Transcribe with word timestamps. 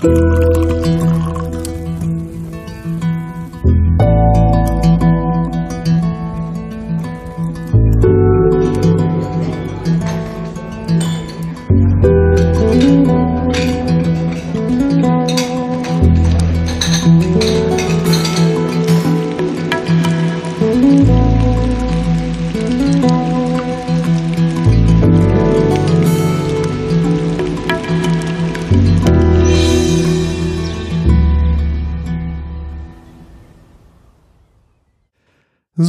Bye. 0.00 0.29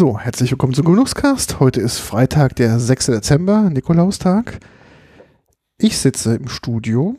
So, 0.01 0.17
herzlich 0.17 0.49
willkommen 0.49 0.73
zum 0.73 0.85
Genusscast. 0.85 1.59
Heute 1.59 1.79
ist 1.79 1.99
Freitag, 1.99 2.55
der 2.55 2.79
6. 2.79 3.05
Dezember, 3.05 3.69
Nikolaustag. 3.69 4.57
Ich 5.77 5.99
sitze 5.99 6.37
im 6.37 6.47
Studio, 6.47 7.17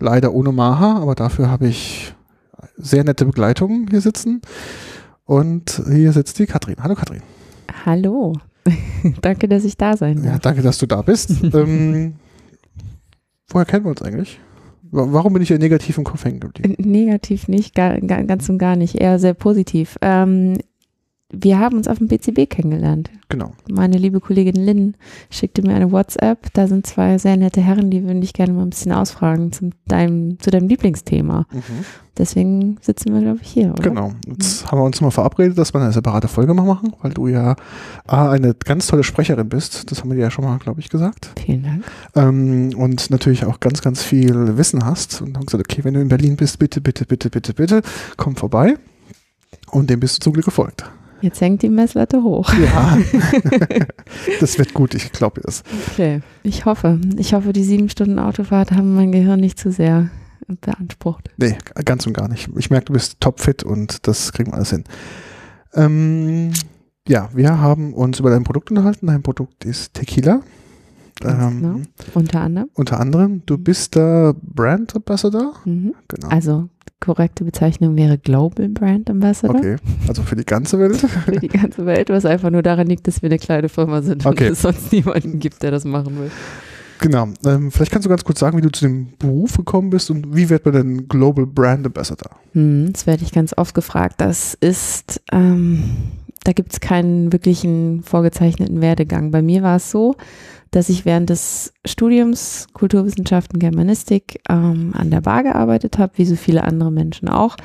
leider 0.00 0.34
ohne 0.34 0.50
Maha, 0.50 1.00
aber 1.00 1.14
dafür 1.14 1.48
habe 1.48 1.68
ich 1.68 2.12
sehr 2.76 3.04
nette 3.04 3.24
Begleitung 3.24 3.86
hier 3.88 4.00
sitzen. 4.00 4.42
Und 5.24 5.80
hier 5.88 6.12
sitzt 6.12 6.36
die 6.40 6.46
Katrin. 6.46 6.74
Hallo 6.80 6.96
Katrin. 6.96 7.22
Hallo. 7.86 8.32
danke, 9.20 9.46
dass 9.46 9.64
ich 9.64 9.76
da 9.76 9.96
sein 9.96 10.16
darf. 10.16 10.24
Ja, 10.24 10.38
danke, 10.40 10.62
dass 10.62 10.78
du 10.78 10.86
da 10.86 11.02
bist. 11.02 11.30
ähm, 11.54 12.16
woher 13.46 13.64
kennen 13.64 13.84
wir 13.84 13.90
uns 13.90 14.02
eigentlich? 14.02 14.40
Warum 14.90 15.34
bin 15.34 15.42
ich 15.42 15.48
hier 15.48 15.60
negativ 15.60 15.98
im 15.98 16.04
Kopf 16.04 16.24
hängen 16.24 16.40
geblieben? 16.40 16.74
Negativ 16.78 17.46
nicht, 17.46 17.76
gar, 17.76 18.00
ganz 18.00 18.48
und 18.48 18.58
gar 18.58 18.74
nicht, 18.74 18.96
eher 18.96 19.20
sehr 19.20 19.34
positiv. 19.34 19.96
Ähm, 20.02 20.58
wir 21.42 21.58
haben 21.58 21.76
uns 21.76 21.88
auf 21.88 21.98
dem 21.98 22.08
BCB 22.08 22.48
kennengelernt. 22.48 23.10
Genau. 23.28 23.52
Meine 23.68 23.98
liebe 23.98 24.20
Kollegin 24.20 24.54
Lynn 24.64 24.94
schickte 25.30 25.62
mir 25.62 25.74
eine 25.74 25.90
WhatsApp. 25.90 26.52
Da 26.52 26.66
sind 26.66 26.86
zwei 26.86 27.18
sehr 27.18 27.36
nette 27.36 27.60
Herren, 27.60 27.90
die 27.90 28.04
würde 28.04 28.20
ich 28.20 28.32
gerne 28.32 28.52
mal 28.52 28.62
ein 28.62 28.70
bisschen 28.70 28.92
ausfragen 28.92 29.52
zum 29.52 29.70
deinem, 29.86 30.38
zu 30.38 30.50
deinem 30.50 30.68
Lieblingsthema. 30.68 31.46
Mhm. 31.50 31.62
Deswegen 32.16 32.76
sitzen 32.80 33.12
wir, 33.12 33.22
glaube 33.22 33.40
ich, 33.42 33.48
hier, 33.48 33.72
oder? 33.72 33.82
Genau. 33.82 34.12
Jetzt 34.26 34.62
mhm. 34.62 34.70
haben 34.70 34.78
wir 34.78 34.84
uns 34.84 35.00
mal 35.00 35.10
verabredet, 35.10 35.58
dass 35.58 35.74
wir 35.74 35.80
eine 35.80 35.92
separate 35.92 36.28
Folge 36.28 36.54
mal 36.54 36.64
machen, 36.64 36.92
weil 37.02 37.12
du 37.12 37.26
ja 37.26 37.56
A, 38.06 38.30
eine 38.30 38.54
ganz 38.54 38.86
tolle 38.86 39.02
Sprecherin 39.02 39.48
bist. 39.48 39.90
Das 39.90 40.00
haben 40.00 40.10
wir 40.10 40.16
dir 40.16 40.22
ja 40.22 40.30
schon 40.30 40.44
mal, 40.44 40.58
glaube 40.58 40.80
ich, 40.80 40.88
gesagt. 40.88 41.30
Vielen 41.44 41.64
Dank. 41.64 41.84
Ähm, 42.14 42.70
und 42.76 43.10
natürlich 43.10 43.44
auch 43.46 43.58
ganz, 43.58 43.82
ganz 43.82 44.02
viel 44.02 44.56
Wissen 44.56 44.84
hast. 44.84 45.22
Und 45.22 45.36
haben 45.36 45.46
gesagt, 45.46 45.64
okay, 45.68 45.82
wenn 45.82 45.94
du 45.94 46.00
in 46.00 46.08
Berlin 46.08 46.36
bist, 46.36 46.58
bitte, 46.58 46.80
bitte, 46.80 47.04
bitte, 47.04 47.30
bitte, 47.30 47.52
bitte, 47.52 47.82
komm 48.16 48.36
vorbei. 48.36 48.76
Und 49.70 49.90
dem 49.90 49.98
bist 49.98 50.18
du 50.18 50.20
zum 50.20 50.32
Glück 50.34 50.44
gefolgt. 50.44 50.84
Jetzt 51.20 51.40
hängt 51.40 51.62
die 51.62 51.68
Messlatte 51.68 52.22
hoch. 52.22 52.52
Ja, 52.54 52.98
das 54.40 54.58
wird 54.58 54.74
gut, 54.74 54.94
ich 54.94 55.12
glaube 55.12 55.40
das. 55.40 55.62
Okay, 55.90 56.20
ich 56.42 56.64
hoffe. 56.64 57.00
Ich 57.16 57.34
hoffe, 57.34 57.52
die 57.52 57.64
sieben 57.64 57.88
Stunden 57.88 58.18
Autofahrt 58.18 58.72
haben 58.72 58.94
mein 58.94 59.12
Gehirn 59.12 59.40
nicht 59.40 59.58
zu 59.58 59.72
sehr 59.72 60.10
beansprucht. 60.46 61.30
Nee, 61.36 61.56
ganz 61.84 62.06
und 62.06 62.12
gar 62.12 62.28
nicht. 62.28 62.50
Ich 62.56 62.70
merke, 62.70 62.86
du 62.86 62.92
bist 62.92 63.20
topfit 63.20 63.62
und 63.62 64.06
das 64.06 64.32
kriegen 64.32 64.52
wir 64.52 64.56
alles 64.56 64.70
hin. 64.70 64.84
Ähm, 65.74 66.52
ja, 67.08 67.28
wir 67.34 67.58
haben 67.58 67.94
uns 67.94 68.20
über 68.20 68.30
dein 68.30 68.44
Produkt 68.44 68.70
unterhalten. 68.70 69.06
Dein 69.06 69.22
Produkt 69.22 69.64
ist 69.64 69.94
Tequila. 69.94 70.40
Ähm, 71.22 71.60
genau. 71.60 71.80
Unter 72.14 72.40
anderem. 72.40 72.68
Unter 72.74 73.00
anderem. 73.00 73.42
Du 73.46 73.58
bist 73.58 73.96
da 73.96 74.34
Brand 74.42 74.96
Ambassador. 74.96 75.54
Mhm. 75.64 75.94
Genau. 76.08 76.28
Also 76.28 76.68
korrekte 77.00 77.44
Bezeichnung 77.44 77.96
wäre 77.96 78.18
Global 78.18 78.68
Brand 78.68 79.10
Ambassador. 79.10 79.56
Okay, 79.56 79.76
also 80.08 80.22
für 80.22 80.36
die 80.36 80.44
ganze 80.44 80.78
Welt? 80.78 80.96
für 81.24 81.38
die 81.38 81.48
ganze 81.48 81.84
Welt, 81.86 82.08
was 82.08 82.24
einfach 82.24 82.50
nur 82.50 82.62
daran 82.62 82.86
liegt, 82.86 83.06
dass 83.06 83.22
wir 83.22 83.28
eine 83.28 83.38
kleine 83.38 83.68
Firma 83.68 84.02
sind 84.02 84.24
okay. 84.24 84.46
und 84.46 84.52
es 84.52 84.62
sonst 84.62 84.92
niemanden 84.92 85.38
gibt, 85.38 85.62
der 85.62 85.70
das 85.70 85.84
machen 85.84 86.18
will. 86.18 86.30
Genau. 87.00 87.28
Ähm, 87.44 87.70
vielleicht 87.70 87.92
kannst 87.92 88.06
du 88.06 88.08
ganz 88.08 88.24
kurz 88.24 88.40
sagen, 88.40 88.56
wie 88.56 88.62
du 88.62 88.70
zu 88.70 88.86
dem 88.86 89.08
Beruf 89.18 89.56
gekommen 89.56 89.90
bist 89.90 90.10
und 90.10 90.34
wie 90.34 90.48
wird 90.48 90.64
man 90.64 90.74
denn 90.74 91.08
Global 91.08 91.44
Brand 91.44 91.86
Ambassador? 91.86 92.30
Hm, 92.52 92.92
das 92.92 93.06
werde 93.06 93.24
ich 93.24 93.32
ganz 93.32 93.52
oft 93.56 93.74
gefragt. 93.74 94.14
Das 94.18 94.54
ist, 94.54 95.20
ähm, 95.30 95.82
da 96.44 96.52
gibt 96.52 96.72
es 96.72 96.80
keinen 96.80 97.32
wirklichen 97.32 98.02
vorgezeichneten 98.02 98.80
Werdegang. 98.80 99.30
Bei 99.30 99.42
mir 99.42 99.62
war 99.62 99.76
es 99.76 99.90
so, 99.90 100.14
dass 100.70 100.88
ich 100.88 101.04
während 101.04 101.30
des 101.30 101.72
Studiums 101.84 102.66
Kulturwissenschaften, 102.72 103.58
Germanistik 103.58 104.40
ähm, 104.48 104.92
an 104.94 105.10
der 105.10 105.20
Bar 105.20 105.42
gearbeitet 105.42 105.98
habe, 105.98 106.12
wie 106.16 106.24
so 106.24 106.36
viele 106.36 106.64
andere 106.64 106.90
Menschen 106.90 107.28
auch. 107.28 107.56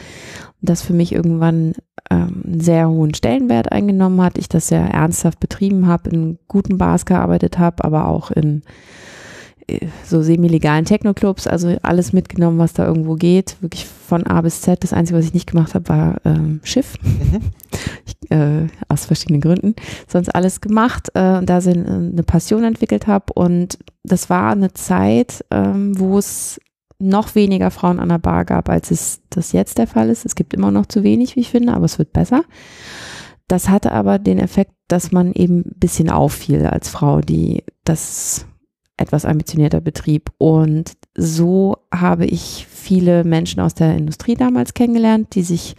Und 0.62 0.70
das 0.70 0.82
für 0.82 0.94
mich 0.94 1.14
irgendwann 1.14 1.74
ähm, 2.10 2.44
einen 2.46 2.62
sehr 2.62 2.90
hohen 2.90 3.14
Stellenwert 3.14 3.72
eingenommen 3.72 4.22
hat. 4.22 4.38
Ich 4.38 4.50
das 4.50 4.68
sehr 4.68 4.82
ernsthaft 4.82 5.40
betrieben 5.40 5.88
habe, 5.88 6.10
in 6.10 6.40
guten 6.48 6.78
Bars 6.78 7.06
gearbeitet 7.06 7.58
habe, 7.58 7.84
aber 7.84 8.08
auch 8.08 8.32
in 8.32 8.64
so 10.04 10.22
semi-legalen 10.22 10.86
Techno-Clubs, 10.86 11.48
also 11.48 11.76
alles 11.82 12.14
mitgenommen, 12.14 12.58
was 12.58 12.74
da 12.74 12.86
irgendwo 12.86 13.16
geht, 13.16 13.58
wirklich 13.62 13.86
von 13.86 14.26
A 14.26 14.42
bis 14.42 14.62
Z. 14.62 14.84
Das 14.84 14.94
Einzige, 14.94 15.20
was 15.20 15.26
ich 15.26 15.34
nicht 15.34 15.50
gemacht 15.50 15.76
habe, 15.76 15.90
war 15.90 16.18
ähm, 16.26 16.60
Schiff, 16.64 16.96
mhm. 17.04 17.42
ich, 18.06 18.32
äh, 18.32 18.68
aus 18.88 19.06
verschiedenen 19.06 19.42
Gründen. 19.42 19.76
Sonst 20.08 20.30
alles 20.30 20.62
gemacht, 20.62 21.10
äh, 21.14 21.44
da 21.44 21.62
sie 21.62 21.72
äh, 21.72 21.88
eine 21.88 22.24
Passion 22.24 22.64
entwickelt 22.64 23.08
habe 23.08 23.34
und 23.34 23.78
das 24.04 24.30
war 24.30 24.52
eine 24.52 24.74
Zeit, 24.74 25.46
ähm, 25.52 25.98
wo 26.00 26.18
es 26.18 26.60
noch 27.00 27.36
weniger 27.36 27.72
Frauen 27.72 28.00
an 28.00 28.10
der 28.10 28.18
Bar 28.18 28.46
gab, 28.46 28.70
als 28.70 28.92
es 28.92 29.22
das 29.30 29.54
jetzt 29.54 29.78
der 29.78 29.88
Fall 29.88 30.10
ist. 30.10 30.26
Es 30.26 30.36
gibt 30.36 30.54
immer 30.54 30.72
noch 30.72 30.86
zu 30.86 31.04
wenig, 31.04 31.36
wie 31.36 31.42
ich 31.42 31.50
finde, 31.50 31.74
aber 31.74 31.86
es 31.86 31.98
wird 31.98 32.12
besser. 32.12 32.44
Das 33.48 33.70
hatte 33.70 33.92
aber 33.94 34.20
den 34.20 34.38
Effekt, 34.38 34.74
dass 34.88 35.12
man 35.12 35.34
eben 35.34 35.62
ein 35.62 35.76
bisschen 35.78 36.10
auffiel 36.10 36.66
als 36.66 36.90
Frau, 36.90 37.22
die 37.22 37.64
das 37.84 38.46
etwas 39.00 39.26
ambitionierter 39.26 39.82
Betrieb. 39.82 40.32
Und 40.38 40.94
so 41.16 41.78
habe 41.94 42.26
ich 42.26 42.68
viele 42.70 43.24
Menschen 43.24 43.60
aus 43.62 43.74
der 43.74 43.96
Industrie 43.96 44.36
damals 44.36 44.74
kennengelernt, 44.74 45.36
die 45.36 45.44
sich 45.44 45.76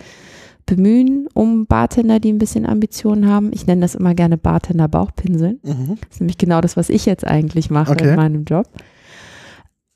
bemühen 0.66 1.26
um 1.34 1.66
Bartender, 1.66 2.20
die 2.20 2.32
ein 2.32 2.38
bisschen 2.38 2.64
Ambitionen 2.64 3.26
haben. 3.28 3.50
Ich 3.52 3.66
nenne 3.66 3.82
das 3.82 3.94
immer 3.94 4.14
gerne 4.14 4.38
Bartender 4.38 4.88
Bauchpinseln. 4.88 5.58
Mhm. 5.62 5.98
Das 6.00 6.16
ist 6.16 6.20
nämlich 6.20 6.38
genau 6.38 6.60
das, 6.60 6.76
was 6.76 6.88
ich 6.88 7.06
jetzt 7.06 7.26
eigentlich 7.26 7.70
mache 7.70 7.92
okay. 7.92 8.10
in 8.10 8.16
meinem 8.16 8.44
Job. 8.44 8.66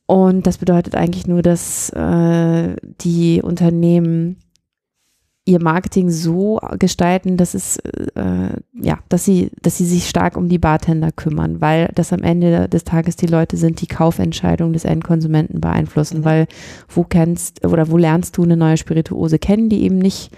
Und 0.06 0.46
das 0.46 0.58
bedeutet 0.58 0.94
eigentlich 0.94 1.26
nur, 1.26 1.42
dass 1.42 1.90
äh, 1.90 2.76
die 3.00 3.40
Unternehmen 3.42 4.36
ihr 5.46 5.62
Marketing 5.62 6.10
so 6.10 6.58
gestalten, 6.78 7.36
dass 7.36 7.52
es 7.52 7.76
äh, 7.76 8.48
ja, 8.80 8.98
dass 9.08 9.24
sie, 9.24 9.50
dass 9.60 9.76
sie 9.76 9.84
sich 9.84 10.08
stark 10.08 10.36
um 10.36 10.48
die 10.48 10.58
Bartender 10.58 11.12
kümmern, 11.12 11.60
weil 11.60 11.90
das 11.94 12.12
am 12.14 12.22
Ende 12.22 12.68
des 12.68 12.84
Tages 12.84 13.16
die 13.16 13.26
Leute 13.26 13.56
sind, 13.56 13.80
die 13.82 13.86
Kaufentscheidungen 13.86 14.72
des 14.72 14.86
Endkonsumenten 14.86 15.60
beeinflussen. 15.60 16.20
Mhm. 16.20 16.24
Weil 16.24 16.46
wo 16.88 17.04
kennst 17.04 17.64
oder 17.64 17.90
wo 17.90 17.98
lernst 17.98 18.36
du 18.36 18.42
eine 18.42 18.56
neue 18.56 18.78
Spirituose 18.78 19.38
kennen, 19.38 19.68
die 19.68 19.82
eben 19.82 19.98
nicht 19.98 20.30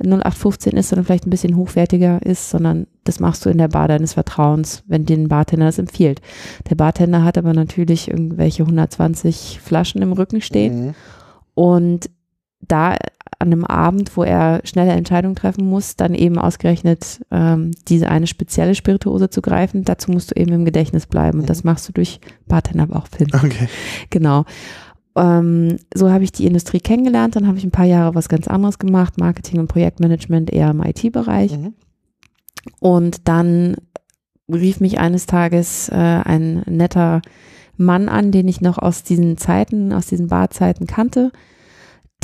0815 0.00 0.76
ist, 0.76 0.88
sondern 0.88 1.04
vielleicht 1.04 1.26
ein 1.26 1.30
bisschen 1.30 1.56
hochwertiger 1.56 2.20
ist, 2.24 2.50
sondern 2.50 2.86
das 3.04 3.20
machst 3.20 3.44
du 3.44 3.50
in 3.50 3.58
der 3.58 3.68
Bar 3.68 3.88
deines 3.88 4.14
Vertrauens, 4.14 4.82
wenn 4.86 5.04
dir 5.04 5.16
ein 5.16 5.28
Bartender 5.28 5.66
das 5.66 5.78
empfiehlt. 5.78 6.20
Der 6.68 6.74
Bartender 6.74 7.24
hat 7.24 7.38
aber 7.38 7.54
natürlich 7.54 8.08
irgendwelche 8.08 8.62
120 8.62 9.60
Flaschen 9.62 10.02
im 10.02 10.12
Rücken 10.12 10.40
stehen. 10.40 10.86
Mhm. 10.86 10.94
Und 11.54 12.10
da 12.68 12.96
an 13.38 13.52
einem 13.52 13.64
Abend, 13.64 14.16
wo 14.16 14.22
er 14.22 14.60
schnelle 14.64 14.92
Entscheidungen 14.92 15.34
treffen 15.34 15.68
muss, 15.68 15.96
dann 15.96 16.14
eben 16.14 16.38
ausgerechnet 16.38 17.24
ähm, 17.30 17.72
diese 17.88 18.08
eine 18.08 18.26
spezielle 18.26 18.74
Spirituose 18.74 19.30
zu 19.30 19.42
greifen. 19.42 19.84
Dazu 19.84 20.10
musst 20.12 20.30
du 20.30 20.40
eben 20.40 20.52
im 20.52 20.64
Gedächtnis 20.64 21.06
bleiben. 21.06 21.40
Und 21.40 21.50
das 21.50 21.64
mhm. 21.64 21.70
machst 21.70 21.88
du 21.88 21.92
durch 21.92 22.20
Bartender-Bauchpin. 22.46 23.28
Okay. 23.34 23.68
Genau. 24.10 24.44
Ähm, 25.16 25.76
so 25.94 26.10
habe 26.10 26.24
ich 26.24 26.32
die 26.32 26.46
Industrie 26.46 26.80
kennengelernt. 26.80 27.36
Dann 27.36 27.46
habe 27.46 27.58
ich 27.58 27.64
ein 27.64 27.70
paar 27.70 27.84
Jahre 27.84 28.14
was 28.14 28.28
ganz 28.28 28.48
anderes 28.48 28.78
gemacht, 28.78 29.18
Marketing 29.18 29.60
und 29.60 29.68
Projektmanagement 29.68 30.52
eher 30.52 30.70
im 30.70 30.82
IT-Bereich. 30.82 31.58
Mhm. 31.58 31.74
Und 32.80 33.28
dann 33.28 33.76
rief 34.52 34.80
mich 34.80 34.98
eines 34.98 35.26
Tages 35.26 35.88
äh, 35.88 35.94
ein 35.94 36.62
netter 36.66 37.22
Mann 37.76 38.08
an, 38.08 38.30
den 38.30 38.48
ich 38.48 38.60
noch 38.60 38.78
aus 38.78 39.02
diesen 39.02 39.36
Zeiten, 39.36 39.92
aus 39.92 40.06
diesen 40.06 40.28
Barzeiten 40.28 40.86
kannte 40.86 41.32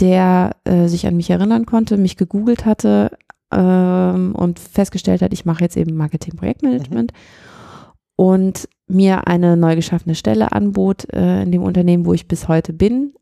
der 0.00 0.56
äh, 0.64 0.86
sich 0.86 1.06
an 1.06 1.16
mich 1.16 1.30
erinnern 1.30 1.66
konnte, 1.66 1.96
mich 1.96 2.16
gegoogelt 2.16 2.64
hatte 2.64 3.10
ähm, 3.52 4.34
und 4.34 4.58
festgestellt 4.58 5.22
hat, 5.22 5.32
ich 5.32 5.44
mache 5.44 5.62
jetzt 5.64 5.76
eben 5.76 5.96
Marketing-Projektmanagement 5.96 7.12
mhm. 7.12 7.86
und 8.16 8.68
mir 8.86 9.26
eine 9.26 9.56
neu 9.56 9.76
geschaffene 9.76 10.14
Stelle 10.14 10.52
anbot 10.52 11.12
äh, 11.12 11.42
in 11.42 11.52
dem 11.52 11.62
Unternehmen, 11.62 12.06
wo 12.06 12.12
ich 12.12 12.28
bis 12.28 12.48
heute 12.48 12.72
bin, 12.72 13.12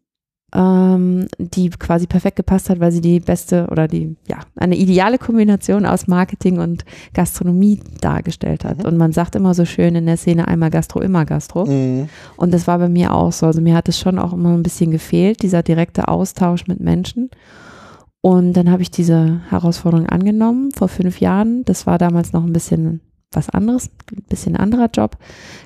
ähm, 0.55 1.27
die 1.39 1.69
quasi 1.71 2.07
perfekt 2.07 2.37
gepasst 2.37 2.71
hat, 2.71 2.81
weil 2.81 2.91
sie 2.91 3.03
die 3.03 3.21
beste 3.21 3.67
oder 3.71 3.87
die, 3.87 4.17
ja, 4.27 4.39
eine 4.57 4.77
ideale 4.77 5.19
Kombination 5.19 5.85
aus 5.85 6.07
Marketing 6.07 6.59
und 6.59 6.85
Gastronomie 7.13 7.81
dargestellt 8.01 8.65
hat. 8.65 8.79
Mhm. 8.79 8.85
Und 8.85 8.97
man 8.97 9.13
sagt 9.13 9.37
immer 9.37 9.53
so 9.55 9.65
schön 9.65 9.95
in 9.95 10.07
der 10.07 10.17
Szene 10.17 10.49
einmal 10.49 10.71
Gastro, 10.71 11.01
immer 11.01 11.27
Gastro. 11.27 11.67
Mhm. 11.67 12.09
Und 12.37 12.55
das 12.55 12.67
war 12.67 12.79
bei 12.79 12.89
mir 12.89 13.13
auch 13.13 13.33
so. 13.33 13.47
Also 13.47 13.61
mir 13.61 13.75
hat 13.75 13.89
es 13.89 13.99
schon 13.99 14.19
auch 14.19 14.33
immer 14.33 14.55
ein 14.55 14.63
bisschen 14.63 14.91
gefehlt, 14.91 15.43
dieser 15.43 15.63
direkte 15.63 16.09
Austausch 16.09 16.67
mit 16.67 16.81
Menschen. 16.81 17.31
Und 18.21 18.55
dann 18.55 18.71
habe 18.71 18.83
ich 18.83 18.91
diese 18.91 19.43
Herausforderung 19.49 20.07
angenommen 20.07 20.71
vor 20.73 20.89
fünf 20.89 21.21
Jahren. 21.21 21.65
Das 21.67 21.87
war 21.87 21.99
damals 21.99 22.33
noch 22.33 22.45
ein 22.45 22.53
bisschen 22.53 23.01
was 23.33 23.51
anderes, 23.51 23.91
ein 24.11 24.23
bisschen 24.29 24.57
anderer 24.57 24.89
Job, 24.93 25.19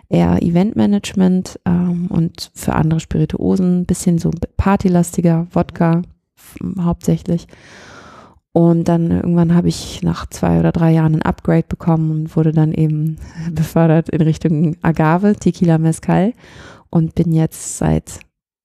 eher 0.09 0.43
Eventmanagement 0.43 1.61
ähm, 1.65 2.07
und 2.09 2.51
für 2.55 2.75
andere 2.75 3.01
Spirituosen, 3.01 3.81
ein 3.81 3.87
bisschen 3.87 4.19
so 4.19 4.31
partylastiger, 4.57 5.47
Wodka 5.53 6.03
hauptsächlich. 6.81 7.47
Und 8.53 8.89
dann 8.89 9.11
irgendwann 9.11 9.55
habe 9.55 9.69
ich 9.69 10.03
nach 10.03 10.27
zwei 10.27 10.59
oder 10.59 10.73
drei 10.73 10.93
Jahren 10.93 11.15
ein 11.15 11.23
Upgrade 11.23 11.65
bekommen 11.67 12.11
und 12.11 12.37
wurde 12.37 12.53
dann 12.53 12.73
eben 12.73 13.17
befördert 13.53 14.11
in 14.11 14.21
Richtung 14.21 14.77
Agave, 14.83 15.37
Tequila 15.37 15.79
Mezcal 15.79 16.35
und 16.91 17.15
bin 17.15 17.33
jetzt 17.33 17.79
seit 17.79 18.21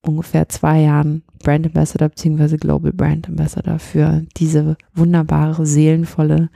ungefähr 0.05 0.49
zwei 0.49 0.81
Jahren 0.81 1.23
Brand 1.47 1.65
Ambassador 1.65 2.09
bzw. 2.09 2.57
Global 2.57 2.91
Brand 2.91 3.29
Ambassador 3.29 3.79
für 3.79 4.25
diese 4.35 4.75
wunderbare, 4.93 5.65
seelenvolle 5.65 6.49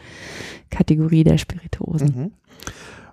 Kategorie 0.69 1.23
der 1.23 1.37
Spirituosen. 1.37 2.13
Mhm. 2.13 2.31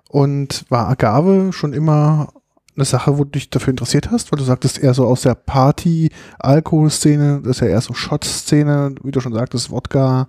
Und 0.09 0.65
war 0.67 0.89
Agave 0.89 1.53
schon 1.53 1.71
immer 1.71 2.33
eine 2.75 2.83
Sache, 2.83 3.17
wo 3.17 3.23
du 3.23 3.29
dich 3.29 3.49
dafür 3.49 3.71
interessiert 3.71 4.11
hast? 4.11 4.29
Weil 4.29 4.39
du 4.39 4.43
sagtest 4.43 4.77
eher 4.77 4.93
so 4.93 5.05
aus 5.05 5.21
der 5.21 5.35
Party-Alkohol-Szene, 5.35 7.43
das 7.45 7.55
ist 7.55 7.61
ja 7.61 7.67
eher 7.67 7.79
so 7.79 7.93
Shot-Szene, 7.93 8.95
wie 9.01 9.11
du 9.11 9.21
schon 9.21 9.33
sagtest, 9.33 9.71
Wodka, 9.71 10.27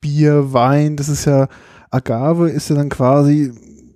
Bier, 0.00 0.52
Wein, 0.52 0.96
das 0.96 1.08
ist 1.08 1.26
ja, 1.26 1.46
Agave 1.92 2.50
ist 2.50 2.70
ja 2.70 2.74
dann 2.74 2.88
quasi, 2.88 3.52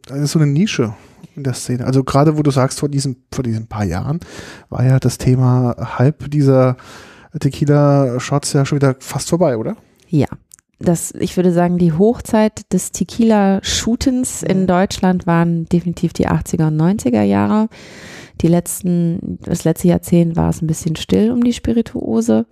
das 0.07 0.21
ist 0.21 0.31
so 0.31 0.39
eine 0.39 0.53
Nische 0.53 0.95
in 1.37 1.45
der 1.45 1.55
Szene. 1.55 1.85
Also 1.85 2.05
gerade 2.05 2.37
wo 2.37 2.43
du 2.43 2.51
sagst, 2.51 2.81
vor 2.81 2.89
diesen, 2.89 3.25
vor 3.33 3.45
diesen 3.45 3.67
paar 3.67 3.85
Jahren 3.85 4.21
war 4.69 4.85
ja 4.85 4.99
das 4.99 5.19
Thema 5.19 5.75
halb 5.99 6.31
dieser 6.31 6.77
Tequila-Shots 7.39 8.53
ja 8.53 8.65
schon 8.65 8.77
wieder 8.77 8.97
fast 8.99 9.31
vorbei, 9.31 9.57
oder? 9.57 9.77
Ja. 10.09 10.27
Das, 10.79 11.13
ich 11.13 11.37
würde 11.37 11.53
sagen, 11.53 11.79
die 11.79 11.93
Hochzeit 11.93 12.73
des 12.73 12.91
Tequila-Shootens 12.91 14.43
in. 14.43 14.67
Deutschland 14.67 15.29
waren 15.29 15.67
definitiv 15.67 16.13
die 16.13 16.29
80er 16.29 16.67
und 16.67 16.81
90er 16.81 17.23
Jahre. 17.23 17.69
Die 18.41 18.49
letzten, 18.49 19.39
das 19.43 19.63
letzte 19.63 19.89
Jahrzehnt 19.89 20.35
war 20.35 20.51
es 20.51 20.61
ein 20.61 20.67
bisschen 20.67 20.97
still 20.97 21.31
um 21.31 21.45
die 21.45 21.53
Spirituose. 21.53 22.47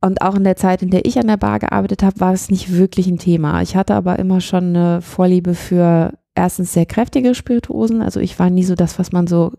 Und 0.00 0.22
auch 0.22 0.34
in 0.34 0.44
der 0.44 0.56
Zeit, 0.56 0.82
in 0.82 0.90
der 0.90 1.04
ich 1.04 1.18
an 1.18 1.26
der 1.26 1.36
Bar 1.36 1.58
gearbeitet 1.58 2.02
habe, 2.02 2.20
war 2.20 2.32
es 2.32 2.50
nicht 2.50 2.72
wirklich 2.72 3.06
ein 3.06 3.18
Thema. 3.18 3.60
Ich 3.60 3.76
hatte 3.76 3.94
aber 3.94 4.18
immer 4.18 4.40
schon 4.40 4.74
eine 4.74 5.02
Vorliebe 5.02 5.54
für 5.54 6.14
erstens 6.34 6.72
sehr 6.72 6.86
kräftige 6.86 7.34
Spirituosen. 7.34 8.02
Also 8.02 8.20
ich 8.20 8.38
war 8.38 8.50
nie 8.50 8.64
so 8.64 8.74
das, 8.74 8.98
was 8.98 9.12
man 9.12 9.26
so 9.26 9.52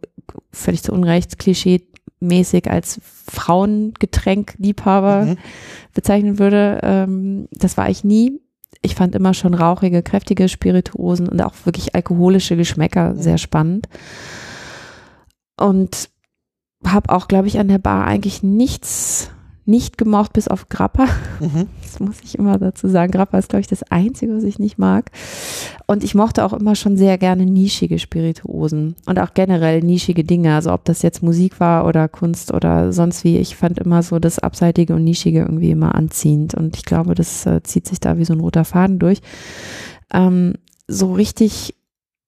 völlig 0.52 0.84
zu 0.84 0.94
Unrecht 0.94 1.38
klischee-mäßig 1.40 2.70
als 2.70 3.00
Frauengetränkliebhaber 3.30 5.26
Mhm. 5.26 5.38
bezeichnen 5.94 6.40
würde. 6.40 6.80
Ähm, 6.84 7.48
das 7.52 7.78
war 7.78 7.90
ich 7.90 8.04
nie. 8.04 8.40
Ich 8.82 8.96
fand 8.96 9.16
immer 9.16 9.34
schon 9.34 9.54
rauchige, 9.54 10.02
kräftige 10.02 10.50
Spirituosen 10.50 11.28
und 11.28 11.42
auch 11.42 11.54
wirklich 11.66 11.94
alkoholische 11.94 12.56
Geschmäcker 12.56 13.16
sehr 13.16 13.38
spannend. 13.38 13.88
Und 15.60 16.10
habe 16.86 17.10
auch, 17.14 17.28
glaube 17.28 17.48
ich, 17.48 17.60
an 17.60 17.68
der 17.68 17.78
Bar 17.78 18.06
eigentlich 18.08 18.42
nichts 18.42 19.30
nicht 19.72 19.98
gemocht, 19.98 20.34
bis 20.34 20.48
auf 20.48 20.70
Grappa. 20.70 21.06
Mhm. 21.40 21.68
Das 21.92 22.00
muss 22.00 22.22
ich 22.24 22.38
immer 22.38 22.58
dazu 22.58 22.88
sagen. 22.88 23.12
Grappa 23.12 23.38
ist, 23.38 23.50
glaube 23.50 23.60
ich, 23.60 23.68
das 23.68 23.84
Einzige, 23.84 24.34
was 24.34 24.46
ich 24.46 24.60
nicht 24.60 24.78
mag. 24.78 25.12
Und 25.88 26.06
ich 26.06 26.16
mochte 26.16 26.46
auch 26.46 26.54
immer 26.54 26.74
schon 26.76 26.96
sehr 26.96 27.18
gerne 27.18 27.46
nischige 27.46 28.00
Spirituosen 28.00 28.96
und 29.08 29.20
auch 29.20 29.34
generell 29.34 29.82
nischige 29.82 30.24
Dinge. 30.24 30.56
Also 30.56 30.72
ob 30.72 30.86
das 30.86 31.02
jetzt 31.02 31.22
Musik 31.22 31.60
war 31.60 31.86
oder 31.86 32.08
Kunst 32.08 32.54
oder 32.54 32.94
sonst 32.94 33.26
wie. 33.26 33.40
Ich 33.40 33.58
fand 33.58 33.78
immer 33.78 34.04
so 34.04 34.20
das 34.20 34.40
Abseitige 34.40 34.96
und 34.96 35.04
Nischige 35.04 35.40
irgendwie 35.40 35.72
immer 35.72 35.94
anziehend. 35.94 36.54
Und 36.54 36.78
ich 36.78 36.86
glaube, 36.86 37.14
das 37.14 37.46
äh, 37.46 37.62
zieht 37.62 37.90
sich 37.90 38.00
da 38.00 38.18
wie 38.18 38.26
so 38.26 38.32
ein 38.32 38.40
roter 38.40 38.64
Faden 38.64 38.98
durch. 38.98 39.20
Ähm, 40.14 40.54
so 40.88 41.12
richtig 41.12 41.76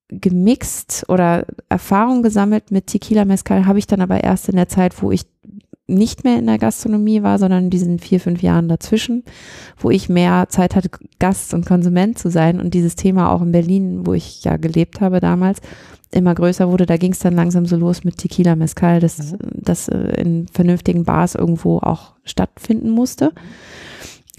gemixt 0.09 1.05
oder 1.07 1.45
Erfahrung 1.69 2.23
gesammelt 2.23 2.71
mit 2.71 2.87
Tequila 2.87 3.25
Mezcal 3.25 3.65
habe 3.65 3.79
ich 3.79 3.87
dann 3.87 4.01
aber 4.01 4.23
erst 4.23 4.49
in 4.49 4.55
der 4.55 4.67
Zeit, 4.67 5.01
wo 5.01 5.11
ich 5.11 5.25
nicht 5.87 6.23
mehr 6.23 6.39
in 6.39 6.47
der 6.47 6.57
Gastronomie 6.57 7.23
war, 7.23 7.37
sondern 7.39 7.65
in 7.65 7.69
diesen 7.69 7.99
vier, 7.99 8.19
fünf 8.19 8.41
Jahren 8.41 8.69
dazwischen, 8.69 9.23
wo 9.77 9.89
ich 9.89 10.07
mehr 10.07 10.47
Zeit 10.49 10.75
hatte, 10.75 10.89
Gast 11.19 11.53
und 11.53 11.65
Konsument 11.65 12.17
zu 12.17 12.29
sein 12.29 12.61
und 12.61 12.73
dieses 12.73 12.95
Thema 12.95 13.31
auch 13.31 13.41
in 13.41 13.51
Berlin, 13.51 14.05
wo 14.05 14.13
ich 14.13 14.43
ja 14.43 14.55
gelebt 14.57 15.01
habe 15.01 15.19
damals, 15.19 15.59
immer 16.11 16.33
größer 16.35 16.69
wurde. 16.69 16.85
Da 16.85 16.97
ging 16.97 17.11
es 17.11 17.19
dann 17.19 17.35
langsam 17.35 17.65
so 17.65 17.75
los 17.75 18.03
mit 18.03 18.17
Tequila 18.17 18.55
Mezcal, 18.55 18.99
das, 18.99 19.35
das 19.39 19.89
äh, 19.89 20.21
in 20.21 20.47
vernünftigen 20.47 21.03
Bars 21.03 21.35
irgendwo 21.35 21.79
auch 21.79 22.13
stattfinden 22.23 22.89
musste. 22.89 23.33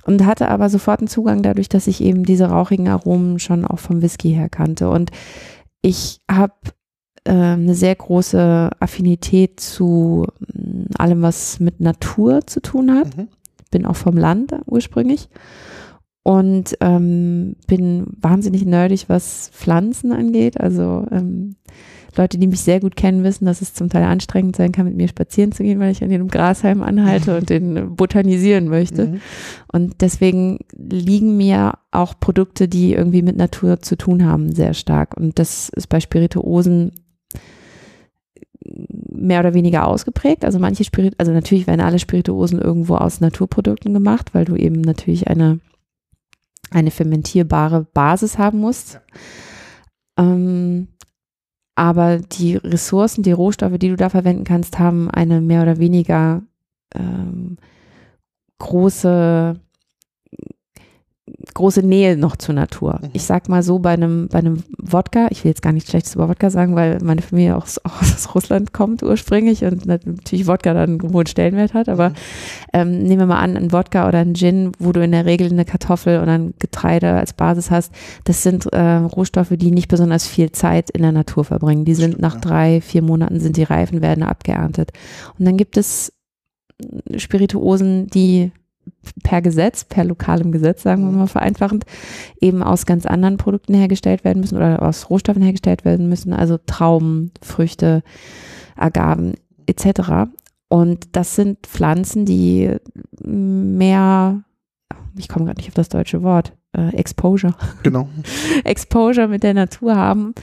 Und 0.07 0.27
hatte 0.27 0.49
aber 0.49 0.69
sofort 0.69 1.01
einen 1.01 1.09
Zugang 1.09 1.43
dadurch, 1.43 1.71
dass 1.71 1.87
ich 1.87 2.03
eben 2.03 2.25
diese 2.25 2.47
rauchigen 2.47 2.89
Aromen 2.89 3.39
schon 3.39 3.65
auch 3.65 3.79
vom 3.79 4.03
Whisky 4.03 4.35
her 4.35 4.51
kannte. 4.51 4.91
Und 4.91 5.11
ich 5.81 6.21
habe 6.31 6.53
äh, 7.25 7.33
eine 7.33 7.75
sehr 7.75 7.95
große 7.95 8.71
Affinität 8.79 9.61
zu 9.61 10.27
mh, 10.41 10.87
allem, 10.99 11.23
was 11.23 11.61
mit 11.61 11.81
Natur 11.81 12.47
zu 12.47 12.61
tun 12.61 12.93
hat. 12.93 13.17
Mhm. 13.17 13.29
Bin 13.71 13.87
auch 13.87 13.97
vom 13.97 14.17
Land 14.17 14.55
ursprünglich 14.67 15.29
und 16.23 16.77
ähm, 16.81 17.57
bin 17.67 18.07
wahnsinnig 18.21 18.65
nerdig, 18.65 19.09
was 19.09 19.51
Pflanzen 19.53 20.13
angeht. 20.13 20.59
Also 20.59 21.07
ähm, 21.11 21.57
Leute, 22.17 22.39
die 22.39 22.47
mich 22.47 22.61
sehr 22.61 22.81
gut 22.81 22.97
kennen, 22.97 23.25
wissen, 23.25 23.45
dass 23.45 23.61
es 23.61 23.75
zum 23.75 23.89
Teil 23.89 24.05
anstrengend 24.05 24.57
sein 24.57 24.73
kann, 24.73 24.87
mit 24.87 24.97
mir 24.97 25.09
spazieren 25.09 25.53
zu 25.53 25.63
gehen, 25.63 25.81
weil 25.81 25.93
ich 25.93 26.03
an 26.03 26.11
jedem 26.11 26.29
Grashalm 26.29 26.83
anhalte 26.83 27.37
und 27.37 27.51
den 27.51 27.95
botanisieren 27.97 28.69
möchte. 28.69 29.07
Mhm. 29.07 29.21
Und 29.73 30.01
deswegen 30.01 30.61
liegen 30.77 31.37
mir 31.37 31.75
auch 31.91 32.15
Produkte, 32.19 32.69
die 32.69 32.95
irgendwie 32.95 33.23
mit 33.23 33.37
Natur 33.37 33.81
zu 33.81 33.97
tun 33.97 34.25
haben, 34.25 34.53
sehr 34.53 34.75
stark. 34.75 35.17
Und 35.17 35.39
das 35.39 35.69
ist 35.71 35.89
bei 35.89 36.01
Spirituosen 36.01 36.93
mehr 38.65 39.41
oder 39.41 39.55
weniger 39.55 39.87
ausgeprägt. 39.87 40.45
Also 40.45 40.59
manche 40.59 40.85
Spirit, 40.85 41.15
also 41.19 41.33
natürlich 41.33 41.67
werden 41.67 41.81
alle 41.81 41.99
Spirituosen 41.99 42.61
irgendwo 42.61 42.97
aus 42.97 43.21
Naturprodukten 43.21 43.93
gemacht, 43.93 44.35
weil 44.35 44.45
du 44.45 44.57
eben 44.57 44.81
natürlich 44.81 45.29
eine, 45.29 45.61
eine 46.71 46.91
fermentierbare 46.91 47.87
Basis 47.93 48.39
haben 48.39 48.61
musst. 48.61 49.01
Ähm, 50.19 50.89
aber 51.75 52.19
die 52.19 52.57
Ressourcen, 52.57 53.23
die 53.23 53.33
Rohstoffe, 53.33 53.79
die 53.79 53.89
du 53.89 53.97
da 53.97 54.09
verwenden 54.09 54.45
kannst, 54.45 54.79
haben 54.79 55.11
eine 55.11 55.41
mehr 55.41 55.63
oder 55.63 55.79
weniger 55.79 56.43
ähm, 56.95 57.57
große 58.59 59.61
große 61.53 61.83
Nähe 61.83 62.17
noch 62.17 62.37
zur 62.37 62.55
Natur. 62.55 63.01
Mhm. 63.03 63.11
Ich 63.13 63.25
sag 63.25 63.49
mal 63.49 63.63
so, 63.63 63.79
bei 63.79 63.91
einem, 63.91 64.29
bei 64.29 64.39
einem 64.39 64.63
Wodka, 64.79 65.29
ich 65.31 65.45
will 65.45 65.51
jetzt 65.51 65.63
gar 65.63 65.73
nichts 65.73 65.91
Schlechtes 65.91 66.15
über 66.15 66.29
Wodka 66.29 66.49
sagen, 66.51 66.75
weil 66.75 66.99
meine 67.03 67.23
Familie 67.23 67.57
auch, 67.57 67.65
aus- 67.65 67.79
auch 67.85 68.01
aus 68.01 68.35
Russland 68.35 68.73
kommt 68.73 69.03
ursprünglich 69.03 69.65
und 69.65 69.85
natürlich 69.87 70.47
Wodka 70.47 70.73
dann 70.75 71.01
einen 71.01 71.13
hohen 71.13 71.27
Stellenwert 71.27 71.75
hat, 71.75 71.89
aber 71.89 72.11
Mhm. 72.11 72.15
ähm, 72.73 73.03
nehmen 73.03 73.19
wir 73.21 73.27
mal 73.27 73.41
an, 73.41 73.57
ein 73.57 73.73
Wodka 73.73 74.09
oder 74.09 74.19
ein 74.21 74.35
Gin, 74.35 74.73
wo 74.79 74.93
du 74.93 75.03
in 75.03 75.13
der 75.13 75.27
Regel 75.27 75.51
eine 75.51 75.65
Kartoffel 75.65 76.21
oder 76.23 76.33
ein 76.33 76.55
Getreide 76.59 77.15
als 77.15 77.33
Basis 77.33 77.71
hast, 77.71 77.93
das 78.25 78.43
sind 78.43 78.67
äh, 78.73 78.81
Rohstoffe, 78.97 79.53
die 79.57 79.71
nicht 79.71 79.89
besonders 79.89 80.27
viel 80.27 80.53
Zeit 80.53 80.91
in 80.91 81.03
der 81.03 81.13
Natur 81.13 81.45
verbringen. 81.45 81.85
Die 81.85 81.95
sind 81.95 82.21
nach 82.21 82.41
drei, 82.41 82.81
vier 82.81 83.03
Monaten 83.03 83.41
sind 83.41 83.57
die 83.57 83.63
Reifen, 83.65 84.03
werden 84.03 84.23
abgeerntet. 84.23 84.93
Und 85.39 85.45
dann 85.47 85.57
gibt 85.57 85.77
es 85.77 86.13
Spirituosen, 87.17 88.09
die 88.09 88.53
per 89.23 89.43
Gesetz, 89.43 89.85
per 89.85 90.05
lokalem 90.05 90.53
Gesetz, 90.53 90.83
sagen 90.83 91.05
wir 91.05 91.11
Mhm. 91.13 91.19
mal 91.19 91.27
vereinfachend, 91.27 91.85
eben 92.41 92.63
aus 92.63 92.87
ganz 92.87 93.07
anderen 93.07 93.37
Produkten 93.37 93.75
hergestellt 93.75 94.25
werden 94.25 94.41
müssen 94.41 94.57
oder 94.57 94.83
aus 94.83 95.11
Rohstoffen 95.11 95.43
hergestellt 95.43 95.85
werden 95.85 96.09
müssen, 96.09 96.33
also 96.33 96.59
Trauben, 96.67 97.31
Früchte, 97.43 98.03
Agaven 98.77 99.35
etc. 99.67 100.29
Und 100.69 101.09
das 101.17 101.37
sind 101.37 101.67
Pflanzen, 101.67 102.25
die 102.25 102.71
mehr, 103.23 104.43
ich 105.17 105.29
komme 105.29 105.45
gerade 105.47 105.59
nicht 105.59 105.69
auf 105.69 105.75
das 105.75 105.89
deutsche 105.89 106.23
Wort, 106.23 106.53
äh, 106.77 106.89
Exposure, 106.97 107.55
Genau. 107.85 108.09
Exposure 108.65 109.29
mit 109.29 109.43
der 109.43 109.55
Natur 109.55 109.95
haben. 109.97 110.35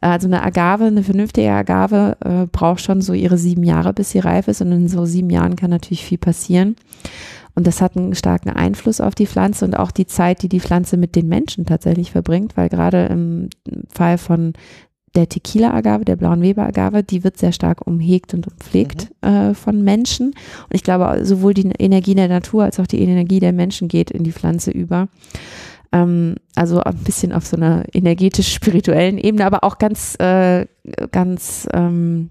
Also 0.00 0.28
eine 0.28 0.42
Agave, 0.42 0.84
eine 0.84 1.02
vernünftige 1.02 1.50
Agave 1.50 2.16
äh, 2.24 2.46
braucht 2.46 2.80
schon 2.80 3.00
so 3.02 3.12
ihre 3.12 3.38
sieben 3.38 3.64
Jahre, 3.64 3.92
bis 3.92 4.10
sie 4.10 4.20
reif 4.20 4.46
ist. 4.48 4.62
Und 4.62 4.70
in 4.72 4.88
so 4.88 5.04
sieben 5.04 5.30
Jahren 5.30 5.56
kann 5.56 5.70
natürlich 5.70 6.04
viel 6.04 6.18
passieren. 6.18 6.76
Und 7.54 7.66
das 7.66 7.80
hat 7.80 7.96
einen 7.96 8.14
starken 8.14 8.50
Einfluss 8.50 9.00
auf 9.00 9.14
die 9.14 9.26
Pflanze 9.26 9.64
und 9.64 9.76
auch 9.76 9.90
die 9.90 10.06
Zeit, 10.06 10.42
die 10.42 10.48
die 10.48 10.60
Pflanze 10.60 10.96
mit 10.96 11.16
den 11.16 11.28
Menschen 11.28 11.66
tatsächlich 11.66 12.10
verbringt, 12.12 12.56
weil 12.56 12.68
gerade 12.68 13.06
im 13.06 13.50
Fall 13.88 14.18
von 14.18 14.52
der 15.14 15.28
Tequila-Agave, 15.28 16.04
der 16.04 16.16
blauen 16.16 16.42
Weber-Agave, 16.42 17.02
die 17.02 17.24
wird 17.24 17.36
sehr 17.36 17.52
stark 17.52 17.86
umhegt 17.86 18.32
und 18.32 18.46
umpflegt 18.46 19.10
mhm. 19.22 19.28
äh, 19.28 19.54
von 19.54 19.82
Menschen. 19.82 20.28
Und 20.28 20.74
ich 20.74 20.84
glaube, 20.84 21.24
sowohl 21.24 21.54
die 21.54 21.68
Energie 21.78 22.14
der 22.14 22.28
Natur 22.28 22.64
als 22.64 22.78
auch 22.78 22.86
die 22.86 23.00
Energie 23.00 23.40
der 23.40 23.52
Menschen 23.52 23.88
geht 23.88 24.10
in 24.10 24.22
die 24.22 24.32
Pflanze 24.32 24.70
über. 24.70 25.08
Ähm, 25.92 26.36
also 26.54 26.80
ein 26.80 26.96
bisschen 26.98 27.32
auf 27.32 27.46
so 27.46 27.56
einer 27.56 27.84
energetisch-spirituellen 27.92 29.18
Ebene, 29.18 29.44
aber 29.44 29.64
auch 29.64 29.78
ganz, 29.78 30.14
äh, 30.20 30.66
ganz 31.10 31.68
ähm, 31.72 32.30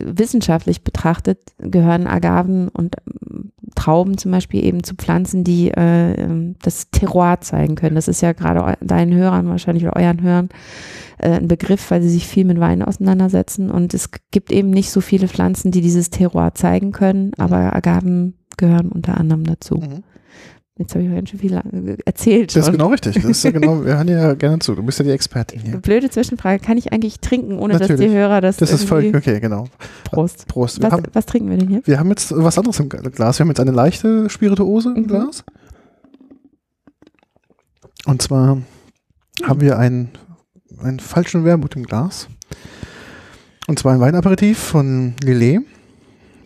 wissenschaftlich 0.00 0.84
betrachtet 0.84 1.40
gehören 1.58 2.06
Agaven 2.06 2.68
und 2.68 2.96
Trauben 3.78 4.18
zum 4.18 4.32
Beispiel 4.32 4.64
eben 4.64 4.82
zu 4.82 4.96
Pflanzen, 4.96 5.44
die 5.44 5.70
äh, 5.70 6.14
ähm, 6.14 6.56
das 6.62 6.90
Terroir 6.90 7.40
zeigen 7.40 7.76
können. 7.76 7.94
Das 7.94 8.08
ist 8.08 8.20
ja 8.20 8.32
gerade 8.32 8.76
deinen 8.80 9.14
Hörern 9.14 9.48
wahrscheinlich 9.48 9.84
oder 9.84 9.94
euren 9.94 10.20
Hörern 10.20 10.48
äh, 11.18 11.36
ein 11.36 11.46
Begriff, 11.46 11.88
weil 11.92 12.02
sie 12.02 12.08
sich 12.08 12.26
viel 12.26 12.44
mit 12.44 12.58
Wein 12.58 12.82
auseinandersetzen. 12.82 13.70
Und 13.70 13.94
es 13.94 14.10
gibt 14.32 14.50
eben 14.50 14.70
nicht 14.70 14.90
so 14.90 15.00
viele 15.00 15.28
Pflanzen, 15.28 15.70
die 15.70 15.80
dieses 15.80 16.10
Terroir 16.10 16.54
zeigen 16.54 16.90
können, 16.90 17.26
mhm. 17.26 17.34
aber 17.38 17.76
Agaven 17.76 18.34
gehören 18.56 18.88
unter 18.88 19.16
anderem 19.16 19.44
dazu. 19.44 19.76
Mhm. 19.76 20.02
Jetzt 20.78 20.94
habe 20.94 21.04
ich 21.04 21.10
ganz 21.10 21.28
schön 21.28 21.40
viel 21.40 21.60
erzählt. 22.04 22.54
Das 22.54 22.66
ist 22.66 22.72
genau 22.72 22.86
richtig. 22.86 23.16
Das 23.16 23.24
ist 23.24 23.42
ja 23.42 23.50
genau, 23.50 23.84
wir 23.84 23.96
hören 23.96 24.06
ja 24.06 24.34
gerne 24.34 24.60
zu. 24.60 24.76
Du 24.76 24.82
bist 24.84 25.00
ja 25.00 25.04
die 25.04 25.10
Expertin 25.10 25.60
hier. 25.60 25.78
Blöde 25.78 26.08
Zwischenfrage. 26.08 26.62
Kann 26.64 26.78
ich 26.78 26.92
eigentlich 26.92 27.18
trinken, 27.18 27.58
ohne 27.58 27.74
Natürlich. 27.74 28.00
dass 28.00 28.00
die 28.00 28.16
Hörer 28.16 28.40
das 28.40 28.58
Das 28.58 28.70
ist 28.70 28.84
voll, 28.84 29.12
okay, 29.14 29.40
genau. 29.40 29.66
Prost. 30.04 30.46
Prost. 30.46 30.80
Was, 30.80 30.92
haben, 30.92 31.02
was, 31.12 31.26
trinken 31.26 31.50
wir 31.50 31.56
denn 31.58 31.68
hier? 31.68 31.82
Wir 31.84 31.98
haben 31.98 32.08
jetzt 32.10 32.32
was 32.32 32.56
anderes 32.58 32.78
im 32.78 32.88
Glas. 32.88 33.38
Wir 33.38 33.44
haben 33.44 33.48
jetzt 33.48 33.58
eine 33.58 33.72
leichte 33.72 34.30
Spirituose 34.30 34.94
im 34.94 35.02
mhm. 35.02 35.06
Glas. 35.08 35.44
Und 38.06 38.22
zwar 38.22 38.54
mhm. 38.54 38.64
haben 39.42 39.60
wir 39.60 39.78
einen, 39.78 40.10
einen 40.80 41.00
falschen 41.00 41.44
Wermut 41.44 41.74
im 41.74 41.82
Glas. 41.82 42.28
Und 43.66 43.80
zwar 43.80 43.94
ein 43.94 44.00
Weinaperitif 44.00 44.58
von 44.58 45.14
Lillet. 45.24 45.62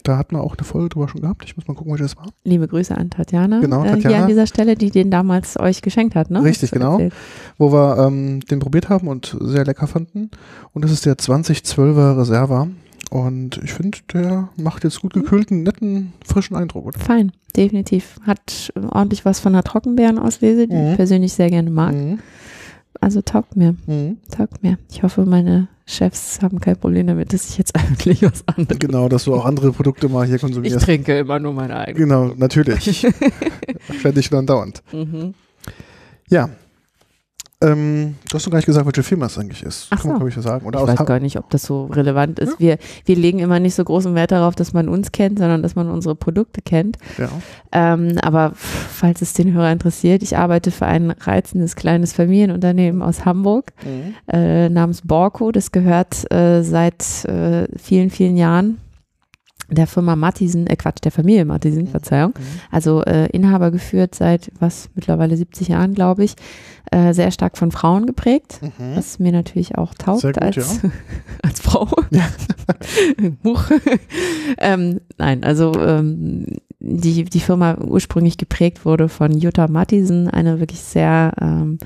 Da 0.03 0.19
hatten 0.19 0.37
wir 0.37 0.43
auch 0.43 0.57
eine 0.57 0.65
Folge 0.65 0.89
drüber 0.91 1.09
schon 1.09 1.21
gehabt. 1.21 1.45
Ich 1.45 1.57
muss 1.57 1.69
mal 1.69 1.75
gucken, 1.75 1.93
welches 1.93 2.17
war. 2.17 2.27
Liebe 2.45 2.67
Grüße 2.69 2.97
an 2.97 3.11
Tatjana. 3.11 3.61
Genau, 3.61 3.85
Tatjana. 3.85 3.99
Äh, 3.99 4.09
hier 4.09 4.23
an 4.23 4.29
dieser 4.29 4.47
Stelle, 4.47 4.75
die 4.75 4.91
den 4.91 5.11
damals 5.11 5.59
euch 5.59 5.83
geschenkt 5.83 6.15
hat, 6.15 6.31
ne? 6.31 6.43
Richtig, 6.43 6.71
genau. 6.71 6.93
Erzählt. 6.93 7.15
Wo 7.59 7.73
wir 7.73 7.99
ähm, 7.99 8.41
den 8.41 8.59
probiert 8.59 8.89
haben 8.89 9.09
und 9.09 9.37
sehr 9.41 9.65
lecker 9.65 9.87
fanden. 9.87 10.31
Und 10.73 10.85
das 10.85 10.91
ist 10.91 11.07
der 11.07 11.15
2012er 11.15 12.19
Reserva. 12.19 12.69
Und 13.11 13.61
ich 13.63 13.75
finde, 13.75 13.99
der 14.15 14.49
macht 14.57 14.85
jetzt 14.85 15.01
gut 15.03 15.13
gekühlten, 15.13 15.63
netten, 15.63 16.15
frischen 16.25 16.57
Eindruck. 16.57 16.87
Oder? 16.87 16.99
Fein, 16.99 17.33
definitiv. 17.55 18.17
Hat 18.23 18.73
ordentlich 18.91 19.27
was 19.27 19.39
von 19.39 19.53
der 19.53 19.63
Trockenbeerenauslese, 19.63 20.67
die 20.67 20.75
mhm. 20.75 20.91
ich 20.91 20.97
persönlich 20.97 21.35
sehr 21.35 21.51
gerne 21.51 21.71
mag. 21.71 21.95
Mhm. 21.95 22.21
Also 23.03 23.21
taugt 23.21 23.57
mir. 23.57 23.75
Mhm. 23.87 24.19
Taugt 24.31 24.63
mir. 24.63 24.79
Ich 24.89 25.03
hoffe, 25.03 25.27
meine 25.27 25.67
Chefs 25.87 26.41
haben 26.41 26.61
kein 26.61 26.77
Problem 26.77 27.09
damit, 27.09 27.33
dass 27.33 27.51
ich 27.51 27.59
jetzt 27.59 27.75
eigentlich 27.77 28.23
was 28.23 28.47
anderes. 28.47 28.79
Genau, 28.79 29.09
dass 29.09 29.25
du 29.25 29.35
auch 29.35 29.45
andere 29.45 29.73
Produkte 29.73 30.09
mal 30.09 30.25
hier 30.25 30.39
konsumierst. 30.39 30.77
Ich 30.77 30.85
trinke 30.85 31.19
immer 31.19 31.41
nur 31.41 31.53
meine 31.53 31.77
eigenen. 31.77 32.09
Genau, 32.09 32.33
natürlich. 32.37 33.05
Fände 34.01 34.21
ich 34.21 34.27
schon 34.27 34.47
dauernd. 34.47 34.85
Mhm. 34.93 35.35
Ja, 36.29 36.51
ähm, 37.63 38.17
du 38.29 38.35
hast 38.35 38.47
noch 38.47 38.51
gar 38.51 38.59
nicht 38.59 38.67
gesagt, 38.67 38.87
welche 38.87 39.03
Firma 39.03 39.27
es 39.27 39.39
eigentlich 39.39 39.63
ist. 39.63 39.89
Ach 39.91 40.01
so. 40.01 40.09
Kann 40.09 40.19
man, 40.19 40.29
ich, 40.29 40.35
sagen. 40.35 40.67
Oder 40.67 40.83
ich 40.83 40.89
weiß 40.89 41.07
gar 41.07 41.21
nicht, 41.21 41.39
ob 41.39 41.49
das 41.51 41.63
so 41.63 41.87
relevant 41.87 42.39
ist. 42.39 42.55
Ja. 42.55 42.59
Wir, 42.59 42.79
wir 43.05 43.17
legen 43.17 43.39
immer 43.39 43.61
nicht 43.61 43.75
so 43.75 43.85
großen 43.85 44.15
Wert 44.15 44.33
darauf, 44.33 44.55
dass 44.55 44.73
man 44.73 44.89
uns 44.89 45.13
kennt, 45.13 45.39
sondern 45.39 45.63
dass 45.63 45.75
man 45.75 45.89
unsere 45.89 46.15
Produkte 46.15 46.61
kennt. 46.63 46.99
Ja. 47.19 47.29
Ähm, 47.73 48.19
aber 48.23 48.53
falls 48.55 49.23
es 49.23 49.33
den 49.33 49.53
Hörer 49.53 49.73
interessiert, 49.73 50.23
ich 50.23 50.37
arbeite 50.37 50.71
für 50.71 50.87
ein 50.87 51.11
reizendes 51.11 51.77
kleines 51.77 52.13
Familienunternehmen 52.13 53.03
aus 53.03 53.25
Hamburg 53.25 53.73
mhm. 53.85 54.15
äh, 54.33 54.69
namens 54.69 55.03
Borco. 55.03 55.53
Das 55.53 55.73
gehört 55.73 56.31
äh, 56.33 56.63
seit 56.63 57.25
äh, 57.25 57.67
vielen, 57.79 58.11
vielen 58.11 58.37
Jahren 58.37 58.79
der 59.73 59.87
Firma 59.87 60.17
Mattisen, 60.17 60.67
äh 60.67 60.77
Quatsch, 60.77 61.03
der 61.03 61.13
Familie 61.13 61.45
Mattisen, 61.45 61.85
mhm. 61.85 61.89
Verzeihung. 61.89 62.35
Mhm. 62.37 62.61
Also 62.71 63.03
äh, 63.03 63.27
Inhaber 63.31 63.71
geführt 63.71 64.15
seit 64.15 64.51
was 64.61 64.91
mittlerweile 64.95 65.37
70 65.37 65.69
Jahren, 65.69 65.95
glaube 65.95 66.25
ich. 66.25 66.35
Äh, 66.91 67.15
sehr 67.15 67.31
stark 67.31 67.57
von 67.57 67.71
Frauen 67.71 68.07
geprägt, 68.07 68.61
mhm. 68.61 68.97
was 68.97 69.19
mir 69.19 69.33
natürlich 69.33 69.79
auch 69.79 69.95
taugt 69.95 70.23
gut, 70.23 70.39
als, 70.39 70.57
ja. 70.57 70.91
als 71.43 71.61
Frau. 71.61 71.89
Ja. 72.11 72.29
ähm, 74.59 75.01
nein, 75.17 75.43
also 75.43 75.73
ähm, 75.81 76.47
die, 76.81 77.25
die 77.25 77.41
Firma 77.41 77.79
ursprünglich 77.79 78.37
geprägt 78.37 78.85
wurde 78.85 79.09
von 79.09 79.33
Jutta 79.39 79.69
Mattisen, 79.69 80.29
eine 80.29 80.61
wirklich 80.61 80.81
sehr 80.81 81.33
ähm, 81.41 81.79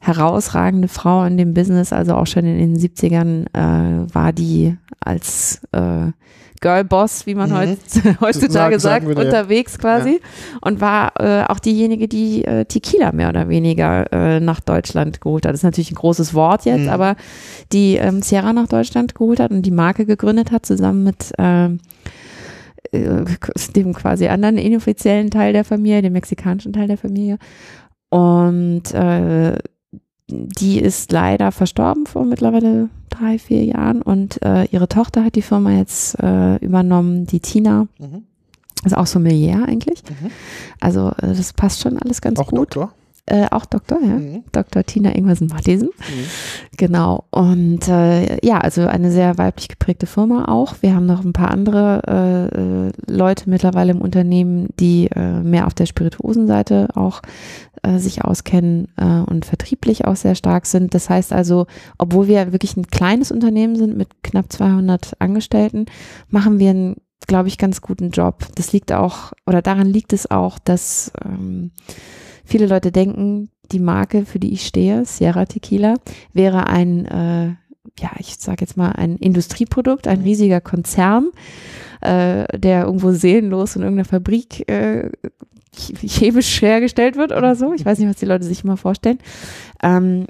herausragende 0.00 0.88
Frau 0.88 1.24
in 1.24 1.36
dem 1.36 1.54
Business, 1.54 1.92
also 1.92 2.14
auch 2.14 2.26
schon 2.26 2.44
in 2.44 2.74
den 2.74 2.76
70ern 2.76 3.46
äh, 3.52 4.14
war 4.14 4.32
die 4.32 4.76
als 5.00 5.60
äh, 5.72 6.12
Girlboss, 6.60 7.26
wie 7.26 7.34
man 7.34 7.50
mhm. 7.50 7.76
heutzutage 8.20 8.78
sagt, 8.80 9.06
unterwegs 9.06 9.78
quasi 9.78 10.12
ja. 10.12 10.58
und 10.60 10.80
war 10.80 11.12
äh, 11.18 11.44
auch 11.44 11.58
diejenige, 11.58 12.08
die 12.08 12.44
äh, 12.44 12.64
Tequila 12.64 13.12
mehr 13.12 13.28
oder 13.28 13.48
weniger 13.48 14.12
äh, 14.12 14.40
nach 14.40 14.60
Deutschland 14.60 15.20
geholt 15.20 15.46
hat. 15.46 15.52
Das 15.52 15.60
ist 15.60 15.64
natürlich 15.64 15.92
ein 15.92 15.96
großes 15.96 16.34
Wort 16.34 16.64
jetzt, 16.64 16.84
mhm. 16.84 16.88
aber 16.88 17.16
die 17.72 17.96
ähm, 17.96 18.22
Sierra 18.22 18.52
nach 18.52 18.68
Deutschland 18.68 19.14
geholt 19.14 19.40
hat 19.40 19.50
und 19.50 19.62
die 19.62 19.70
Marke 19.70 20.06
gegründet 20.06 20.50
hat, 20.50 20.66
zusammen 20.66 21.04
mit 21.04 21.32
ähm, 21.38 21.80
äh, 22.92 23.24
dem 23.74 23.94
quasi 23.94 24.28
anderen 24.28 24.56
inoffiziellen 24.58 25.30
Teil 25.30 25.52
der 25.52 25.64
Familie, 25.64 26.02
dem 26.02 26.12
mexikanischen 26.12 26.72
Teil 26.72 26.88
der 26.88 26.98
Familie. 26.98 27.38
Und 28.10 28.94
äh, 28.94 29.58
die 30.28 30.78
ist 30.78 31.10
leider 31.12 31.52
verstorben 31.52 32.06
vor 32.06 32.24
mittlerweile 32.24 32.88
drei, 33.08 33.38
vier 33.38 33.64
Jahren 33.64 34.02
und 34.02 34.42
äh, 34.42 34.64
ihre 34.66 34.88
Tochter 34.88 35.24
hat 35.24 35.34
die 35.34 35.42
Firma 35.42 35.72
jetzt 35.72 36.18
äh, 36.20 36.56
übernommen, 36.56 37.26
die 37.26 37.40
Tina. 37.40 37.86
Mhm. 37.98 38.24
Ist 38.84 38.96
auch 38.96 39.06
Sommelier 39.06 39.64
eigentlich. 39.66 40.02
Mhm. 40.04 40.30
Also 40.80 41.08
äh, 41.20 41.34
das 41.34 41.52
passt 41.52 41.80
schon 41.80 41.98
alles 41.98 42.20
ganz 42.20 42.38
auch 42.38 42.48
gut. 42.48 42.58
Doktor? 42.58 42.92
Äh, 43.26 43.46
auch 43.50 43.66
Doktor, 43.66 43.98
ja. 44.00 44.14
Mhm. 44.14 44.44
Dr. 44.52 44.84
Tina 44.84 45.14
Ingwersen-Martesen. 45.14 45.88
Mhm. 45.88 46.24
Genau. 46.78 47.24
Und 47.30 47.86
äh, 47.88 48.38
ja, 48.46 48.58
also 48.58 48.86
eine 48.86 49.10
sehr 49.10 49.36
weiblich 49.36 49.68
geprägte 49.68 50.06
Firma 50.06 50.46
auch. 50.46 50.76
Wir 50.80 50.94
haben 50.94 51.04
noch 51.04 51.24
ein 51.24 51.34
paar 51.34 51.50
andere 51.50 52.92
äh, 53.06 53.12
Leute 53.12 53.50
mittlerweile 53.50 53.90
im 53.92 54.00
Unternehmen, 54.00 54.68
die 54.78 55.10
mehr 55.42 55.66
auf 55.66 55.74
der 55.74 55.86
Spirituosenseite 55.86 56.88
auch 56.94 57.20
äh, 57.82 57.98
sich 57.98 58.24
auskennen 58.24 58.88
äh, 58.96 59.04
und 59.04 59.44
vertrieblich 59.44 60.04
auch 60.04 60.16
sehr 60.16 60.34
stark 60.34 60.66
sind. 60.66 60.94
Das 60.94 61.10
heißt 61.10 61.32
also, 61.32 61.66
obwohl 61.98 62.28
wir 62.28 62.52
wirklich 62.52 62.76
ein 62.76 62.86
kleines 62.86 63.30
Unternehmen 63.30 63.76
sind 63.76 63.96
mit 63.96 64.22
knapp 64.22 64.52
200 64.52 65.20
Angestellten, 65.20 65.86
machen 66.28 66.58
wir 66.58 66.70
einen, 66.70 66.96
glaube 67.26 67.48
ich, 67.48 67.58
ganz 67.58 67.80
guten 67.80 68.10
Job. 68.10 68.46
Das 68.54 68.72
liegt 68.72 68.92
auch, 68.92 69.32
oder 69.46 69.62
daran 69.62 69.86
liegt 69.86 70.12
es 70.12 70.30
auch, 70.30 70.58
dass 70.58 71.12
ähm, 71.24 71.72
viele 72.44 72.66
Leute 72.66 72.92
denken, 72.92 73.50
die 73.72 73.80
Marke, 73.80 74.24
für 74.24 74.38
die 74.38 74.52
ich 74.52 74.66
stehe, 74.66 75.04
Sierra 75.04 75.44
Tequila, 75.44 75.94
wäre 76.32 76.66
ein, 76.66 77.04
äh, 77.06 77.46
ja, 78.00 78.10
ich 78.18 78.36
sage 78.38 78.62
jetzt 78.62 78.76
mal 78.76 78.92
ein 78.92 79.16
Industrieprodukt, 79.16 80.08
ein 80.08 80.22
riesiger 80.22 80.60
Konzern, 80.60 81.30
äh, 82.00 82.58
der 82.58 82.84
irgendwo 82.84 83.12
seelenlos 83.12 83.76
in 83.76 83.82
irgendeiner 83.82 84.08
Fabrik 84.08 84.68
äh, 84.70 85.10
chemisch 85.78 86.60
hergestellt 86.60 87.16
wird 87.16 87.32
oder 87.32 87.54
so. 87.56 87.72
Ich 87.74 87.84
weiß 87.84 87.98
nicht, 87.98 88.08
was 88.08 88.16
die 88.16 88.26
Leute 88.26 88.44
sich 88.44 88.64
immer 88.64 88.76
vorstellen. 88.76 89.18
Ähm, 89.82 90.26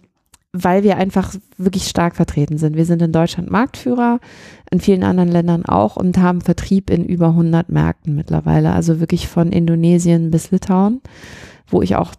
weil 0.53 0.83
wir 0.83 0.97
einfach 0.97 1.35
wirklich 1.59 1.89
stark 1.89 2.17
vertreten 2.17 2.57
sind. 2.57 2.75
Wir 2.75 2.87
sind 2.87 3.03
in 3.03 3.13
Deutschland 3.13 3.51
Marktführer, 3.51 4.19
in 4.71 4.81
vielen 4.81 5.05
anderen 5.05 5.29
Ländern 5.29 5.67
auch 5.67 5.97
und 5.97 6.17
haben 6.19 6.41
Vertrieb 6.41 6.91
in 6.91 7.05
über 7.05 7.29
100 7.29 7.69
Märkten 7.69 8.15
mittlerweile. 8.15 8.73
Also 8.73 8.99
wirklich 8.99 9.29
von 9.29 9.53
Indonesien 9.53 10.31
bis 10.31 10.51
Litauen, 10.51 11.03
wo 11.67 11.83
ich 11.83 11.97
auch 11.97 12.13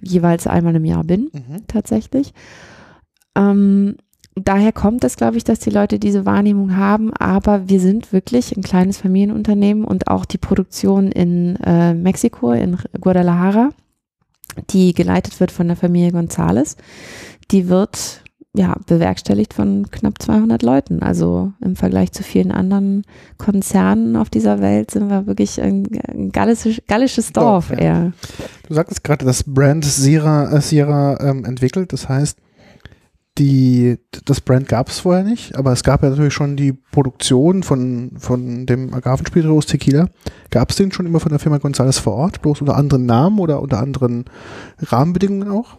jeweils 0.00 0.46
einmal 0.46 0.74
im 0.74 0.86
Jahr 0.86 1.04
bin, 1.04 1.30
mhm. 1.32 1.66
tatsächlich. 1.66 2.32
Ähm, 3.36 3.96
daher 4.48 4.72
kommt 4.72 5.04
es, 5.04 5.16
glaube 5.16 5.36
ich, 5.36 5.44
dass 5.44 5.58
die 5.58 5.70
Leute 5.70 5.98
diese 5.98 6.26
Wahrnehmung 6.26 6.76
haben, 6.76 7.12
aber 7.14 7.68
wir 7.68 7.80
sind 7.80 8.12
wirklich 8.12 8.56
ein 8.56 8.62
kleines 8.62 8.98
Familienunternehmen 8.98 9.84
und 9.84 10.08
auch 10.08 10.24
die 10.24 10.38
Produktion 10.38 11.10
in 11.12 11.56
äh, 11.56 11.94
Mexiko, 11.94 12.52
in 12.52 12.76
Guadalajara, 13.00 13.70
die 14.70 14.92
geleitet 14.94 15.40
wird 15.40 15.50
von 15.50 15.68
der 15.68 15.76
Familie 15.76 16.10
González, 16.10 16.76
die 17.50 17.68
wird 17.68 18.22
ja, 18.52 18.74
bewerkstelligt 18.86 19.54
von 19.54 19.86
knapp 19.90 20.20
200 20.20 20.62
Leuten. 20.62 21.02
Also 21.02 21.52
im 21.60 21.76
Vergleich 21.76 22.12
zu 22.12 22.24
vielen 22.24 22.50
anderen 22.50 23.04
Konzernen 23.38 24.16
auf 24.16 24.28
dieser 24.28 24.60
Welt 24.60 24.90
sind 24.90 25.08
wir 25.08 25.26
wirklich 25.26 25.60
ein, 25.62 25.86
ein 26.08 26.32
gallisches, 26.32 26.82
gallisches 26.88 27.32
Dorf, 27.32 27.68
Dorf 27.68 27.78
ja. 27.78 27.84
eher. 27.84 28.12
Du 28.66 28.74
sagtest 28.74 29.04
gerade, 29.04 29.24
das 29.24 29.44
Brand 29.44 29.84
Sierra, 29.84 30.52
äh, 30.52 30.60
Sierra 30.60 31.18
ähm, 31.20 31.44
entwickelt. 31.44 31.92
Das 31.92 32.08
heißt, 32.08 32.38
die, 33.40 33.96
das 34.26 34.42
Brand 34.42 34.68
gab 34.68 34.88
es 34.88 34.98
vorher 34.98 35.24
nicht, 35.24 35.56
aber 35.56 35.72
es 35.72 35.82
gab 35.82 36.02
ja 36.02 36.10
natürlich 36.10 36.34
schon 36.34 36.56
die 36.56 36.74
Produktion 36.74 37.62
von, 37.62 38.12
von 38.18 38.66
dem 38.66 38.92
Agavenspiritus 38.92 39.64
Tequila. 39.64 40.08
Gab 40.50 40.68
es 40.68 40.76
den 40.76 40.92
schon 40.92 41.06
immer 41.06 41.20
von 41.20 41.30
der 41.30 41.38
Firma 41.38 41.56
González 41.56 41.98
vor 41.98 42.12
Ort, 42.12 42.42
bloß 42.42 42.60
unter 42.60 42.76
anderen 42.76 43.06
Namen 43.06 43.38
oder 43.38 43.62
unter 43.62 43.78
anderen 43.78 44.26
Rahmenbedingungen 44.78 45.50
auch? 45.50 45.78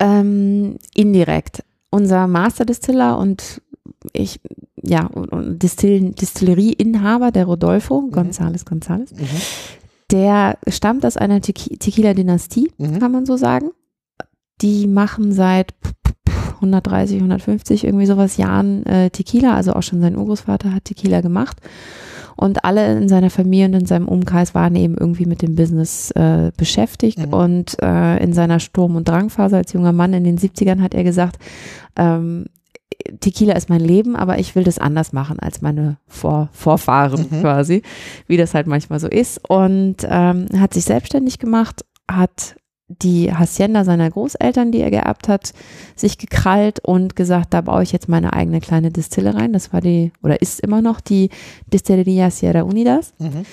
Ähm, 0.00 0.76
indirekt. 0.92 1.62
unser 1.90 2.26
Masterdistiller 2.26 3.16
und 3.16 3.62
ich, 4.12 4.40
ja, 4.82 5.06
und, 5.06 5.28
und 5.28 5.62
Distill 5.62 6.10
Distillerieinhaber, 6.10 7.30
der 7.30 7.44
Rodolfo 7.44 8.00
mhm. 8.00 8.12
González 8.12 8.66
González, 8.66 9.14
mhm. 9.14 9.28
der 10.10 10.58
stammt 10.68 11.06
aus 11.06 11.16
einer 11.16 11.40
Tequila-Dynastie, 11.40 12.72
mhm. 12.76 12.98
kann 12.98 13.12
man 13.12 13.24
so 13.24 13.36
sagen. 13.36 13.70
Die 14.62 14.88
machen 14.88 15.32
seit 15.32 15.74
130, 16.56 17.16
150 17.16 17.84
irgendwie 17.84 18.06
sowas 18.06 18.36
Jahren 18.36 18.84
äh, 18.86 19.10
Tequila, 19.10 19.54
also 19.54 19.72
auch 19.74 19.82
schon 19.82 20.00
sein 20.00 20.16
Urgroßvater 20.16 20.72
hat 20.72 20.84
Tequila 20.84 21.20
gemacht. 21.20 21.58
Und 22.36 22.64
alle 22.64 22.98
in 22.98 23.08
seiner 23.08 23.30
Familie 23.30 23.66
und 23.66 23.74
in 23.74 23.86
seinem 23.86 24.08
Umkreis 24.08 24.54
waren 24.54 24.76
eben 24.76 24.96
irgendwie 24.98 25.24
mit 25.24 25.40
dem 25.40 25.54
Business 25.54 26.10
äh, 26.10 26.52
beschäftigt. 26.56 27.18
Mhm. 27.18 27.32
Und 27.32 27.82
äh, 27.82 28.22
in 28.22 28.34
seiner 28.34 28.60
Sturm- 28.60 28.96
und 28.96 29.08
Drangphase 29.08 29.56
als 29.56 29.72
junger 29.72 29.92
Mann 29.92 30.12
in 30.12 30.24
den 30.24 30.38
70ern 30.38 30.82
hat 30.82 30.92
er 30.92 31.02
gesagt, 31.02 31.38
ähm, 31.96 32.44
Tequila 33.20 33.54
ist 33.54 33.68
mein 33.68 33.80
Leben, 33.80 34.16
aber 34.16 34.38
ich 34.38 34.54
will 34.54 34.64
das 34.64 34.78
anders 34.78 35.12
machen 35.12 35.38
als 35.38 35.62
meine 35.62 35.96
Vor 36.06 36.48
Vorfahren 36.52 37.26
mhm. 37.30 37.40
quasi, 37.40 37.82
wie 38.26 38.36
das 38.36 38.54
halt 38.54 38.66
manchmal 38.66 39.00
so 39.00 39.08
ist. 39.08 39.48
Und 39.48 39.96
ähm, 40.08 40.46
hat 40.58 40.74
sich 40.74 40.84
selbstständig 40.84 41.38
gemacht, 41.38 41.84
hat 42.10 42.56
die 42.88 43.32
Hacienda 43.32 43.84
seiner 43.84 44.08
Großeltern, 44.10 44.70
die 44.70 44.80
er 44.80 44.90
geerbt 44.90 45.28
hat, 45.28 45.52
sich 45.96 46.18
gekrallt 46.18 46.80
und 46.80 47.16
gesagt, 47.16 47.52
da 47.52 47.60
baue 47.60 47.82
ich 47.82 47.92
jetzt 47.92 48.08
meine 48.08 48.32
eigene 48.32 48.60
kleine 48.60 48.90
Distille 48.90 49.34
rein. 49.34 49.52
Das 49.52 49.72
war 49.72 49.80
die, 49.80 50.12
oder 50.22 50.40
ist 50.40 50.60
immer 50.60 50.82
noch 50.82 51.00
die 51.00 51.30
Distilleria 51.72 52.30
Sierra 52.30 52.62
Unidas. 52.62 53.12
Mhm. 53.18 53.44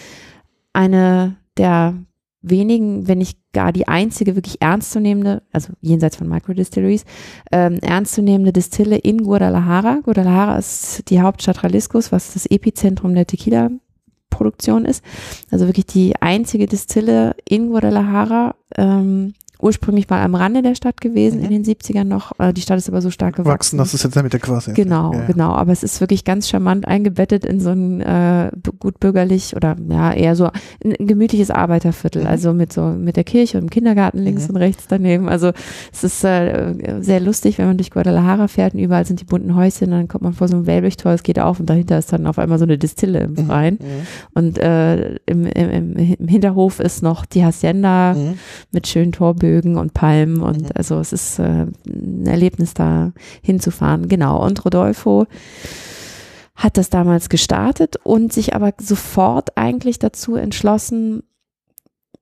Eine 0.74 1.36
der 1.58 1.96
wenigen, 2.44 3.08
wenn 3.08 3.20
nicht 3.20 3.40
gar 3.54 3.72
die 3.72 3.88
einzige 3.88 4.36
wirklich 4.36 4.62
ernstzunehmende, 4.62 5.44
also 5.52 5.74
jenseits 5.82 6.18
von 6.18 6.28
Microdistilleries, 6.28 7.06
ähm, 7.52 7.80
ernstzunehmende 7.82 8.52
Distille 8.52 8.98
in 8.98 9.24
Guadalajara. 9.24 10.02
Guadalajara 10.04 10.58
ist 10.58 11.10
die 11.10 11.22
Hauptstadt 11.22 11.64
Jaliscos, 11.64 12.12
was 12.12 12.34
das 12.34 12.46
Epizentrum 12.46 13.16
der 13.16 13.26
Tequila 13.26 13.70
Produktion 14.34 14.86
ist. 14.86 15.04
Also 15.52 15.68
wirklich 15.68 15.86
die 15.86 16.14
einzige 16.22 16.66
Distille 16.66 17.36
in 17.48 17.70
Guadalajara. 17.70 18.56
Ähm, 18.78 19.34
ursprünglich 19.64 20.10
mal 20.10 20.22
am 20.22 20.36
Rande 20.36 20.62
der 20.62 20.76
Stadt 20.76 21.02
gewesen, 21.02 21.40
mhm. 21.40 21.46
in 21.46 21.64
den 21.64 21.64
70ern 21.64 22.04
noch. 22.04 22.38
Äh, 22.40 22.54
die 22.54 22.62
Stadt 22.62 22.78
ist 22.78 22.90
aber 22.90 23.02
so 23.02 23.10
stark 23.10 23.38
gewachsen. 23.38 23.54
Wachsen, 23.54 23.78
das 23.78 23.94
ist 23.94 24.04
jetzt 24.04 24.16
damit 24.16 24.34
der 24.34 24.40
quasi. 24.40 24.74
Genau, 24.74 25.14
ja, 25.14 25.26
genau. 25.26 25.52
Aber 25.54 25.72
es 25.72 25.84
ist 25.84 26.02
wirklich 26.02 26.26
ganz 26.26 26.50
charmant 26.50 26.88
eingebettet 26.88 27.46
in 27.46 27.60
so 27.60 27.70
ein 27.70 28.02
äh, 28.02 28.52
gut 28.80 29.00
bürgerlich 29.00 29.56
oder 29.56 29.76
ja, 29.90 30.12
eher 30.12 30.36
so 30.36 30.50
ein, 30.84 31.08
gemütliches 31.08 31.50
Arbeiterviertel. 31.50 32.24
Mhm. 32.24 32.28
Also 32.28 32.54
mit 32.54 32.74
so, 32.74 32.88
mit 32.88 33.16
der 33.16 33.24
Kirche 33.24 33.58
und 33.58 33.66
dem 33.66 33.70
Kindergarten 33.70 34.20
links 34.20 34.44
mhm. 34.44 34.56
und 34.56 34.58
rechts 34.58 34.86
daneben. 34.88 35.30
Also 35.30 35.52
es 35.92 36.04
ist 36.04 36.24
äh, 36.24 36.74
sehr 37.00 37.22
lustig, 37.22 37.58
wenn 37.58 37.68
man 37.68 37.78
durch 37.78 37.92
Guadalajara 37.92 38.48
fährt 38.48 38.74
und 38.74 38.82
überall 38.82 39.06
sind 39.06 39.22
die 39.22 39.26
bunten 39.26 39.56
Häuschen, 39.56 39.92
dann 39.92 40.08
kommt 40.10 40.24
man 40.24 40.34
vor 40.34 40.48
so 40.50 40.58
einem 40.58 40.68
Wellblichtor, 40.68 41.14
es 41.14 41.24
geht 41.24 41.40
auf 41.40 41.60
und 41.60 41.70
dahinter 41.70 41.98
ist 41.98 42.12
dann 42.12 42.28
auf 42.28 42.38
einmal 42.38 42.60
so 42.60 42.66
eine 42.66 42.78
Distille 42.78 43.22
im 43.22 43.32
mhm. 43.32 43.48
Freien. 43.48 43.80
Mhm. 43.80 44.08
Und 44.34 44.58
äh, 44.58 45.16
im, 45.26 45.46
im, 45.46 45.96
im 45.96 46.28
Hinterhof 46.28 46.80
ist 46.82 47.02
noch 47.02 47.26
die 47.26 47.46
Hacienda 47.46 48.14
mhm. 48.14 48.34
mit 48.72 48.88
schönen 48.88 49.14
Torbögen 49.14 49.53
Bögen 49.54 49.78
und 49.78 49.94
Palmen 49.94 50.42
und 50.42 50.64
mhm. 50.64 50.70
also 50.74 51.00
es 51.00 51.14
ist 51.14 51.38
äh, 51.38 51.68
ein 51.86 52.26
Erlebnis 52.26 52.74
da 52.74 53.12
hinzufahren. 53.44 54.08
Genau. 54.08 54.44
Und 54.44 54.66
Rodolfo 54.66 55.28
hat 56.56 56.78
das 56.78 56.90
damals 56.90 57.30
gestartet 57.30 57.98
und 58.04 58.34
sich 58.34 58.56
aber 58.56 58.74
sofort 58.80 59.58
eigentlich 59.58 60.00
dazu 60.00 60.36
entschlossen, 60.36 61.24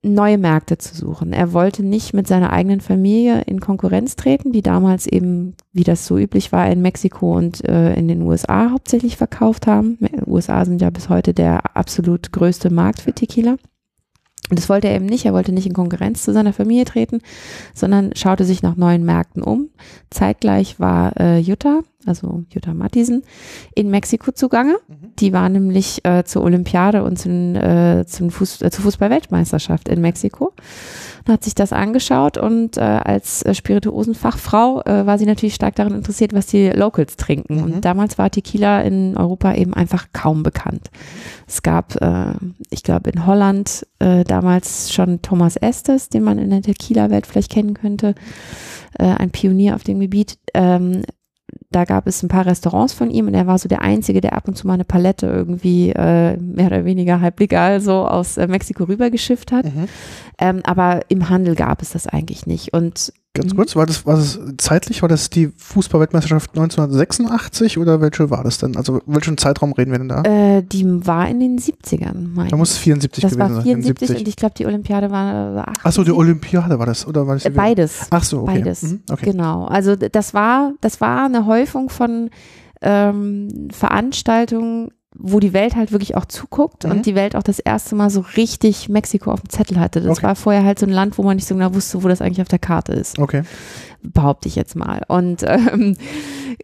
neue 0.04 0.38
Märkte 0.38 0.78
zu 0.78 0.96
suchen. 0.96 1.32
Er 1.32 1.54
wollte 1.54 1.84
nicht 1.84 2.14
mit 2.14 2.28
seiner 2.28 2.52
eigenen 2.52 2.82
Familie 2.82 3.42
in 3.46 3.60
Konkurrenz 3.60 4.16
treten, 4.16 4.52
die 4.52 4.64
damals 4.64 5.06
eben, 5.06 5.54
wie 5.74 5.84
das 5.84 6.06
so 6.06 6.18
üblich 6.18 6.52
war, 6.52 6.70
in 6.70 6.82
Mexiko 6.82 7.38
und 7.38 7.64
äh, 7.64 7.94
in 7.94 8.08
den 8.08 8.24
USA 8.24 8.72
hauptsächlich 8.72 9.16
verkauft 9.16 9.68
haben. 9.68 10.00
USA 10.26 10.66
sind 10.66 10.82
ja 10.82 10.90
bis 10.90 11.08
heute 11.08 11.34
der 11.34 11.78
absolut 11.78 12.32
größte 12.32 12.72
Markt 12.72 13.00
für 13.00 13.14
Tequila. 13.14 13.58
Und 14.52 14.60
das 14.60 14.68
wollte 14.68 14.90
er 14.90 14.96
eben 14.96 15.06
nicht. 15.06 15.26
Er 15.26 15.34
wollte 15.34 15.54
nicht 15.54 15.66
in 15.66 15.74
Konkurrenz 15.74 16.24
zu 16.24 16.34
seiner 16.34 16.52
Familie 16.52 16.84
treten, 16.84 17.22
sondern 17.74 18.12
schaute 18.18 18.44
sich 18.44 18.62
nach 18.62 18.76
neuen 18.76 19.06
Märkten 19.06 19.42
um. 19.42 19.70
Zeitgleich 20.10 20.78
war 20.78 21.18
äh, 21.18 21.40
Jutta, 21.40 21.84
also 22.06 22.44
Jutta 22.50 22.74
Mattisen, 22.74 23.24
in 23.76 23.90
Mexiko 23.90 24.34
zugange. 24.34 24.74
Mhm. 24.90 25.16
Die 25.20 25.32
war 25.32 25.48
nämlich 25.48 26.04
äh, 26.04 26.26
zur 26.26 26.44
Olympiade 26.44 27.06
und 27.06 27.18
zum, 27.18 27.56
äh, 27.56 28.06
zum 28.06 28.30
Fuß, 28.30 28.62
äh, 28.62 28.72
zur 28.72 28.84
Fußball-Weltmeisterschaft 28.84 29.88
in 29.88 30.02
Mexiko 30.02 30.52
und 31.26 31.34
hat 31.34 31.44
sich 31.44 31.56
das 31.56 31.74
angeschaut 31.74 32.38
und 32.38 32.78
äh, 32.78 32.82
als 32.82 33.44
äh, 33.44 33.54
Spirituosenfachfrau 33.54 34.82
äh, 34.82 35.06
war 35.06 35.18
sie 35.18 35.26
natürlich 35.26 35.56
stark 35.56 35.76
daran 35.76 35.94
interessiert, 35.94 36.34
was 36.34 36.48
die 36.48 36.70
Locals 36.70 37.18
trinken. 37.18 37.58
Mhm. 37.58 37.64
Und 37.64 37.86
damals 37.86 38.18
war 38.18 38.30
Tequila 38.30 38.82
in 38.82 39.18
Europa 39.18 39.54
eben 39.54 39.74
einfach 39.74 40.08
kaum 40.14 40.44
bekannt. 40.44 40.90
Es 41.48 41.62
gab, 41.62 42.02
äh, 42.02 42.34
ich 42.70 42.84
glaube, 42.84 43.10
in 43.12 43.26
Holland 43.26 43.86
äh, 44.00 44.24
damals 44.24 44.94
schon 44.94 45.22
Thomas 45.22 45.56
Estes, 45.58 46.10
den 46.10 46.24
man 46.24 46.40
in 46.40 46.50
der 46.50 46.62
Tequila-Welt 46.62 47.28
vielleicht 47.28 47.52
kennen 47.52 47.74
könnte, 47.74 48.16
äh, 48.98 49.06
ein 49.06 49.32
Pionier 49.32 49.76
auf 49.76 49.84
dem 49.84 50.00
Gebiet. 50.00 50.38
Ähm, 50.54 51.04
da 51.72 51.86
gab 51.86 52.08
es 52.08 52.22
ein 52.22 52.28
paar 52.28 52.46
Restaurants 52.46 52.94
von 52.94 53.10
ihm 53.10 53.28
und 53.28 53.34
er 53.34 53.48
war 53.48 53.58
so 53.58 53.70
der 53.70 53.82
Einzige, 53.82 54.22
der 54.22 54.34
ab 54.34 54.48
und 54.48 54.58
zu 54.58 54.68
mal 54.68 54.74
eine 54.74 54.84
Palette 54.84 55.28
irgendwie 55.28 55.90
äh, 55.90 56.38
mehr 56.38 56.68
oder 56.68 56.86
weniger 56.86 57.22
halblegal 57.22 57.80
so 57.80 58.06
aus 58.08 58.38
äh, 58.38 58.48
Mexiko 58.48 58.84
rübergeschifft 58.84 59.52
hat. 59.52 59.66
Mhm. 59.66 59.88
Ähm, 60.38 60.62
aber 60.64 61.02
im 61.10 61.30
Handel 61.30 61.56
gab 61.56 61.82
es 61.82 61.92
das 61.92 62.08
eigentlich 62.08 62.46
nicht. 62.46 62.74
Und 62.74 63.14
Ganz 63.34 63.56
kurz, 63.56 63.78
war 63.78 63.86
das, 63.86 64.06
war 64.06 64.18
das 64.18 64.38
zeitlich, 64.58 65.02
war 65.02 65.08
das 65.08 65.30
die 65.30 65.54
Fußballweltmeisterschaft 65.56 66.50
1986 66.50 67.78
oder 67.78 68.02
welche 68.02 68.30
war 68.30 68.44
das 68.44 68.58
denn? 68.58 68.76
Also 68.76 69.02
welchen 69.06 69.38
Zeitraum 69.38 69.72
reden 69.72 69.92
wir 69.92 70.00
denn 70.00 70.10
da? 70.10 70.24
Äh, 70.24 70.64
die 70.64 70.86
war 71.08 71.30
in 71.30 71.40
den 71.40 71.58
70ern, 71.58 72.28
meine 72.34 72.50
Da 72.50 72.58
muss 72.58 72.72
es 72.72 72.78
74 72.80 73.22
das 73.22 73.32
gewesen 73.32 73.40
sein. 73.40 73.48
Das 73.48 73.58
war 73.58 73.64
74 73.64 74.20
und 74.20 74.28
ich 74.28 74.36
glaube, 74.36 74.56
die 74.58 74.66
Olympiade 74.66 75.12
war 75.12 75.66
80. 75.70 75.86
Achso, 75.86 76.04
die 76.04 76.12
Olympiade 76.12 76.78
war 76.78 76.86
das, 76.86 77.08
oder 77.08 77.26
war 77.26 77.36
das? 77.36 77.46
Äh, 77.46 77.52
beides. 77.52 78.08
Ach 78.10 78.24
so, 78.24 78.42
okay. 78.42 78.60
Beides, 78.60 78.82
mhm, 78.84 79.04
okay. 79.10 79.32
genau. 79.32 79.64
Also 79.64 79.96
das 79.96 80.34
war, 80.34 80.74
das 80.82 81.00
war 81.00 81.24
eine 81.24 81.46
Häufung 81.46 81.90
von 81.90 82.32
ähm, 82.82 83.70
Veranstaltungen 83.72 84.90
wo 85.18 85.40
die 85.40 85.54
Welt 85.54 85.76
halt 85.76 85.92
wirklich 85.92 86.16
auch 86.16 86.26
zuguckt 86.26 86.86
mhm. 86.86 86.92
und 86.92 87.06
die 87.06 87.16
Welt 87.16 87.36
auch 87.36 87.44
das 87.44 87.60
erste 87.60 87.96
Mal 87.96 88.10
so 88.10 88.24
richtig 88.38 88.88
Mexiko 88.88 89.32
auf 89.32 89.42
dem 89.42 89.50
Zettel 89.50 89.80
hatte. 89.80 90.02
Das 90.02 90.18
okay. 90.18 90.28
war 90.28 90.36
vorher 90.36 90.64
halt 90.64 90.80
so 90.80 90.86
ein 90.86 90.92
Land, 90.92 91.18
wo 91.18 91.24
man 91.24 91.36
nicht 91.36 91.48
so 91.48 91.56
genau 91.56 91.74
wusste, 91.74 92.02
wo 92.04 92.08
das 92.08 92.22
eigentlich 92.22 92.42
auf 92.42 92.48
der 92.48 92.60
Karte 92.60 92.94
ist. 92.94 93.20
Okay. 93.20 93.44
Behaupte 94.02 94.48
ich 94.48 94.56
jetzt 94.56 94.76
mal. 94.76 95.02
Und 95.08 95.44
ähm, 95.46 95.98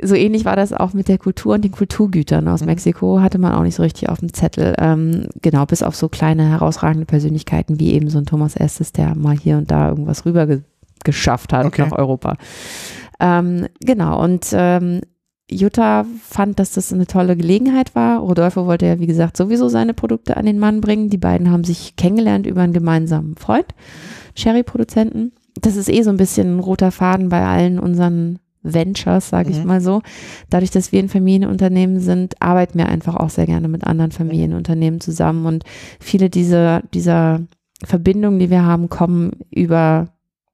so 0.02 0.16
ähnlich 0.16 0.46
war 0.46 0.56
das 0.56 0.72
auch 0.72 0.94
mit 0.94 1.10
der 1.10 1.18
Kultur 1.18 1.56
und 1.56 1.64
den 1.64 1.72
Kulturgütern 1.72 2.48
aus 2.48 2.62
mhm. 2.62 2.68
Mexiko, 2.68 3.22
hatte 3.22 3.38
man 3.38 3.54
auch 3.54 3.64
nicht 3.64 3.76
so 3.76 3.84
richtig 3.84 4.08
auf 4.08 4.20
dem 4.20 4.34
Zettel. 4.34 4.76
Ähm, 4.78 5.28
genau, 5.42 5.66
bis 5.66 5.84
auf 5.84 5.96
so 5.96 6.08
kleine 6.08 6.50
herausragende 6.50 7.06
Persönlichkeiten 7.06 7.80
wie 7.80 7.92
eben 7.94 8.10
so 8.10 8.18
ein 8.18 8.26
Thomas 8.26 8.56
Estes, 8.56 8.94
der 8.94 9.16
mal 9.16 9.38
hier 9.38 9.58
und 9.58 9.70
da 9.72 9.90
irgendwas 9.90 10.26
rüber 10.26 10.48
geschafft 11.04 11.52
hat 11.52 11.66
okay. 11.66 11.84
nach 11.84 11.92
Europa. 11.92 12.38
Ähm, 13.20 13.68
genau, 13.82 14.24
und 14.24 14.48
ähm, 14.54 15.02
Jutta 15.50 16.06
fand, 16.22 16.60
dass 16.60 16.74
das 16.74 16.92
eine 16.92 17.08
tolle 17.08 17.38
Gelegenheit 17.38 17.96
war. 17.96 18.20
Rodolfo 18.20 18.66
wollte 18.66 18.86
ja, 18.86 19.00
wie 19.00 19.08
gesagt, 19.08 19.38
sowieso 19.38 19.70
seine 19.70 19.94
Produkte 19.94 20.36
an 20.36 20.46
den 20.46 20.60
Mann 20.60 20.82
bringen. 20.82 21.10
Die 21.10 21.18
beiden 21.18 21.52
haben 21.52 21.64
sich 21.64 21.96
kennengelernt 21.96 22.46
über 22.46 22.62
einen 22.62 22.74
gemeinsamen 22.74 23.36
Freund, 23.36 23.68
Sherry-Produzenten. 24.36 25.32
Das 25.62 25.78
ist 25.78 25.90
eh 25.90 26.02
so 26.02 26.10
ein 26.10 26.18
bisschen 26.18 26.58
ein 26.58 26.60
roter 26.60 26.92
Faden 26.92 27.30
bei 27.30 27.46
allen 27.46 27.80
unseren 27.80 28.40
Ventures, 28.62 29.30
sage 29.30 29.52
ich 29.52 29.60
mhm. 29.60 29.68
mal 29.68 29.82
so. 29.82 30.02
Dadurch, 30.50 30.72
dass 30.72 30.92
wir 30.92 31.00
ein 31.00 31.10
Familienunternehmen 31.10 32.02
sind, 32.02 32.42
arbeiten 32.42 32.78
wir 32.78 32.90
einfach 32.90 33.16
auch 33.16 33.30
sehr 33.30 33.46
gerne 33.46 33.70
mit 33.70 33.86
anderen 33.86 34.12
Familienunternehmen 34.12 35.00
zusammen. 35.00 35.46
Und 35.46 35.64
viele 36.02 36.30
dieser, 36.30 36.82
dieser 36.94 37.42
Verbindungen, 37.86 38.40
die 38.40 38.50
wir 38.50 38.66
haben, 38.66 38.90
kommen 38.90 39.32
über 39.50 40.10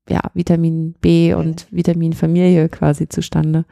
ja, 0.09 0.19
Vitamin 0.33 0.95
B 0.99 1.33
und 1.33 1.67
Vitaminfamilie 1.71 2.67
quasi 2.67 3.07
zustande. 3.07 3.63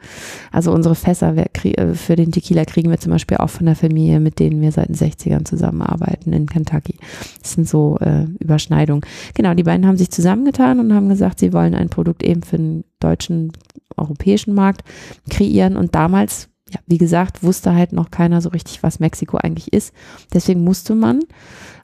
Also 0.50 0.72
unsere 0.72 0.94
Fässer 0.94 1.36
äh, 1.36 1.94
für 1.94 2.16
den 2.16 2.32
Tequila 2.32 2.64
kriegen 2.64 2.90
wir 2.90 2.98
zum 2.98 3.12
Beispiel 3.12 3.36
auch 3.36 3.50
von 3.50 3.66
der 3.66 3.76
Familie, 3.76 4.18
mit 4.18 4.38
denen 4.38 4.62
wir 4.62 4.72
seit 4.72 4.88
den 4.88 4.96
60ern 4.96 5.44
zusammenarbeiten 5.44 6.32
in 6.32 6.46
Kentucky. 6.46 6.96
Das 7.42 7.52
sind 7.52 7.68
so 7.68 7.98
äh, 8.00 8.24
Überschneidungen. 8.38 9.04
Genau, 9.34 9.52
die 9.52 9.64
beiden 9.64 9.86
haben 9.86 9.98
sich 9.98 10.10
zusammengetan 10.10 10.80
und 10.80 10.94
haben 10.94 11.10
gesagt, 11.10 11.38
sie 11.38 11.52
wollen 11.52 11.74
ein 11.74 11.90
Produkt 11.90 12.22
eben 12.22 12.42
für 12.42 12.56
den 12.56 12.84
deutschen, 12.98 13.52
europäischen 13.98 14.54
Markt 14.54 14.84
kreieren. 15.28 15.76
Und 15.76 15.94
damals 15.94 16.48
ja, 16.70 16.80
wie 16.86 16.98
gesagt, 16.98 17.42
wusste 17.42 17.74
halt 17.74 17.92
noch 17.92 18.10
keiner 18.10 18.40
so 18.40 18.48
richtig, 18.48 18.82
was 18.82 19.00
Mexiko 19.00 19.36
eigentlich 19.36 19.72
ist. 19.74 19.92
Deswegen 20.32 20.64
musste 20.64 20.94
man 20.94 21.20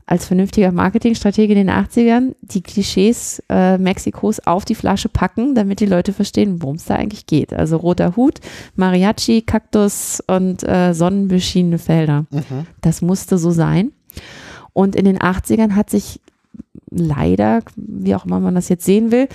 als 0.08 0.24
vernünftiger 0.24 0.72
Marketingstratege 0.72 1.52
in 1.52 1.66
den 1.66 1.70
80ern 1.70 2.34
die 2.40 2.62
Klischees 2.62 3.42
äh, 3.50 3.76
Mexikos 3.76 4.40
auf 4.40 4.64
die 4.64 4.74
Flasche 4.74 5.10
packen, 5.10 5.54
damit 5.54 5.80
die 5.80 5.86
Leute 5.86 6.14
verstehen, 6.14 6.62
worum 6.62 6.76
es 6.76 6.86
da 6.86 6.94
eigentlich 6.94 7.26
geht. 7.26 7.52
Also 7.52 7.76
roter 7.76 8.16
Hut, 8.16 8.38
Mariachi, 8.74 9.42
Kaktus 9.42 10.22
und 10.26 10.66
äh, 10.66 10.94
sonnenbeschienene 10.94 11.78
Felder. 11.78 12.24
Mhm. 12.30 12.66
Das 12.80 13.02
musste 13.02 13.36
so 13.36 13.50
sein. 13.50 13.92
Und 14.72 14.96
in 14.96 15.04
den 15.04 15.18
80ern 15.18 15.74
hat 15.74 15.90
sich 15.90 16.20
leider, 16.90 17.60
wie 17.76 18.14
auch 18.14 18.24
immer 18.24 18.40
man 18.40 18.54
das 18.54 18.70
jetzt 18.70 18.86
sehen 18.86 19.12
will, 19.12 19.28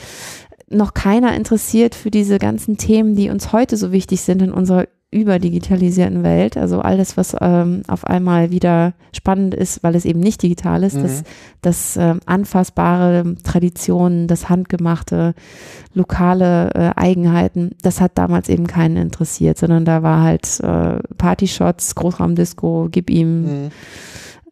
noch 0.70 0.96
keiner 0.96 1.36
interessiert 1.36 1.94
für 1.94 2.10
diese 2.10 2.40
ganzen 2.40 2.78
Themen, 2.78 3.16
die 3.16 3.30
uns 3.30 3.54
heute 3.54 3.78
so 3.78 3.92
wichtig 3.92 4.22
sind 4.22 4.42
in 4.42 4.52
unserer 4.52 4.88
überdigitalisierten 5.14 6.24
Welt. 6.24 6.58
Also 6.58 6.80
alles, 6.80 7.18
was 7.18 7.36
ähm, 7.40 7.84
auf 7.88 8.06
einmal 8.06 8.52
wieder 8.52 8.94
spannend 9.14 9.54
ist, 9.54 9.84
weil 9.84 9.96
es 9.96 10.06
eben 10.06 10.20
nicht 10.20 10.42
digital 10.42 10.84
ist, 10.84 10.96
mhm. 10.96 11.04
das, 11.04 11.24
das 11.62 11.98
äh, 11.98 12.16
anfassbare 12.26 13.36
Traditionen, 13.44 14.28
das 14.28 14.50
handgemachte, 14.50 15.34
lokale 15.94 16.72
äh, 16.74 16.92
Eigenheiten, 17.00 17.72
das 17.82 18.02
hat 18.02 18.18
damals 18.18 18.50
eben 18.50 18.68
keinen 18.68 18.98
interessiert, 18.98 19.58
sondern 19.58 19.86
da 19.86 20.04
war 20.04 20.22
halt 20.22 20.60
äh, 20.62 21.00
Partyshots, 21.18 21.96
Großraumdisco, 21.96 22.90
gib 22.92 23.10
ihm. 23.10 23.42
Mhm. 23.42 23.72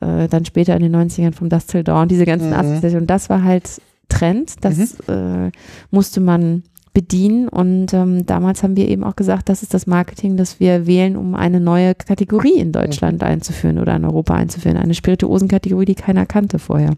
Äh, 0.02 0.28
dann 0.28 0.46
später 0.46 0.76
in 0.76 0.82
den 0.82 0.96
90ern 0.96 1.34
vom 1.34 1.50
Dust 1.50 1.70
Till 1.70 1.84
Dawn, 1.84 2.08
diese 2.08 2.26
ganzen 2.26 2.48
mhm. 2.48 2.56
Assoziationen. 2.56 3.06
Das 3.08 3.30
war 3.30 3.44
halt 3.44 3.82
Trend, 4.10 4.66
das 4.66 4.78
mhm. 5.08 5.48
äh, 5.48 5.52
musste 5.92 6.22
man 6.22 6.64
bedienen. 6.94 7.48
Und 7.48 7.94
ähm, 7.94 8.26
damals 8.26 8.64
haben 8.64 8.76
wir 8.76 8.88
eben 8.88 9.04
auch 9.04 9.16
gesagt, 9.16 9.50
das 9.50 9.64
ist 9.64 9.74
das 9.74 9.88
Marketing, 9.88 10.38
das 10.38 10.60
wir 10.60 10.88
wählen, 10.88 11.16
um 11.16 11.36
eine 11.36 11.60
neue 11.60 11.96
Kategorie 11.96 12.58
in 12.58 12.72
Deutschland 12.72 13.24
einzuführen 13.24 13.80
oder 13.80 13.96
in 13.96 14.06
Europa 14.06 14.34
einzuführen. 14.34 14.78
Eine 14.78 14.94
Spirituosenkategorie, 14.94 15.86
die 15.86 15.96
keiner 15.96 16.26
kannte 16.26 16.60
vorher. 16.60 16.92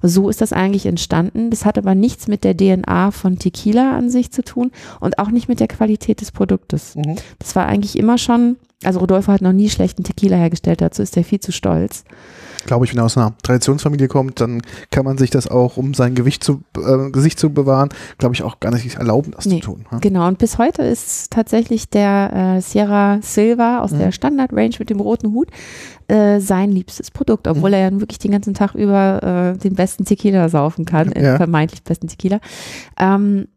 Und 0.00 0.08
so 0.08 0.28
ist 0.28 0.40
das 0.40 0.52
eigentlich 0.52 0.86
entstanden. 0.86 1.50
Das 1.50 1.64
hat 1.64 1.78
aber 1.78 1.94
nichts 1.94 2.28
mit 2.28 2.44
der 2.44 2.56
DNA 2.56 3.10
von 3.10 3.38
Tequila 3.38 3.96
an 3.96 4.10
sich 4.10 4.30
zu 4.30 4.42
tun 4.42 4.70
und 5.00 5.18
auch 5.18 5.30
nicht 5.30 5.48
mit 5.48 5.60
der 5.60 5.68
Qualität 5.68 6.20
des 6.20 6.30
Produktes. 6.30 6.94
Mhm. 6.94 7.16
Das 7.38 7.56
war 7.56 7.66
eigentlich 7.66 7.98
immer 7.98 8.18
schon, 8.18 8.56
also 8.84 9.00
Rodolfo 9.00 9.32
hat 9.32 9.42
noch 9.42 9.52
nie 9.52 9.68
schlechten 9.68 10.04
Tequila 10.04 10.36
hergestellt, 10.36 10.80
dazu 10.80 11.02
ist 11.02 11.16
er 11.16 11.24
viel 11.24 11.40
zu 11.40 11.50
stolz 11.50 12.04
glaube 12.66 12.84
ich, 12.84 12.92
wenn 12.92 12.98
er 12.98 13.04
aus 13.04 13.16
einer 13.16 13.34
Traditionsfamilie 13.42 14.08
kommt, 14.08 14.40
dann 14.40 14.62
kann 14.90 15.04
man 15.04 15.18
sich 15.18 15.30
das 15.30 15.48
auch, 15.48 15.76
um 15.76 15.94
sein 15.94 16.14
Gewicht 16.14 16.44
zu, 16.44 16.62
äh, 16.76 17.10
Gesicht 17.10 17.38
zu 17.38 17.50
bewahren, 17.50 17.90
glaube 18.18 18.34
ich, 18.34 18.42
auch 18.42 18.60
gar 18.60 18.72
nicht 18.72 18.96
erlauben, 18.96 19.32
das 19.32 19.46
nee, 19.46 19.60
zu 19.60 19.72
tun. 19.72 19.86
Ja? 19.90 19.98
Genau, 19.98 20.26
und 20.26 20.38
bis 20.38 20.58
heute 20.58 20.82
ist 20.82 21.30
tatsächlich 21.30 21.88
der 21.88 22.56
äh, 22.56 22.60
Sierra 22.60 23.20
Silva 23.22 23.80
aus 23.80 23.92
mhm. 23.92 23.98
der 23.98 24.12
Standard-Range 24.12 24.74
mit 24.78 24.90
dem 24.90 25.00
roten 25.00 25.32
Hut 25.32 25.48
äh, 26.08 26.40
sein 26.40 26.70
liebstes 26.70 27.10
Produkt, 27.10 27.46
obwohl 27.48 27.70
mhm. 27.70 27.74
er 27.74 27.80
ja 27.80 28.00
wirklich 28.00 28.18
den 28.18 28.32
ganzen 28.32 28.54
Tag 28.54 28.74
über 28.74 29.54
äh, 29.54 29.58
den 29.58 29.74
besten 29.74 30.04
Tequila 30.04 30.48
saufen 30.48 30.84
kann, 30.84 31.12
ja. 31.12 31.36
vermeintlich 31.36 31.82
besten 31.82 32.08
Tequila. 32.08 32.40
Ähm, 32.98 33.48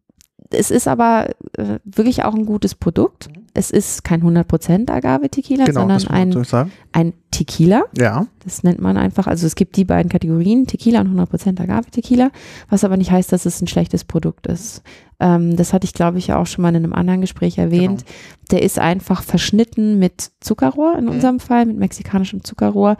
es 0.49 0.69
ist 0.69 0.87
aber 0.87 1.29
äh, 1.57 1.79
wirklich 1.85 2.23
auch 2.23 2.35
ein 2.35 2.45
gutes 2.45 2.75
Produkt. 2.75 3.29
Mhm. 3.29 3.40
Es 3.53 3.71
ist 3.71 4.03
kein 4.03 4.21
100% 4.23 4.89
Agave-Tequila, 4.89 5.65
genau, 5.65 5.81
sondern 5.81 6.07
ein, 6.07 6.45
ein 6.93 7.13
Tequila. 7.31 7.83
Ja. 7.97 8.27
Das 8.43 8.63
nennt 8.63 8.79
man 8.79 8.97
einfach. 8.97 9.27
Also 9.27 9.47
es 9.47 9.55
gibt 9.55 9.75
die 9.75 9.85
beiden 9.85 10.09
Kategorien, 10.09 10.67
Tequila 10.67 11.01
und 11.01 11.19
100% 11.19 11.59
Agave-Tequila, 11.59 12.31
was 12.69 12.83
aber 12.83 12.97
nicht 12.97 13.11
heißt, 13.11 13.31
dass 13.31 13.45
es 13.45 13.61
ein 13.61 13.67
schlechtes 13.67 14.03
Produkt 14.03 14.47
ist. 14.47 14.83
Ähm, 15.21 15.55
das 15.55 15.71
hatte 15.71 15.85
ich, 15.85 15.93
glaube 15.93 16.17
ich, 16.17 16.33
auch 16.33 16.47
schon 16.47 16.63
mal 16.63 16.69
in 16.69 16.83
einem 16.83 16.93
anderen 16.93 17.21
Gespräch 17.21 17.57
erwähnt. 17.57 18.05
Genau. 18.05 18.47
Der 18.51 18.63
ist 18.63 18.79
einfach 18.79 19.21
verschnitten 19.21 19.99
mit 19.99 20.31
Zuckerrohr, 20.39 20.97
in 20.97 21.05
mhm. 21.05 21.11
unserem 21.11 21.39
Fall, 21.39 21.65
mit 21.67 21.77
mexikanischem 21.77 22.43
Zuckerrohr. 22.43 22.97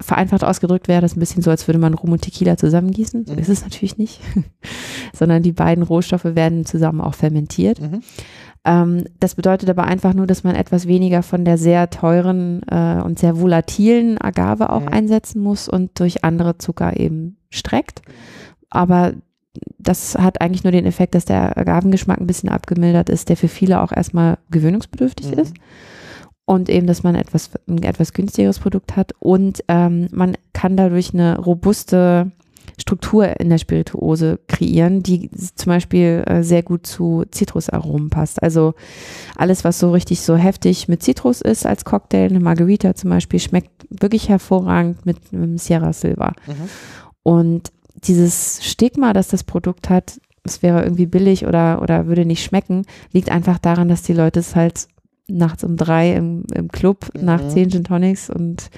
Vereinfacht 0.00 0.44
ausgedrückt 0.44 0.88
wäre 0.88 1.00
das 1.00 1.14
ein 1.14 1.20
bisschen 1.20 1.42
so, 1.42 1.50
als 1.50 1.68
würde 1.68 1.78
man 1.78 1.94
Rum 1.94 2.12
und 2.12 2.22
Tequila 2.22 2.56
zusammengießen. 2.56 3.26
So 3.26 3.34
mhm. 3.34 3.38
ist 3.38 3.48
es 3.48 3.62
natürlich 3.62 3.98
nicht. 3.98 4.20
Sondern 5.14 5.42
die 5.42 5.52
beiden 5.52 5.84
Rohstoffe 5.84 6.24
werden 6.24 6.66
zusammen 6.66 7.00
auch 7.00 7.14
fermentiert. 7.14 7.80
Mhm. 7.80 8.02
Ähm, 8.64 9.04
das 9.18 9.34
bedeutet 9.34 9.70
aber 9.70 9.84
einfach 9.84 10.14
nur, 10.14 10.26
dass 10.26 10.44
man 10.44 10.54
etwas 10.54 10.86
weniger 10.86 11.22
von 11.22 11.44
der 11.44 11.56
sehr 11.56 11.88
teuren 11.90 12.62
äh, 12.70 13.00
und 13.02 13.18
sehr 13.18 13.40
volatilen 13.40 14.18
Agave 14.18 14.70
auch 14.70 14.82
mhm. 14.82 14.88
einsetzen 14.88 15.42
muss 15.42 15.68
und 15.68 15.98
durch 15.98 16.24
andere 16.24 16.58
Zucker 16.58 16.98
eben 16.98 17.38
streckt. 17.50 18.02
Aber 18.68 19.14
das 19.78 20.16
hat 20.16 20.40
eigentlich 20.40 20.64
nur 20.64 20.72
den 20.72 20.86
Effekt, 20.86 21.14
dass 21.14 21.24
der 21.24 21.56
Agavengeschmack 21.56 22.20
ein 22.20 22.26
bisschen 22.26 22.50
abgemildert 22.50 23.08
ist, 23.08 23.28
der 23.28 23.36
für 23.36 23.48
viele 23.48 23.80
auch 23.80 23.92
erstmal 23.92 24.38
gewöhnungsbedürftig 24.50 25.32
mhm. 25.32 25.38
ist. 25.38 25.54
Und 26.44 26.68
eben, 26.68 26.86
dass 26.86 27.02
man 27.02 27.14
etwas, 27.14 27.50
ein 27.68 27.82
etwas 27.82 28.12
günstigeres 28.12 28.58
Produkt 28.58 28.96
hat. 28.96 29.12
Und 29.20 29.64
ähm, 29.68 30.08
man 30.10 30.36
kann 30.52 30.76
dadurch 30.76 31.14
eine 31.14 31.38
robuste 31.38 32.32
Struktur 32.80 33.38
in 33.38 33.50
der 33.50 33.58
Spirituose 33.58 34.40
kreieren, 34.48 35.02
die 35.02 35.30
zum 35.30 35.70
Beispiel 35.70 36.24
äh, 36.26 36.42
sehr 36.42 36.62
gut 36.62 36.86
zu 36.86 37.24
Zitrusaromen 37.30 38.10
passt. 38.10 38.42
Also 38.42 38.74
alles, 39.36 39.64
was 39.64 39.78
so 39.78 39.92
richtig 39.92 40.22
so 40.22 40.36
heftig 40.36 40.88
mit 40.88 41.02
Zitrus 41.02 41.40
ist 41.40 41.66
als 41.66 41.84
Cocktail, 41.84 42.28
eine 42.30 42.40
Margarita 42.40 42.94
zum 42.94 43.10
Beispiel, 43.10 43.38
schmeckt 43.38 43.86
wirklich 43.90 44.28
hervorragend 44.28 45.04
mit 45.04 45.18
einem 45.32 45.58
Sierra 45.58 45.92
Silva. 45.92 46.32
Mhm. 46.46 46.68
Und 47.22 47.72
dieses 48.04 48.64
Stigma, 48.64 49.12
das 49.12 49.28
das 49.28 49.44
Produkt 49.44 49.90
hat, 49.90 50.18
es 50.42 50.62
wäre 50.62 50.82
irgendwie 50.82 51.06
billig 51.06 51.46
oder, 51.46 51.82
oder 51.82 52.06
würde 52.06 52.24
nicht 52.24 52.42
schmecken, 52.42 52.86
liegt 53.12 53.30
einfach 53.30 53.58
daran, 53.58 53.88
dass 53.88 54.02
die 54.02 54.14
Leute 54.14 54.40
es 54.40 54.56
halt 54.56 54.88
nachts 55.30 55.64
um 55.64 55.76
drei 55.76 56.14
im, 56.14 56.44
im 56.54 56.68
Club 56.68 57.10
mhm. 57.14 57.24
nach 57.24 57.48
zehn 57.48 57.70
Gin 57.70 57.84
Tonics 57.84 58.30
und 58.30 58.70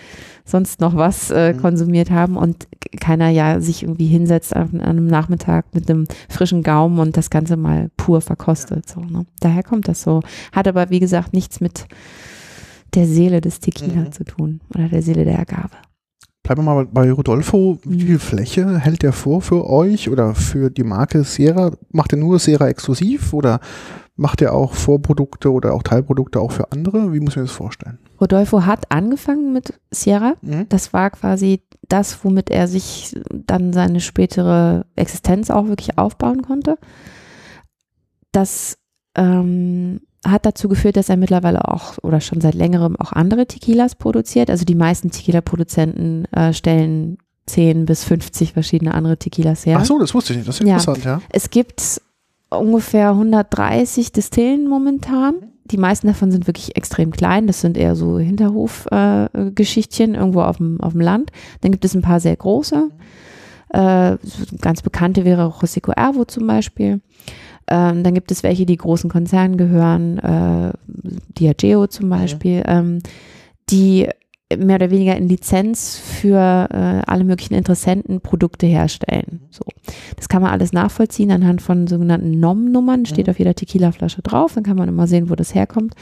sonst 0.44 0.80
noch 0.80 0.96
was 0.96 1.30
äh, 1.30 1.52
mhm. 1.52 1.58
konsumiert 1.58 2.10
haben 2.10 2.36
und 2.36 2.66
keiner 3.00 3.28
ja 3.28 3.60
sich 3.60 3.82
irgendwie 3.82 4.06
hinsetzt 4.06 4.54
an, 4.54 4.80
an, 4.80 4.82
einem 4.82 5.06
Nachmittag 5.06 5.66
mit 5.74 5.90
einem 5.90 6.06
frischen 6.28 6.62
Gaumen 6.62 6.98
und 6.98 7.16
das 7.16 7.30
Ganze 7.30 7.56
mal 7.56 7.90
pur 7.96 8.20
verkostet. 8.20 8.88
So, 8.88 9.00
ne? 9.00 9.26
Daher 9.40 9.62
kommt 9.62 9.88
das 9.88 10.02
so. 10.02 10.20
Hat 10.52 10.68
aber, 10.68 10.90
wie 10.90 11.00
gesagt, 11.00 11.32
nichts 11.32 11.60
mit 11.60 11.86
der 12.94 13.06
Seele 13.06 13.40
des 13.40 13.60
Tequila 13.60 14.02
mhm. 14.02 14.12
zu 14.12 14.24
tun 14.24 14.60
oder 14.74 14.88
der 14.88 15.02
Seele 15.02 15.24
der 15.24 15.38
Agave. 15.38 15.70
Bleiben 16.42 16.64
wir 16.64 16.74
mal 16.74 16.86
bei 16.86 17.12
Rodolfo. 17.12 17.78
Wie 17.84 18.00
viel 18.00 18.14
mhm. 18.14 18.20
Fläche 18.20 18.78
hält 18.78 19.02
der 19.02 19.12
vor 19.12 19.42
für 19.42 19.68
euch 19.68 20.10
oder 20.10 20.34
für 20.34 20.70
die 20.70 20.82
Marke 20.82 21.22
Sierra? 21.22 21.70
Macht 21.92 22.12
er 22.12 22.18
nur 22.18 22.38
Sierra 22.40 22.68
exklusiv 22.68 23.32
oder 23.32 23.60
Macht 24.22 24.40
er 24.40 24.54
auch 24.54 24.74
Vorprodukte 24.74 25.50
oder 25.50 25.74
auch 25.74 25.82
Teilprodukte 25.82 26.38
auch 26.40 26.52
für 26.52 26.70
andere? 26.70 27.12
Wie 27.12 27.18
muss 27.18 27.30
ich 27.30 27.38
mir 27.38 27.42
das 27.42 27.50
vorstellen? 27.50 27.98
Rodolfo 28.20 28.64
hat 28.64 28.92
angefangen 28.92 29.52
mit 29.52 29.74
Sierra. 29.90 30.34
Mhm. 30.42 30.66
Das 30.68 30.92
war 30.92 31.10
quasi 31.10 31.62
das, 31.88 32.24
womit 32.24 32.48
er 32.48 32.68
sich 32.68 33.16
dann 33.32 33.72
seine 33.72 33.98
spätere 33.98 34.86
Existenz 34.94 35.50
auch 35.50 35.66
wirklich 35.66 35.98
aufbauen 35.98 36.42
konnte. 36.42 36.78
Das 38.30 38.78
ähm, 39.16 40.02
hat 40.24 40.46
dazu 40.46 40.68
geführt, 40.68 40.96
dass 40.96 41.08
er 41.08 41.16
mittlerweile 41.16 41.66
auch 41.66 41.98
oder 42.04 42.20
schon 42.20 42.40
seit 42.40 42.54
längerem 42.54 42.94
auch 42.94 43.10
andere 43.10 43.46
Tequilas 43.46 43.96
produziert. 43.96 44.50
Also 44.50 44.64
die 44.64 44.76
meisten 44.76 45.10
Tequila-Produzenten 45.10 46.26
äh, 46.26 46.52
stellen 46.52 47.18
10 47.46 47.86
bis 47.86 48.04
50 48.04 48.52
verschiedene 48.52 48.94
andere 48.94 49.16
Tequilas 49.16 49.66
her. 49.66 49.78
Ach 49.80 49.84
so, 49.84 49.98
das 49.98 50.14
wusste 50.14 50.32
ich 50.32 50.36
nicht. 50.36 50.48
Das 50.48 50.60
ist 50.60 50.60
interessant, 50.60 51.04
ja. 51.04 51.16
ja. 51.16 51.22
Es 51.30 51.50
gibt 51.50 52.00
ungefähr 52.58 53.10
130 53.10 54.12
Distillen 54.12 54.68
momentan. 54.68 55.34
Die 55.64 55.78
meisten 55.78 56.06
davon 56.06 56.30
sind 56.30 56.46
wirklich 56.46 56.76
extrem 56.76 57.12
klein. 57.12 57.46
Das 57.46 57.60
sind 57.60 57.76
eher 57.76 57.94
so 57.94 58.18
Hinterhofgeschichtchen 58.18 60.14
äh, 60.14 60.18
irgendwo 60.18 60.42
auf 60.42 60.58
dem, 60.58 60.80
auf 60.80 60.92
dem 60.92 61.00
Land. 61.00 61.30
Dann 61.60 61.70
gibt 61.70 61.84
es 61.84 61.94
ein 61.94 62.02
paar 62.02 62.20
sehr 62.20 62.36
große. 62.36 62.90
Äh, 63.70 64.16
ganz 64.60 64.82
bekannte 64.82 65.24
wäre 65.24 65.46
Rosico 65.46 65.92
Ervo 65.92 66.24
zum 66.24 66.46
Beispiel. 66.46 67.00
Ähm, 67.68 68.02
dann 68.02 68.12
gibt 68.12 68.30
es 68.30 68.42
welche, 68.42 68.66
die 68.66 68.76
großen 68.76 69.08
Konzernen 69.08 69.56
gehören, 69.56 70.18
äh, 70.18 70.72
Diageo 71.38 71.86
zum 71.86 72.10
Beispiel, 72.10 72.58
mhm. 72.58 72.64
ähm, 72.66 72.98
die 73.70 74.08
mehr 74.56 74.76
oder 74.76 74.90
weniger 74.90 75.16
in 75.16 75.28
Lizenz 75.28 75.98
für 75.98 76.68
äh, 76.70 77.02
alle 77.06 77.24
möglichen 77.24 77.54
Interessenten 77.54 78.20
Produkte 78.20 78.66
herstellen. 78.66 79.40
So. 79.50 79.64
Das 80.16 80.28
kann 80.28 80.42
man 80.42 80.52
alles 80.52 80.72
nachvollziehen 80.72 81.30
anhand 81.30 81.62
von 81.62 81.86
sogenannten 81.86 82.38
NOM-Nummern, 82.38 83.06
steht 83.06 83.26
mhm. 83.26 83.30
auf 83.32 83.38
jeder 83.38 83.54
Tequila-Flasche 83.54 84.22
drauf, 84.22 84.54
dann 84.54 84.64
kann 84.64 84.76
man 84.76 84.88
immer 84.88 85.06
sehen, 85.06 85.30
wo 85.30 85.34
das 85.34 85.54
herkommt. 85.54 85.94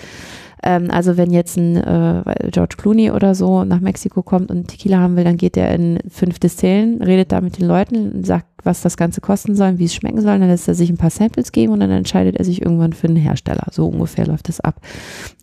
Ähm, 0.63 0.91
also 0.91 1.17
wenn 1.17 1.31
jetzt 1.31 1.57
ein 1.57 1.77
äh, 1.77 2.51
George 2.51 2.77
Clooney 2.77 3.11
oder 3.11 3.35
so 3.35 3.65
nach 3.65 3.81
Mexiko 3.81 4.23
kommt 4.23 4.51
und 4.51 4.69
Tequila 4.69 4.99
haben 4.99 5.17
will, 5.17 5.25
dann 5.25 5.37
geht 5.37 5.57
er 5.57 5.75
in 5.75 5.99
fünf 6.09 6.39
Distillen, 6.39 7.03
redet 7.03 7.33
da 7.33 7.41
mit 7.41 7.59
den 7.59 7.67
Leuten, 7.67 8.25
sagt, 8.25 8.47
was 8.63 8.83
das 8.83 8.97
Ganze 8.97 9.21
kosten 9.21 9.55
soll, 9.55 9.79
wie 9.79 9.85
es 9.85 9.95
schmecken 9.95 10.21
soll, 10.21 10.39
dann 10.39 10.49
lässt 10.49 10.69
er 10.69 10.75
sich 10.75 10.91
ein 10.91 10.99
paar 10.99 11.11
Samples 11.11 11.53
geben 11.53 11.73
und 11.73 11.81
dann 11.81 11.91
entscheidet 11.91 12.37
er 12.37 12.45
sich 12.45 12.61
irgendwann 12.61 12.93
für 12.93 13.07
einen 13.07 13.17
Hersteller. 13.17 13.67
So 13.71 13.87
ungefähr 13.87 14.27
läuft 14.27 14.49
das 14.49 14.61
ab. 14.61 14.81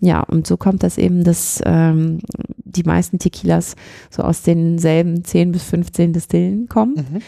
Ja, 0.02 0.22
und 0.22 0.46
so 0.46 0.58
kommt 0.58 0.84
das 0.84 0.98
eben, 0.98 1.24
dass 1.24 1.62
ähm, 1.66 2.20
die 2.64 2.84
meisten 2.84 3.18
Tequilas 3.18 3.76
so 4.12 4.24
aus 4.24 4.44
denselben 4.44 5.24
10 5.24 5.52
bis 5.52 5.64
15 5.64 6.14
Distillen 6.14 6.68
kommen. 6.68 6.96
Mhm. 6.96 7.22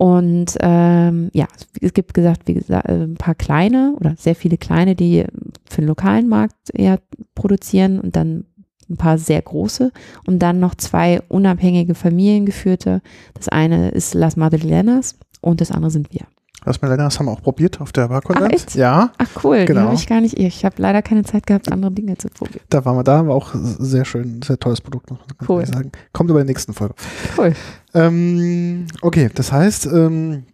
Und 0.00 0.56
ähm, 0.60 1.28
ja, 1.32 1.48
es 1.80 1.92
gibt 1.92 2.14
gesagt, 2.14 2.42
wie 2.46 2.54
gesagt, 2.54 2.88
äh, 2.88 3.02
ein 3.02 3.16
paar 3.16 3.34
kleine 3.34 3.96
oder 3.98 4.14
sehr 4.16 4.36
viele 4.36 4.56
kleine, 4.56 4.94
die 4.94 5.24
für 5.70 5.80
den 5.82 5.88
lokalen 5.88 6.28
Markt 6.28 6.56
eher 6.72 7.00
produzieren 7.34 8.00
und 8.00 8.16
dann 8.16 8.44
ein 8.90 8.96
paar 8.96 9.18
sehr 9.18 9.42
große 9.42 9.92
und 10.26 10.38
dann 10.38 10.60
noch 10.60 10.74
zwei 10.74 11.20
unabhängige 11.28 11.94
familiengeführte. 11.94 13.02
Das 13.34 13.48
eine 13.48 13.90
ist 13.90 14.14
Las 14.14 14.36
Madrilenas 14.36 15.16
und 15.42 15.60
das 15.60 15.70
andere 15.70 15.90
sind 15.90 16.12
wir. 16.12 16.22
Las 16.64 16.80
Madrilenas 16.82 17.18
haben 17.18 17.26
wir 17.26 17.32
auch 17.32 17.42
probiert 17.42 17.80
auf 17.80 17.92
der 17.92 18.08
Barkonferenz. 18.08 18.66
Ach, 18.70 18.74
ja. 18.74 19.12
Ach 19.18 19.44
cool, 19.44 19.64
genau. 19.64 19.82
habe 19.82 19.94
ich 19.94 20.06
gar 20.06 20.20
nicht. 20.20 20.38
Ich 20.38 20.64
habe 20.64 20.74
leider 20.78 21.02
keine 21.02 21.22
Zeit 21.22 21.46
gehabt, 21.46 21.70
andere 21.70 21.92
Dinge 21.92 22.16
zu 22.18 22.28
probieren. 22.28 22.64
Da 22.70 22.84
waren 22.84 22.96
wir 22.96 23.04
da, 23.04 23.26
war 23.26 23.34
auch 23.34 23.50
sehr 23.54 24.04
schön, 24.04 24.40
sehr 24.42 24.58
tolles 24.58 24.80
Produkt, 24.80 25.10
muss 25.10 25.20
man 25.20 25.48
cool. 25.48 25.66
sagen. 25.66 25.92
Kommt 26.12 26.30
aber 26.30 26.40
in 26.40 26.46
der 26.46 26.52
nächsten 26.54 26.72
Folge. 26.72 26.94
Cool. 27.36 27.52
Ähm, 27.94 28.86
okay, 29.02 29.30
das 29.34 29.52
heißt, 29.52 29.86
ähm, 29.86 30.44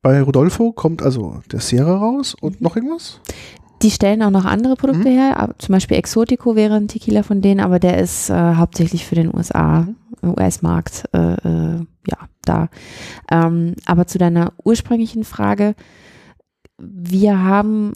bei 0.00 0.20
Rodolfo 0.22 0.72
kommt 0.72 1.02
also 1.02 1.40
der 1.52 1.60
Sierra 1.60 1.96
raus 1.96 2.34
und 2.40 2.60
Mhm. 2.60 2.64
noch 2.64 2.76
irgendwas? 2.76 3.20
Die 3.82 3.90
stellen 3.90 4.22
auch 4.22 4.30
noch 4.30 4.44
andere 4.44 4.76
Produkte 4.76 5.08
Mhm. 5.08 5.12
her, 5.12 5.54
zum 5.58 5.72
Beispiel 5.72 5.96
Exotico 5.96 6.54
wäre 6.56 6.74
ein 6.74 6.88
Tequila 6.88 7.22
von 7.22 7.40
denen, 7.40 7.60
aber 7.60 7.78
der 7.78 7.98
ist 7.98 8.30
äh, 8.30 8.54
hauptsächlich 8.54 9.04
für 9.06 9.14
den 9.16 9.34
USA, 9.34 9.86
US-Markt, 10.22 11.04
äh, 11.12 11.34
äh, 11.34 11.78
ja, 12.06 12.18
da. 12.44 12.68
Ähm, 13.30 13.74
aber 13.86 14.06
zu 14.06 14.18
deiner 14.18 14.52
ursprünglichen 14.64 15.24
Frage, 15.24 15.74
wir 16.78 17.42
haben 17.42 17.92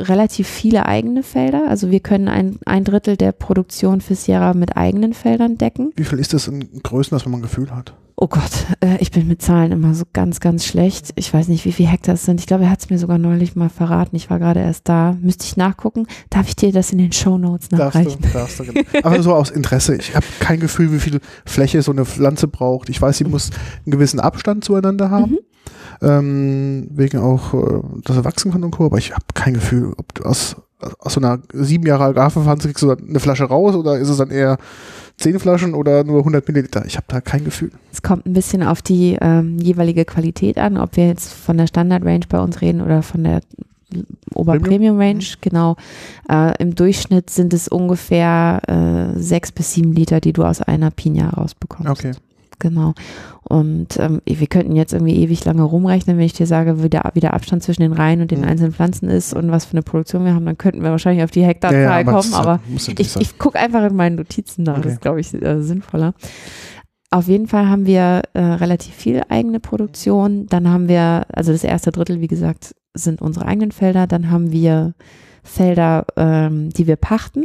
relativ 0.00 0.48
viele 0.48 0.86
eigene 0.86 1.22
Felder, 1.22 1.68
also 1.68 1.90
wir 1.92 2.00
können 2.00 2.26
ein, 2.28 2.58
ein 2.66 2.82
Drittel 2.82 3.16
der 3.16 3.30
Produktion 3.32 4.00
für 4.00 4.16
Sierra 4.16 4.52
mit 4.54 4.76
eigenen 4.76 5.14
Feldern 5.14 5.56
decken. 5.58 5.92
Wie 5.94 6.04
viel 6.04 6.18
ist 6.18 6.32
das 6.34 6.48
in 6.48 6.82
Größen, 6.82 7.14
dass 7.14 7.24
man 7.26 7.38
ein 7.38 7.42
Gefühl 7.42 7.70
hat? 7.70 7.94
Oh 8.16 8.28
Gott, 8.28 8.66
äh, 8.80 8.96
ich 9.00 9.10
bin 9.10 9.26
mit 9.26 9.42
Zahlen 9.42 9.72
immer 9.72 9.92
so 9.92 10.04
ganz, 10.12 10.38
ganz 10.38 10.64
schlecht. 10.64 11.10
Ich 11.16 11.34
weiß 11.34 11.48
nicht, 11.48 11.64
wie 11.64 11.72
viele 11.72 11.88
Hektar 11.88 12.14
es 12.14 12.24
sind. 12.24 12.38
Ich 12.38 12.46
glaube, 12.46 12.64
er 12.64 12.70
hat 12.70 12.78
es 12.78 12.88
mir 12.88 12.98
sogar 12.98 13.18
neulich 13.18 13.56
mal 13.56 13.68
verraten. 13.68 14.14
Ich 14.14 14.30
war 14.30 14.38
gerade 14.38 14.60
erst 14.60 14.88
da. 14.88 15.16
Müsste 15.20 15.44
ich 15.46 15.56
nachgucken. 15.56 16.06
Darf 16.30 16.46
ich 16.46 16.54
dir 16.54 16.70
das 16.70 16.92
in 16.92 16.98
den 16.98 17.10
Shownotes 17.10 17.70
Darfst 17.70 17.96
nachreichen? 17.96 18.22
du, 18.22 18.28
darfst 18.28 18.60
du. 18.60 18.64
genau. 18.64 18.84
Aber 19.02 19.20
so 19.20 19.34
aus 19.34 19.50
Interesse. 19.50 19.96
Ich 19.96 20.14
habe 20.14 20.24
kein 20.38 20.60
Gefühl, 20.60 20.92
wie 20.92 21.00
viel 21.00 21.20
Fläche 21.44 21.82
so 21.82 21.90
eine 21.90 22.04
Pflanze 22.04 22.46
braucht. 22.46 22.88
Ich 22.88 23.02
weiß, 23.02 23.18
sie 23.18 23.24
muss 23.24 23.50
einen 23.84 23.90
gewissen 23.90 24.20
Abstand 24.20 24.64
zueinander 24.64 25.10
haben. 25.10 25.32
Mhm. 25.32 25.38
Ähm, 26.02 26.88
wegen 26.92 27.18
auch, 27.18 27.52
äh, 27.52 27.80
dass 28.04 28.16
er 28.16 28.24
wachsen 28.24 28.52
kann 28.52 28.62
und 28.62 28.70
Co. 28.70 28.86
Aber 28.86 28.98
ich 28.98 29.12
habe 29.12 29.24
kein 29.34 29.54
Gefühl, 29.54 29.92
ob 29.96 30.14
du 30.14 30.22
aus, 30.22 30.54
aus 31.00 31.14
so 31.14 31.20
einer 31.20 31.40
sieben 31.52 31.84
Jahre 31.84 32.04
Agrarpflanze 32.04 32.68
kriegst 32.68 32.82
du 32.82 32.86
dann 32.86 33.08
eine 33.08 33.20
Flasche 33.20 33.44
raus 33.44 33.74
oder 33.74 33.98
ist 33.98 34.08
es 34.08 34.18
dann 34.18 34.30
eher 34.30 34.58
zehn 35.16 35.38
Flaschen 35.38 35.74
oder 35.74 36.04
nur 36.04 36.20
100 36.20 36.46
Milliliter? 36.48 36.84
Ich 36.86 36.96
habe 36.96 37.06
da 37.08 37.20
kein 37.20 37.44
Gefühl. 37.44 37.70
Es 37.92 38.02
kommt 38.02 38.26
ein 38.26 38.32
bisschen 38.32 38.62
auf 38.62 38.82
die 38.82 39.16
ähm, 39.20 39.58
jeweilige 39.58 40.04
Qualität 40.04 40.58
an, 40.58 40.76
ob 40.76 40.96
wir 40.96 41.06
jetzt 41.06 41.32
von 41.32 41.56
der 41.56 41.66
Standard-Range 41.66 42.26
bei 42.28 42.40
uns 42.40 42.60
reden 42.60 42.80
oder 42.80 43.02
von 43.02 43.24
der 43.24 43.40
Ober-Premium-Range. 44.34 45.24
Genau. 45.40 45.76
Äh, 46.28 46.60
Im 46.60 46.74
Durchschnitt 46.74 47.30
sind 47.30 47.54
es 47.54 47.68
ungefähr 47.68 48.60
äh, 48.66 49.18
sechs 49.18 49.52
bis 49.52 49.72
sieben 49.72 49.92
Liter, 49.92 50.20
die 50.20 50.32
du 50.32 50.44
aus 50.44 50.60
einer 50.60 50.90
Pina 50.90 51.30
rausbekommst. 51.30 51.90
Okay. 51.90 52.12
Genau. 52.58 52.94
Und 53.42 53.98
ähm, 53.98 54.20
wir 54.24 54.46
könnten 54.46 54.74
jetzt 54.76 54.92
irgendwie 54.92 55.16
ewig 55.16 55.44
lange 55.44 55.62
rumrechnen, 55.62 56.16
wenn 56.16 56.24
ich 56.24 56.32
dir 56.32 56.46
sage, 56.46 56.82
wie 56.82 56.88
der, 56.88 57.10
wie 57.14 57.20
der 57.20 57.34
Abstand 57.34 57.62
zwischen 57.62 57.82
den 57.82 57.92
Reihen 57.92 58.20
und 58.22 58.30
den 58.30 58.40
Mhm. 58.40 58.46
einzelnen 58.48 58.72
Pflanzen 58.72 59.08
ist 59.10 59.34
und 59.34 59.50
was 59.50 59.64
für 59.66 59.72
eine 59.72 59.82
Produktion 59.82 60.24
wir 60.24 60.34
haben, 60.34 60.46
dann 60.46 60.56
könnten 60.58 60.82
wir 60.82 60.90
wahrscheinlich 60.90 61.24
auf 61.24 61.30
die 61.30 61.44
Hektarzahl 61.44 61.80
Ja, 61.82 61.98
ja, 61.98 62.04
kommen, 62.04 62.32
aber 62.34 62.60
ich, 62.76 63.16
ich 63.16 63.38
gucke 63.38 63.58
einfach 63.58 63.84
in 63.84 63.96
meinen 63.96 64.16
Notizen 64.16 64.62
nach, 64.62 64.74
Okay. 64.78 64.82
das 64.84 64.92
ist, 64.94 65.00
glaube 65.02 65.20
ich, 65.20 65.34
äh, 65.34 65.62
sinnvoller. 65.62 66.14
Auf 67.10 67.28
jeden 67.28 67.46
Fall 67.46 67.68
haben 67.68 67.86
wir 67.86 68.22
äh, 68.32 68.40
relativ 68.40 68.94
viel 68.94 69.22
eigene 69.28 69.60
Produktion. 69.60 70.46
Dann 70.46 70.68
haben 70.70 70.88
wir, 70.88 71.26
also 71.32 71.52
das 71.52 71.62
erste 71.62 71.92
Drittel, 71.92 72.20
wie 72.20 72.26
gesagt, 72.26 72.74
sind 72.94 73.20
unsere 73.22 73.46
eigenen 73.46 73.70
Felder. 73.72 74.06
Dann 74.08 74.30
haben 74.30 74.50
wir 74.50 74.94
Felder, 75.44 76.06
ähm, 76.16 76.70
die 76.70 76.86
wir 76.86 76.96
pachten, 76.96 77.44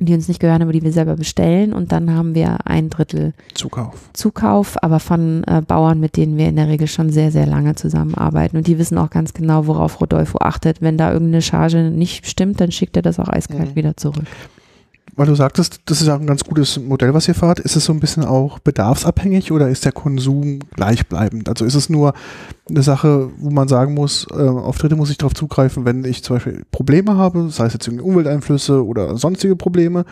die 0.00 0.14
uns 0.14 0.26
nicht 0.28 0.40
gehören, 0.40 0.62
aber 0.62 0.72
die 0.72 0.82
wir 0.82 0.92
selber 0.92 1.16
bestellen. 1.16 1.72
Und 1.72 1.92
dann 1.92 2.10
haben 2.10 2.34
wir 2.34 2.66
ein 2.66 2.90
Drittel 2.90 3.34
Zukauf. 3.54 3.94
Zukauf, 4.12 4.82
aber 4.82 5.00
von 5.00 5.44
äh, 5.44 5.60
Bauern, 5.60 6.00
mit 6.00 6.16
denen 6.16 6.36
wir 6.36 6.48
in 6.48 6.56
der 6.56 6.68
Regel 6.68 6.86
schon 6.88 7.10
sehr, 7.10 7.30
sehr 7.30 7.46
lange 7.46 7.74
zusammenarbeiten. 7.74 8.56
Und 8.56 8.66
die 8.66 8.78
wissen 8.78 8.98
auch 8.98 9.10
ganz 9.10 9.34
genau, 9.34 9.66
worauf 9.66 10.00
Rodolfo 10.00 10.38
achtet. 10.40 10.80
Wenn 10.80 10.96
da 10.96 11.12
irgendeine 11.12 11.42
Charge 11.42 11.90
nicht 11.90 12.26
stimmt, 12.26 12.60
dann 12.60 12.72
schickt 12.72 12.96
er 12.96 13.02
das 13.02 13.20
auch 13.20 13.28
eiskalt 13.28 13.70
Mhm. 13.70 13.76
wieder 13.76 13.96
zurück. 13.96 14.26
Weil 15.14 15.26
du 15.26 15.34
sagtest, 15.34 15.80
das 15.84 16.00
ist 16.00 16.06
ja 16.06 16.14
ein 16.16 16.26
ganz 16.26 16.42
gutes 16.42 16.80
Modell, 16.80 17.12
was 17.12 17.28
ihr 17.28 17.34
fahrt. 17.34 17.60
Ist 17.60 17.76
es 17.76 17.84
so 17.84 17.92
ein 17.92 18.00
bisschen 18.00 18.24
auch 18.24 18.58
bedarfsabhängig 18.60 19.52
oder 19.52 19.68
ist 19.68 19.84
der 19.84 19.92
Konsum 19.92 20.60
gleichbleibend? 20.74 21.50
Also 21.50 21.66
ist 21.66 21.74
es 21.74 21.90
nur 21.90 22.14
eine 22.68 22.82
Sache, 22.82 23.30
wo 23.36 23.50
man 23.50 23.68
sagen 23.68 23.92
muss, 23.92 24.26
äh, 24.30 24.36
auf 24.36 24.78
Dritte 24.78 24.96
muss 24.96 25.10
ich 25.10 25.18
darauf 25.18 25.34
zugreifen, 25.34 25.84
wenn 25.84 26.04
ich 26.04 26.24
zum 26.24 26.36
Beispiel 26.36 26.64
Probleme 26.70 27.16
habe, 27.16 27.50
sei 27.50 27.66
es 27.66 27.74
jetzt 27.74 27.86
irgendwie 27.86 28.04
Umwelteinflüsse 28.04 28.84
oder 28.84 29.18
sonstige 29.18 29.54
Probleme, 29.54 30.06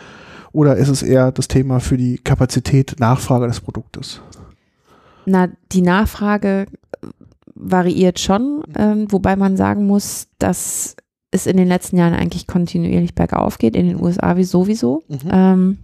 oder 0.51 0.75
ist 0.75 0.89
es 0.89 1.01
eher 1.01 1.31
das 1.31 1.47
Thema 1.47 1.79
für 1.79 1.97
die 1.97 2.17
Kapazität, 2.17 2.99
Nachfrage 2.99 3.47
des 3.47 3.59
Produktes? 3.59 4.21
Na, 5.25 5.47
die 5.71 5.81
Nachfrage 5.81 6.67
äh, 7.01 7.07
variiert 7.55 8.19
schon, 8.19 8.63
ähm, 8.75 9.07
wobei 9.09 9.35
man 9.35 9.57
sagen 9.57 9.87
muss, 9.87 10.27
dass 10.37 10.95
es 11.31 11.47
in 11.47 11.57
den 11.57 11.67
letzten 11.67 11.97
Jahren 11.97 12.13
eigentlich 12.13 12.45
kontinuierlich 12.45 13.15
bergauf 13.15 13.57
geht, 13.57 13.75
in 13.75 13.87
den 13.87 14.01
USA 14.01 14.35
wie 14.35 14.43
sowieso. 14.43 15.03
Ähm, 15.29 15.79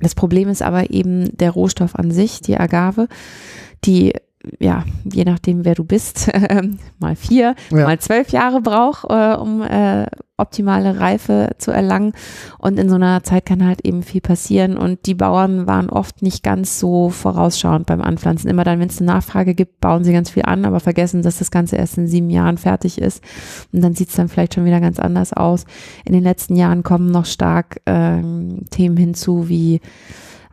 das 0.00 0.14
Problem 0.14 0.48
ist 0.48 0.62
aber 0.62 0.90
eben 0.90 1.36
der 1.36 1.52
Rohstoff 1.52 1.94
an 1.94 2.10
sich, 2.10 2.40
die 2.40 2.58
Agave, 2.58 3.08
die 3.84 4.12
ja, 4.58 4.84
je 5.04 5.24
nachdem, 5.24 5.64
wer 5.64 5.74
du 5.74 5.84
bist, 5.84 6.30
ähm, 6.50 6.78
mal 6.98 7.16
vier, 7.16 7.54
Ja. 7.70 7.84
mal 7.86 7.98
zwölf 7.98 8.30
Jahre 8.30 8.60
braucht, 8.60 9.04
äh, 9.10 9.34
um 9.34 9.62
äh, 9.62 10.06
optimale 10.36 10.98
Reife 10.98 11.50
zu 11.58 11.70
erlangen. 11.70 12.12
Und 12.58 12.76
in 12.78 12.88
so 12.88 12.96
einer 12.96 13.22
Zeit 13.22 13.46
kann 13.46 13.64
halt 13.64 13.84
eben 13.86 14.02
viel 14.02 14.20
passieren. 14.20 14.76
Und 14.76 15.06
die 15.06 15.14
Bauern 15.14 15.68
waren 15.68 15.88
oft 15.90 16.22
nicht 16.22 16.42
ganz 16.42 16.80
so 16.80 17.08
vorausschauend 17.10 17.86
beim 17.86 18.00
Anpflanzen. 18.00 18.50
Immer 18.50 18.64
dann, 18.64 18.80
wenn 18.80 18.88
es 18.88 18.98
eine 19.00 19.12
Nachfrage 19.12 19.54
gibt, 19.54 19.80
bauen 19.80 20.02
sie 20.02 20.12
ganz 20.12 20.30
viel 20.30 20.42
an, 20.44 20.64
aber 20.64 20.80
vergessen, 20.80 21.22
dass 21.22 21.38
das 21.38 21.52
Ganze 21.52 21.76
erst 21.76 21.98
in 21.98 22.08
sieben 22.08 22.30
Jahren 22.30 22.58
fertig 22.58 23.00
ist. 23.00 23.22
Und 23.72 23.80
dann 23.82 23.94
sieht 23.94 24.08
es 24.08 24.16
dann 24.16 24.28
vielleicht 24.28 24.54
schon 24.54 24.64
wieder 24.64 24.80
ganz 24.80 24.98
anders 24.98 25.32
aus. 25.32 25.66
In 26.04 26.12
den 26.14 26.24
letzten 26.24 26.56
Jahren 26.56 26.82
kommen 26.82 27.12
noch 27.12 27.26
stark 27.26 27.80
ähm, 27.86 28.64
Themen 28.70 28.96
hinzu 28.96 29.48
wie 29.48 29.80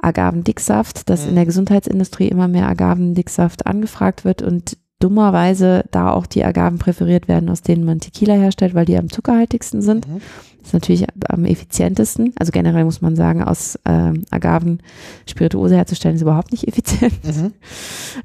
Agavendicksaft, 0.02 1.10
dass 1.10 1.26
in 1.26 1.36
der 1.36 1.46
Gesundheitsindustrie 1.46 2.28
immer 2.28 2.48
mehr 2.48 2.68
Agavendicksaft 2.68 3.66
angefragt 3.68 4.26
wird 4.26 4.42
und 4.42 4.78
dummerweise 5.00 5.84
da 5.92 6.12
auch 6.12 6.28
die 6.28 6.44
Agaven 6.46 6.78
präferiert 6.78 7.28
werden, 7.28 7.50
aus 7.50 7.64
denen 7.64 7.86
man 7.86 8.00
Tequila 8.00 8.36
herstellt, 8.36 8.76
weil 8.76 8.86
die 8.86 8.98
am 8.98 9.10
zuckerhaltigsten 9.10 9.82
sind. 9.82 10.08
Mhm. 10.08 10.22
Das 10.60 10.68
ist 10.68 10.74
natürlich 10.74 11.08
am 11.28 11.44
effizientesten. 11.46 12.34
Also 12.38 12.52
generell 12.52 12.86
muss 12.86 13.02
man 13.02 13.16
sagen, 13.16 13.44
aus 13.44 13.80
ähm, 13.86 14.26
Agaven 14.30 14.84
Spirituose 15.28 15.76
herzustellen 15.76 16.18
ist 16.18 16.22
überhaupt 16.22 16.52
nicht 16.52 16.68
effizient. 16.68 17.14
Mhm. 17.26 17.54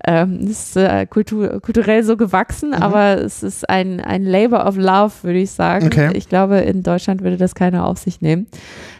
Ähm, 0.04 0.40
das 0.42 0.50
ist 0.68 0.76
äh, 0.76 1.06
kultur, 1.06 1.60
kulturell 1.60 2.02
so 2.04 2.16
gewachsen, 2.16 2.70
Mhm. 2.70 2.82
aber 2.82 3.22
es 3.22 3.42
ist 3.42 3.68
ein, 3.70 4.00
ein 4.00 4.24
Labor 4.24 4.66
of 4.66 4.76
Love, 4.76 5.12
würde 5.22 5.38
ich 5.38 5.52
sagen. 5.52 5.86
Okay. 5.86 6.10
Ich 6.14 6.28
glaube, 6.28 6.58
in 6.58 6.82
Deutschland 6.82 7.22
würde 7.22 7.36
das 7.38 7.54
keiner 7.54 7.86
auf 7.86 7.98
sich 7.98 8.20
nehmen. 8.20 8.46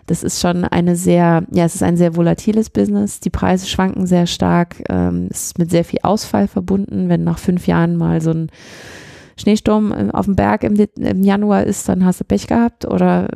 Das 0.07 0.23
ist 0.23 0.41
schon 0.41 0.65
eine 0.65 0.95
sehr, 0.97 1.45
ja, 1.53 1.65
es 1.65 1.75
ist 1.75 1.83
ein 1.83 1.97
sehr 1.97 2.15
volatiles 2.17 2.71
Business. 2.71 3.21
Die 3.21 3.31
Preise 3.31 3.67
schwanken 3.67 4.07
sehr 4.07 4.27
stark. 4.27 4.77
Ähm, 4.89 5.29
es 5.31 5.47
ist 5.47 5.59
mit 5.59 5.71
sehr 5.71 5.85
viel 5.85 5.99
Ausfall 6.03 6.47
verbunden. 6.49 7.09
Wenn 7.09 7.25
nach 7.25 7.39
fünf 7.39 7.67
Jahren 7.67 7.97
mal 7.97 8.21
so 8.21 8.31
ein 8.31 8.51
Schneesturm 9.39 9.93
äh, 9.93 10.09
auf 10.13 10.27
dem 10.27 10.37
Berg 10.37 10.65
im, 10.65 11.23
Januar 11.23 11.65
ist, 11.65 11.89
dann 11.89 12.05
hast 12.05 12.21
du 12.21 12.25
Pech 12.25 12.47
gehabt. 12.47 12.87
Oder 12.87 13.29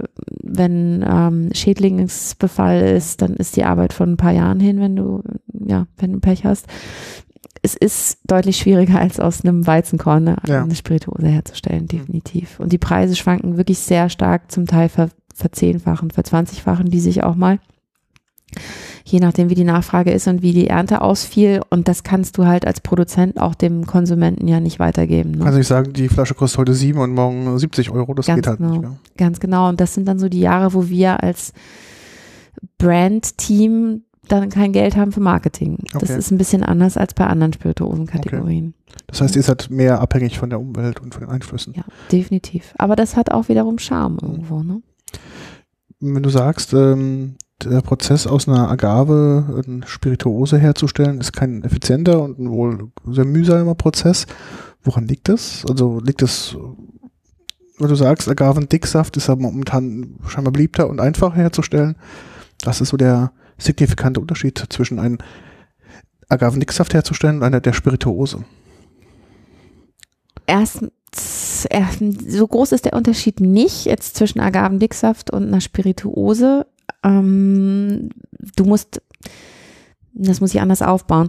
wenn 0.43 1.05
ähm, 1.07 1.51
Schädlingsbefall 1.53 2.81
ist, 2.83 3.21
dann 3.23 3.35
ist 3.35 3.57
die 3.57 3.65
Arbeit 3.65 3.93
von 3.93 4.13
ein 4.13 4.17
paar 4.17 4.33
Jahren 4.33 4.61
hin, 4.61 4.81
wenn 4.81 4.97
du, 4.97 5.23
ja, 5.67 5.87
wenn 5.99 6.13
du 6.13 6.21
Pech 6.21 6.45
hast. 6.45 6.67
Es 7.63 7.75
ist 7.75 8.21
deutlich 8.27 8.57
schwieriger, 8.57 8.99
als 8.99 9.21
aus 9.21 9.45
einem 9.45 9.67
Weizenkorn 9.67 10.29
eine, 10.29 10.37
Ja. 10.47 10.63
eine 10.63 10.75
Spirituose 10.75 11.27
herzustellen, 11.27 11.87
definitiv. 11.87 12.59
Und 12.59 12.73
die 12.73 12.79
Preise 12.79 13.17
schwanken 13.17 13.59
wirklich 13.59 13.81
sehr 13.81 14.09
stark, 14.09 14.51
zum 14.51 14.67
Teil 14.67 14.89
ver, 14.89 15.11
verzehnfachen, 15.41 16.11
verzwanzigfachen 16.11 16.91
die 16.91 17.01
sich 17.01 17.23
auch 17.25 17.35
mal. 17.35 17.59
Je 19.05 19.21
nachdem, 19.21 19.49
wie 19.49 19.55
die 19.55 19.65
Nachfrage 19.65 20.11
ist 20.11 20.27
und 20.29 20.43
wie 20.43 20.53
die 20.53 20.67
Ernte 20.69 21.01
ausfiel. 21.03 21.61
Und 21.71 21.89
das 21.89 22.03
kannst 22.03 22.37
du 22.37 22.47
halt 22.47 22.67
als 22.67 22.81
Produzent 22.81 23.41
auch 23.41 23.55
dem 23.55 23.87
Konsumenten 23.87 24.47
ja 24.49 24.61
nicht 24.61 24.79
weitergeben. 24.79 25.33
Ne? 25.33 25.45
Also 25.47 25.59
ich 25.59 25.67
sagen, 25.67 25.93
die 25.93 26.09
Flasche 26.09 26.35
kostet 26.35 26.59
heute 26.59 26.75
7 26.75 26.99
und 26.99 27.15
morgen 27.15 27.59
70 27.59 27.91
Euro, 27.91 28.13
das 28.15 28.27
Ganz 28.27 28.37
geht 28.37 28.47
halt 28.47 28.59
genau. 28.59 28.71
nicht 28.73 28.81
mehr. 28.83 28.97
Ganz 29.17 29.41
genau. 29.41 29.69
Und 29.69 29.81
das 29.81 29.95
sind 29.95 30.07
dann 30.07 30.19
so 30.19 30.29
die 30.29 30.41
Jahre, 30.41 30.75
wo 30.75 30.89
wir 30.89 31.23
als 31.23 31.53
Brand-Team 32.79 34.03
dann 34.29 34.49
kein 34.49 34.73
Geld 34.73 34.97
haben 34.97 35.13
für 35.13 35.21
Marketing. 35.21 35.79
Das 35.93 36.05
Okay. 36.05 36.19
ist 36.19 36.31
ein 36.31 36.39
bisschen 36.39 36.63
anders 36.63 36.97
als 36.97 37.15
bei 37.15 37.27
anderen 37.27 37.53
Spirituosen-Kategorien. 37.53 38.75
Das 39.09 39.21
heißt, 39.21 39.35
ihr 39.35 39.43
seid 39.43 39.71
mehr 39.71 40.01
abhängig 40.01 40.39
von 40.39 40.51
der 40.51 40.61
Umwelt 40.61 41.01
und 41.01 41.15
von 41.15 41.25
den 41.25 41.31
Einflüssen. 41.31 41.75
Ja, 41.75 41.83
definitiv. 42.13 42.75
Aber 42.79 42.95
das 42.97 43.17
hat 43.17 43.33
auch 43.33 43.49
wiederum 43.49 43.79
Charme 43.79 44.19
irgendwo, 44.23 44.63
ne? 44.63 44.83
Wenn 46.01 46.23
du 46.23 46.31
sagst, 46.31 46.73
ähm, 46.73 47.37
der 47.63 47.83
Prozess 47.83 48.27
aus 48.27 48.49
einer 48.49 48.71
Agave 48.71 49.63
eine 49.67 49.87
Spirituose 49.87 50.59
herzustellen, 50.59 51.21
ist 51.21 51.33
kein 51.33 51.63
effizienter 51.63 52.23
und 52.23 52.39
ein 52.39 52.51
wohl 52.51 52.91
sehr 53.07 53.27
mühsamer 53.27 53.75
Prozess. 53.75 54.27
Woran 54.83 55.07
liegt 55.07 55.29
das? 55.29 55.65
Also 55.69 56.01
liegt 56.01 56.23
es, 56.23 56.57
weil 57.79 57.89
du 57.89 57.95
sagst, 57.95 58.29
Agavendicksaft 58.29 59.17
ist 59.17 59.29
ja 59.29 59.37
momentan 59.37 60.17
scheinbar 60.27 60.53
beliebter 60.53 60.89
und 60.89 61.01
einfacher 61.01 61.37
herzustellen. 61.37 61.97
Das 62.63 62.81
ist 62.81 62.91
so 62.91 62.97
der 62.97 63.33
signifikante 63.59 64.21
Unterschied 64.21 64.65
zwischen 64.71 64.99
einem 64.99 65.19
Agavendicksaft 66.29 66.95
herzustellen 66.95 67.37
und 67.37 67.43
einer 67.43 67.61
der 67.61 67.73
Spirituose. 67.73 68.45
Erstens, 70.47 70.91
erstens, 71.69 72.33
so 72.33 72.47
groß 72.47 72.73
ist 72.73 72.85
der 72.85 72.95
Unterschied 72.95 73.41
nicht 73.41 73.85
jetzt 73.85 74.17
zwischen 74.17 74.41
Agavendicksaft 74.41 75.31
und 75.31 75.49
einer 75.49 75.61
Spirituose. 75.61 76.67
Ähm, 77.03 78.11
du 78.57 78.65
musst, 78.65 79.03
Das 80.13 80.41
muss 80.41 80.55
ich 80.55 80.61
anders 80.61 80.83
aufbauen. 80.83 81.29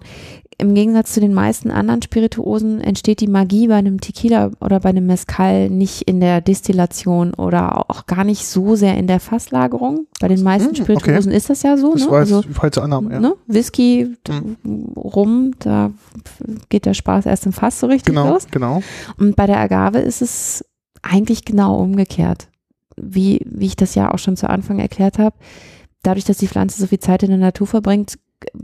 Im 0.61 0.75
Gegensatz 0.75 1.13
zu 1.13 1.19
den 1.19 1.33
meisten 1.33 1.71
anderen 1.71 2.01
Spirituosen 2.03 2.81
entsteht 2.81 3.19
die 3.19 3.27
Magie 3.27 3.67
bei 3.67 3.75
einem 3.75 3.99
Tequila 3.99 4.51
oder 4.61 4.79
bei 4.79 4.89
einem 4.89 5.07
Mezcal 5.07 5.69
nicht 5.71 6.03
in 6.03 6.19
der 6.19 6.39
Destillation 6.39 7.33
oder 7.33 7.89
auch 7.89 8.05
gar 8.05 8.23
nicht 8.23 8.45
so 8.45 8.75
sehr 8.75 8.95
in 8.97 9.07
der 9.07 9.19
Fasslagerung. 9.19 10.05
Bei 10.19 10.27
den 10.27 10.43
meisten 10.43 10.75
Hm, 10.75 10.83
Spirituosen 10.83 11.31
ist 11.31 11.49
das 11.49 11.63
ja 11.63 11.77
so. 11.77 11.93
Das 11.93 12.05
ne? 12.05 12.11
war 12.11 12.19
jetzt 12.21 12.31
also, 12.33 12.47
falsche 12.53 12.83
Annahme, 12.83 13.11
ja. 13.11 13.19
ne? 13.19 13.33
Whisky, 13.47 14.15
Mhm. 14.29 14.57
Rum, 14.95 15.51
da 15.59 15.89
geht 16.69 16.85
der 16.85 16.93
Spaß 16.93 17.25
erst 17.25 17.47
im 17.47 17.53
Fass 17.53 17.79
so 17.79 17.87
richtig 17.87 18.13
Genau, 18.13 18.29
los. 18.29 18.47
genau. 18.51 18.83
Und 19.17 19.35
bei 19.35 19.47
der 19.47 19.57
Agave 19.57 19.97
ist 19.99 20.21
es 20.21 20.63
eigentlich 21.01 21.43
genau 21.43 21.81
umgekehrt. 21.81 22.49
Wie, 22.97 23.41
wie 23.45 23.65
ich 23.65 23.75
das 23.75 23.95
ja 23.95 24.13
auch 24.13 24.19
schon 24.19 24.37
zu 24.37 24.47
Anfang 24.47 24.77
erklärt 24.77 25.17
habe, 25.17 25.35
dadurch, 26.03 26.25
dass 26.25 26.37
die 26.37 26.47
Pflanze 26.47 26.79
so 26.79 26.85
viel 26.87 26.99
Zeit 26.99 27.23
in 27.23 27.29
der 27.29 27.39
Natur 27.39 27.65
verbringt, 27.65 28.19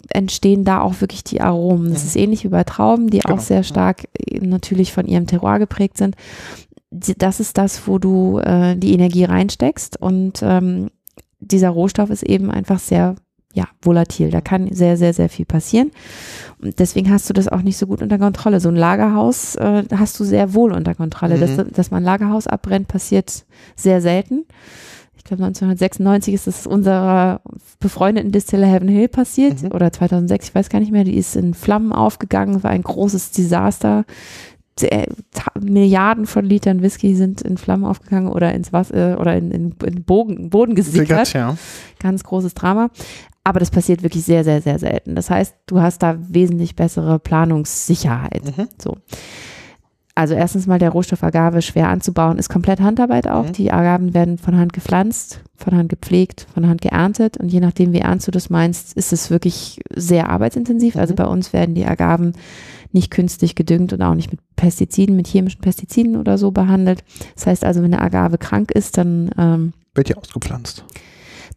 entstehen 0.09 0.63
da 0.63 0.81
auch 0.81 1.01
wirklich 1.01 1.23
die 1.23 1.41
Aromen. 1.41 1.91
Das 1.91 2.03
Mhm. 2.03 2.07
ist 2.07 2.15
ähnlich 2.15 2.43
wie 2.43 2.49
bei 2.49 2.63
Trauben, 2.63 3.09
die 3.09 3.19
Genau, 3.19 3.35
auch 3.35 3.39
sehr 3.39 3.63
stark 3.63 4.07
äh, 4.19 4.39
natürlich 4.39 4.91
von 4.93 5.05
ihrem 5.07 5.27
Terroir 5.27 5.59
geprägt 5.59 5.97
sind. 5.97 6.15
Das 6.89 7.39
ist 7.39 7.57
das, 7.57 7.87
wo 7.87 7.99
du 7.99 8.39
äh, 8.39 8.75
die 8.75 8.93
Energie 8.93 9.25
reinsteckst 9.25 10.01
und 10.01 10.39
ähm, 10.41 10.89
dieser 11.39 11.69
Rohstoff 11.69 12.09
ist 12.09 12.23
eben 12.23 12.49
einfach 12.49 12.79
sehr 12.79 13.15
ja, 13.53 13.65
volatil. 13.81 14.29
Da 14.29 14.39
kann 14.39 14.71
sehr, 14.71 14.97
sehr, 14.97 15.13
sehr 15.13 15.29
viel 15.29 15.45
passieren. 15.45 15.91
Und 16.61 16.77
deswegen 16.77 17.09
hast 17.11 17.27
du 17.27 17.33
das 17.33 17.47
auch 17.47 17.63
nicht 17.63 17.77
so 17.77 17.87
gut 17.87 18.03
unter 18.03 18.19
Kontrolle. 18.19 18.59
So 18.59 18.69
ein 18.69 18.75
Lagerhaus 18.75 19.55
äh, 19.55 19.83
hast 19.95 20.19
du 20.19 20.23
sehr 20.23 20.53
wohl 20.53 20.71
unter 20.73 20.93
Kontrolle. 20.93 21.37
Mhm. 21.37 21.39
Dass, 21.39 21.67
dass 21.71 21.91
man 21.91 22.03
ein 22.03 22.05
Lagerhaus 22.05 22.45
abbrennt, 22.45 22.87
passiert 22.87 23.45
sehr 23.75 23.99
selten. 24.01 24.45
Ich 25.27 25.29
glaube, 25.29 25.43
1996 25.43 26.33
ist 26.33 26.47
das 26.47 26.65
unserer 26.65 27.41
befreundeten 27.81 28.31
Distiller 28.31 28.65
Heaven 28.67 28.87
Hill 28.87 29.09
passiert 29.09 29.61
Mhm. 29.61 29.73
oder 29.73 29.91
2006, 29.91 30.47
ich 30.47 30.55
weiß 30.55 30.69
gar 30.69 30.79
nicht 30.79 30.93
mehr. 30.93 31.03
Die 31.03 31.17
ist 31.17 31.35
in 31.35 31.53
Flammen 31.53 31.91
aufgegangen, 31.91 32.63
war 32.63 32.71
ein 32.71 32.81
großes 32.81 33.31
Desaster. 33.31 34.05
Ta- 34.77 35.51
Milliarden 35.59 36.27
von 36.27 36.45
Litern 36.45 36.81
Whisky 36.81 37.13
sind 37.15 37.41
in 37.41 37.57
Flammen 37.57 37.83
aufgegangen 37.83 38.29
oder 38.29 38.53
ins 38.53 38.71
Wasser 38.71 39.19
oder 39.19 39.35
in, 39.35 39.51
in, 39.51 39.75
in 39.85 40.03
Bogen, 40.03 40.49
Boden 40.49 40.75
gesickert 40.75 41.25
Sickert, 41.27 41.33
ja. 41.33 41.57
ganz 41.99 42.23
großes 42.23 42.53
Drama. 42.53 42.89
Aber 43.43 43.59
das 43.59 43.69
passiert 43.71 44.03
wirklich 44.03 44.23
sehr, 44.23 44.45
sehr, 44.45 44.61
sehr 44.61 44.79
selten. 44.79 45.15
Das 45.15 45.29
heißt, 45.29 45.55
du 45.65 45.81
hast 45.81 46.03
da 46.03 46.15
wesentlich 46.29 46.75
bessere 46.77 47.19
Planungssicherheit. 47.19 48.55
Mhm. 48.57 48.67
So. 48.81 48.95
Also 50.17 50.34
erstens 50.34 50.65
mal 50.65 50.80
der 50.80 50.89
Rohstoff 50.89 51.23
Agave 51.23 51.62
schwer 51.62 51.89
anzubauen, 51.89 52.38
ist 52.39 52.49
komplett 52.49 52.80
Handarbeit 52.82 53.27
auch. 53.27 53.45
Mhm. 53.47 53.53
Die 53.53 53.71
Agaven 53.71 54.13
werden 54.13 54.38
von 54.39 54.58
Hand 54.58 54.73
gepflanzt, 54.73 55.41
von 55.56 55.75
Hand 55.75 55.89
gepflegt, 55.89 56.47
von 56.53 56.67
Hand 56.67 56.82
geerntet 56.82 57.38
und 57.38 57.49
je 57.51 57.60
nachdem, 57.60 57.93
wie 57.93 57.99
ernst 57.99 58.27
du 58.27 58.32
das 58.32 58.49
meinst, 58.49 58.93
ist 58.93 59.13
es 59.13 59.30
wirklich 59.30 59.80
sehr 59.95 60.30
arbeitsintensiv. 60.30 60.95
Also 60.95 61.13
Mhm. 61.13 61.17
bei 61.17 61.25
uns 61.25 61.53
werden 61.53 61.75
die 61.75 61.86
Agaven 61.86 62.34
nicht 62.93 63.12
künstlich 63.12 63.53
gedüngt 63.53 63.93
und 63.93 64.01
auch 64.01 64.15
nicht 64.15 64.32
mit 64.32 64.39
Pestiziden, 64.56 65.15
mit 65.15 65.27
chemischen 65.27 65.62
Pestiziden 65.62 66.15
oder 66.15 66.38
so 66.39 66.49
behandelt. 66.51 67.03
Das 67.36 67.45
heißt 67.45 67.63
also, 67.63 67.84
wenn 67.84 67.93
eine 67.93 68.01
Agave 68.01 68.38
krank 68.39 68.71
ist, 68.71 68.97
dann 68.97 69.30
ähm, 69.38 69.73
Wird 69.93 70.10
ja 70.10 70.15
ausgepflanzt. 70.17 70.84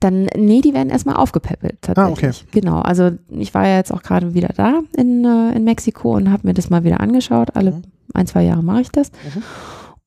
dann, 0.01 0.27
nee, 0.37 0.61
die 0.61 0.75
werden 0.75 0.90
erstmal 0.90 1.16
aufgepäppelt 1.16 1.79
tatsächlich. 1.83 2.25
Ah, 2.25 2.29
okay. 2.29 2.44
Genau, 2.61 2.81
also 2.81 3.12
ich 3.31 3.55
war 3.55 3.66
ja 3.66 3.77
jetzt 3.77 3.92
auch 3.92 4.03
gerade 4.03 4.35
wieder 4.35 4.49
da 4.55 4.81
in, 4.96 5.25
äh, 5.25 5.57
in 5.57 5.64
Mexiko 5.64 6.14
und 6.16 6.31
habe 6.31 6.46
mir 6.46 6.55
das 6.55 6.68
mal 6.68 6.85
wieder 6.85 7.01
angeschaut. 7.01 7.57
Alle 7.57 7.70
Mhm. 7.73 7.83
Ein, 8.14 8.27
zwei 8.27 8.42
Jahre 8.44 8.62
mache 8.62 8.83
ich 8.83 8.90
das. 8.90 9.11
Mhm. 9.12 9.42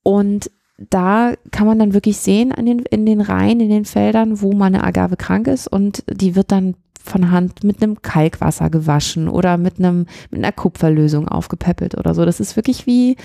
Und 0.04 0.52
da 0.90 1.34
kann 1.52 1.68
man 1.68 1.80
dann 1.80 1.94
wirklich 1.94 2.18
sehen 2.18 2.52
an 2.52 2.66
den, 2.66 2.80
in 2.80 3.06
den 3.06 3.22
Reihen, 3.22 3.60
in 3.60 3.70
den 3.70 3.86
Feldern, 3.86 4.42
wo 4.42 4.54
mal 4.54 4.66
eine 4.66 4.84
Agave 4.84 5.16
krank 5.18 5.48
ist 5.48 5.68
und 5.68 6.04
die 6.12 6.36
wird 6.36 6.52
dann 6.52 6.76
von 7.06 7.32
Hand 7.32 7.66
mit 7.66 7.84
einem 7.84 8.02
Kalkwasser 8.02 8.70
gewaschen 8.70 9.28
oder 9.28 9.58
mit 9.58 9.78
einem 9.78 10.06
mit 10.32 10.40
einer 10.42 10.54
Kupferlösung 10.54 11.28
aufgepäppelt 11.28 11.98
oder 11.98 12.14
so. 12.16 12.24
Das 12.24 12.40
ist 12.40 12.56
wirklich 12.56 12.88
wie 12.88 13.18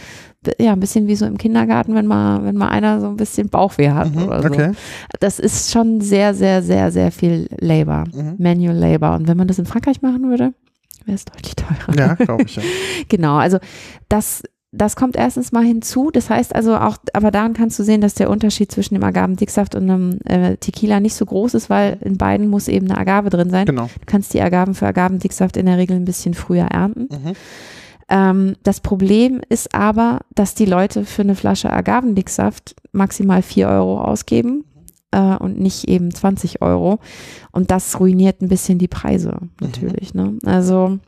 ja 0.61 0.73
ein 0.73 0.81
bisschen 0.81 1.07
wie 1.07 1.15
so 1.15 1.27
im 1.27 1.39
Kindergarten, 1.39 1.95
wenn 1.95 2.07
mal 2.07 2.45
wenn 2.45 2.57
mal 2.57 2.69
einer 2.71 3.01
so 3.01 3.07
ein 3.07 3.17
bisschen 3.17 3.49
Bauchweh 3.49 3.91
hat 3.91 4.13
Mhm, 4.15 4.23
oder 4.25 4.43
so. 4.43 4.49
okay. 4.49 4.73
Das 5.21 5.39
ist 5.39 5.71
schon 5.71 6.01
sehr 6.01 6.35
sehr 6.35 6.61
sehr 6.63 6.91
sehr 6.91 7.13
viel 7.13 7.49
Labor, 7.61 8.05
Mhm. 8.13 8.35
Manual 8.39 8.77
Labor 8.77 9.15
und 9.15 9.29
wenn 9.29 9.37
man 9.37 9.47
das 9.47 9.61
in 9.61 9.67
Frankreich 9.67 10.03
machen 10.03 10.29
würde, 10.29 10.53
wäre 11.07 11.15
es 11.15 11.25
deutlich 11.25 11.55
teurer. 11.55 11.97
Ja, 11.97 12.15
glaube 12.15 12.43
ich, 12.43 12.57
ja. 12.57 12.63
Genau, 13.09 13.37
also 13.37 13.59
das, 14.09 14.43
das 14.79 14.97
kommt 14.97 15.17
erstens 15.17 15.53
mal 15.53 15.65
hinzu. 15.65 16.11
Das 16.11 16.31
heißt 16.31 16.55
also 16.55 16.77
auch, 16.77 16.97
aber 17.13 17.31
daran 17.31 17.55
kannst 17.55 17.79
du 17.79 17.83
sehen, 17.83 18.01
dass 18.01 18.15
der 18.15 18.31
Unterschied 18.31 18.73
zwischen 18.73 18.95
dem 18.95 19.05
Agavendicksaft 19.05 19.75
und 19.75 19.91
einem 19.91 20.19
äh, 20.25 20.57
Tequila 20.57 21.01
nicht 21.01 21.15
so 21.15 21.27
groß 21.27 21.55
ist, 21.55 21.71
weil 21.71 21.99
in 22.03 22.17
beiden 22.17 22.49
muss 22.49 22.69
eben 22.69 22.91
eine 22.91 22.99
Agave 22.99 23.31
drin 23.31 23.51
sein. 23.51 23.67
Genau. 23.67 23.85
Du 23.85 24.07
kannst 24.07 24.35
die 24.35 24.41
Agaven 24.41 24.75
für 24.75 24.87
Agavendicksaft 24.87 25.57
in 25.57 25.67
der 25.67 25.79
Regel 25.79 25.97
ein 25.97 26.05
bisschen 26.05 26.35
früher 26.35 26.67
ernten. 26.67 27.09
Mhm. 27.11 27.33
Ähm, 28.09 28.57
das 28.63 28.81
Problem 28.81 29.41
ist 29.49 29.75
aber, 29.75 30.21
dass 30.35 30.55
die 30.55 30.65
Leute 30.65 31.05
für 31.05 31.23
eine 31.23 31.35
Flasche 31.35 31.71
Agavendicksaft 31.71 32.77
maximal 32.93 33.43
4 33.43 33.69
Euro 33.69 34.01
ausgeben 34.01 34.65
äh, 35.11 35.37
und 35.37 35.59
nicht 35.59 35.89
eben 35.89 36.15
20 36.15 36.63
Euro. 36.63 37.01
Und 37.53 37.71
das 37.71 38.01
ruiniert 38.01 38.41
ein 38.41 38.49
bisschen 38.49 38.79
die 38.79 38.89
Preise 38.89 39.37
natürlich. 39.61 40.15
Ne? 40.15 40.39
Also 40.45 40.99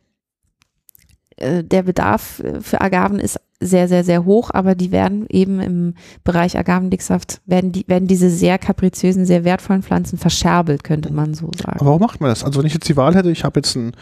äh, 1.36 1.64
der 1.64 1.82
Bedarf 1.82 2.40
äh, 2.40 2.60
für 2.60 2.80
Agaven 2.80 3.18
ist 3.18 3.40
sehr, 3.60 3.88
sehr, 3.88 4.04
sehr 4.04 4.24
hoch, 4.24 4.50
aber 4.52 4.74
die 4.74 4.90
werden 4.90 5.26
eben 5.28 5.60
im 5.60 5.94
Bereich 6.24 6.58
Agavendicksaft, 6.58 7.40
werden, 7.44 7.72
die, 7.72 7.86
werden 7.86 8.08
diese 8.08 8.30
sehr 8.30 8.58
kapriziösen, 8.58 9.26
sehr 9.26 9.44
wertvollen 9.44 9.82
Pflanzen 9.82 10.18
verscherbelt, 10.18 10.82
könnte 10.82 11.12
man 11.12 11.34
so 11.34 11.50
sagen. 11.56 11.78
Aber 11.78 11.86
warum 11.86 12.00
macht 12.00 12.20
man 12.20 12.30
das? 12.30 12.42
Also 12.42 12.58
wenn 12.58 12.66
ich 12.66 12.74
jetzt 12.74 12.88
die 12.88 12.96
Wahl 12.96 13.14
hätte, 13.14 13.30
ich 13.30 13.44
habe 13.44 13.60
jetzt 13.60 13.76
ein, 13.76 13.92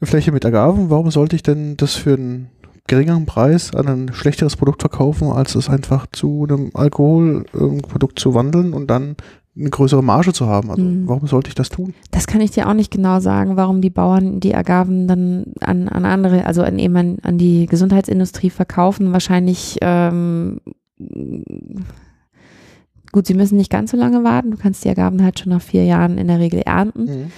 eine 0.00 0.06
Fläche 0.06 0.32
mit 0.32 0.46
Agaven, 0.46 0.88
warum 0.88 1.10
sollte 1.10 1.36
ich 1.36 1.42
denn 1.42 1.76
das 1.76 1.94
für 1.94 2.14
einen 2.14 2.48
geringeren 2.86 3.26
Preis 3.26 3.74
an 3.74 3.86
ein 3.86 4.14
schlechteres 4.14 4.56
Produkt 4.56 4.82
verkaufen, 4.82 5.30
als 5.30 5.54
es 5.54 5.68
einfach 5.68 6.06
zu 6.10 6.46
einem 6.48 6.70
Alkoholprodukt 6.74 8.18
zu 8.18 8.34
wandeln 8.34 8.72
und 8.72 8.88
dann 8.88 9.16
eine 9.56 9.70
größere 9.70 10.02
Marge 10.02 10.32
zu 10.32 10.46
haben? 10.46 10.70
Also 10.70 10.82
Mhm. 10.82 11.06
warum 11.08 11.26
sollte 11.28 11.48
ich 11.48 11.54
das 11.54 11.68
tun? 11.68 11.94
Das 12.10 12.26
kann 12.26 12.40
ich 12.40 12.50
dir 12.50 12.68
auch 12.68 12.74
nicht 12.74 12.90
genau 12.90 13.20
sagen, 13.20 13.56
warum 13.56 13.80
die 13.80 13.90
Bauern 13.90 14.40
die 14.40 14.54
Agaven 14.54 15.06
dann 15.06 15.44
an, 15.60 15.88
an 15.88 16.04
andere, 16.04 16.44
also 16.46 16.62
an 16.62 16.78
eben 16.78 16.96
an, 16.96 17.16
an 17.22 17.38
die 17.38 17.66
Gesundheitsindustrie 17.66 18.50
verkaufen. 18.50 19.12
Wahrscheinlich, 19.12 19.78
ähm, 19.80 20.60
gut, 23.12 23.26
sie 23.26 23.34
müssen 23.34 23.56
nicht 23.56 23.70
ganz 23.70 23.90
so 23.92 23.96
lange 23.96 24.24
warten. 24.24 24.50
Du 24.50 24.56
kannst 24.56 24.84
die 24.84 24.90
Agaven 24.90 25.22
halt 25.22 25.38
schon 25.38 25.50
nach 25.50 25.62
vier 25.62 25.84
Jahren 25.84 26.18
in 26.18 26.26
der 26.28 26.38
Regel 26.40 26.60
ernten. 26.60 27.04
Mhm. 27.04 27.30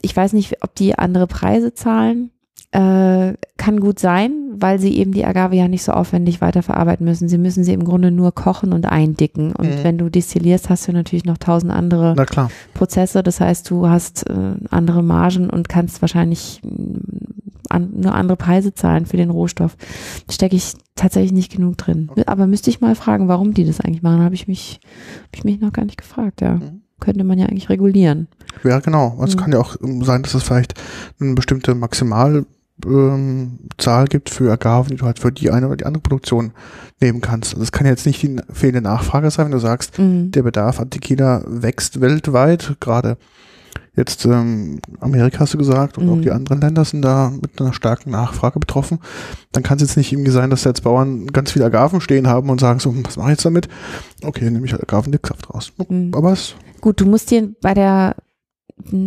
Ich 0.00 0.16
weiß 0.16 0.32
nicht, 0.32 0.62
ob 0.62 0.74
die 0.74 0.96
andere 0.98 1.26
Preise 1.26 1.74
zahlen. 1.74 2.30
Äh, 2.72 3.34
kann 3.58 3.80
gut 3.80 3.98
sein, 3.98 4.32
weil 4.56 4.78
sie 4.80 4.96
eben 4.96 5.12
die 5.12 5.26
Agave 5.26 5.54
ja 5.56 5.68
nicht 5.68 5.82
so 5.84 5.92
aufwendig 5.92 6.40
weiterverarbeiten 6.40 7.04
müssen. 7.04 7.28
Sie 7.28 7.36
müssen 7.36 7.64
sie 7.64 7.74
im 7.74 7.84
Grunde 7.84 8.10
nur 8.10 8.32
kochen 8.32 8.72
und 8.72 8.86
eindicken. 8.86 9.52
Und 9.54 9.68
Mhm. 9.68 9.84
wenn 9.84 9.98
du 9.98 10.08
destillierst, 10.08 10.70
hast 10.70 10.88
du 10.88 10.92
natürlich 10.92 11.26
noch 11.26 11.36
tausend 11.38 11.70
andere. 11.70 12.14
Prozesse. 12.72 13.22
Das 13.22 13.40
heißt, 13.40 13.70
du 13.70 13.88
hast 13.88 14.28
äh, 14.28 14.54
andere 14.70 15.02
Margen 15.02 15.50
und 15.50 15.68
kannst 15.68 16.00
wahrscheinlich 16.00 16.60
mh, 16.64 17.00
an, 17.68 17.90
nur 17.94 18.14
andere 18.14 18.36
Preise 18.36 18.72
zahlen 18.72 19.04
für 19.04 19.18
den 19.18 19.28
Rohstoff. 19.30 19.76
Stecke 20.30 20.56
ich 20.56 20.72
tatsächlich 20.94 21.32
nicht 21.32 21.52
genug 21.52 21.76
drin. 21.76 22.10
Aber 22.26 22.46
müsste 22.46 22.70
ich 22.70 22.80
mal 22.80 22.94
fragen, 22.94 23.28
warum 23.28 23.52
die 23.54 23.64
das 23.66 23.80
eigentlich 23.80 24.02
machen, 24.02 24.22
habe 24.22 24.34
ich 24.34 24.48
mich, 24.48 24.80
hab 25.24 25.36
ich 25.36 25.44
mich 25.44 25.60
noch 25.60 25.72
gar 25.74 25.84
nicht 25.84 25.98
gefragt. 25.98 26.40
Ja, 26.40 26.54
Mhm. 26.54 26.80
könnte 27.00 27.24
man 27.24 27.38
ja 27.38 27.46
eigentlich 27.46 27.68
regulieren. 27.68 28.28
Ja, 28.64 28.80
genau. 28.80 29.20
Es 29.22 29.36
Mhm. 29.36 29.40
kann 29.40 29.52
ja 29.52 29.58
auch 29.58 29.76
ähm, 29.82 30.02
sein, 30.04 30.22
dass 30.22 30.32
es 30.34 30.42
vielleicht 30.42 30.74
eine 31.20 31.34
bestimmte 31.34 31.74
Maximalzahl 31.74 32.46
ähm, 32.86 33.58
Zahl 33.78 34.06
gibt 34.06 34.30
für 34.30 34.50
Agaven, 34.52 34.90
die 34.90 34.96
du 34.96 35.04
halt 35.06 35.18
für 35.18 35.32
die 35.32 35.50
eine 35.50 35.66
oder 35.66 35.76
die 35.76 35.86
andere 35.86 36.02
Produktion 36.02 36.52
nehmen 37.00 37.20
kannst. 37.20 37.52
Also 37.54 37.62
es 37.62 37.72
kann 37.72 37.86
jetzt 37.86 38.06
nicht 38.06 38.22
die 38.22 38.36
fehlende 38.52 38.82
Nachfrage 38.82 39.30
sein, 39.30 39.46
wenn 39.46 39.52
du 39.52 39.58
sagst, 39.58 39.98
Mhm. 39.98 40.30
der 40.30 40.42
Bedarf 40.42 40.80
an 40.80 40.90
Tequila 40.90 41.42
wächst 41.46 42.00
weltweit, 42.00 42.76
gerade 42.80 43.16
jetzt 43.94 44.24
ähm, 44.24 44.78
Amerika 45.00 45.40
hast 45.40 45.52
du 45.52 45.58
gesagt 45.58 45.98
und 45.98 46.06
Mhm. 46.06 46.12
auch 46.12 46.20
die 46.22 46.30
anderen 46.30 46.60
Länder 46.62 46.84
sind 46.84 47.02
da 47.02 47.30
mit 47.30 47.60
einer 47.60 47.72
starken 47.74 48.10
Nachfrage 48.10 48.58
betroffen. 48.58 48.98
Dann 49.52 49.62
kann 49.62 49.76
es 49.76 49.82
jetzt 49.82 49.96
nicht 49.98 50.12
irgendwie 50.12 50.30
sein, 50.30 50.48
dass 50.48 50.62
da 50.62 50.70
jetzt 50.70 50.82
Bauern 50.82 51.26
ganz 51.26 51.52
viele 51.52 51.66
Agaven 51.66 52.00
stehen 52.00 52.26
haben 52.26 52.48
und 52.48 52.60
sagen 52.60 52.80
so, 52.80 52.94
was 53.04 53.16
mache 53.18 53.28
ich 53.28 53.32
jetzt 53.32 53.44
damit? 53.44 53.68
Okay, 54.24 54.50
nehme 54.50 54.64
ich 54.64 54.72
halt 54.72 54.82
Agavendicksaft 54.82 55.50
raus. 55.52 55.72
Mhm. 55.88 56.12
Aber 56.14 56.32
es 56.32 56.54
Gut, 56.80 57.00
du 57.00 57.06
musst 57.06 57.30
dir 57.30 57.50
bei 57.60 57.74
der 57.74 58.16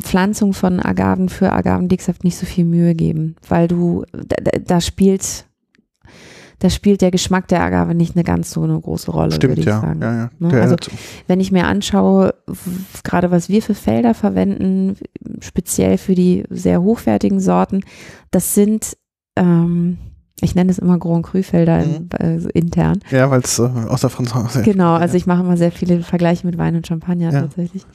Pflanzung 0.02 0.54
von 0.54 0.80
Agaven 0.80 1.30
für 1.30 1.52
Agavendicksaft 1.52 2.24
nicht 2.24 2.38
so 2.38 2.46
viel 2.46 2.66
Mühe 2.66 2.96
geben, 2.96 3.36
weil 3.50 3.68
du, 3.68 4.04
da, 4.14 4.38
da- 4.60 4.82
spielt, 4.82 5.46
da 6.60 6.70
spielt 6.70 7.02
der 7.02 7.12
Geschmack 7.12 7.48
der 7.50 7.62
Agave 7.62 7.94
nicht 7.96 8.16
eine 8.16 8.24
ganz 8.24 8.52
so 8.52 8.64
eine 8.64 8.80
große 8.80 9.12
Rolle, 9.12 9.32
würde 9.32 9.36
stimmt 9.36 9.60
ich 9.60 9.66
ja. 9.66 9.82
sagen. 9.82 10.02
ja, 10.02 10.16
ja. 10.16 10.30
Ne? 10.40 10.62
Also 10.62 10.76
wenn 11.28 11.40
ich 11.40 11.52
mir 11.52 11.68
anschaue, 11.68 12.34
gerade 13.04 13.32
was 13.32 13.50
wir 13.50 13.62
für 13.62 13.76
Felder 13.76 14.14
verwenden, 14.14 14.96
speziell 15.42 15.98
für 15.98 16.16
die 16.16 16.44
sehr 16.50 16.82
hochwertigen 16.82 17.40
Sorten, 17.42 17.82
das 18.32 18.56
sind, 18.56 18.96
ähm, 19.36 19.98
ich 20.42 20.56
nenne 20.56 20.72
es 20.72 20.80
immer 20.80 20.98
Grand 21.00 21.26
Cru 21.26 21.42
Felder 21.44 21.84
in, 21.84 22.10
äh, 22.12 22.40
so 22.40 22.50
intern. 22.50 23.00
ja, 23.12 23.30
weil 23.30 23.42
es 23.42 23.60
äh, 23.60 23.64
aus 23.64 24.02
der 24.02 24.10
Franzose. 24.10 24.64
Genau, 24.64 24.94
also 24.94 25.16
ich 25.18 25.26
mache 25.28 25.42
immer 25.44 25.58
sehr 25.58 25.72
viele 25.72 26.02
Vergleiche 26.02 26.46
mit 26.48 26.58
Wein 26.58 26.76
und 26.76 26.88
Champagner 26.88 27.32
Ja. 27.34 27.42
tatsächlich. 27.42 27.86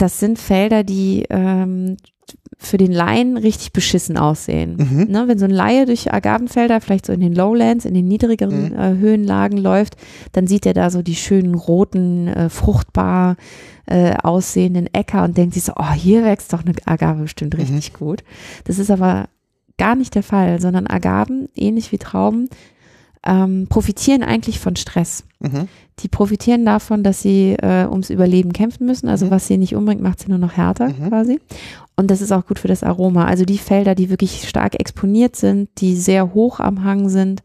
Das 0.00 0.18
sind 0.20 0.38
Felder, 0.38 0.82
die 0.84 1.24
ähm, 1.30 1.96
für 2.58 2.76
den 2.76 2.92
Laien 2.92 3.36
richtig 3.36 3.72
beschissen 3.72 4.16
aussehen. 4.18 4.76
Mhm. 4.76 5.06
Ne, 5.10 5.24
wenn 5.28 5.38
so 5.38 5.46
ein 5.46 5.50
Laie 5.50 5.86
durch 5.86 6.12
Agavenfelder, 6.12 6.80
vielleicht 6.80 7.06
so 7.06 7.12
in 7.12 7.20
den 7.20 7.34
Lowlands, 7.34 7.84
in 7.84 7.94
den 7.94 8.06
niedrigeren 8.06 8.70
Mhm. 8.72 8.78
äh, 8.78 8.96
Höhenlagen 8.98 9.58
läuft, 9.58 9.96
dann 10.32 10.46
sieht 10.46 10.66
er 10.66 10.74
da 10.74 10.90
so 10.90 11.02
die 11.02 11.16
schönen 11.16 11.54
roten, 11.54 12.28
äh, 12.28 12.48
fruchtbar 12.48 13.36
äh, 13.86 14.14
aussehenden 14.22 14.88
Äcker 14.92 15.24
und 15.24 15.36
denkt 15.36 15.54
sich 15.54 15.64
so, 15.64 15.72
oh, 15.76 15.92
hier 15.92 16.22
wächst 16.24 16.52
doch 16.52 16.64
eine 16.64 16.74
Agave 16.84 17.22
bestimmt 17.22 17.54
Mhm. 17.54 17.60
richtig 17.60 17.94
gut. 17.94 18.22
Das 18.64 18.78
ist 18.78 18.90
aber 18.90 19.28
gar 19.78 19.96
nicht 19.96 20.14
der 20.14 20.22
Fall, 20.22 20.60
sondern 20.60 20.86
Agaven, 20.86 21.48
ähnlich 21.56 21.90
wie 21.90 21.98
Trauben, 21.98 22.48
ähm, 23.26 23.66
profitieren 23.68 24.22
eigentlich 24.22 24.58
von 24.60 24.76
Stress. 24.76 25.24
Mhm. 25.40 25.68
Die 25.98 26.08
profitieren 26.08 26.64
davon, 26.64 27.02
dass 27.02 27.20
sie 27.20 27.52
äh, 27.60 27.86
ums 27.86 28.08
Überleben 28.10 28.52
kämpfen 28.54 28.86
müssen. 28.86 29.08
Also 29.08 29.26
Mhm. 29.26 29.30
was 29.30 29.46
sie 29.46 29.58
nicht 29.58 29.74
umbringt, 29.74 30.00
macht 30.00 30.20
sie 30.20 30.28
nur 30.30 30.38
noch 30.38 30.56
härter 30.56 30.88
Mhm. 30.88 31.08
quasi. 31.08 31.40
Und 31.96 32.10
das 32.10 32.22
ist 32.22 32.32
auch 32.32 32.46
gut 32.46 32.58
für 32.58 32.68
das 32.68 32.82
Aroma. 32.82 33.26
Also 33.26 33.44
die 33.44 33.58
Felder, 33.58 33.94
die 33.94 34.08
wirklich 34.08 34.48
stark 34.48 34.80
exponiert 34.80 35.36
sind, 35.36 35.68
die 35.78 35.94
sehr 35.96 36.32
hoch 36.32 36.60
am 36.60 36.82
Hang 36.84 37.10
sind, 37.10 37.42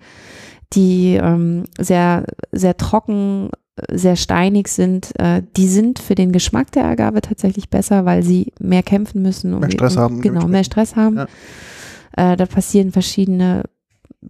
die 0.74 1.16
ähm, 1.22 1.66
sehr, 1.78 2.26
sehr 2.54 2.78
trocken, 2.78 3.50
sehr 3.92 4.16
steinig 4.16 4.70
sind, 4.70 5.12
äh, 5.20 5.42
die 5.58 5.68
sind 5.68 6.00
für 6.00 6.16
den 6.16 6.32
Geschmack 6.32 6.72
der 6.72 6.86
Agave 6.86 7.20
tatsächlich 7.20 7.70
besser, 7.70 8.06
weil 8.06 8.24
sie 8.24 8.54
mehr 8.60 8.84
kämpfen 8.84 9.22
müssen. 9.22 9.54
um 9.54 9.60
Mehr 9.60 9.72
Stress 9.72 9.98
um, 9.98 10.02
haben, 10.04 10.22
Genau, 10.22 10.48
mehr 10.48 10.64
Stress 10.64 10.96
haben. 10.96 11.18
Ja. 11.18 12.32
Äh, 12.32 12.38
da 12.38 12.46
passieren 12.46 12.94
verschiedene 12.94 13.64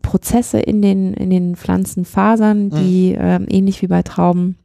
Prozesse 0.01 0.59
in 0.59 0.81
den, 0.81 1.13
in 1.13 1.29
den 1.29 1.55
Pflanzenfasern, 1.55 2.69
die 2.69 3.15
ähm, 3.17 3.45
ähnlich 3.49 3.81
wie 3.81 3.87
bei 3.87 4.03
Trauben 4.03 4.57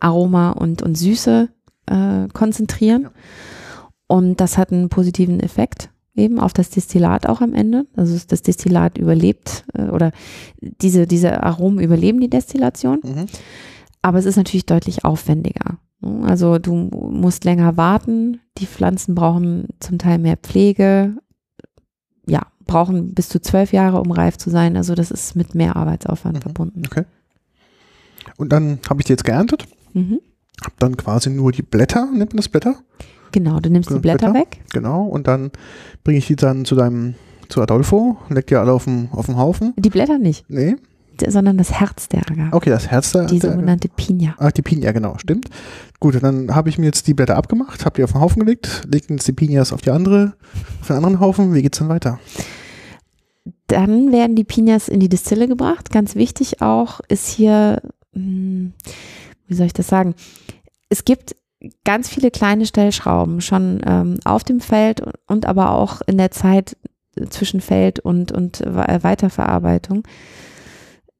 Aroma 0.00 0.50
und, 0.50 0.82
und 0.82 0.96
Süße 0.96 1.48
äh, 1.86 2.28
konzentrieren. 2.32 3.02
Ja. 3.02 3.10
Und 4.06 4.40
das 4.40 4.58
hat 4.58 4.72
einen 4.72 4.88
positiven 4.88 5.40
Effekt 5.40 5.90
eben 6.14 6.38
auf 6.38 6.52
das 6.52 6.70
Destillat 6.70 7.26
auch 7.26 7.40
am 7.40 7.54
Ende. 7.54 7.86
Also 7.96 8.18
das 8.28 8.42
Destillat 8.42 8.98
überlebt 8.98 9.64
äh, 9.74 9.84
oder 9.84 10.12
diese, 10.60 11.06
diese 11.06 11.42
Aromen 11.42 11.80
überleben 11.80 12.20
die 12.20 12.30
Destillation. 12.30 13.00
Mhm. 13.02 13.26
Aber 14.02 14.18
es 14.18 14.26
ist 14.26 14.36
natürlich 14.36 14.66
deutlich 14.66 15.04
aufwendiger. 15.04 15.78
ne? 16.00 16.24
Also 16.24 16.58
du 16.58 16.74
musst 16.74 17.44
länger 17.44 17.76
warten. 17.76 18.40
Die 18.58 18.66
Pflanzen 18.66 19.14
brauchen 19.14 19.68
zum 19.80 19.98
Teil 19.98 20.18
mehr 20.18 20.36
Pflege. 20.36 21.16
Brauchen 22.72 23.14
bis 23.14 23.28
zu 23.28 23.40
zwölf 23.40 23.72
Jahre, 23.72 24.00
um 24.00 24.10
reif 24.10 24.36
zu 24.38 24.50
sein. 24.50 24.76
Also 24.76 24.94
das 24.94 25.10
ist 25.10 25.36
mit 25.36 25.54
mehr 25.54 25.76
Arbeitsaufwand 25.76 26.36
Mhm. 26.38 26.42
verbunden. 26.42 26.82
Okay. 26.86 27.04
Und 28.36 28.52
dann 28.52 28.78
habe 28.88 29.00
ich 29.00 29.06
die 29.06 29.12
jetzt 29.12 29.24
geerntet, 29.24 29.66
Mhm. 29.94 30.20
habe 30.62 30.74
dann 30.78 30.96
quasi 30.96 31.30
nur 31.30 31.52
die 31.52 31.62
Blätter, 31.62 32.06
nennt 32.06 32.32
man 32.32 32.38
das 32.38 32.48
Blätter? 32.48 32.76
Genau, 33.32 33.60
du 33.60 33.70
nimmst 33.70 33.88
die 33.88 33.94
Genau, 33.94 34.02
Blätter 34.02 34.30
Blätter. 34.30 34.46
weg. 34.50 34.60
Genau. 34.72 35.04
Und 35.04 35.26
dann 35.26 35.50
bringe 36.04 36.18
ich 36.18 36.26
die 36.26 36.36
dann 36.36 36.64
zu 36.64 36.74
deinem, 36.74 37.14
zu 37.48 37.60
Adolfo, 37.62 38.16
leg 38.28 38.46
die 38.46 38.56
alle 38.56 38.72
auf 38.72 38.84
den, 38.84 39.08
auf 39.12 39.26
den 39.26 39.36
Haufen. 39.36 39.72
Die 39.78 39.90
Blätter 39.90 40.18
nicht, 40.18 40.44
Nee. 40.48 40.76
sondern 41.28 41.56
das 41.58 41.72
Herz 41.72 42.08
der 42.08 42.20
Agave. 42.30 42.48
Okay, 42.52 42.70
das 42.70 42.88
Herz 42.88 43.12
da. 43.12 43.24
die 43.26 43.38
der- 43.38 43.52
sogenannte 43.52 43.88
Pina. 43.88 44.34
Ach, 44.38 44.52
die 44.52 44.62
Pinia, 44.62 44.92
genau, 44.92 45.16
stimmt. 45.18 45.48
Gut, 46.00 46.22
dann 46.22 46.54
habe 46.54 46.68
ich 46.68 46.78
mir 46.78 46.86
jetzt 46.86 47.06
die 47.06 47.14
Blätter 47.14 47.36
abgemacht, 47.36 47.84
habe 47.84 47.96
die 47.96 48.04
auf 48.04 48.12
den 48.12 48.20
Haufen 48.20 48.40
gelegt, 48.40 48.82
lege 48.90 49.06
jetzt 49.14 49.26
die 49.28 49.32
Pinias 49.32 49.72
auf 49.72 49.80
die 49.82 49.90
andere, 49.90 50.34
auf 50.80 50.88
den 50.88 50.96
anderen 50.96 51.20
Haufen. 51.20 51.54
Wie 51.54 51.62
geht's 51.62 51.78
dann 51.78 51.88
weiter? 51.88 52.18
Dann 53.72 54.12
werden 54.12 54.36
die 54.36 54.44
Pinas 54.44 54.88
in 54.88 55.00
die 55.00 55.08
Distille 55.08 55.48
gebracht. 55.48 55.90
Ganz 55.90 56.14
wichtig 56.14 56.60
auch 56.60 57.00
ist 57.08 57.28
hier, 57.28 57.80
hm, 58.12 58.74
wie 59.46 59.54
soll 59.54 59.64
ich 59.64 59.72
das 59.72 59.86
sagen? 59.86 60.14
Es 60.90 61.06
gibt 61.06 61.34
ganz 61.82 62.10
viele 62.10 62.30
kleine 62.30 62.66
Stellschrauben 62.66 63.40
schon 63.40 63.80
ähm, 63.86 64.18
auf 64.26 64.44
dem 64.44 64.60
Feld 64.60 65.00
und, 65.26 65.46
aber 65.46 65.70
auch 65.70 66.02
in 66.06 66.18
der 66.18 66.30
Zeit 66.30 66.76
zwischen 67.30 67.62
Feld 67.62 67.98
und, 67.98 68.30
und 68.30 68.60
We- 68.60 68.98
Weiterverarbeitung, 69.02 70.02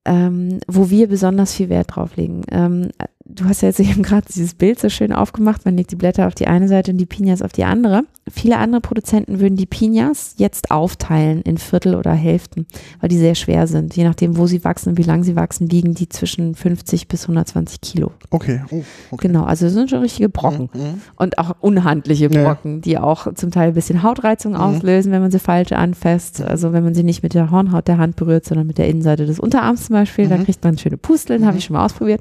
ähm, 0.04 0.58
wo 0.66 0.90
wir 0.90 1.08
besonders 1.08 1.54
viel 1.54 1.70
Wert 1.70 1.96
drauf 1.96 2.16
legen. 2.16 2.42
Ähm, 2.50 2.90
du 3.24 3.44
hast 3.44 3.62
ja 3.62 3.68
jetzt 3.68 3.80
eben 3.80 4.02
gerade 4.02 4.26
dieses 4.28 4.54
Bild 4.54 4.78
so 4.80 4.88
schön 4.88 5.12
aufgemacht, 5.12 5.64
man 5.64 5.76
legt 5.76 5.90
die 5.92 5.96
Blätter 5.96 6.26
auf 6.26 6.34
die 6.34 6.46
eine 6.46 6.68
Seite 6.68 6.90
und 6.92 6.98
die 6.98 7.06
Pinas 7.06 7.42
auf 7.42 7.52
die 7.52 7.64
andere. 7.64 8.02
Viele 8.30 8.58
andere 8.58 8.80
Produzenten 8.80 9.40
würden 9.40 9.56
die 9.56 9.66
Pinas 9.66 10.34
jetzt 10.38 10.70
aufteilen 10.70 11.42
in 11.42 11.58
Viertel 11.58 11.96
oder 11.96 12.12
Hälften, 12.12 12.66
weil 13.00 13.08
die 13.08 13.18
sehr 13.18 13.34
schwer 13.34 13.66
sind. 13.66 13.96
Je 13.96 14.04
nachdem, 14.04 14.36
wo 14.36 14.46
sie 14.46 14.62
wachsen 14.64 14.90
und 14.90 14.98
wie 14.98 15.02
lang 15.02 15.24
sie 15.24 15.34
wachsen, 15.34 15.68
liegen 15.68 15.94
die 15.94 16.08
zwischen 16.08 16.54
50 16.54 17.08
bis 17.08 17.22
120 17.22 17.80
Kilo. 17.80 18.12
Okay. 18.30 18.60
Oh, 18.70 18.84
okay. 19.10 19.26
Genau, 19.26 19.42
also 19.44 19.64
das 19.66 19.74
sind 19.74 19.90
schon 19.90 20.00
richtige 20.00 20.28
Brocken 20.28 20.70
Mhm. 20.72 21.00
und 21.16 21.38
auch 21.38 21.56
unhandliche 21.60 22.28
Ja. 22.32 22.44
Brocken, 22.44 22.80
die 22.80 22.96
auch 22.98 23.34
zum 23.34 23.50
Teil 23.50 23.68
ein 23.68 23.74
bisschen 23.74 24.04
Hautreizung 24.04 24.52
Mhm. 24.52 24.58
auslösen, 24.60 25.10
wenn 25.10 25.20
man 25.22 25.32
sie 25.32 25.40
falsch 25.40 25.72
anfasst. 25.72 26.40
Also 26.40 26.72
wenn 26.72 26.84
man 26.84 26.94
sie 26.94 27.02
nicht 27.02 27.24
mit 27.24 27.34
der 27.34 27.50
Hornhaut 27.50 27.88
der 27.88 27.98
Hand 27.98 28.14
berührt, 28.16 28.44
sondern 28.44 28.68
mit 28.68 28.78
der 28.78 28.88
Innenseite 28.88 29.26
des 29.26 29.40
Unterarms 29.40 29.86
zum 29.86 29.94
Beispiel, 29.94 30.28
da 30.28 30.36
Mhm. 30.38 30.44
kriegt 30.44 30.62
man 30.62 30.78
schöne 30.78 30.96
Pusteln, 30.96 31.42
habe 31.44 31.54
Mhm. 31.54 31.58
ich 31.58 31.64
schon 31.64 31.74
mal 31.74 31.84
ausprobiert. 31.84 32.20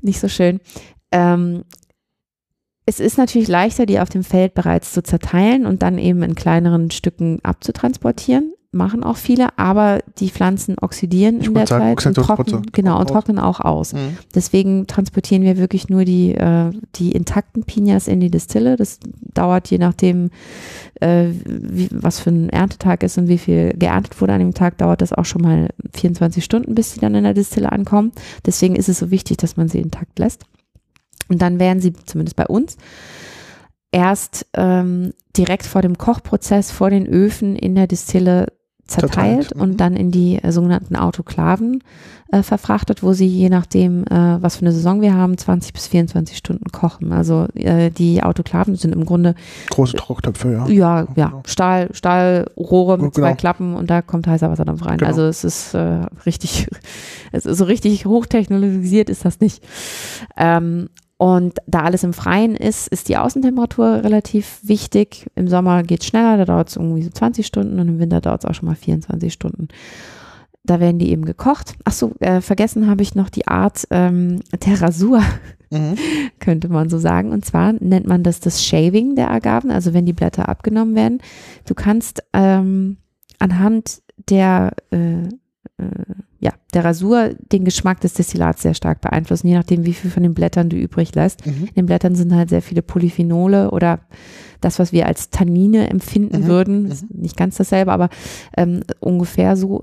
Nicht 0.00 0.20
so 0.20 0.28
schön. 0.28 0.60
Ähm, 1.12 1.64
es 2.86 3.00
ist 3.00 3.18
natürlich 3.18 3.48
leichter, 3.48 3.84
die 3.84 3.98
auf 3.98 4.08
dem 4.08 4.22
Feld 4.22 4.54
bereits 4.54 4.92
zu 4.92 5.02
zerteilen 5.02 5.66
und 5.66 5.82
dann 5.82 5.98
eben 5.98 6.22
in 6.22 6.34
kleineren 6.36 6.90
Stücken 6.90 7.40
abzutransportieren. 7.42 8.54
Machen 8.76 9.02
auch 9.02 9.16
viele, 9.16 9.58
aber 9.58 10.00
die 10.18 10.30
Pflanzen 10.30 10.76
oxidieren 10.78 11.40
Ich 11.40 11.46
in 11.46 11.54
der 11.54 11.66
sagen, 11.66 11.96
Zeit 11.98 12.18
und 12.18 12.24
trocknen, 12.24 12.66
genau, 12.72 13.00
und 13.00 13.08
trocknen 13.08 13.38
auch 13.38 13.60
aus. 13.60 13.92
Mhm. 13.92 14.18
Deswegen 14.34 14.86
transportieren 14.86 15.42
wir 15.42 15.56
wirklich 15.56 15.88
nur 15.88 16.04
die, 16.04 16.34
äh, 16.34 16.70
die 16.96 17.12
intakten 17.12 17.64
Pinas 17.64 18.08
in 18.08 18.20
die 18.20 18.30
Distille. 18.30 18.76
Das 18.76 19.00
dauert 19.34 19.70
je 19.70 19.78
nachdem, 19.78 20.30
äh, 21.00 21.28
wie, 21.44 21.88
was 21.92 22.20
für 22.20 22.30
ein 22.30 22.50
Erntetag 22.50 23.02
ist 23.02 23.18
und 23.18 23.28
wie 23.28 23.38
viel 23.38 23.72
geerntet 23.76 24.20
wurde 24.20 24.34
an 24.34 24.40
dem 24.40 24.54
Tag, 24.54 24.78
dauert 24.78 25.00
das 25.00 25.12
auch 25.12 25.24
schon 25.24 25.42
mal 25.42 25.68
24 25.94 26.44
Stunden, 26.44 26.74
bis 26.74 26.92
sie 26.92 27.00
dann 27.00 27.14
in 27.14 27.24
der 27.24 27.34
Distille 27.34 27.72
ankommen. 27.72 28.12
Deswegen 28.44 28.76
ist 28.76 28.88
es 28.88 28.98
so 28.98 29.10
wichtig, 29.10 29.38
dass 29.38 29.56
man 29.56 29.68
sie 29.68 29.80
intakt 29.80 30.18
lässt. 30.18 30.44
Und 31.28 31.42
dann 31.42 31.58
werden 31.58 31.80
sie, 31.80 31.92
zumindest 31.92 32.36
bei 32.36 32.46
uns, 32.46 32.76
erst 33.90 34.46
ähm, 34.54 35.12
direkt 35.36 35.66
vor 35.66 35.82
dem 35.82 35.98
Kochprozess, 35.98 36.70
vor 36.70 36.90
den 36.90 37.06
Öfen 37.06 37.56
in 37.56 37.74
der 37.74 37.86
Distille 37.86 38.52
zerteilt, 38.86 39.54
mhm. 39.54 39.62
und 39.62 39.76
dann 39.80 39.96
in 39.96 40.10
die 40.10 40.42
äh, 40.42 40.52
sogenannten 40.52 40.96
Autoklaven 40.96 41.82
äh, 42.30 42.42
verfrachtet, 42.42 43.02
wo 43.02 43.12
sie 43.12 43.26
je 43.26 43.48
nachdem, 43.48 44.04
äh, 44.04 44.42
was 44.42 44.56
für 44.56 44.62
eine 44.62 44.72
Saison 44.72 45.00
wir 45.00 45.14
haben, 45.14 45.38
20 45.38 45.72
bis 45.72 45.86
24 45.88 46.36
Stunden 46.36 46.70
kochen. 46.72 47.12
Also 47.12 47.46
äh, 47.54 47.90
die 47.90 48.22
Autoklaven 48.22 48.76
sind 48.76 48.94
im 48.94 49.04
Grunde 49.04 49.34
Große 49.70 49.96
Trocktöpfe, 49.96 50.52
ja. 50.52 50.66
ja, 50.66 51.06
ja, 51.14 51.26
Genau. 51.28 51.42
Stahl, 51.46 51.88
Stahlrohre 51.92 52.98
mit 52.98 53.14
Genau. 53.14 53.26
zwei 53.26 53.34
Klappen 53.34 53.74
und 53.74 53.90
da 53.90 54.02
kommt 54.02 54.26
heißer 54.26 54.50
Wasserdampf 54.50 54.84
rein. 54.84 54.98
Genau. 54.98 55.08
Also 55.08 55.22
es 55.22 55.44
ist 55.44 55.74
äh, 55.74 56.06
richtig, 56.24 56.68
es 57.32 57.46
ist 57.46 57.58
so 57.58 57.64
richtig 57.64 58.06
hochtechnologisiert 58.06 59.10
ist 59.10 59.24
das 59.24 59.40
nicht. 59.40 59.64
Ähm, 60.36 60.88
und 61.18 61.58
da 61.66 61.82
alles 61.82 62.04
im 62.04 62.12
Freien 62.12 62.56
ist, 62.56 62.88
ist 62.88 63.08
die 63.08 63.16
Außentemperatur 63.16 64.04
relativ 64.04 64.60
wichtig. 64.62 65.26
Im 65.34 65.48
Sommer 65.48 65.82
geht 65.82 66.02
es 66.02 66.06
schneller, 66.06 66.36
da 66.36 66.44
dauert 66.44 66.68
es 66.68 66.76
irgendwie 66.76 67.02
so 67.02 67.10
20 67.10 67.46
Stunden 67.46 67.78
und 67.78 67.88
im 67.88 67.98
Winter 67.98 68.20
dauert 68.20 68.44
es 68.44 68.50
auch 68.50 68.54
schon 68.54 68.68
mal 68.68 68.74
24 68.74 69.32
Stunden. 69.32 69.68
Da 70.62 70.80
werden 70.80 70.98
die 70.98 71.10
eben 71.10 71.24
gekocht. 71.24 71.74
Ach 71.84 71.92
so, 71.92 72.12
äh, 72.18 72.40
vergessen 72.40 72.88
habe 72.88 73.02
ich 73.02 73.14
noch 73.14 73.30
die 73.30 73.46
Art 73.46 73.86
ähm, 73.90 74.40
der 74.64 74.82
Rasur 74.82 75.22
Mhm. 75.70 75.96
könnte 76.38 76.68
man 76.68 76.88
so 76.88 76.98
sagen. 76.98 77.32
Und 77.32 77.44
zwar 77.44 77.72
nennt 77.72 78.06
man 78.06 78.22
das 78.22 78.40
das 78.40 78.64
Shaving 78.64 79.16
der 79.16 79.30
Agaven, 79.30 79.70
also 79.70 79.94
wenn 79.94 80.06
die 80.06 80.12
Blätter 80.12 80.48
abgenommen 80.48 80.94
werden. 80.94 81.20
Du 81.66 81.74
kannst 81.74 82.22
ähm, 82.32 82.98
anhand 83.38 84.02
der, 84.30 84.72
äh, 84.90 85.22
äh, 85.22 86.14
ja, 86.38 86.52
der 86.74 86.84
Rasur 86.84 87.30
den 87.52 87.64
Geschmack 87.64 88.00
des 88.00 88.14
Destillats 88.14 88.62
sehr 88.62 88.74
stark 88.74 89.00
beeinflussen, 89.00 89.46
je 89.48 89.54
nachdem, 89.54 89.86
wie 89.86 89.94
viel 89.94 90.10
von 90.10 90.22
den 90.22 90.34
Blättern 90.34 90.68
du 90.68 90.76
übrig 90.76 91.14
lässt. 91.14 91.46
Mhm. 91.46 91.64
In 91.68 91.74
den 91.74 91.86
Blättern 91.86 92.14
sind 92.14 92.34
halt 92.34 92.50
sehr 92.50 92.62
viele 92.62 92.82
Polyphenole 92.82 93.70
oder 93.70 94.00
das, 94.60 94.78
was 94.78 94.92
wir 94.92 95.06
als 95.06 95.30
Tannine 95.30 95.88
empfinden 95.90 96.42
Mhm, 96.42 96.46
würden. 96.46 96.86
Ist 96.90 97.10
nicht 97.14 97.36
ganz 97.36 97.56
dasselbe, 97.56 97.92
aber 97.92 98.08
ähm, 98.56 98.82
ungefähr 99.00 99.56
so. 99.56 99.80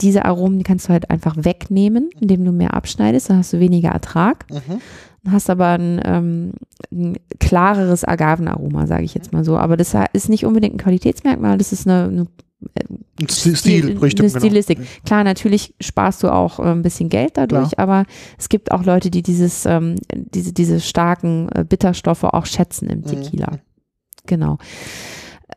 Diese 0.00 0.24
Aromen, 0.24 0.56
die 0.58 0.64
kannst 0.64 0.88
du 0.88 0.92
halt 0.94 1.10
einfach 1.10 1.36
wegnehmen, 1.38 2.08
indem 2.18 2.42
du 2.44 2.52
mehr 2.52 2.72
abschneidest, 2.72 3.28
dann 3.28 3.36
hast 3.38 3.52
du 3.52 3.60
weniger 3.60 3.90
Ertrag 3.90 4.46
Mhm. 4.50 4.80
hast 5.30 5.50
aber 5.50 5.68
ein, 5.68 6.00
ähm, 6.04 6.52
ein 6.90 7.16
klareres 7.38 8.04
Agavenaroma, 8.04 8.86
sage 8.86 9.04
ich 9.04 9.14
jetzt 9.14 9.32
mal 9.34 9.44
so. 9.44 9.56
Aber 9.58 9.76
das 9.76 9.94
ist 10.14 10.28
nicht 10.30 10.44
unbedingt 10.46 10.74
ein 10.74 10.78
Qualitätsmerkmal, 10.78 11.58
das 11.58 11.72
ist 11.72 11.86
eine, 11.86 12.04
eine, 12.04 12.20
Ein 12.22 12.28
Stil, 13.30 13.56
Stil 13.56 13.98
Richtung, 13.98 14.26
eine 14.28 14.38
Stilistik. 14.40 14.78
Klar, 15.04 15.24
natürlich 15.24 15.74
sparst 15.80 16.22
du 16.22 16.32
auch 16.32 16.58
äh, 16.58 16.64
ein 16.64 16.82
bisschen 16.82 17.08
Geld 17.08 17.36
dadurch, 17.36 17.78
aber 17.78 18.04
es 18.38 18.48
gibt 18.48 18.72
auch 18.72 18.84
Leute, 18.84 19.10
die 19.10 19.22
dieses, 19.22 19.66
ähm, 19.66 19.96
diese, 20.14 20.52
diese 20.52 20.80
starken 20.80 21.48
äh, 21.54 21.64
Bitterstoffe 21.64 22.24
auch 22.24 22.46
schätzen 22.46 22.88
im 22.88 23.00
Mhm. 23.00 23.04
Tequila. 23.06 23.58
Genau. 24.26 24.58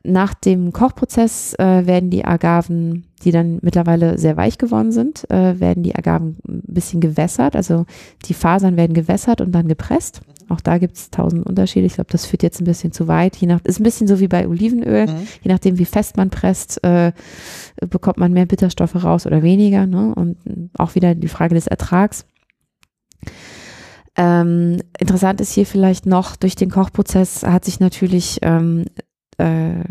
Nach 0.03 0.33
dem 0.33 0.71
Kochprozess 0.73 1.53
äh, 1.55 1.85
werden 1.87 2.09
die 2.09 2.23
Agaven, 2.23 3.05
die 3.23 3.31
dann 3.31 3.59
mittlerweile 3.61 4.17
sehr 4.17 4.37
weich 4.37 4.57
geworden 4.57 4.91
sind, 4.91 5.29
äh, 5.31 5.59
werden 5.59 5.83
die 5.83 5.95
Agaven 5.95 6.37
ein 6.47 6.61
bisschen 6.67 7.01
gewässert. 7.01 7.55
Also 7.55 7.85
die 8.25 8.33
Fasern 8.33 8.77
werden 8.77 8.93
gewässert 8.93 9.41
und 9.41 9.51
dann 9.53 9.67
gepresst. 9.67 10.21
Auch 10.49 10.61
da 10.61 10.77
gibt 10.77 10.95
es 10.97 11.09
tausend 11.09 11.45
Unterschiede. 11.45 11.85
Ich 11.85 11.95
glaube, 11.95 12.11
das 12.11 12.25
führt 12.25 12.43
jetzt 12.43 12.61
ein 12.61 12.65
bisschen 12.65 12.91
zu 12.91 13.07
weit. 13.07 13.35
Je 13.37 13.47
nach, 13.47 13.59
ist 13.63 13.79
ein 13.79 13.83
bisschen 13.83 14.07
so 14.07 14.19
wie 14.19 14.27
bei 14.27 14.47
Olivenöl. 14.47 15.07
Mhm. 15.07 15.27
Je 15.41 15.51
nachdem, 15.51 15.77
wie 15.77 15.85
fest 15.85 16.17
man 16.17 16.29
presst, 16.29 16.83
äh, 16.83 17.11
bekommt 17.89 18.17
man 18.17 18.33
mehr 18.33 18.45
Bitterstoffe 18.45 19.03
raus 19.03 19.25
oder 19.25 19.43
weniger. 19.43 19.85
Ne? 19.85 20.13
Und 20.15 20.37
auch 20.77 20.95
wieder 20.95 21.15
die 21.15 21.27
Frage 21.27 21.55
des 21.55 21.67
Ertrags. 21.67 22.25
Ähm, 24.15 24.77
interessant 24.97 25.41
ist 25.41 25.53
hier 25.53 25.65
vielleicht 25.65 26.05
noch, 26.05 26.35
durch 26.35 26.55
den 26.55 26.71
Kochprozess 26.71 27.43
hat 27.43 27.65
sich 27.65 27.79
natürlich 27.79 28.39
ähm, 28.41 28.85
äh, 29.37 29.83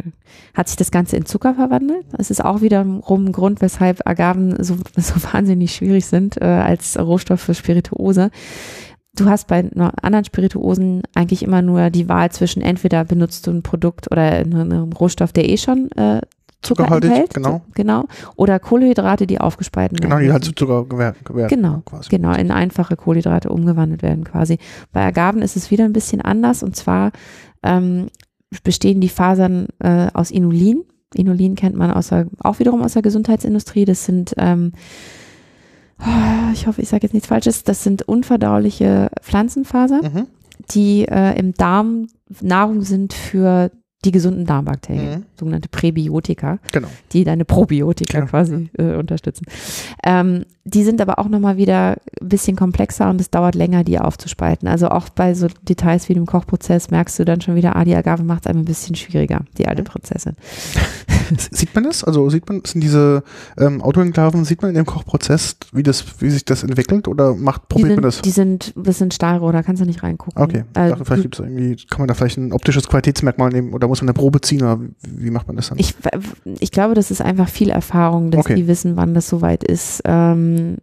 hat 0.55 0.69
sich 0.69 0.77
das 0.77 0.91
Ganze 0.91 1.17
in 1.17 1.27
Zucker 1.27 1.55
verwandelt. 1.55 2.05
Das 2.17 2.31
ist 2.31 2.45
auch 2.45 2.63
wiederum 2.63 3.03
ein 3.07 3.33
Grund, 3.33 3.61
weshalb 3.61 4.07
Agaven 4.07 4.63
so, 4.63 4.77
so 4.97 5.15
wahnsinnig 5.33 5.75
schwierig 5.75 6.07
sind 6.07 6.41
äh, 6.41 6.45
als 6.45 6.99
Rohstoff 6.99 7.41
für 7.41 7.55
Spirituose. 7.55 8.31
Du 9.17 9.27
hast 9.29 9.49
bei 9.49 9.69
anderen 10.03 10.25
Spirituosen 10.25 11.03
eigentlich 11.15 11.43
immer 11.43 11.63
nur 11.63 11.91
die 11.91 12.09
Wahl 12.09 12.31
zwischen 12.31 12.63
entweder 12.63 13.05
benutzt 13.05 13.47
du 13.47 13.51
ein 13.51 13.63
Produkt 13.63 14.11
oder 14.13 14.23
einen 14.23 14.93
Rohstoff, 14.93 15.33
der 15.33 15.49
eh 15.49 15.57
schon 15.57 15.91
äh, 15.93 16.21
Zucker 16.63 16.85
Zuckerhaltig, 16.85 17.11
enthält, 17.11 17.35
genau. 17.35 17.63
genau, 17.75 18.05
oder 18.35 18.59
Kohlenhydrate, 18.59 19.27
die 19.27 19.41
aufgespalten 19.41 19.97
Genau, 19.99 20.17
werden. 20.17 20.25
die 20.27 20.33
halt 20.33 20.45
zu 20.45 20.53
Zucker 20.53 20.85
gewährt 20.85 21.17
Genau, 21.49 21.83
quasi. 21.85 22.09
genau, 22.09 22.33
in 22.35 22.51
einfache 22.51 22.97
Kohlenhydrate 22.97 23.51
umgewandelt 23.51 24.03
werden 24.03 24.25
quasi. 24.25 24.59
Bei 24.93 25.05
Agaven 25.05 25.43
ist 25.43 25.57
es 25.57 25.71
wieder 25.71 25.85
ein 25.85 25.93
bisschen 25.93 26.21
anders 26.23 26.63
und 26.63 26.75
zwar 26.75 27.13
ähm, 27.63 28.09
bestehen 28.65 29.01
die 29.01 29.09
Fasern 29.09 29.69
äh, 29.79 30.09
aus 30.13 30.31
Inulin. 30.31 30.83
Inulin 31.15 31.55
kennt 31.55 31.77
man 31.77 31.91
aus 31.93 32.09
der, 32.09 32.27
auch 32.41 32.59
wiederum 32.59 32.83
aus 32.83 32.95
der 32.95 33.03
Gesundheitsindustrie. 33.03 33.85
Das 33.85 34.05
sind, 34.05 34.35
ähm, 34.39 34.73
ich 36.53 36.67
hoffe, 36.67 36.83
ich 36.83 36.89
sage 36.89 37.05
jetzt 37.05 37.13
nichts 37.13 37.29
Falsches, 37.29 37.65
das 37.65 37.83
sind 37.83 38.03
unverdauliche 38.03 39.09
Pflanzenfasern, 39.21 40.01
Mhm. 40.03 40.27
die 40.71 41.07
äh, 41.07 41.39
im 41.39 41.55
Darm 41.55 42.09
Nahrung 42.41 42.83
sind 42.83 43.13
für 43.13 43.71
die 44.07 44.13
gesunden 44.13 44.47
Darmbakterien, 44.47 45.21
Mhm. 45.21 45.25
sogenannte 45.39 45.69
Präbiotika 45.69 46.59
Genau. 46.73 46.89
die 47.13 47.25
deine 47.25 47.45
Probiotika 47.45 48.21
Genau. 48.21 48.31
quasi 48.31 48.71
äh, 48.79 48.95
unterstützen. 48.95 49.45
Ähm, 50.05 50.45
die 50.65 50.83
sind 50.85 51.01
aber 51.01 51.19
auch 51.19 51.29
nochmal 51.29 51.57
wieder 51.57 51.97
ein 52.21 52.29
bisschen 52.29 52.57
komplexer 52.57 53.09
und 53.11 53.21
es 53.21 53.31
dauert 53.31 53.55
länger, 53.55 53.85
die 53.85 53.99
aufzuspalten. 54.01 54.67
Also 54.69 54.89
auch 54.89 55.09
bei 55.11 55.35
so 55.35 55.47
Details 55.63 56.09
wie 56.09 56.15
dem 56.15 56.27
Kochprozess 56.27 56.91
merkst 56.91 57.19
du 57.19 57.25
dann 57.25 57.41
schon 57.41 57.55
wieder, 57.55 57.77
ah, 57.77 57.85
die 57.85 57.95
Agave 57.95 58.23
macht 58.25 58.43
es 58.43 58.47
einem 58.49 58.61
ein 58.61 58.65
bisschen 58.65 58.97
schwieriger, 58.97 59.43
die 59.59 59.69
alte 59.69 59.83
Mhm. 59.83 59.87
Prinzessin. 59.87 60.35
Sieht 61.51 61.75
man 61.75 61.85
das? 61.85 62.05
Also 62.05 62.29
sieht 62.31 62.49
man, 62.49 62.63
sind 62.65 62.83
diese 62.83 63.25
ähm, 63.59 63.83
Autoenklaven, 63.83 64.45
sieht 64.45 64.63
man 64.63 64.69
in 64.71 64.77
dem 64.77 64.87
Kochprozess, 64.87 65.57
wie 65.73 65.83
das, 65.83 66.05
wie 66.21 66.31
sich 66.31 66.45
das 66.45 66.63
entwickelt 66.63 67.09
oder 67.09 67.35
macht, 67.35 67.69
probiert 67.69 67.89
sind, 67.89 67.97
man 67.97 68.03
das? 68.05 68.23
die 68.23 68.31
sind, 68.31 68.73
das 68.77 68.99
sind 68.99 69.13
Stahlrohr, 69.13 69.53
da 69.53 69.63
kannst 69.65 69.83
du 69.83 69.87
nicht 69.87 70.03
reingucken. 70.05 70.41
Okay, 70.41 70.65
ich 70.73 70.81
Äh, 70.81 70.91
dachte, 70.91 71.05
vielleicht 71.05 71.19
du- 71.19 71.23
gibt's 71.23 71.39
irgendwie, 71.41 71.77
kann 71.91 71.99
man 72.01 72.09
da 72.09 72.15
vielleicht 72.15 72.39
ein 72.39 72.53
optisches 72.53 72.87
Qualitätsmerkmal 72.87 73.51
nehmen 73.51 73.73
oder 73.75 73.89
muss 73.89 73.96
man 74.03 74.09
eine 74.11 74.15
Probe 74.15 74.41
ziehen 74.41 74.63
oder 74.63 74.81
wie, 75.03 75.31
macht 75.31 75.47
man 75.47 75.57
das 75.57 75.69
dann? 75.69 75.79
ich, 75.79 75.95
ich 76.61 76.71
glaube, 76.71 76.95
das 76.95 77.11
ist 77.11 77.21
einfach 77.21 77.49
viel 77.49 77.71
Erfahrung, 77.71 78.31
dass 78.31 78.47
Okay. 78.47 78.55
die 78.55 78.67
wissen, 78.69 78.97
wann 78.97 79.15
das 79.15 79.29
soweit 79.29 79.65
ist. 79.65 80.03
Ähm, 80.05 80.77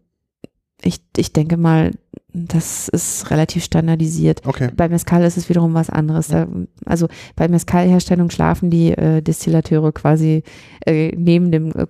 ich, 0.82 0.99
ich 1.16 1.32
denke 1.32 1.55
mal, 1.57 1.91
das 2.36 2.89
ist 2.89 3.30
relativ 3.30 3.64
standardisiert. 3.64 4.41
okay. 4.47 4.70
Bei 4.76 4.89
Mescal 4.89 5.24
ist 5.24 5.38
es 5.38 5.47
wiederum 5.49 5.76
was 5.76 5.89
anderes. 5.91 6.30
Da, 6.30 6.47
also 6.84 7.07
bei 7.36 7.47
Mescal-Herstellung 7.47 8.32
schlafen 8.32 8.72
die 8.72 8.89
äh, 8.91 9.22
Distillateure 9.22 9.91
quasi 9.91 10.41
äh, 10.86 11.11
neben 11.16 11.51
dem, 11.51 11.72
äh, 11.74 11.84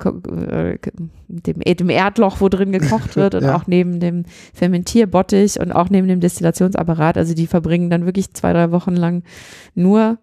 äh, 0.74 0.78
dem, 1.30 1.62
äh, 1.62 1.76
dem 1.76 1.90
Erdloch, 1.90 2.42
wo 2.42 2.50
drin 2.50 2.74
gekocht 2.74 3.16
wird 3.16 3.36
und 3.36 3.44
Ja. 3.44 3.56
auch 3.56 3.68
neben 3.68 4.00
dem 4.02 4.26
Fermentierbottich 4.54 5.60
und 5.62 5.72
auch 5.72 5.90
neben 5.90 6.08
dem 6.10 6.20
Destillationsapparat. 6.20 7.18
Also 7.18 7.34
die 7.34 7.48
verbringen 7.48 7.90
dann 7.90 8.06
wirklich 8.06 8.34
zwei, 8.34 8.52
drei 8.54 8.72
Wochen 8.72 8.96
lang 8.96 9.24
nur 9.76 10.18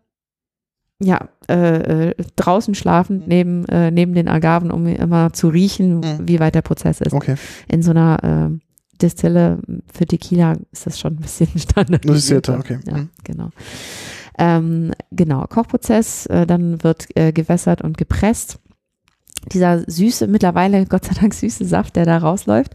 ja, 1.02 1.28
äh, 1.48 2.08
äh, 2.10 2.14
draußen 2.36 2.74
schlafend 2.74 3.26
neben, 3.26 3.64
äh, 3.66 3.90
neben 3.90 4.14
den 4.14 4.28
Agaven, 4.28 4.70
um 4.70 4.86
immer 4.86 5.32
zu 5.32 5.48
riechen, 5.48 6.00
Mhm. 6.00 6.28
wie 6.28 6.40
weit 6.40 6.54
der 6.54 6.62
Prozess 6.62 7.00
ist. 7.00 7.12
Okay. 7.14 7.36
In 7.68 7.82
so 7.82 7.90
einer 7.92 8.50
äh, 8.52 8.58
Destille 9.00 9.58
für 9.92 10.04
Tequila 10.06 10.56
ist 10.72 10.86
das 10.86 11.00
schon 11.00 11.14
ein 11.14 11.20
bisschen 11.20 11.48
standardisierter. 11.56 12.52
Standardisierter, 12.54 12.58
okay. 12.58 12.78
Ja, 12.86 12.98
Mhm. 12.98 13.08
genau. 13.24 13.48
Ähm, 14.38 14.92
genau, 15.10 15.44
Kochprozess, 15.48 16.26
äh, 16.26 16.46
dann 16.46 16.82
wird 16.84 17.06
äh, 17.16 17.32
gewässert 17.32 17.82
und 17.82 17.96
gepresst. 17.98 18.58
Dieser 19.52 19.82
süße, 19.90 20.26
mittlerweile 20.26 20.84
Gott 20.88 21.04
sei 21.06 21.14
Dank 21.18 21.32
süße 21.34 21.64
Saft, 21.64 21.96
der 21.96 22.04
da 22.04 22.18
rausläuft, 22.18 22.72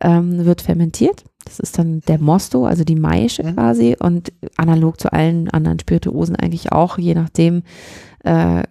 ähm, 0.00 0.44
wird 0.44 0.62
fermentiert. 0.62 1.24
Das 1.50 1.58
ist 1.58 1.78
dann 1.78 2.00
der 2.02 2.20
Mosto, 2.20 2.64
also 2.64 2.84
die 2.84 2.94
Maische 2.94 3.42
Mhm. 3.42 3.54
quasi 3.54 3.96
und 3.98 4.32
analog 4.56 5.00
zu 5.00 5.12
allen 5.12 5.48
anderen 5.50 5.80
Spirituosen 5.80 6.36
eigentlich 6.36 6.70
auch, 6.70 6.96
je 6.96 7.14
nachdem, 7.14 7.64
äh, 8.22 8.62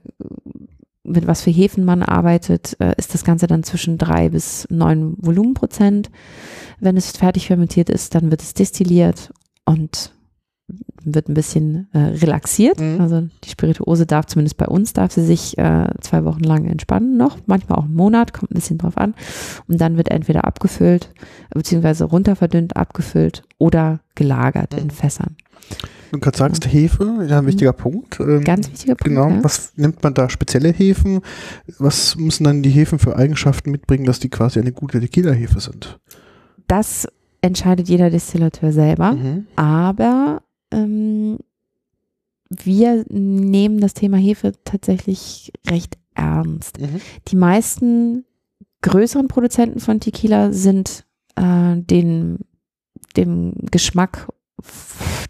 mit 1.03 1.27
was 1.27 1.41
für 1.41 1.49
Hefen 1.49 1.83
man 1.83 2.03
arbeitet, 2.03 2.77
äh, 2.79 2.93
ist 2.97 3.13
das 3.13 3.25
Ganze 3.25 3.47
dann 3.47 3.63
zwischen 3.63 3.97
drei 3.97 4.29
bis 4.29 4.65
neun 4.69 5.15
Volumenprozent. 5.17 6.09
Wenn 6.79 6.95
es 6.95 7.11
fertig 7.11 7.47
fermentiert 7.47 7.89
ist, 7.89 8.15
dann 8.15 8.31
wird 8.31 8.41
es 8.41 8.53
destilliert 8.53 9.33
und 9.65 10.13
wird 11.03 11.29
ein 11.29 11.33
bisschen 11.33 11.87
äh, 11.93 11.97
relaxiert. 11.99 12.79
Mhm. 12.79 12.99
Also 13.01 13.27
die 13.43 13.49
Spirituose 13.49 14.05
darf 14.05 14.25
zumindest 14.27 14.57
bei 14.57 14.67
uns, 14.67 14.93
darf 14.93 15.11
sie 15.11 15.25
sich 15.25 15.57
äh, 15.57 15.87
zwei 16.01 16.25
Wochen 16.25 16.43
lang 16.43 16.65
entspannen 16.65 17.17
noch, 17.17 17.37
manchmal 17.45 17.79
auch 17.79 17.85
einen 17.85 17.95
Monat, 17.95 18.33
kommt 18.33 18.51
ein 18.51 18.55
bisschen 18.55 18.77
drauf 18.77 18.97
an. 18.97 19.13
Und 19.67 19.79
dann 19.81 19.97
wird 19.97 20.09
entweder 20.11 20.45
abgefüllt, 20.45 21.11
beziehungsweise 21.53 22.05
runterverdünnt, 22.05 22.75
abgefüllt 22.77 23.43
oder 23.57 23.99
gelagert 24.15 24.73
in 24.73 24.85
Mhm. 24.85 24.89
Fässern. 24.91 25.35
Du 26.11 26.19
gerade 26.19 26.37
sagst 26.37 26.65
Hefe, 26.73 27.25
ja, 27.29 27.37
ein 27.37 27.45
wichtiger 27.45 27.73
Punkt. 27.73 28.19
Ähm, 28.19 28.37
Mhm. 28.37 28.43
Ganz 28.43 28.69
wichtiger 28.71 28.95
Punkt. 28.95 29.03
Genau, 29.15 29.29
ja. 29.29 29.43
was 29.43 29.73
nimmt 29.75 30.01
man 30.01 30.15
da 30.15 30.27
spezielle 30.29 30.69
Hefen? 30.69 31.21
Was 31.77 32.15
müssen 32.15 32.43
dann 32.45 32.63
die 32.63 32.71
Hefen 32.71 32.97
für 32.97 33.15
Eigenschaften 33.15 33.69
mitbringen, 33.69 34.05
dass 34.05 34.19
die 34.19 34.29
quasi 34.29 34.59
eine 34.59 34.71
gute 34.71 34.99
Tequila-Hefe 34.99 35.59
sind? 35.59 35.99
Das 36.67 37.07
entscheidet 37.41 37.87
jeder 37.87 38.09
Destillateur 38.09 38.71
selber. 38.71 39.11
Mhm. 39.13 39.45
Aber 39.55 40.41
ähm, 40.71 41.37
wir 42.49 43.05
nehmen 43.09 43.79
das 43.79 43.93
Thema 43.93 44.17
Hefe 44.17 44.53
tatsächlich 44.63 45.51
recht 45.69 45.97
ernst. 46.15 46.79
Mhm. 46.79 47.01
Die 47.27 47.35
meisten 47.35 48.25
größeren 48.81 49.27
Produzenten 49.27 49.79
von 49.79 49.99
Tequila 49.99 50.51
sind 50.51 51.05
äh, 51.35 51.75
den, 51.75 52.39
dem 53.15 53.53
Geschmack 53.71 54.27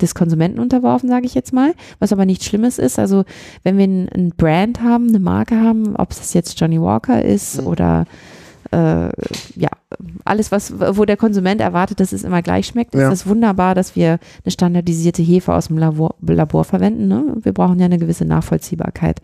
des 0.01 0.15
Konsumenten 0.15 0.59
unterworfen, 0.59 1.09
sage 1.09 1.25
ich 1.25 1.35
jetzt 1.35 1.53
mal, 1.53 1.73
was 1.99 2.11
aber 2.11 2.25
nichts 2.25 2.45
Schlimmes 2.45 2.79
ist. 2.79 2.97
Also 2.97 3.25
wenn 3.63 3.77
wir 3.77 3.85
ein, 3.85 4.09
ein 4.09 4.29
Brand 4.29 4.81
haben, 4.81 5.09
eine 5.09 5.19
Marke 5.19 5.59
haben, 5.59 5.95
ob 5.95 6.11
es 6.11 6.33
jetzt 6.33 6.59
Johnny 6.59 6.81
Walker 6.81 7.23
ist 7.23 7.61
Mhm. 7.61 7.67
oder 7.67 8.05
äh, 8.71 9.09
ja, 9.55 9.69
alles, 10.25 10.51
was, 10.51 10.73
wo 10.79 11.05
der 11.05 11.17
Konsument 11.17 11.59
erwartet, 11.61 11.99
dass 11.99 12.11
es 12.13 12.23
immer 12.23 12.41
gleich 12.41 12.67
schmeckt, 12.67 12.93
Ja. 12.93 13.07
ist 13.07 13.21
es 13.21 13.27
wunderbar, 13.27 13.75
dass 13.75 13.95
wir 13.95 14.19
eine 14.43 14.51
standardisierte 14.51 15.21
Hefe 15.23 15.53
aus 15.53 15.67
dem 15.67 15.77
Labor, 15.77 16.15
Labor 16.21 16.63
verwenden. 16.63 17.07
Ne? 17.07 17.35
Wir 17.41 17.53
brauchen 17.53 17.79
ja 17.79 17.85
eine 17.85 17.97
gewisse 17.97 18.25
Nachvollziehbarkeit. 18.25 19.21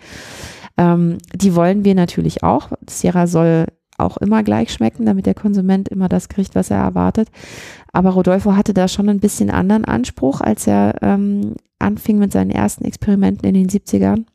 Ähm, 0.78 1.18
die 1.34 1.56
wollen 1.56 1.86
wir 1.86 1.96
natürlich 1.96 2.44
auch. 2.44 2.70
Sierra 2.90 3.28
soll 3.28 3.66
auch 3.98 4.18
immer 4.18 4.44
gleich 4.44 4.74
schmecken, 4.74 5.06
damit 5.06 5.26
der 5.26 5.36
Konsument 5.36 5.88
immer 5.88 6.10
das 6.10 6.28
kriegt, 6.28 6.56
was 6.56 6.70
er 6.70 6.78
erwartet. 6.78 7.30
Aber 7.94 8.10
Rodolfo 8.10 8.56
hatte 8.56 8.74
da 8.74 8.88
schon 8.88 9.08
ein 9.08 9.20
bisschen 9.22 9.50
anderen 9.50 9.86
Anspruch, 9.86 10.42
als 10.42 10.68
er 10.68 10.96
ähm, 11.02 11.54
anfing 11.80 12.18
mit 12.20 12.34
seinen 12.34 12.52
ersten 12.52 12.84
Experimenten 12.84 13.48
in 13.48 13.54
den 13.54 13.70
70ern. 13.70 14.26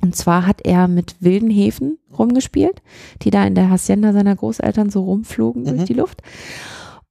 Und 0.00 0.16
zwar 0.16 0.46
hat 0.46 0.62
er 0.64 0.88
mit 0.88 1.16
wilden 1.20 1.50
Hefen 1.50 1.98
rumgespielt, 2.18 2.82
die 3.22 3.30
da 3.30 3.44
in 3.44 3.54
der 3.54 3.70
Hacienda 3.70 4.12
seiner 4.12 4.34
Großeltern 4.34 4.90
so 4.90 5.04
rumflogen 5.04 5.64
durch 5.64 5.82
Mhm. 5.82 5.84
die 5.86 5.94
Luft. 5.94 6.22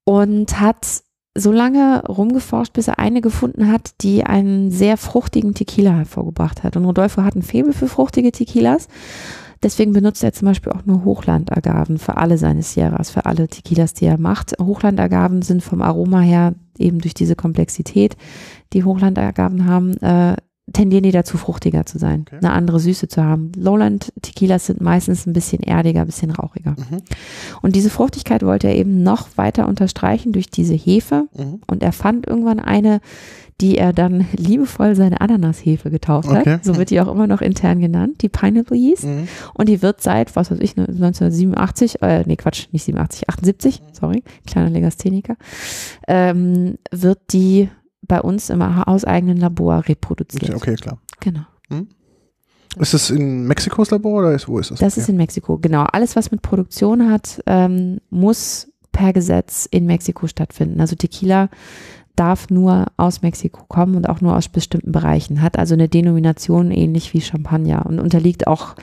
Und 0.04 0.60
hat 0.60 1.04
so 1.38 1.52
lange 1.52 2.04
rumgeforscht, 2.08 2.74
bis 2.74 2.90
er 2.90 3.00
eine 3.00 3.22
gefunden 3.22 3.72
hat, 3.72 3.92
die 4.02 4.26
einen 4.26 4.70
sehr 4.72 4.98
fruchtigen 4.98 5.54
Tequila 5.54 5.92
hervorgebracht 5.94 6.64
hat. 6.64 6.76
Und 6.76 6.84
Rodolfo 6.86 7.24
hat 7.24 7.36
ein 7.36 7.44
Faible 7.44 7.72
für 7.72 7.88
fruchtige 7.88 8.34
Tequilas. 8.34 8.90
Deswegen 9.64 9.94
benutzt 9.94 10.24
er 10.24 10.34
zum 10.34 10.48
Beispiel 10.48 10.74
auch 10.74 10.86
nur 10.86 11.06
Hochlandagaven 11.06 12.00
für 12.00 12.18
alle 12.18 12.38
seine 12.38 12.64
Sierras, 12.64 13.12
für 13.12 13.26
alle 13.28 13.48
Tequilas, 13.48 13.94
die 13.94 14.06
er 14.06 14.18
macht. 14.18 14.56
Hochlandagaven 14.60 15.44
sind 15.44 15.64
vom 15.64 15.82
Aroma 15.84 16.20
her 16.20 16.56
eben 16.78 17.00
durch 17.00 17.14
diese 17.14 17.36
Komplexität, 17.36 18.18
die 18.74 18.84
Hochlandagaven 18.84 19.68
haben, 19.68 19.96
äh, 20.02 20.36
tendieren 20.74 21.04
die 21.04 21.12
dazu, 21.12 21.38
fruchtiger 21.38 21.86
zu 21.86 21.98
sein, 22.00 22.22
Okay. 22.28 22.38
eine 22.38 22.52
andere 22.52 22.80
Süße 22.80 23.08
zu 23.08 23.24
haben. 23.24 23.52
Lowland-Tequilas 23.56 24.66
sind 24.68 24.82
meistens 24.82 25.26
ein 25.26 25.34
bisschen 25.34 25.62
erdiger, 25.64 26.02
ein 26.02 26.08
bisschen 26.08 26.32
rauchiger. 26.32 26.72
Mhm. 26.72 26.98
Und 27.62 27.76
diese 27.76 27.90
Fruchtigkeit 27.90 28.44
wollte 28.46 28.68
er 28.68 28.76
eben 28.76 29.04
noch 29.04 29.30
weiter 29.38 29.68
unterstreichen 29.68 30.32
durch 30.32 30.50
diese 30.50 30.74
Hefe. 30.74 31.26
Mhm. 31.38 31.62
Und 31.68 31.84
er 31.84 31.92
fand 31.92 32.28
irgendwann 32.28 32.60
eine, 32.60 33.00
die 33.60 33.78
er 33.78 33.94
dann 33.94 34.26
liebevoll 34.36 34.96
seine 34.96 35.22
Ananashefe 35.22 35.90
getauft 35.92 36.30
Okay. 36.30 36.50
hat. 36.54 36.66
So 36.66 36.78
wird 36.78 36.90
die 36.90 37.00
auch 37.02 37.08
immer 37.12 37.28
noch 37.28 37.42
intern 37.42 37.80
genannt, 37.80 38.22
die 38.22 38.30
Pineapple 38.30 38.78
Yeast. 38.78 39.04
Mhm. 39.06 39.28
Und 39.54 39.70
die 39.70 39.82
wird 39.82 40.02
seit, 40.02 40.36
was 40.36 40.50
weiß 40.52 40.60
ich, 40.62 40.76
1987, 40.78 42.02
äh, 42.02 42.24
nee, 42.26 42.36
Quatsch, 42.36 42.68
nicht 42.72 42.84
87, 42.86 43.30
78, 43.30 43.82
sorry, 43.94 44.24
kleiner 44.48 44.70
Legastheniker, 44.70 45.36
ähm, 46.08 46.76
wird 46.92 47.20
die 47.34 47.70
bei 48.02 48.22
uns 48.22 48.50
im 48.50 48.86
hauseigenen 48.86 49.38
Labor 49.38 49.88
reproduziert. 49.88 50.56
Okay, 50.56 50.76
klar. 50.76 50.98
Genau. 51.20 51.46
Ist 52.80 52.94
es 52.94 53.10
in 53.10 53.48
Mexiko 53.48 53.82
das 53.82 53.92
Labor 53.92 54.20
oder 54.20 54.34
ist, 54.34 54.48
wo 54.48 54.58
ist 54.60 54.72
das? 54.72 54.80
Das 54.80 54.98
ist 54.98 55.10
in 55.10 55.18
Mexiko, 55.18 55.58
genau. 55.58 55.84
Alles, 55.84 56.16
was 56.16 56.32
mit 56.32 56.42
Produktion 56.42 57.10
hat, 57.10 57.42
ähm, 57.46 58.00
muss 58.10 58.72
per 58.94 59.12
Gesetz 59.12 59.68
in 59.70 59.86
Mexiko 59.86 60.28
stattfinden. 60.28 60.80
Also 60.80 60.96
Tequila 60.96 61.50
darf 62.16 62.50
nur 62.50 62.88
aus 62.98 63.22
Mexiko 63.22 63.66
kommen 63.66 63.96
und 63.96 64.08
auch 64.08 64.22
nur 64.22 64.36
aus 64.36 64.48
bestimmten 64.48 64.92
Bereichen, 64.92 65.42
hat 65.42 65.58
also 65.58 65.74
eine 65.74 65.90
Denomination 65.90 66.72
ähnlich 66.72 67.14
wie 67.14 67.22
Champagner 67.22 67.86
und 67.86 68.00
unterliegt 68.00 68.48
auch 68.48 68.76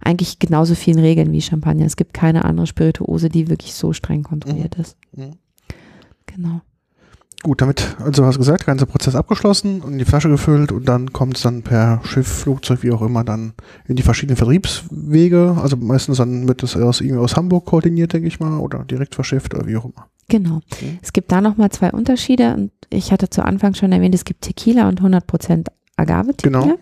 eigentlich 0.00 0.38
genauso 0.38 0.74
vielen 0.74 0.98
Regeln 0.98 1.32
wie 1.32 1.40
Champagner. 1.40 1.86
Es 1.86 1.96
gibt 1.96 2.12
keine 2.14 2.44
andere 2.44 2.66
Spirituose, 2.66 3.28
die 3.28 3.48
wirklich 3.48 3.74
so 3.74 3.92
streng 3.92 4.22
kontrolliert 4.24 4.76
ist. 4.76 4.96
Mhm. 5.16 5.32
Genau. 6.26 6.60
Gut, 7.42 7.60
damit, 7.60 7.96
also 7.98 8.24
hast 8.24 8.36
du 8.36 8.38
gesagt, 8.38 8.66
ganzer 8.66 8.86
Prozess 8.86 9.16
abgeschlossen 9.16 9.80
und 9.80 9.92
in 9.92 9.98
die 9.98 10.04
Flasche 10.04 10.28
gefüllt 10.28 10.70
und 10.70 10.88
dann 10.88 11.12
kommt 11.12 11.36
es 11.36 11.42
dann 11.42 11.62
per 11.62 12.00
Schiff, 12.04 12.28
Flugzeug, 12.28 12.84
wie 12.84 12.92
auch 12.92 13.02
immer, 13.02 13.24
dann 13.24 13.54
in 13.88 13.96
die 13.96 14.04
verschiedenen 14.04 14.36
Vertriebswege. 14.36 15.56
Also 15.60 15.76
meistens 15.76 16.18
dann 16.18 16.46
wird 16.46 16.62
das 16.62 16.76
aus, 16.76 17.00
irgendwie 17.00 17.18
aus 17.18 17.36
Hamburg 17.36 17.64
koordiniert, 17.66 18.12
denke 18.12 18.28
ich 18.28 18.38
mal, 18.38 18.58
oder 18.58 18.84
direkt 18.84 19.16
verschifft 19.16 19.54
oder 19.54 19.66
wie 19.66 19.76
auch 19.76 19.84
immer. 19.84 20.06
Genau. 20.28 20.60
Mhm. 20.80 20.98
Es 21.02 21.12
gibt 21.12 21.32
da 21.32 21.40
nochmal 21.40 21.70
zwei 21.70 21.90
Unterschiede 21.90 22.54
und 22.54 22.70
ich 22.90 23.10
hatte 23.10 23.28
zu 23.28 23.44
Anfang 23.44 23.74
schon 23.74 23.90
erwähnt, 23.90 24.14
es 24.14 24.24
gibt 24.24 24.42
Tequila 24.42 24.88
und 24.88 25.00
100% 25.00 25.66
Agave-Tequila. 25.96 26.62
Genau. 26.62 26.78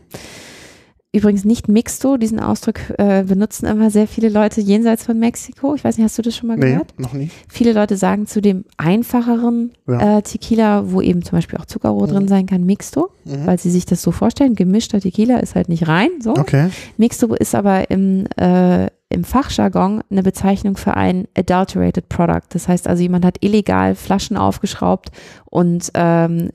Übrigens 1.12 1.44
nicht 1.44 1.68
Mixto, 1.68 2.16
diesen 2.16 2.38
Ausdruck 2.38 2.78
äh, 2.98 3.24
benutzen 3.24 3.66
immer 3.66 3.90
sehr 3.90 4.06
viele 4.06 4.28
Leute 4.28 4.60
jenseits 4.60 5.04
von 5.04 5.18
Mexiko. 5.18 5.74
Ich 5.74 5.82
weiß 5.82 5.96
nicht, 5.96 6.04
hast 6.04 6.16
du 6.16 6.22
das 6.22 6.36
schon 6.36 6.46
mal 6.46 6.56
Nee, 6.56 6.70
gehört? 6.70 6.94
noch 7.00 7.14
nie. 7.14 7.30
Viele 7.48 7.72
Leute 7.72 7.96
sagen 7.96 8.26
zu 8.28 8.40
dem 8.40 8.64
einfacheren 8.76 9.72
Ja. 9.88 10.18
äh, 10.18 10.22
Tequila, 10.22 10.92
wo 10.92 11.00
eben 11.00 11.24
zum 11.24 11.38
Beispiel 11.38 11.58
auch 11.58 11.64
Zuckerrohr 11.66 12.06
Mhm. 12.06 12.12
drin 12.12 12.28
sein 12.28 12.46
kann, 12.46 12.64
Mixto, 12.64 13.10
Mhm. 13.24 13.44
weil 13.44 13.58
sie 13.58 13.70
sich 13.72 13.86
das 13.86 14.02
so 14.02 14.12
vorstellen. 14.12 14.54
Gemischter 14.54 15.00
Tequila 15.00 15.38
ist 15.38 15.56
halt 15.56 15.68
nicht 15.68 15.88
rein, 15.88 16.10
so. 16.20 16.30
Okay. 16.30 16.68
Mixto 16.96 17.34
ist 17.34 17.56
aber 17.56 17.90
im, 17.90 18.26
äh, 18.36 18.86
im 19.08 19.24
Fachjargon 19.24 20.02
eine 20.12 20.22
Bezeichnung 20.22 20.76
für 20.76 20.96
ein 20.96 21.26
adulterated 21.36 22.08
product. 22.08 22.46
Das 22.50 22.68
heißt 22.68 22.86
also, 22.86 23.02
jemand 23.02 23.24
hat 23.24 23.38
illegal 23.40 23.96
Flaschen 23.96 24.36
aufgeschraubt 24.36 25.10
und 25.46 25.90
ähm, 25.94 26.50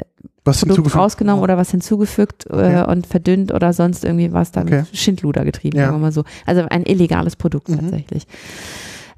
Was 0.45 0.63
Produkt 0.63 0.95
rausgenommen 0.95 1.43
oder 1.43 1.57
was 1.57 1.71
hinzugefügt 1.71 2.45
Okay. 2.49 2.81
äh, 2.81 2.85
und 2.85 3.07
verdünnt 3.07 3.51
oder 3.53 3.73
sonst 3.73 4.05
irgendwie 4.05 4.31
was 4.31 4.51
dann 4.51 4.67
Okay. 4.67 4.83
Schindluder 4.93 5.43
getrieben, 5.43 5.77
Ja. 5.77 5.85
sagen 5.87 5.97
wir 5.97 6.01
mal 6.01 6.11
so. 6.11 6.23
Also 6.45 6.61
ein 6.69 6.83
illegales 6.85 7.35
Produkt 7.35 7.67
Mhm. 7.69 7.79
tatsächlich. 7.79 8.27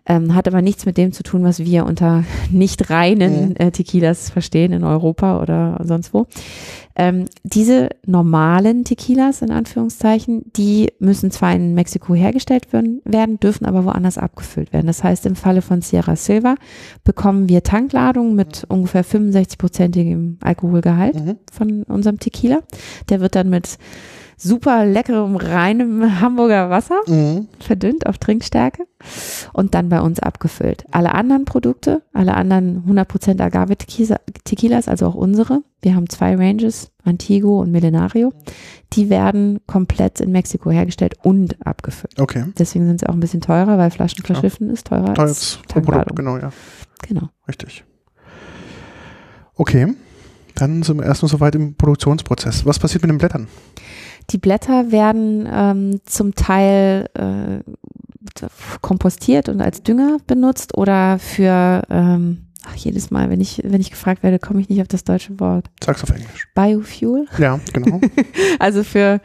Ähm, 0.10 0.34
hat 0.36 0.48
aber 0.48 0.62
nichts 0.62 0.86
mit 0.86 0.98
dem 0.98 1.12
zu 1.12 1.22
tun, 1.22 1.44
was 1.44 1.60
wir 1.60 1.86
unter 1.86 2.24
nicht 2.50 2.90
reinen 2.90 3.50
Mhm. 3.50 3.56
äh, 3.58 3.72
Tequilas 3.72 4.30
verstehen 4.30 4.72
in 4.72 4.84
Europa 4.86 5.42
oder 5.42 5.82
sonst 5.84 6.14
wo. 6.14 6.28
Ähm, 6.96 7.26
diese 7.44 7.90
normalen 8.06 8.84
Tequilas, 8.86 9.42
in 9.42 9.52
Anführungszeichen, 9.52 10.44
die 10.56 10.94
müssen 11.00 11.30
zwar 11.30 11.54
in 11.54 11.74
Mexiko 11.76 12.16
hergestellt 12.16 12.72
werden, 12.74 13.02
werden, 13.06 13.40
dürfen 13.40 13.66
aber 13.66 13.84
woanders 13.86 14.18
abgefüllt 14.18 14.74
werden. 14.74 14.88
Das 14.88 15.04
heißt, 15.04 15.26
im 15.26 15.36
Falle 15.36 15.62
von 15.62 15.82
Sierra 15.82 16.16
Silva 16.16 16.56
bekommen 17.04 17.50
wir 17.50 17.62
Tankladungen 17.64 18.34
mit 18.34 18.64
ungefähr 18.70 19.04
65-prozentigem 19.06 20.38
Alkoholgehalt 20.42 21.16
Mhm. 21.24 21.36
von 21.52 21.84
unserem 21.84 22.20
Tequila. 22.20 22.60
Der 23.10 23.20
wird 23.20 23.36
dann 23.36 23.50
mit 23.50 23.78
super 24.38 24.86
leckerem, 24.86 25.36
reinem 25.36 26.22
Hamburger 26.22 26.70
Wasser 26.70 27.00
Mhm. 27.08 27.48
verdünnt 27.60 28.06
auf 28.06 28.20
Trinkstärke 28.20 28.84
und 29.52 29.74
dann 29.74 29.90
bei 29.90 30.00
uns 30.00 30.20
abgefüllt. 30.20 30.86
Alle 30.92 31.14
anderen 31.16 31.46
Produkte, 31.46 32.04
alle 32.14 32.36
anderen 32.36 32.84
100% 32.86 33.42
Agave-Tequilas, 33.42 34.88
also 34.88 35.08
auch 35.08 35.16
unsere, 35.16 35.64
wir 35.82 35.96
haben 35.96 36.08
zwei 36.08 36.36
Ranges, 36.36 36.92
Antigo 37.04 37.60
und 37.60 37.72
Millenario, 37.72 38.32
die 38.94 39.10
werden 39.10 39.60
komplett 39.66 40.20
in 40.22 40.32
Mexiko 40.32 40.70
hergestellt 40.70 41.16
und 41.24 41.58
abgefüllt. 41.66 42.20
Okay. 42.20 42.46
Deswegen 42.60 42.86
sind 42.86 43.00
sie 43.00 43.10
auch 43.10 43.14
ein 43.14 43.20
bisschen 43.20 43.42
teurer, 43.42 43.78
weil 43.78 43.90
Flaschen 43.92 44.24
verschiffen 44.24 44.70
ist 44.70 44.88
teurer 44.88 45.18
als 45.18 45.60
Teures 45.68 45.86
Produkt, 45.86 46.16
genau, 46.16 46.38
ja. 46.38 46.52
Genau. 47.08 47.30
Richtig. 47.48 47.84
Okay. 49.56 49.96
Dann 50.56 50.82
sind 50.84 50.98
wir 50.98 51.06
erstmal 51.06 51.30
soweit 51.30 51.54
im 51.56 51.76
Produktionsprozess. 51.76 52.66
Was 52.66 52.80
passiert 52.80 53.04
mit 53.04 53.12
den 53.12 53.20
Blättern? 53.20 53.48
Die 54.30 54.38
Blätter 54.38 54.92
werden 54.92 55.48
ähm, 55.50 56.02
zum 56.06 56.36
Teil 56.36 57.10
äh, 57.14 58.48
kompostiert 58.82 59.50
und 59.50 59.62
als 59.62 59.84
Dünger 59.84 60.18
benutzt 60.28 60.78
oder 60.78 61.18
für 61.18 61.84
ähm, 61.90 62.48
ach, 62.66 62.76
jedes 62.76 63.10
Mal, 63.10 63.30
wenn 63.30 63.42
ich, 63.42 63.62
wenn 63.64 63.82
ich 63.82 63.90
gefragt 63.90 64.24
werde, 64.24 64.40
komme 64.40 64.62
ich 64.62 64.70
nicht 64.70 64.82
auf 64.82 64.88
das 64.88 65.04
deutsche 65.04 65.40
Wort. 65.40 65.68
Sag's 65.84 66.04
auf 66.04 66.10
Englisch. 66.10 66.48
Biofuel. 66.54 67.26
Ja, 67.38 67.60
genau. 67.74 68.02
Also 68.60 68.84
für 68.84 69.22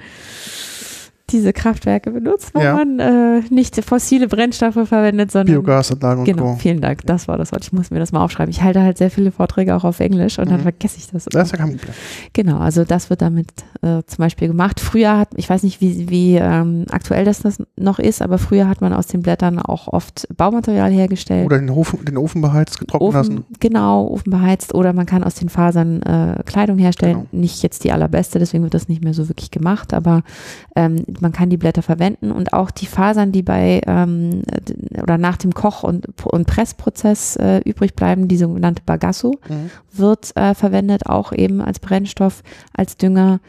diese 1.32 1.52
Kraftwerke 1.52 2.10
benutzt, 2.10 2.54
wenn 2.54 2.62
Ja. 2.62 2.74
man 2.74 2.98
äh, 2.98 3.40
nicht 3.50 3.82
fossile 3.84 4.28
Brennstoffe 4.28 4.74
verwendet, 4.88 5.30
sondern 5.32 5.54
Biogasanlagen 5.54 6.20
und 6.20 6.24
Genau, 6.26 6.54
vielen 6.56 6.80
Dank. 6.80 7.00
Das 7.06 7.28
war 7.28 7.38
das 7.38 7.52
Wort. 7.52 7.64
Ich 7.64 7.72
muss 7.72 7.90
mir 7.90 7.98
das 7.98 8.12
mal 8.12 8.22
aufschreiben. 8.22 8.50
Ich 8.50 8.62
halte 8.62 8.82
halt 8.82 8.98
sehr 8.98 9.10
viele 9.10 9.32
Vorträge 9.32 9.74
auch 9.74 9.84
auf 9.84 10.00
Englisch 10.00 10.38
und 10.38 10.50
dann 10.50 10.58
Mhm. 10.58 10.62
vergesse 10.64 10.98
ich 10.98 11.08
das. 11.10 11.24
Das 11.24 11.46
ist 11.48 11.52
ja 11.52 11.58
kein 11.58 11.70
Problem. 11.76 11.94
Genau, 12.32 12.58
also 12.58 12.84
das 12.84 13.10
wird 13.10 13.22
damit 13.22 13.48
äh, 13.82 14.02
zum 14.06 14.18
Beispiel 14.18 14.48
gemacht. 14.48 14.78
Früher 14.80 15.18
hat, 15.18 15.28
ich 15.36 15.48
weiß 15.48 15.62
nicht, 15.62 15.80
wie, 15.80 16.08
wie 16.10 16.36
ähm, 16.36 16.84
aktuell 16.90 17.24
das, 17.24 17.40
das 17.40 17.58
noch 17.76 17.98
ist, 17.98 18.22
aber 18.22 18.38
früher 18.38 18.68
hat 18.68 18.80
man 18.80 18.92
aus 18.92 19.06
den 19.06 19.22
Blättern 19.22 19.58
auch 19.58 19.88
oft 19.88 20.28
Baumaterial 20.36 20.90
hergestellt. 20.92 21.46
Oder 21.46 21.58
den 21.58 21.70
Ofen, 21.70 22.04
den 22.04 22.16
Ofen 22.16 22.42
beheizt, 22.42 22.78
getrocknet 22.78 23.08
Ofen, 23.08 23.16
lassen. 23.36 23.44
genau, 23.60 24.06
Ofen 24.08 24.30
beheizt 24.30 24.74
oder 24.74 24.92
man 24.92 25.06
kann 25.06 25.24
aus 25.24 25.34
den 25.34 25.48
Fasern 25.48 26.02
äh, 26.02 26.42
Kleidung 26.44 26.78
herstellen. 26.78 27.26
Genau. 27.30 27.42
Nicht 27.42 27.62
jetzt 27.62 27.84
die 27.84 27.92
allerbeste, 27.92 28.38
deswegen 28.38 28.62
wird 28.64 28.74
das 28.74 28.88
nicht 28.88 29.02
mehr 29.02 29.14
so 29.14 29.28
wirklich 29.28 29.50
gemacht, 29.50 29.94
aber 29.94 30.22
ähm, 30.76 31.04
man 31.22 31.32
kann 31.32 31.48
die 31.48 31.56
Blätter 31.56 31.80
verwenden 31.82 32.30
und 32.32 32.52
auch 32.52 32.70
die 32.70 32.86
Fasern, 32.86 33.32
die 33.32 33.42
bei 33.42 33.80
ähm, 33.86 34.42
oder 35.02 35.16
nach 35.16 35.38
dem 35.38 35.54
Koch- 35.54 35.82
und, 35.84 36.06
und 36.24 36.46
Pressprozess 36.46 37.36
äh, 37.36 37.60
übrig 37.64 37.94
bleiben, 37.94 38.28
die 38.28 38.36
sogenannte 38.36 38.82
Bagasso, 38.84 39.32
Mhm. 39.48 39.70
wird 39.92 40.36
äh, 40.36 40.54
verwendet, 40.54 41.06
auch 41.06 41.32
eben 41.32 41.60
als 41.62 41.78
Brennstoff, 41.80 42.42
als 42.76 42.96
Dünger. 42.96 43.40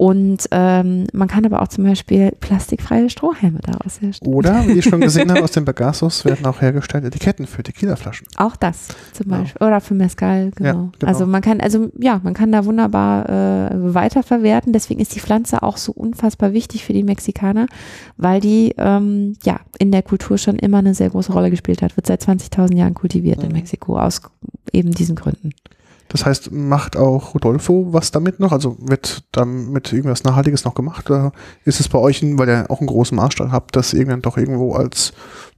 Und 0.00 0.46
ähm, 0.52 1.08
man 1.12 1.26
kann 1.26 1.44
aber 1.44 1.60
auch 1.60 1.66
zum 1.66 1.82
Beispiel 1.82 2.30
plastikfreie 2.38 3.10
Strohhalme 3.10 3.58
daraus 3.58 4.00
herstellen. 4.00 4.32
Oder, 4.32 4.64
wie 4.68 4.78
ich 4.78 4.84
schon 4.84 5.00
gesehen 5.00 5.28
habe, 5.28 5.42
aus 5.42 5.50
den 5.50 5.64
Bagasos 5.64 6.24
werden 6.24 6.46
auch 6.46 6.60
hergestellt 6.60 7.04
Etiketten 7.04 7.48
für 7.48 7.64
Tequila-Flaschen. 7.64 8.28
Auch 8.36 8.54
das 8.54 8.86
zum 9.12 9.26
Genau. 9.26 9.40
Beispiel. 9.40 9.66
Oder 9.66 9.80
für 9.80 9.94
Mescal, 9.94 10.52
genau. 10.54 10.68
Ja, 10.68 10.74
genau. 11.00 11.12
Also 11.12 11.26
man 11.26 11.42
kann, 11.42 11.60
also 11.60 11.90
ja, 11.98 12.20
man 12.22 12.32
kann 12.32 12.52
da 12.52 12.64
wunderbar 12.64 13.28
äh, 13.28 13.92
weiterverwerten. 13.92 14.72
Deswegen 14.72 15.00
ist 15.00 15.16
die 15.16 15.20
Pflanze 15.20 15.64
auch 15.64 15.76
so 15.76 15.90
unfassbar 15.90 16.52
wichtig 16.52 16.84
für 16.84 16.92
die 16.92 17.02
Mexikaner, 17.02 17.66
weil 18.16 18.40
die 18.40 18.74
ähm, 18.78 19.32
ja 19.42 19.58
in 19.80 19.90
der 19.90 20.02
Kultur 20.02 20.38
schon 20.38 20.60
immer 20.60 20.78
eine 20.78 20.94
sehr 20.94 21.10
große 21.10 21.32
Rolle 21.32 21.50
gespielt 21.50 21.82
hat. 21.82 21.96
Wird 21.96 22.06
seit 22.06 22.22
20.000 22.22 22.76
Jahren 22.76 22.94
kultiviert 22.94 23.42
in 23.42 23.48
Mhm. 23.48 23.54
Mexiko 23.54 23.98
aus 23.98 24.22
eben 24.72 24.92
diesen 24.92 25.16
Gründen. 25.16 25.50
Das 26.08 26.24
heißt, 26.24 26.52
macht 26.52 26.96
auch 26.96 27.34
Rodolfo 27.34 27.88
was 27.92 28.10
damit 28.10 28.40
noch? 28.40 28.52
Also 28.52 28.76
wird 28.80 29.24
damit 29.32 29.92
irgendwas 29.92 30.24
Nachhaltiges 30.24 30.64
noch 30.64 30.74
gemacht? 30.74 31.10
Oder 31.10 31.32
ist 31.64 31.80
es 31.80 31.88
bei 31.88 31.98
euch, 31.98 32.22
weil 32.22 32.48
ihr 32.48 32.70
auch 32.70 32.80
einen 32.80 32.86
großen 32.88 33.16
Maßstab 33.16 33.50
habt, 33.52 33.76
dass 33.76 33.92
irgendwann 33.92 34.22
doch 34.22 34.36
irgendwo 34.36 34.74
als 34.74 35.12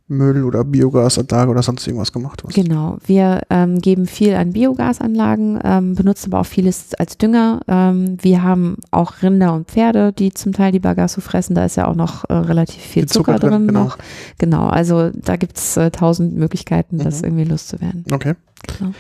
Müll 0.08 0.42
oder 0.42 0.64
Biogasanlage 0.64 1.52
oder 1.52 1.62
sonst 1.62 1.86
irgendwas 1.86 2.12
gemacht 2.12 2.42
wird? 2.42 2.52
Genau, 2.54 2.98
wir 3.06 3.42
ähm, 3.48 3.78
geben 3.78 4.06
viel 4.06 4.34
an 4.34 4.52
Biogasanlagen, 4.52 5.60
ähm, 5.62 5.94
benutzen 5.94 6.32
aber 6.32 6.40
auch 6.40 6.46
vieles 6.46 6.94
als 6.94 7.16
Dünger. 7.16 7.60
Ähm, 7.68 8.18
wir 8.20 8.42
haben 8.42 8.78
auch 8.90 9.22
Rinder 9.22 9.54
und 9.54 9.68
Pferde, 9.70 10.12
die 10.12 10.34
zum 10.34 10.52
Teil 10.52 10.72
die 10.72 10.80
Bagasso 10.80 11.20
fressen. 11.20 11.54
Da 11.54 11.64
ist 11.64 11.76
ja 11.76 11.86
auch 11.86 11.94
noch 11.94 12.28
äh, 12.28 12.32
relativ 12.34 12.82
viel 12.82 13.06
Zucker 13.06 13.36
Zucker, 13.36 13.50
drin, 13.50 13.68
genau. 13.68 13.84
Noch. 13.84 13.98
Genau, 14.38 14.66
also 14.66 15.10
da 15.14 15.36
gibt 15.36 15.56
es 15.56 15.76
äh, 15.76 15.92
tausend 15.92 16.34
Möglichkeiten, 16.34 16.98
das 16.98 17.20
Mhm. 17.20 17.28
irgendwie 17.28 17.44
loszuwerden. 17.44 18.04
Okay. 18.12 18.34
Genau. 18.78 18.90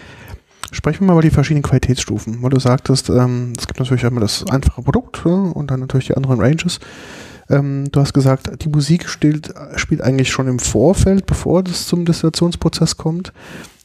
Sprechen 0.72 1.00
wir 1.00 1.06
mal 1.08 1.12
über 1.14 1.22
die 1.22 1.30
verschiedenen 1.30 1.62
Qualitätsstufen, 1.62 2.42
weil 2.42 2.50
du 2.50 2.60
sagtest, 2.60 3.10
ähm, 3.10 3.54
es 3.58 3.66
gibt 3.66 3.80
natürlich 3.80 4.06
einmal 4.06 4.20
das 4.20 4.46
einfache 4.46 4.82
Produkt 4.82 5.26
und 5.26 5.70
dann 5.70 5.80
natürlich 5.80 6.06
die 6.06 6.16
anderen 6.16 6.40
Ranges. 6.40 6.78
Ähm, 7.48 7.90
du 7.90 8.00
hast 8.00 8.12
gesagt, 8.12 8.64
die 8.64 8.68
Musik 8.68 9.08
spielt, 9.08 9.52
spielt 9.76 10.00
eigentlich 10.00 10.30
schon 10.30 10.46
im 10.46 10.60
Vorfeld, 10.60 11.26
bevor 11.26 11.62
das 11.64 11.86
zum 11.86 12.04
Destillationsprozess 12.04 12.96
kommt. 12.96 13.32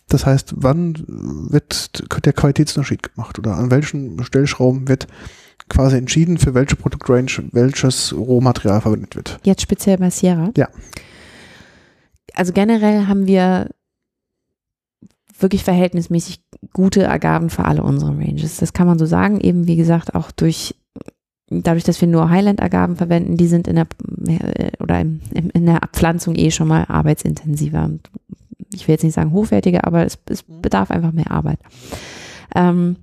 Das 0.07 0.25
heißt, 0.25 0.53
wann 0.57 1.03
wird 1.49 2.03
der 2.25 2.33
Qualitätsunterschied 2.33 3.01
gemacht 3.01 3.39
oder 3.39 3.55
an 3.55 3.71
welchen 3.71 4.23
Stellschrauben 4.23 4.87
wird 4.87 5.07
quasi 5.67 5.97
entschieden, 5.97 6.37
für 6.37 6.53
welche 6.53 6.75
Produktrange 6.75 7.49
welches 7.51 8.13
Rohmaterial 8.15 8.81
verwendet 8.81 9.15
wird? 9.15 9.39
Jetzt 9.43 9.63
speziell 9.63 9.97
bei 9.97 10.11
Sierra. 10.11 10.51
Ja. 10.55 10.69
Also 12.35 12.53
generell 12.53 13.07
haben 13.07 13.25
wir 13.25 13.69
wirklich 15.39 15.63
verhältnismäßig 15.63 16.41
gute 16.73 17.09
Agaven 17.09 17.49
für 17.49 17.65
alle 17.65 17.83
unsere 17.83 18.11
Ranges. 18.11 18.57
Das 18.57 18.73
kann 18.73 18.87
man 18.87 18.99
so 18.99 19.05
sagen, 19.05 19.39
eben 19.39 19.67
wie 19.67 19.75
gesagt 19.75 20.15
auch 20.15 20.31
durch 20.31 20.75
dadurch, 21.49 21.83
dass 21.83 22.01
wir 22.01 22.07
nur 22.07 22.29
Highland-Agaven 22.29 22.95
verwenden, 22.95 23.37
die 23.37 23.47
sind 23.47 23.67
in 23.67 23.75
der 23.75 23.87
äh, 24.27 24.71
oder 24.81 24.99
im, 24.99 25.21
in 25.31 25.65
der 25.65 25.83
Abpflanzung 25.83 26.35
eh 26.35 26.51
schon 26.51 26.67
mal 26.67 26.85
arbeitsintensiver. 26.87 27.91
Ich 28.73 28.87
will 28.87 28.93
jetzt 28.93 29.03
nicht 29.03 29.13
sagen 29.13 29.31
hochwertiger, 29.31 29.85
aber 29.85 30.05
es, 30.05 30.17
es 30.29 30.43
bedarf 30.43 30.91
einfach 30.91 31.11
mehr 31.11 31.31
Arbeit. 31.31 31.59
Ähm, 32.55 32.97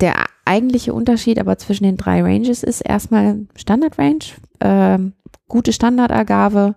der 0.00 0.14
eigentliche 0.44 0.94
Unterschied 0.94 1.38
aber 1.38 1.58
zwischen 1.58 1.84
den 1.84 1.96
drei 1.96 2.22
Ranges 2.22 2.62
ist 2.62 2.80
erstmal 2.80 3.46
Standard 3.56 3.98
Range, 3.98 4.24
äh, 4.60 4.98
gute 5.48 5.72
Standardagave, 5.72 6.76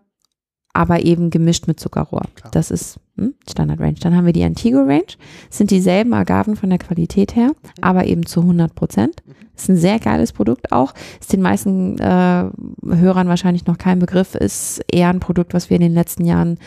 aber 0.73 1.05
eben 1.05 1.29
gemischt 1.29 1.67
mit 1.67 1.79
Zuckerrohr. 1.79 2.23
Klar. 2.35 2.51
Das 2.51 2.71
ist 2.71 2.99
hm, 3.17 3.35
Standard 3.49 3.79
Range. 3.79 3.95
Dann 4.01 4.15
haben 4.15 4.25
wir 4.25 4.33
die 4.33 4.43
Antigo 4.43 4.79
Range, 4.79 5.03
sind 5.49 5.69
dieselben 5.69 6.13
Agaven 6.13 6.55
von 6.55 6.69
der 6.69 6.79
Qualität 6.79 7.35
her, 7.35 7.51
aber 7.79 8.05
eben 8.05 8.25
zu 8.25 8.41
100 8.41 8.73
Prozent. 8.73 9.23
Ist 9.55 9.69
ein 9.69 9.77
sehr 9.77 9.99
geiles 9.99 10.33
Produkt 10.33 10.71
auch. 10.71 10.95
Ist 11.19 11.31
den 11.31 11.41
meisten 11.41 11.99
äh, 11.99 12.49
Hörern 12.85 13.27
wahrscheinlich 13.27 13.67
noch 13.67 13.77
kein 13.77 13.99
Begriff, 13.99 14.33
ist 14.33 14.81
eher 14.91 15.09
ein 15.09 15.19
Produkt, 15.19 15.53
was 15.53 15.69
wir 15.69 15.75
in 15.75 15.83
den 15.83 15.93
letzten 15.93 16.25
Jahren 16.25 16.57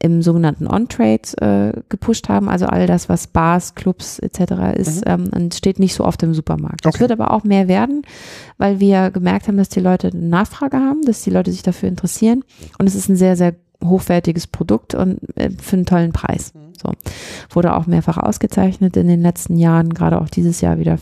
im 0.00 0.22
sogenannten 0.22 0.66
On-Trade 0.66 1.72
äh, 1.76 1.80
gepusht 1.88 2.28
haben. 2.28 2.48
Also 2.48 2.66
all 2.66 2.86
das, 2.86 3.08
was 3.08 3.26
Bars, 3.26 3.74
Clubs 3.74 4.18
etc. 4.18 4.76
ist, 4.76 5.02
ähm, 5.06 5.28
und 5.34 5.54
steht 5.54 5.78
nicht 5.78 5.94
so 5.94 6.04
oft 6.04 6.22
im 6.22 6.34
Supermarkt. 6.34 6.86
Es 6.86 6.94
Okay. 6.94 7.00
wird 7.00 7.12
aber 7.12 7.32
auch 7.32 7.44
mehr 7.44 7.68
werden, 7.68 8.02
weil 8.58 8.80
wir 8.80 9.10
gemerkt 9.10 9.48
haben, 9.48 9.56
dass 9.56 9.68
die 9.68 9.80
Leute 9.80 10.08
eine 10.08 10.26
Nachfrage 10.26 10.76
haben, 10.76 11.02
dass 11.02 11.22
die 11.22 11.30
Leute 11.30 11.50
sich 11.50 11.62
dafür 11.62 11.88
interessieren. 11.88 12.44
Und 12.78 12.86
es 12.86 12.94
ist 12.94 13.08
ein 13.08 13.16
sehr, 13.16 13.36
sehr 13.36 13.54
hochwertiges 13.84 14.46
Produkt 14.46 14.94
und 14.94 15.18
äh, 15.36 15.50
für 15.50 15.76
einen 15.76 15.86
tollen 15.86 16.12
Preis. 16.12 16.52
So. 16.80 16.92
Wurde 17.50 17.74
auch 17.74 17.86
mehrfach 17.86 18.18
ausgezeichnet 18.18 18.96
in 18.96 19.08
den 19.08 19.20
letzten 19.22 19.56
Jahren, 19.56 19.94
gerade 19.94 20.20
auch 20.20 20.28
dieses 20.28 20.60
Jahr 20.60 20.78
wieder 20.78 20.98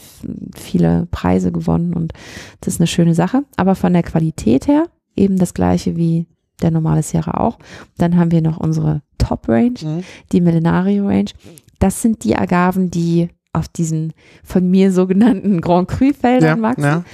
viele 0.55 1.07
Preise 1.11 1.53
gewonnen 1.53 1.93
und 1.93 2.13
das 2.61 2.75
ist 2.75 2.81
eine 2.81 2.87
schöne 2.87 3.15
Sache. 3.15 3.43
Aber 3.57 3.75
von 3.75 3.93
der 3.93 4.03
Qualität 4.03 4.69
her 4.69 4.85
eben 5.17 5.39
das 5.39 5.53
gleiche 5.55 5.97
wie 5.97 6.27
der 6.63 6.71
normale 6.71 7.03
Sierra 7.03 7.33
auch. 7.41 7.59
Dann 7.99 8.17
haben 8.17 8.31
wir 8.31 8.43
noch 8.43 8.59
unsere 8.59 9.03
Top 9.19 9.49
Range, 9.49 9.75
Mhm. 9.83 10.05
die 10.33 10.41
Millenario 10.41 11.07
Range. 11.07 11.31
Das 11.79 12.01
sind 12.03 12.25
die 12.25 12.37
Agaven, 12.37 12.91
die 12.91 13.29
auf 13.53 13.69
diesen 13.69 14.13
von 14.45 14.71
mir 14.71 14.93
sogenannten 14.93 15.61
Grand 15.61 15.89
Cru 15.89 16.13
Feldern 16.13 16.61
wachsen 16.63 16.83
ja. 16.85 17.05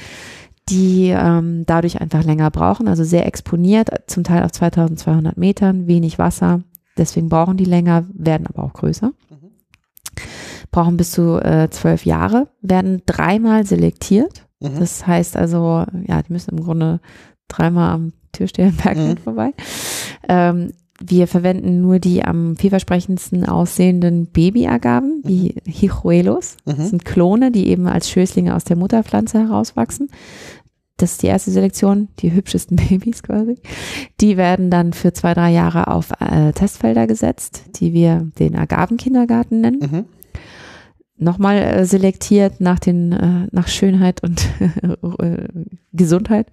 die 0.68 1.08
ähm, 1.08 1.64
dadurch 1.66 2.00
einfach 2.00 2.24
länger 2.24 2.50
brauchen, 2.50 2.88
also 2.88 3.04
sehr 3.04 3.26
exponiert, 3.26 3.90
zum 4.06 4.24
Teil 4.24 4.44
auf 4.44 4.52
2200 4.52 5.36
Metern, 5.36 5.86
wenig 5.86 6.18
Wasser, 6.18 6.62
deswegen 6.96 7.28
brauchen 7.28 7.56
die 7.56 7.64
länger, 7.64 8.06
werden 8.12 8.46
aber 8.46 8.64
auch 8.64 8.72
größer. 8.72 9.12
Brauchen 10.70 10.96
bis 10.96 11.10
zu 11.10 11.38
äh, 11.42 11.68
zwölf 11.70 12.06
Jahre, 12.06 12.48
werden 12.62 13.02
dreimal 13.06 13.66
selektiert. 13.66 14.46
Mhm. 14.60 14.78
Das 14.78 15.06
heißt 15.06 15.36
also, 15.36 15.84
ja, 16.06 16.22
die 16.22 16.32
müssen 16.32 16.56
im 16.56 16.64
Grunde 16.64 17.00
dreimal 17.48 17.90
am 17.92 18.12
Türsteherberg 18.32 18.96
Mhm. 18.96 19.16
vorbei. 19.18 19.52
Ähm, 20.28 20.72
wir 21.04 21.26
verwenden 21.26 21.80
nur 21.80 21.98
die 21.98 22.24
am 22.24 22.56
vielversprechendsten 22.56 23.44
aussehenden 23.46 24.26
Babyagaven, 24.26 25.22
die 25.26 25.56
Hijuelos. 25.66 26.56
Das 26.64 26.78
Mhm. 26.78 26.84
sind 26.84 27.04
Klone, 27.04 27.50
die 27.50 27.68
eben 27.68 27.88
als 27.88 28.08
Schößlinge 28.08 28.54
aus 28.54 28.64
der 28.64 28.76
Mutterpflanze 28.76 29.38
herauswachsen. 29.40 30.08
Das 30.98 31.12
ist 31.12 31.22
die 31.22 31.26
erste 31.26 31.50
Selektion, 31.50 32.06
die 32.20 32.32
hübschesten 32.32 32.76
Babys 32.88 33.24
quasi. 33.24 33.56
Die 34.20 34.36
werden 34.36 34.70
dann 34.70 34.92
für 34.92 35.12
zwei, 35.12 35.34
drei 35.34 35.50
Jahre 35.50 35.88
auf 35.88 36.12
äh, 36.20 36.52
Testfelder 36.52 37.08
gesetzt, 37.08 37.64
die 37.80 37.92
wir 37.92 38.28
den 38.38 38.54
Agavenkindergarten 38.54 39.60
nennen. 39.60 39.80
Mhm. 39.80 40.04
Nochmal 41.16 41.56
äh, 41.58 41.84
selektiert 41.84 42.60
nach 42.60 42.78
den, 42.78 43.12
äh, 43.12 43.46
nach 43.50 43.66
Schönheit 43.68 44.22
und 44.22 44.46
äh, 45.20 45.48
Gesundheit. 45.92 46.46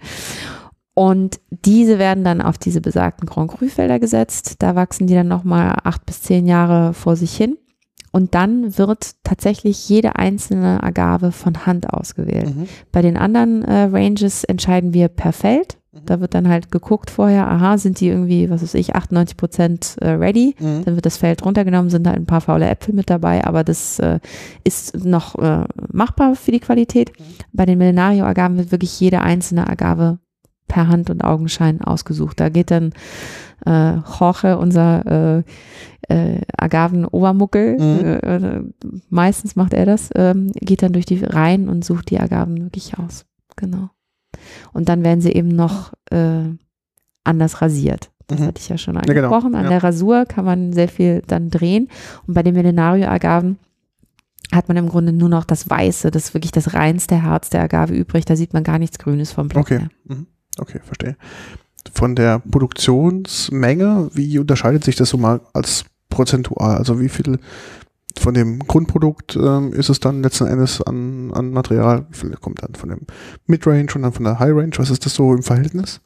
Und 1.00 1.40
diese 1.50 1.98
werden 1.98 2.26
dann 2.26 2.42
auf 2.42 2.58
diese 2.58 2.82
besagten 2.82 3.26
Grand 3.26 3.50
Cru 3.50 3.70
Felder 3.70 4.02
gesetzt. 4.02 4.58
Da 4.60 4.76
wachsen 4.76 5.08
die 5.08 5.14
dann 5.14 5.30
nochmal 5.30 5.78
acht 5.86 6.06
bis 6.06 6.24
zehn 6.24 6.46
Jahre 6.46 6.94
vor 6.94 7.16
sich 7.16 7.38
hin. 7.38 7.58
Und 8.12 8.36
dann 8.36 8.78
wird 8.78 9.16
tatsächlich 9.24 9.88
jede 9.88 10.18
einzelne 10.18 10.84
Agave 10.84 11.32
von 11.32 11.66
Hand 11.66 11.94
ausgewählt. 11.94 12.54
Mhm. 12.54 12.68
Bei 12.92 13.02
den 13.02 13.16
anderen 13.16 13.64
äh, 13.64 13.84
Ranges 13.84 14.44
entscheiden 14.44 14.94
wir 14.94 15.08
per 15.08 15.32
Feld. 15.32 15.78
Da 16.06 16.20
wird 16.20 16.34
dann 16.34 16.50
halt 16.50 16.70
geguckt 16.70 17.10
vorher, 17.10 17.48
aha, 17.48 17.78
sind 17.78 18.02
die 18.02 18.10
irgendwie, 18.10 18.50
was 18.50 18.62
weiß 18.62 18.74
ich, 18.74 18.94
98 18.94 19.38
Prozent 19.38 19.96
äh, 20.02 20.10
ready. 20.10 20.54
Mhm. 20.60 20.84
Dann 20.84 20.96
wird 20.96 21.06
das 21.06 21.16
Feld 21.16 21.46
runtergenommen, 21.46 21.90
sind 21.90 22.08
halt 22.08 22.18
ein 22.18 22.26
paar 22.26 22.42
faule 22.42 22.68
Äpfel 22.68 22.94
mit 22.94 23.10
dabei, 23.10 23.46
aber 23.46 23.64
das 23.64 24.00
äh, 24.00 24.20
ist 24.66 25.06
noch 25.06 25.36
äh, 25.40 25.64
machbar 25.94 26.36
für 26.36 26.52
die 26.52 26.60
Qualität. 26.60 27.14
Bei 27.54 27.66
den 27.66 27.78
Millenario-Agaven 27.78 28.58
wird 28.58 28.74
wirklich 28.74 29.00
jede 29.00 29.22
einzelne 29.22 29.66
Agave 29.66 30.20
per 30.70 30.88
Hand 30.88 31.10
und 31.10 31.22
Augenschein 31.22 31.82
ausgesucht. 31.82 32.40
Da 32.40 32.48
geht 32.48 32.72
dann 32.72 32.94
äh, 33.66 33.96
Jorge, 34.20 34.58
unser 34.58 35.44
äh, 36.08 36.34
äh, 36.38 36.42
Agaven-Obermuckel, 36.58 37.74
Mhm. 37.78 38.06
äh, 38.06 38.36
äh, 38.38 38.64
meistens 39.10 39.58
macht 39.58 39.74
er 39.74 39.86
das, 39.86 40.10
ähm, 40.16 40.52
geht 40.54 40.82
dann 40.82 40.94
durch 40.94 41.06
die 41.06 41.22
Reihen 41.24 41.68
und 41.68 41.84
sucht 41.84 42.10
die 42.10 42.20
Agaven 42.22 42.64
wirklich 42.64 42.98
aus. 42.98 43.26
Genau. 43.58 43.90
Und 44.72 44.88
dann 44.88 45.04
werden 45.04 45.20
sie 45.20 45.34
eben 45.34 45.50
noch 45.50 45.92
äh, 46.12 46.44
anders 47.26 47.62
rasiert. 47.62 48.12
Das 48.28 48.40
Mhm. 48.40 48.46
hatte 48.46 48.62
ich 48.62 48.70
ja 48.70 48.78
schon 48.78 48.94
genau, 48.96 49.02
angesprochen. 49.28 49.56
An 49.56 49.64
ja. 49.64 49.70
der 49.70 49.84
Rasur 49.84 50.26
kann 50.26 50.46
man 50.46 50.72
sehr 50.72 50.88
viel 50.88 51.22
dann 51.28 51.50
drehen. 51.50 51.90
Und 52.28 52.36
bei 52.36 52.44
den 52.44 52.54
Millenario-Agaven 52.56 53.58
hat 54.54 54.68
man 54.68 54.78
im 54.78 54.88
Grunde 54.88 55.12
nur 55.12 55.30
noch 55.30 55.44
das 55.44 55.70
Weiße, 55.70 56.12
das 56.12 56.26
ist 56.26 56.34
wirklich 56.34 56.52
das 56.52 56.74
reinste 56.74 57.22
Herz 57.22 57.50
der 57.50 57.62
Agave 57.64 57.94
übrig. 57.94 58.26
Da 58.26 58.36
sieht 58.36 58.54
man 58.54 58.64
gar 58.64 58.80
nichts 58.80 58.98
Grünes 59.00 59.32
vom 59.32 59.48
Blatt 59.50 59.62
Okay. 59.64 59.88
Mhm. 60.06 60.28
Okay, 60.60 60.80
verstehe. 60.84 61.16
Von 61.94 62.16
der 62.16 62.40
Produktionsmenge, 62.40 64.10
wie 64.14 64.38
unterscheidet 64.38 64.84
sich 64.84 64.96
das 64.96 65.10
so 65.10 65.18
mal 65.18 65.42
als 65.54 65.86
prozentual? 66.10 66.78
Also 66.78 67.00
wie 67.00 67.10
viel 67.10 67.40
von 68.18 68.34
dem 68.34 68.60
Grundprodukt 68.60 69.36
ähm, 69.36 69.74
ist 69.74 69.90
es 69.90 70.00
dann 70.00 70.22
letzten 70.22 70.48
Endes 70.48 70.82
an, 70.82 71.32
an 71.34 71.52
Material? 71.52 72.06
Wie 72.10 72.18
viel 72.18 72.32
kommt 72.36 72.62
dann 72.64 72.76
von 72.76 72.90
dem 72.90 73.02
Midrange 73.48 73.88
und 73.96 74.02
dann 74.02 74.14
von 74.14 74.26
der 74.26 74.40
High 74.40 74.54
Range? 74.54 74.72
Was 74.78 74.90
ist 74.90 75.06
das 75.06 75.14
so 75.14 75.34
im 75.34 75.44
Verhältnis? 75.44 76.02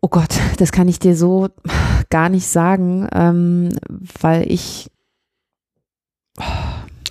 Oh 0.00 0.08
Gott, 0.08 0.34
das 0.58 0.72
kann 0.72 0.88
ich 0.88 0.98
dir 0.98 1.14
so 1.14 1.48
gar 2.10 2.28
nicht 2.28 2.48
sagen, 2.48 3.06
ähm, 3.12 3.68
weil 4.20 4.50
ich 4.50 4.90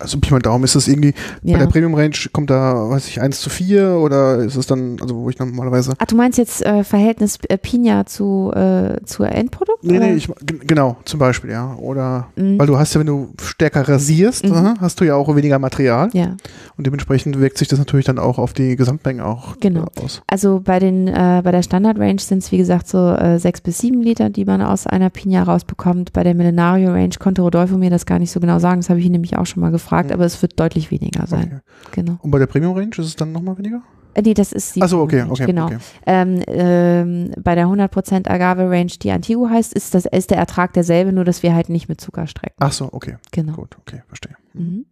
Also 0.01 0.19
Pi 0.19 0.31
mal 0.31 0.39
Daumen, 0.39 0.63
ist 0.63 0.75
das 0.75 0.87
irgendwie, 0.87 1.13
bei 1.43 1.51
ja. 1.51 1.57
der 1.57 1.67
Premium 1.67 1.93
Range 1.95 2.15
kommt 2.31 2.49
da, 2.49 2.89
weiß 2.89 3.07
ich, 3.07 3.21
1 3.21 3.39
zu 3.41 3.49
4 3.49 3.97
oder 3.97 4.37
ist 4.39 4.55
es 4.55 4.67
dann, 4.67 4.97
also 5.01 5.15
wo 5.15 5.29
ich 5.29 5.37
normalerweise. 5.39 5.93
Ach, 5.97 6.05
du 6.05 6.15
meinst 6.15 6.37
jetzt 6.37 6.65
äh, 6.65 6.83
Verhältnis 6.83 7.37
äh, 7.47 7.57
Pina 7.57 8.05
zu, 8.05 8.51
äh, 8.55 8.97
zu 9.05 9.23
Endprodukt? 9.23 9.83
Nee, 9.83 9.97
oder? 9.97 10.07
nee, 10.07 10.13
ich, 10.15 10.29
genau, 10.65 10.97
zum 11.05 11.19
Beispiel, 11.19 11.51
ja. 11.51 11.75
Oder, 11.75 12.27
Mhm. 12.35 12.59
weil 12.59 12.67
du 12.67 12.77
hast 12.77 12.93
ja, 12.93 12.99
wenn 12.99 13.07
du 13.07 13.29
stärker 13.41 13.87
rasierst, 13.87 14.45
Mhm. 14.49 14.75
hast 14.79 14.99
du 14.99 15.05
ja 15.05 15.15
auch 15.15 15.33
weniger 15.35 15.59
Material 15.59 16.09
ja. 16.13 16.35
und 16.77 16.87
dementsprechend 16.87 17.39
wirkt 17.39 17.57
sich 17.57 17.67
das 17.67 17.79
natürlich 17.79 18.05
dann 18.05 18.19
auch 18.19 18.37
auf 18.37 18.53
die 18.53 18.75
Gesamtmenge 18.75 19.25
auch 19.25 19.55
Genau. 19.59 19.85
äh, 19.95 20.03
aus. 20.03 20.21
Also 20.27 20.61
bei 20.63 20.79
den 20.79 21.07
äh, 21.07 21.41
bei 21.43 21.51
der 21.51 21.63
Standard 21.63 21.99
Range 21.99 22.19
sind 22.19 22.39
es 22.39 22.51
wie 22.51 22.57
gesagt 22.57 22.87
so 22.87 23.11
äh, 23.11 23.39
sechs 23.39 23.61
bis 23.61 23.77
sieben 23.79 24.01
Liter, 24.01 24.29
die 24.29 24.45
man 24.45 24.61
aus 24.61 24.87
einer 24.87 25.09
Pina 25.09 25.43
rausbekommt. 25.43 26.13
Bei 26.13 26.23
der 26.23 26.33
Millenario 26.33 26.91
Range 26.91 27.13
konnte 27.19 27.41
Rodolfo 27.41 27.77
mir 27.77 27.89
das 27.89 28.05
gar 28.05 28.19
nicht 28.19 28.31
so 28.31 28.39
genau 28.39 28.59
sagen. 28.59 28.81
Das 28.81 28.89
habe 28.89 28.99
ich 28.99 29.05
ihn 29.05 29.11
nämlich 29.11 29.37
auch 29.37 29.45
schon 29.45 29.61
mal 29.61 29.71
gefragt, 29.71 29.90
Mhm. 29.91 30.11
aber 30.11 30.25
es 30.25 30.41
wird 30.41 30.59
deutlich 30.59 30.91
weniger 30.91 31.27
sein. 31.27 31.61
Okay. 31.87 32.01
Genau. 32.01 32.17
Und 32.21 32.31
bei 32.31 32.39
der 32.39 32.47
Premium 32.47 32.75
Range 32.75 32.91
ist 32.91 32.99
es 32.99 33.15
dann 33.15 33.31
nochmal 33.31 33.57
weniger? 33.57 33.81
Äh, 34.13 34.21
nee, 34.23 34.33
das 34.33 34.51
ist 34.51 34.75
die 34.75 34.81
Achso, 34.81 35.01
okay, 35.01 35.23
okay. 35.27 35.45
Genau. 35.45 35.65
okay. 35.65 35.77
Ähm, 36.05 36.41
ähm, 36.47 37.31
bei 37.41 37.55
der 37.55 37.67
100% 37.67 38.29
Agave 38.29 38.69
Range, 38.69 38.91
die 39.01 39.11
Antigo 39.11 39.49
heißt, 39.49 39.73
ist, 39.73 39.93
das, 39.93 40.05
ist 40.05 40.31
der 40.31 40.37
Ertrag 40.37 40.73
derselbe, 40.73 41.13
nur 41.13 41.23
dass 41.23 41.43
wir 41.43 41.55
halt 41.55 41.69
nicht 41.69 41.87
mit 41.87 42.01
Zucker 42.01 42.27
strecken. 42.27 42.61
Achso, 42.61 42.89
okay, 42.91 43.17
Genau. 43.31 43.53
gut, 43.53 43.77
okay, 43.79 44.03
verstehe. 44.07 44.35
Mhm. 44.53 44.85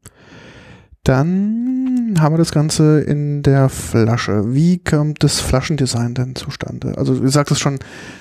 Dann 1.03 2.15
haben 2.19 2.33
wir 2.33 2.37
das 2.37 2.51
Ganze 2.51 2.99
in 3.01 3.41
der 3.41 3.69
Flasche. 3.69 4.53
Wie 4.53 4.77
kommt 4.83 5.23
das 5.23 5.39
Flaschendesign 5.39 6.13
denn 6.13 6.35
zustande? 6.35 6.97
Also 6.97 7.17
du 7.17 7.27
sagst 7.29 7.51
es 7.51 7.59
schon, 7.59 7.79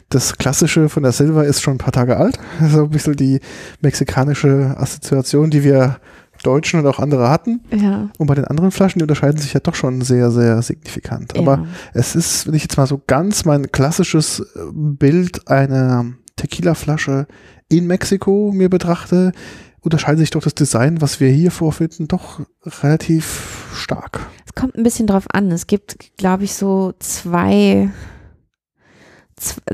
das 0.08 0.38
Klassische 0.38 0.88
von 0.88 1.02
der 1.02 1.12
Silver 1.12 1.44
ist 1.44 1.60
schon 1.60 1.74
ein 1.74 1.78
paar 1.78 1.92
Tage 1.92 2.16
alt. 2.16 2.38
So 2.68 2.84
ein 2.84 2.90
bisschen 2.90 3.16
die 3.16 3.40
mexikanische 3.80 4.74
Assoziation, 4.78 5.50
die 5.50 5.64
wir 5.64 5.98
Deutschen 6.43 6.80
und 6.80 6.86
auch 6.86 6.99
andere 6.99 7.28
hatten. 7.28 7.61
Ja. 7.70 8.11
Und 8.18 8.26
bei 8.26 8.34
den 8.34 8.45
anderen 8.45 8.70
Flaschen, 8.70 8.99
die 8.99 9.05
unterscheiden 9.05 9.39
sich 9.39 9.53
ja 9.53 9.61
doch 9.61 9.74
schon 9.74 10.01
sehr, 10.01 10.30
sehr 10.30 10.61
signifikant. 10.62 11.36
Aber 11.36 11.59
ja. 11.59 11.66
es 11.95 12.14
ist, 12.14 12.47
wenn 12.47 12.55
ich 12.55 12.62
jetzt 12.62 12.76
mal 12.76 12.86
so 12.86 13.01
ganz 13.07 13.45
mein 13.45 13.70
klassisches 13.72 14.41
äh, 14.41 14.45
Bild 14.72 15.49
einer 15.49 16.07
Tequila-Flasche 16.36 17.26
in 17.68 17.86
Mexiko 17.86 18.53
mir 18.55 18.70
betrachte, 18.70 19.32
unterscheidet 19.80 20.20
sich 20.20 20.30
doch 20.30 20.43
das 20.43 20.55
Design, 20.55 21.01
was 21.01 21.20
wir 21.20 21.30
hier 21.30 21.51
vorfinden, 21.51 22.09
doch 22.09 22.41
relativ 22.82 23.68
stark. 23.74 24.20
Es 24.47 24.55
kommt 24.55 24.76
ein 24.76 24.82
bisschen 24.82 25.07
drauf 25.07 25.26
an. 25.32 25.51
Es 25.51 25.66
gibt, 25.66 26.16
glaube 26.16 26.45
ich, 26.45 26.55
so 26.55 26.95
zwei, 26.99 27.91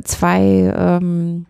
zwei 0.05 0.75
ähm, 0.77 1.47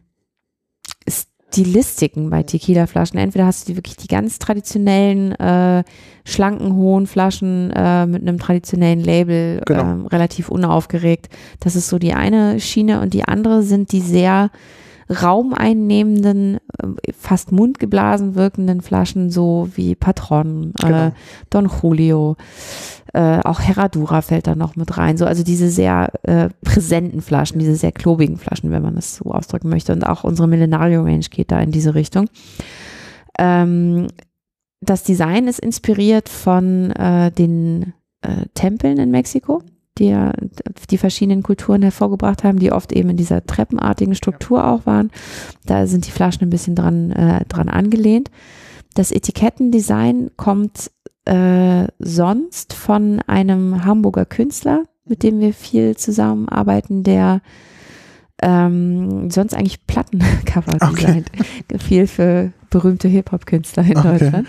Stilistiken 1.54 2.30
bei 2.30 2.42
Tequila-Flaschen. 2.42 3.18
Entweder 3.18 3.46
hast 3.46 3.66
du 3.68 3.72
die 3.72 3.76
wirklich 3.78 3.96
die 3.96 4.08
ganz 4.08 4.38
traditionellen, 4.38 5.32
äh, 5.32 5.84
schlanken, 6.24 6.74
hohen 6.74 7.06
Flaschen 7.06 7.70
äh, 7.70 8.06
mit 8.06 8.22
einem 8.22 8.38
traditionellen 8.38 9.00
Label, 9.00 9.60
Genau. 9.64 9.82
ähm, 9.82 10.06
relativ 10.06 10.48
unaufgeregt. 10.48 11.28
Das 11.60 11.76
ist 11.76 11.88
so 11.88 11.98
die 11.98 12.12
eine 12.14 12.60
Schiene 12.60 13.00
und 13.00 13.14
die 13.14 13.24
andere 13.24 13.62
sind 13.62 13.92
die 13.92 14.00
sehr 14.00 14.50
raumeinnehmenden, 15.08 16.56
äh, 16.56 17.12
fast 17.12 17.52
mundgeblasen 17.52 18.34
wirkenden 18.34 18.80
Flaschen, 18.80 19.30
so 19.30 19.68
wie 19.74 19.94
Patron, 19.94 20.72
Genau. 20.80 21.08
äh, 21.08 21.10
Don 21.50 21.70
Julio, 21.82 22.36
äh, 23.12 23.40
auch 23.44 23.60
Herradura 23.60 24.22
fällt 24.22 24.46
da 24.46 24.54
noch 24.54 24.76
mit 24.76 24.96
rein. 24.98 25.16
So, 25.16 25.24
also 25.24 25.44
diese 25.44 25.70
sehr 25.70 26.10
äh, 26.24 26.48
präsenten 26.64 27.22
Flaschen, 27.22 27.60
diese 27.60 27.76
sehr 27.76 27.92
klobigen 27.92 28.38
Flaschen, 28.38 28.70
wenn 28.70 28.82
man 28.82 28.96
das 28.96 29.16
so 29.16 29.30
ausdrücken 29.30 29.68
möchte. 29.68 29.92
Und 29.92 30.04
auch 30.04 30.24
unsere 30.24 30.48
Millenario 30.48 31.02
Range 31.02 31.24
geht 31.30 31.52
da 31.52 31.60
in 31.60 31.70
diese 31.70 31.94
Richtung. 31.94 32.28
Ähm, 33.38 34.08
das 34.80 35.02
Design 35.02 35.48
ist 35.48 35.60
inspiriert 35.60 36.28
von 36.28 36.90
äh, 36.90 37.30
den 37.30 37.94
äh, 38.22 38.46
Tempeln 38.54 38.98
in 38.98 39.10
Mexiko, 39.10 39.62
die 39.98 40.08
ja 40.08 40.32
die 40.90 40.98
verschiedenen 40.98 41.42
Kulturen 41.42 41.82
hervorgebracht 41.82 42.42
haben, 42.44 42.58
die 42.58 42.72
oft 42.72 42.92
eben 42.92 43.10
in 43.10 43.16
dieser 43.16 43.44
treppenartigen 43.46 44.14
Struktur 44.14 44.66
auch 44.66 44.86
waren. 44.86 45.10
Da 45.66 45.86
sind 45.86 46.06
die 46.06 46.10
Flaschen 46.10 46.42
ein 46.42 46.50
bisschen 46.50 46.74
dran, 46.74 47.10
äh, 47.12 47.44
dran 47.46 47.68
angelehnt. 47.68 48.30
Das 48.94 49.12
Etikettendesign 49.12 50.30
kommt 50.36 50.90
äh, 51.24 51.86
sonst 51.98 52.74
von 52.74 53.20
einem 53.26 53.84
Hamburger 53.84 54.24
Künstler, 54.24 54.84
mit 55.06 55.22
dem 55.22 55.40
wir 55.40 55.52
viel 55.54 55.96
zusammenarbeiten, 55.96 57.02
der 57.02 57.40
ähm, 58.42 59.30
sonst 59.30 59.54
eigentlich 59.54 59.86
Plattencover 59.86 60.74
Okay. 60.80 60.94
designt. 60.96 61.30
Viel 61.82 62.06
für 62.06 62.52
berühmte 62.68 63.08
Hip-Hop-Künstler 63.08 63.84
in 63.84 63.96
Okay. 63.96 64.18
Deutschland. 64.18 64.48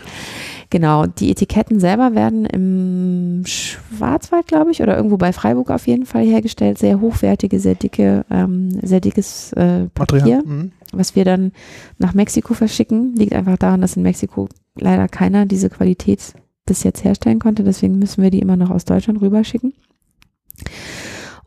Genau, 0.70 1.06
die 1.06 1.32
Etiketten 1.32 1.80
selber 1.80 2.16
werden 2.16 2.46
im 2.46 3.44
Schwarzwald, 3.46 4.48
glaube 4.48 4.72
ich, 4.72 4.82
oder 4.82 4.96
irgendwo 4.96 5.18
bei 5.18 5.32
Freiburg 5.34 5.70
auf 5.70 5.88
jeden 5.88 6.06
Fall 6.06 6.26
hergestellt. 6.26 6.78
Sehr 6.78 7.00
hochwertige, 7.02 7.60
sehr 7.60 7.76
dicke, 7.76 8.26
ähm, 8.30 8.80
sehr 8.82 9.00
dickes 9.00 9.54
äh, 9.54 9.88
Papier. 9.94 10.44
Mhm. 10.46 10.72
was 10.92 11.16
wir 11.16 11.26
dann 11.26 11.52
nach 11.98 12.14
Mexiko 12.14 12.54
verschicken, 12.54 13.16
liegt 13.16 13.34
einfach 13.34 13.58
daran, 13.58 13.82
dass 13.82 13.98
in 13.98 14.04
Mexiko 14.04 14.50
leider 14.80 15.08
keiner 15.08 15.46
diese 15.46 15.70
Qualität 15.70 16.34
bis 16.66 16.84
jetzt 16.84 17.04
herstellen 17.04 17.40
konnte. 17.40 17.64
Deswegen 17.64 18.00
müssen 18.00 18.24
wir 18.24 18.32
die 18.32 18.40
immer 18.40 18.58
noch 18.58 18.72
aus 18.72 18.86
Deutschland 18.86 19.22
rüberschicken. 19.22 19.74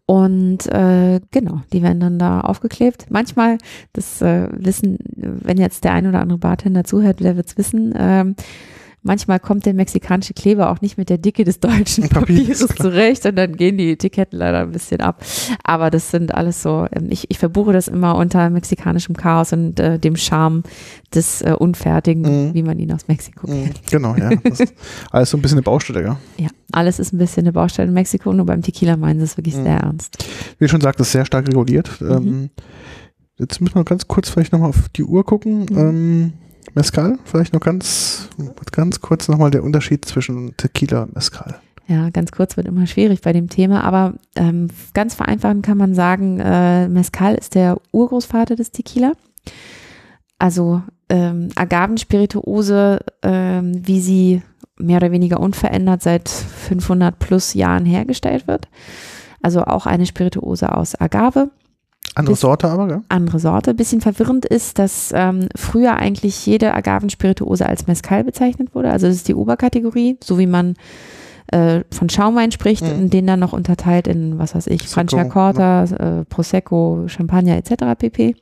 Und 0.06 0.66
äh, 0.68 1.20
genau, 1.30 1.60
die 1.72 1.82
werden 1.82 2.00
dann 2.00 2.18
da 2.18 2.40
aufgeklebt. 2.40 3.06
Manchmal, 3.10 3.58
das 3.92 4.22
äh, 4.22 4.48
wissen, 4.52 4.96
wenn 5.14 5.58
jetzt 5.58 5.84
der 5.84 5.92
ein 5.92 6.06
oder 6.06 6.20
andere 6.20 6.38
Bartender 6.38 6.84
zuhört, 6.84 7.20
der 7.20 7.36
wird's 7.36 7.58
wissen, 7.58 7.92
ähm, 7.94 8.34
manchmal 9.08 9.40
kommt 9.40 9.66
der 9.66 9.74
mexikanische 9.74 10.34
Kleber 10.34 10.70
auch 10.70 10.80
nicht 10.80 10.96
mit 10.98 11.08
der 11.10 11.18
Dicke 11.18 11.42
des 11.42 11.58
deutschen 11.58 12.08
Papier, 12.08 12.38
Papiers 12.42 12.60
ist 12.60 12.76
klar. 12.76 12.90
zurecht 12.92 13.26
und 13.26 13.34
dann 13.34 13.56
gehen 13.56 13.76
die 13.76 13.90
Etiketten 13.90 14.38
leider 14.38 14.60
ein 14.60 14.70
bisschen 14.70 15.00
ab. 15.00 15.24
Aber 15.64 15.90
das 15.90 16.12
sind 16.12 16.32
alles 16.32 16.62
so, 16.62 16.86
ähm, 16.92 17.08
ich, 17.10 17.28
ich 17.30 17.38
verbuche 17.40 17.72
das 17.72 17.88
immer 17.88 18.14
unter 18.14 18.48
mexikanischem 18.50 19.16
Chaos 19.16 19.52
und 19.52 19.80
äh, 19.80 19.98
dem 19.98 20.14
Charme 20.16 20.62
des 21.12 21.42
äh, 21.42 21.54
Unfertigen, 21.58 22.22
Mhm. 22.48 22.54
wie 22.54 22.62
man 22.62 22.78
ihn 22.78 22.92
aus 22.92 23.08
Mexiko 23.08 23.48
Mhm. 23.50 23.64
kennt. 23.64 23.80
Genau, 23.90 24.14
ja. 24.14 24.30
Ist 24.44 24.72
alles 25.10 25.30
so 25.30 25.36
ein 25.36 25.42
bisschen 25.42 25.58
eine 25.58 25.62
Baustelle, 25.64 26.02
ja. 26.04 26.16
Ja, 26.36 26.48
alles 26.70 26.98
ist 26.98 27.12
ein 27.14 27.18
bisschen 27.18 27.44
eine 27.44 27.52
Baustelle 27.52 27.88
in 27.88 27.94
Mexiko, 27.94 28.32
nur 28.32 28.44
beim 28.46 28.62
Tequila 28.62 28.96
meinen 28.96 29.18
sie 29.18 29.24
es 29.24 29.36
wirklich 29.36 29.56
Mhm. 29.56 29.62
sehr 29.64 29.76
ernst. 29.78 30.24
Wie 30.58 30.68
schon 30.68 30.80
sagtest, 30.82 31.12
sehr 31.12 31.24
stark 31.24 31.48
reguliert. 31.48 32.00
Mhm. 32.00 32.10
Ähm, 32.10 32.50
jetzt 33.38 33.60
müssen 33.60 33.74
wir 33.76 33.84
ganz 33.84 34.06
kurz 34.06 34.28
vielleicht 34.28 34.52
nochmal 34.52 34.68
auf 34.68 34.88
die 34.90 35.04
Uhr 35.04 35.24
gucken. 35.24 35.66
Mhm. 35.70 35.78
Ähm, 35.78 36.32
Mezcal, 36.74 37.18
vielleicht 37.24 37.52
noch 37.52 37.60
ganz, 37.60 38.28
ganz 38.72 39.00
kurz 39.00 39.28
nochmal 39.28 39.50
der 39.50 39.64
Unterschied 39.64 40.04
zwischen 40.04 40.56
Tequila 40.56 41.02
und 41.02 41.14
Mezcal. 41.14 41.58
Ja, 41.86 42.10
ganz 42.10 42.32
kurz 42.32 42.56
wird 42.58 42.68
immer 42.68 42.86
schwierig 42.86 43.22
bei 43.22 43.32
dem 43.32 43.48
Thema, 43.48 43.82
aber 43.82 44.14
ähm, 44.36 44.68
ganz 44.92 45.14
vereinfachen 45.14 45.62
kann 45.62 45.78
man 45.78 45.94
sagen, 45.94 46.38
äh, 46.38 46.86
Mezcal 46.86 47.34
ist 47.34 47.54
der 47.54 47.78
Urgroßvater 47.92 48.56
des 48.56 48.72
Tequila. 48.72 49.12
Also 50.38 50.82
ähm, 51.08 51.48
Agavenspirituose, 51.54 53.00
ähm, 53.22 53.86
wie 53.86 54.00
sie 54.00 54.42
mehr 54.76 54.98
oder 54.98 55.12
weniger 55.12 55.40
unverändert 55.40 56.02
seit 56.02 56.28
500 56.28 57.18
plus 57.18 57.54
Jahren 57.54 57.86
hergestellt 57.86 58.46
wird. 58.46 58.68
Also 59.42 59.64
auch 59.64 59.86
eine 59.86 60.06
Spirituose 60.06 60.74
aus 60.74 60.94
Agave 61.00 61.50
Andere 62.14 62.32
Bis- 62.32 62.40
Sorte 62.40 62.68
aber, 62.68 62.88
gell? 62.88 63.00
andere 63.08 63.38
Sorte. 63.38 63.74
Bisschen 63.74 64.00
verwirrend 64.00 64.44
ist, 64.44 64.78
dass 64.78 65.10
ähm, 65.14 65.48
früher 65.56 65.96
eigentlich 65.96 66.44
jede 66.46 66.74
Agavenspirituose 66.74 67.64
als 67.66 67.86
Mezcal 67.86 68.24
bezeichnet 68.24 68.74
wurde. 68.74 68.90
Also 68.90 69.06
das 69.06 69.16
ist 69.16 69.28
die 69.28 69.34
Oberkategorie, 69.34 70.16
so 70.22 70.38
wie 70.38 70.46
man 70.46 70.74
äh, 71.52 71.82
von 71.92 72.08
Schaumwein 72.10 72.50
spricht 72.52 72.82
Mhm. 72.84 73.02
und 73.04 73.12
den 73.14 73.26
dann 73.26 73.40
noch 73.40 73.52
unterteilt 73.52 74.06
in, 74.08 74.38
was 74.38 74.54
weiß 74.54 74.66
ich, 74.66 74.88
Franciacorta, 74.88 75.84
äh, 75.84 76.24
Prosecco, 76.24 77.04
Champagner 77.06 77.56
etc. 77.56 77.94
pp. 77.98 78.34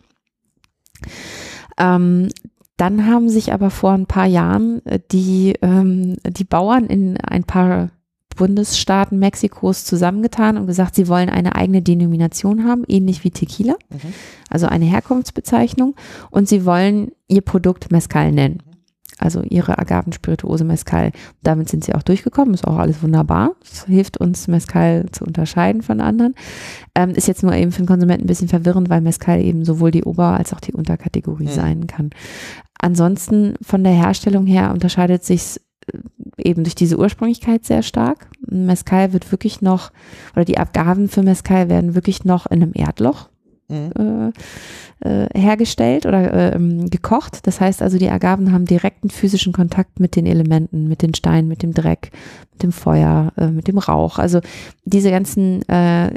Ähm, 1.79 2.29
dann 2.77 3.07
haben 3.07 3.29
sich 3.29 3.53
aber 3.53 3.71
vor 3.71 3.93
ein 3.93 4.07
paar 4.07 4.27
Jahren 4.27 4.85
äh, 4.87 4.99
die, 5.13 5.55
ähm, 5.63 6.17
die 6.27 6.45
Bauern 6.45 6.87
in 6.87 7.17
ein 7.19 7.45
paar 7.45 7.91
Bundesstaaten 8.37 9.19
Mexikos 9.19 9.85
zusammengetan 9.85 10.57
und 10.57 10.67
gesagt, 10.67 10.95
sie 10.95 11.09
wollen 11.09 11.29
eine 11.29 11.57
eigene 11.57 11.83
Denomination 11.83 12.65
haben, 12.65 12.85
ähnlich 12.87 13.25
wie 13.25 13.31
Tequila, 13.31 13.75
Mhm. 13.91 14.13
also 14.49 14.67
eine 14.67 14.85
Herkunftsbezeichnung 14.85 15.97
und 16.31 16.49
sie 16.49 16.65
wollen 16.65 17.11
ihr 17.29 17.41
Produkt 17.43 17.91
Mezcal 17.91 18.31
nennen. 18.33 18.63
Also 19.19 19.41
ihre 19.43 19.79
Agavenspirituose 19.79 20.65
Mezcal. 20.65 21.11
Damit 21.43 21.71
sind 21.71 21.85
sie 21.85 21.95
auch 21.95 22.03
durchgekommen, 22.03 22.53
ist 22.53 22.67
auch 22.67 22.77
alles 22.77 23.03
wunderbar. 23.03 23.53
Das 23.61 23.87
hilft 23.87 24.19
uns, 24.19 24.47
Mezcal 24.47 25.07
zu 25.11 25.25
unterscheiden 25.25 25.81
von 25.81 26.03
anderen. 26.03 26.35
Ähm, 26.95 27.11
ist 27.13 27.27
jetzt 27.27 27.43
nur 27.43 27.55
eben 27.55 27.73
für 27.73 27.81
den 27.81 27.87
Konsumenten 27.87 28.25
ein 28.25 28.27
bisschen 28.27 28.49
verwirrend, 28.49 28.91
weil 28.91 29.01
Mezcal 29.01 29.41
eben 29.41 29.65
sowohl 29.65 29.91
die 29.91 30.05
Ober- 30.05 30.37
als 30.37 30.53
auch 30.53 30.61
die 30.61 30.75
Unterkategorie 30.75 31.45
Mhm. 31.47 31.51
sein 31.51 31.87
kann. 31.87 32.11
Ansonsten 32.79 33.55
von 33.63 33.83
der 33.85 33.95
Herstellung 33.95 34.45
her 34.47 34.71
unterscheidet 34.73 35.25
sich 35.25 35.61
eben 36.39 36.65
durch 36.65 36.75
diese 36.75 36.99
Ursprünglichkeit 36.99 37.65
sehr 37.65 37.83
stark. 37.83 38.29
Mezcal 38.47 39.13
wird 39.13 39.31
wirklich 39.33 39.63
noch, 39.63 39.93
oder 40.35 40.45
die 40.45 40.59
Agaven 40.59 41.09
für 41.09 41.23
Mezcal 41.23 41.69
werden 41.69 41.95
wirklich 41.95 42.25
noch 42.25 42.47
in 42.47 42.63
einem 42.63 42.73
Erdloch 42.75 43.29
Mhm. 43.69 44.33
äh, 45.01 45.25
äh, 45.25 45.29
hergestellt 45.39 46.07
oder 46.07 46.33
äh, 46.33 46.55
ähm, 46.55 46.89
gekocht. 46.89 47.47
Das 47.47 47.61
heißt 47.61 47.83
also, 47.83 47.99
die 47.99 48.09
Agaven 48.09 48.53
haben 48.53 48.65
direkten 48.65 49.11
physischen 49.11 49.53
Kontakt 49.53 49.99
mit 49.99 50.15
den 50.15 50.25
Elementen, 50.27 50.87
mit 50.87 51.03
den 51.03 51.15
Steinen, 51.15 51.49
mit 51.49 51.63
dem 51.63 51.75
Dreck, 51.75 52.13
mit 52.53 52.63
dem 52.63 52.73
Feuer, 52.73 53.33
äh, 53.37 53.49
mit 53.49 53.67
dem 53.67 53.79
Rauch. 53.79 54.19
Also 54.19 54.41
diese 54.85 55.11
ganzen 55.11 55.69
äh, 55.69 56.15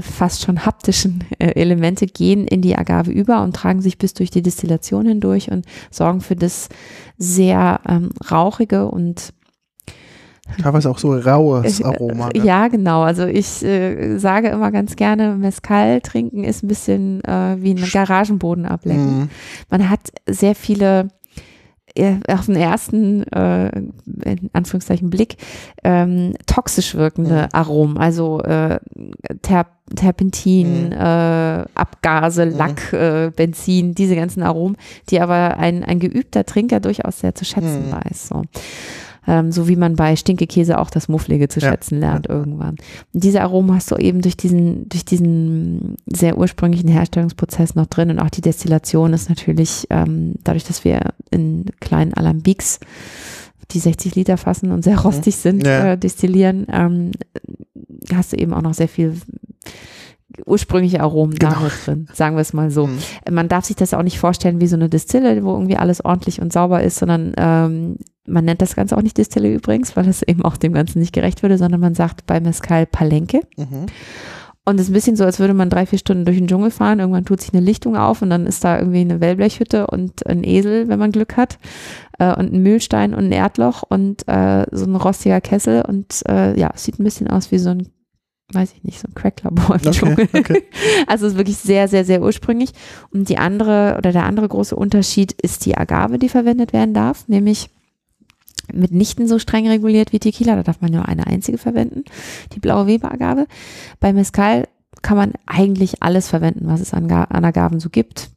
fast 0.00 0.42
schon 0.42 0.66
haptischen 0.66 1.24
äh, 1.38 1.52
Elemente 1.52 2.06
gehen 2.06 2.46
in 2.46 2.60
die 2.60 2.76
Agave 2.76 3.10
über 3.10 3.42
und 3.42 3.54
tragen 3.56 3.80
sich 3.80 3.98
bis 3.98 4.14
durch 4.14 4.30
die 4.30 4.42
Destillation 4.42 5.06
hindurch 5.06 5.50
und 5.50 5.64
sorgen 5.90 6.20
für 6.20 6.36
das 6.36 6.68
sehr 7.16 7.80
ähm, 7.88 8.10
rauchige 8.30 8.88
und 8.88 9.32
Teilweise 10.62 10.90
auch 10.90 10.98
so 10.98 11.12
raues 11.12 11.80
äh, 11.80 11.84
Aroma. 11.84 12.30
gell? 12.30 12.44
Ja, 12.44 12.68
genau. 12.68 13.02
Also 13.02 13.26
ich 13.26 13.62
äh, 13.62 14.16
sage 14.18 14.48
immer 14.48 14.70
ganz 14.70 14.96
gerne, 14.96 15.36
Mezcal 15.36 16.00
trinken 16.00 16.42
ist 16.42 16.62
ein 16.62 16.68
bisschen 16.68 17.22
äh, 17.24 17.56
wie 17.58 17.74
ein 17.74 17.90
Garagenboden 17.92 18.64
ablecken. 18.64 19.18
Mhm. 19.18 19.30
Man 19.70 19.90
hat 19.90 20.10
sehr 20.26 20.54
viele 20.54 21.10
auf 22.28 22.46
den 22.46 22.56
ersten, 22.56 23.22
äh, 23.32 23.68
in 24.24 24.50
Anführungszeichen, 24.52 25.10
Blick, 25.10 25.36
ähm, 25.84 26.34
toxisch 26.46 26.94
wirkende 26.94 27.42
Mhm. 27.42 27.48
Aromen, 27.52 27.98
also 27.98 28.40
äh, 28.42 28.78
Ter 29.42 29.66
Terpentin, 29.96 30.86
Mhm. 30.88 30.92
äh, 30.92 31.64
Abgase, 31.74 32.44
Mhm. 32.46 32.56
Lack, 32.58 32.92
äh, 32.92 33.30
Benzin, 33.34 33.94
diese 33.94 34.16
ganzen 34.16 34.42
Aromen, 34.42 34.76
die 35.08 35.18
aber 35.20 35.56
ein, 35.58 35.82
ein 35.82 35.98
geübter 35.98 36.44
Trinker 36.44 36.80
durchaus 36.80 37.20
sehr 37.20 37.34
zu 37.34 37.44
schätzen 37.46 37.88
Mhm. 37.88 37.92
weiß. 37.92 38.28
So. 38.28 38.42
Ähm, 39.30 39.52
so 39.52 39.68
wie 39.68 39.76
man 39.76 39.94
bei 39.94 40.16
Stinkekäse 40.16 40.78
auch 40.78 40.88
das 40.88 41.06
Mufflige 41.06 41.48
zu 41.48 41.60
Ja, 41.60 41.68
schätzen 41.68 42.00
lernt 42.00 42.26
irgendwann. 42.28 42.76
Und 43.12 43.24
diese 43.24 43.42
Aromen 43.42 43.74
hast 43.74 43.90
du 43.90 43.96
eben 43.96 44.22
durch 44.22 44.38
diesen, 44.38 44.88
durch 44.88 45.04
diesen 45.04 45.96
sehr 46.06 46.38
ursprünglichen 46.38 46.88
Herstellungsprozess 46.88 47.74
noch 47.74 47.86
drin 47.86 48.08
und 48.10 48.20
auch 48.20 48.30
die 48.30 48.40
Destillation 48.40 49.12
ist 49.12 49.28
natürlich, 49.28 49.86
ähm, 49.90 50.36
dadurch, 50.44 50.64
dass 50.64 50.82
wir 50.82 51.12
in 51.30 51.66
kleinen 51.80 52.14
Alambics 52.14 52.80
die 53.70 53.80
60 53.80 54.14
Liter 54.14 54.38
fassen 54.38 54.72
und 54.72 54.82
sehr 54.82 54.98
rostig 54.98 55.36
sind, 55.36 55.66
Ja. 55.66 55.92
äh, 55.92 55.98
destillieren, 55.98 56.66
ähm, 56.72 57.10
hast 58.14 58.32
du 58.32 58.38
eben 58.38 58.54
auch 58.54 58.62
noch 58.62 58.72
sehr 58.72 58.88
viel 58.88 59.12
ursprüngliche 60.46 61.00
Aromen 61.00 61.34
Genau. 61.34 61.54
da 61.54 61.60
mit 61.60 61.72
drin, 61.86 62.08
sagen 62.12 62.36
wir 62.36 62.40
es 62.42 62.52
mal 62.52 62.70
so. 62.70 62.86
Mhm. 62.86 62.98
Man 63.30 63.48
darf 63.48 63.64
sich 63.64 63.76
das 63.76 63.94
auch 63.94 64.02
nicht 64.02 64.18
vorstellen 64.18 64.60
wie 64.60 64.66
so 64.66 64.76
eine 64.76 64.88
Distille, 64.88 65.42
wo 65.44 65.52
irgendwie 65.52 65.76
alles 65.76 66.04
ordentlich 66.04 66.40
und 66.40 66.52
sauber 66.52 66.82
ist, 66.82 66.98
sondern 66.98 67.32
ähm, 67.36 67.96
man 68.26 68.44
nennt 68.44 68.60
das 68.62 68.76
Ganze 68.76 68.96
auch 68.96 69.02
nicht 69.02 69.16
Distille 69.16 69.52
übrigens, 69.52 69.96
weil 69.96 70.04
das 70.04 70.22
eben 70.22 70.42
auch 70.44 70.56
dem 70.56 70.72
Ganzen 70.72 70.98
nicht 70.98 71.12
gerecht 71.14 71.42
würde, 71.42 71.58
sondern 71.58 71.80
man 71.80 71.94
sagt 71.94 72.26
bei 72.26 72.40
Mescal 72.40 72.86
Palenque. 72.86 73.40
Mhm. 73.56 73.86
Und 74.64 74.74
es 74.74 74.82
ist 74.82 74.90
ein 74.90 74.92
bisschen 74.92 75.16
so, 75.16 75.24
als 75.24 75.38
würde 75.38 75.54
man 75.54 75.70
drei, 75.70 75.86
vier 75.86 75.98
Stunden 75.98 76.26
durch 76.26 76.36
den 76.36 76.46
Dschungel 76.46 76.70
fahren. 76.70 76.98
Irgendwann 76.98 77.24
tut 77.24 77.40
sich 77.40 77.54
eine 77.54 77.62
Lichtung 77.64 77.96
auf 77.96 78.20
und 78.20 78.28
dann 78.28 78.46
ist 78.46 78.64
da 78.64 78.78
irgendwie 78.78 79.00
eine 79.00 79.18
Wellblechhütte 79.18 79.86
und 79.86 80.26
ein 80.26 80.44
Esel, 80.44 80.88
wenn 80.88 80.98
man 80.98 81.10
Glück 81.10 81.38
hat, 81.38 81.58
äh, 82.18 82.34
und 82.34 82.52
ein 82.52 82.62
Mühlstein 82.62 83.14
und 83.14 83.24
ein 83.24 83.32
Erdloch 83.32 83.82
und 83.88 84.28
äh, 84.28 84.66
so 84.70 84.84
ein 84.84 84.94
rostiger 84.94 85.40
Kessel. 85.40 85.82
Und 85.88 86.22
äh, 86.28 86.58
ja, 86.60 86.70
es 86.74 86.84
sieht 86.84 87.00
ein 87.00 87.04
bisschen 87.04 87.28
aus 87.30 87.50
wie 87.50 87.56
so 87.58 87.70
ein 87.70 87.88
weiß 88.52 88.72
ich 88.76 88.84
nicht, 88.84 88.98
so 88.98 89.06
ein 89.08 89.14
Cracklabor 89.14 89.76
im 89.76 89.80
Okay, 89.86 89.90
Dschungel. 89.90 90.28
okay. 90.32 90.62
Also 91.06 91.26
es 91.26 91.32
ist 91.32 91.38
wirklich 91.38 91.58
sehr, 91.58 91.88
sehr, 91.88 92.04
sehr 92.04 92.22
ursprünglich. 92.22 92.70
Und 93.10 93.28
die 93.28 93.38
andere 93.38 93.96
oder 93.98 94.12
der 94.12 94.24
andere 94.24 94.48
große 94.48 94.74
Unterschied 94.74 95.32
ist 95.32 95.66
die 95.66 95.76
Agave, 95.76 96.18
die 96.18 96.28
verwendet 96.28 96.72
werden 96.72 96.94
darf, 96.94 97.28
nämlich 97.28 97.70
mitnichten 98.72 99.28
so 99.28 99.38
streng 99.38 99.66
reguliert 99.68 100.12
wie 100.12 100.18
Tequila. 100.18 100.56
Da 100.56 100.62
darf 100.62 100.80
man 100.80 100.92
nur 100.92 101.06
eine 101.08 101.26
einzige 101.26 101.58
verwenden, 101.58 102.04
die 102.54 102.60
blaue 102.60 102.86
Weber-Agave. 102.86 103.46
Bei 104.00 104.12
Mezcal 104.12 104.66
kann 105.02 105.16
man 105.16 105.32
eigentlich 105.46 106.02
alles 106.02 106.28
verwenden, 106.28 106.66
was 106.66 106.80
es 106.80 106.92
an, 106.92 107.10
an 107.10 107.44
Agaven 107.44 107.80
so 107.80 107.88
gibt. 107.88 108.30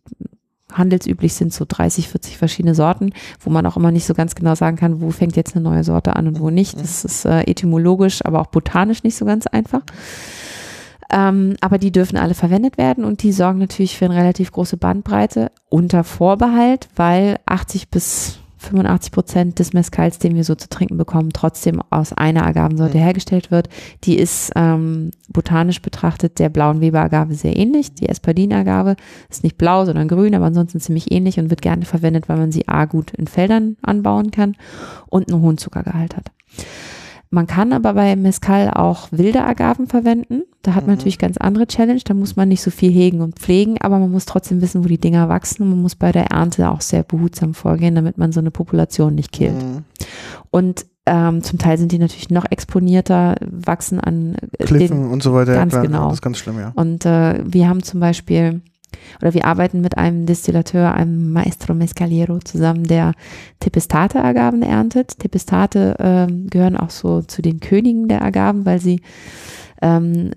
Handelsüblich 0.72 1.34
sind 1.34 1.53
so 1.53 1.65
30, 1.67 2.09
40 2.09 2.38
verschiedene 2.38 2.76
Sorten, 2.76 3.11
wo 3.39 3.49
man 3.49 3.65
auch 3.65 3.78
immer 3.78 3.91
nicht 3.91 4.05
so 4.05 4.13
ganz 4.13 4.36
genau 4.36 4.55
sagen 4.55 4.78
kann, 4.78 5.01
wo 5.01 5.11
fängt 5.11 5.36
jetzt 5.36 5.55
eine 5.55 5.63
neue 5.63 5.84
Sorte 5.84 6.15
an 6.15 6.28
und 6.28 6.39
wo 6.39 6.49
nicht. 6.49 6.80
Das 6.80 7.05
ist 7.05 7.26
äh, 7.26 7.41
etymologisch, 7.41 8.24
aber 8.26 8.41
auch 8.41 8.47
botanisch 8.47 9.03
nicht 9.03 9.15
so 9.15 9.26
ganz 9.26 9.47
einfach. 9.47 9.82
Ähm, 11.11 11.57
aber 11.59 11.78
die 11.78 11.91
dürfen 11.91 12.17
alle 12.17 12.34
verwendet 12.34 12.78
werden 12.78 13.03
und 13.03 13.22
die 13.24 13.34
sorgen 13.34 13.59
natürlich 13.59 13.97
für 13.97 14.05
eine 14.05 14.15
relativ 14.15 14.51
große 14.51 14.78
Bandbreite 14.78 15.51
unter 15.69 16.03
Vorbehalt, 16.03 16.88
weil 16.95 17.38
80 17.45 17.89
bis 17.89 18.41
85 18.62 19.12
Prozent 19.12 19.59
des 19.59 19.74
Mezcals, 19.74 20.20
den 20.20 20.36
wir 20.36 20.43
so 20.43 20.55
zu 20.55 20.70
trinken 20.70 20.97
bekommen, 20.97 21.32
trotzdem 21.34 21.82
aus 21.89 22.14
einer 22.14 22.45
Agavensorte 22.45 22.97
Mhm. 22.97 23.01
hergestellt 23.01 23.51
wird. 23.51 23.70
Die 24.03 24.18
ist 24.18 24.51
ähm, 24.55 25.12
botanisch 25.30 25.82
betrachtet 25.82 26.39
der 26.39 26.49
blauen 26.49 26.80
Weber-Agave 26.82 27.34
sehr 27.34 27.57
ähnlich. 27.57 27.93
Die 27.93 28.07
Espadin-Agave 28.07 28.95
ist 29.30 29.43
nicht 29.43 29.57
blau, 29.57 29.86
sondern 29.86 30.07
grün, 30.07 30.36
aber 30.36 30.45
ansonsten 30.45 30.80
ziemlich 30.80 31.12
ähnlich 31.12 31.39
und 31.39 31.49
wird 31.49 31.62
gerne 31.62 31.86
verwendet, 31.86 32.30
weil 32.30 32.38
man 32.38 32.51
sie 32.51 32.68
A 32.68 32.86
gut 32.86 33.12
in 33.12 33.28
Feldern 33.28 33.78
anbauen 33.82 34.32
kann 34.32 34.55
und 35.07 35.32
einen 35.32 35.41
hohen 35.41 35.57
Zuckergehalt 35.57 36.16
hat. 36.16 36.32
Man 37.34 37.47
kann 37.47 37.71
aber 37.71 37.93
bei 37.93 38.15
Mezcal 38.17 38.69
auch 38.71 39.07
wilde 39.11 39.43
Agaven 39.43 39.88
verwenden. 39.88 40.43
Da 40.63 40.75
hat 40.75 40.84
man 40.86 40.91
Mhm. 40.91 40.97
natürlich 40.97 41.17
ganz 41.17 41.38
andere 41.38 41.65
Challenge. 41.65 42.01
Da 42.03 42.13
muss 42.13 42.36
man 42.36 42.49
nicht 42.49 42.61
so 42.61 42.69
viel 42.71 42.91
hegen 42.91 43.21
und 43.21 43.39
pflegen, 43.39 43.77
aber 43.79 43.99
man 43.99 44.11
muss 44.11 44.25
trotzdem 44.25 44.61
wissen, 44.61 44.84
wo 44.84 44.88
die 44.89 44.97
Dinger 44.99 45.29
wachsen. 45.29 45.63
Und 45.63 45.69
man 45.69 45.82
muss 45.82 45.95
bei 45.95 46.11
der 46.11 46.25
Ernte 46.25 46.69
auch 46.69 46.82
sehr 46.82 47.03
behutsam 47.03 47.53
vorgehen, 47.53 47.95
damit 47.95 48.17
man 48.17 48.34
so 48.34 48.41
eine 48.41 48.51
Population 48.51 49.15
nicht 49.15 49.32
killt. 49.32 49.55
Mhm. 49.55 49.86
Und 50.51 50.86
ähm, 51.05 51.41
zum 51.41 51.57
Teil 51.57 51.77
sind 51.79 51.91
die 51.93 51.97
natürlich 51.99 52.29
noch 52.29 52.45
exponierter, 52.49 53.36
wachsen 53.49 53.99
an 53.99 54.36
äh, 54.59 54.65
Kliffen 54.65 55.07
und 55.09 55.23
so 55.23 55.34
weiter. 55.34 55.53
ja, 55.53 55.59
ganz 55.59 55.71
klar, 55.71 55.84
genau. 55.84 56.03
Das 56.09 56.15
ist 56.15 56.21
ganz 56.21 56.38
schlimm, 56.38 56.59
ja. 56.59 56.73
und 56.75 57.05
äh, 57.07 57.41
wir 57.43 57.67
haben 57.67 57.82
zum 57.82 57.99
Beispiel, 58.01 58.61
oder 59.22 59.34
wir 59.34 59.45
arbeiten 59.45 59.82
mit 59.82 59.97
einem 59.97 60.26
Destillateur, 60.26 60.93
einem 60.93 61.32
Maestro 61.32 61.74
Mescaliero 61.74 62.39
zusammen, 62.39 62.84
der 62.84 63.14
Tepestate-Agaven 63.60 64.62
erntet. 64.64 65.20
Tepestate 65.20 65.95
ähm, 65.99 66.47
gehören 66.49 66.78
auch 66.78 66.89
so 66.89 67.22
zu 67.22 67.41
den 67.41 67.60
Königen 67.60 68.08
der 68.08 68.22
Agaven, 68.22 68.66
weil 68.66 68.80
sie 68.80 69.02
ähm, 69.82 70.32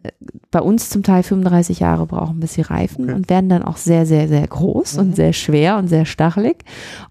bei 0.51 0.61
uns 0.61 0.89
zum 0.91 1.03
Teil 1.03 1.23
35 1.23 1.81
Jahre 1.81 2.07
brauchen, 2.07 2.41
bis 2.41 2.55
sie 2.55 2.63
reifen 2.63 3.05
Okay. 3.05 3.15
und 3.15 3.29
werden 3.29 3.49
dann 3.49 3.63
auch 3.63 3.77
sehr, 3.77 4.07
sehr, 4.07 4.27
sehr 4.29 4.47
groß 4.47 4.95
Mhm. 4.95 5.01
und 5.01 5.17
sehr 5.17 5.33
schwer 5.33 5.77
und 5.77 5.89
sehr 5.89 6.07
stachelig 6.07 6.65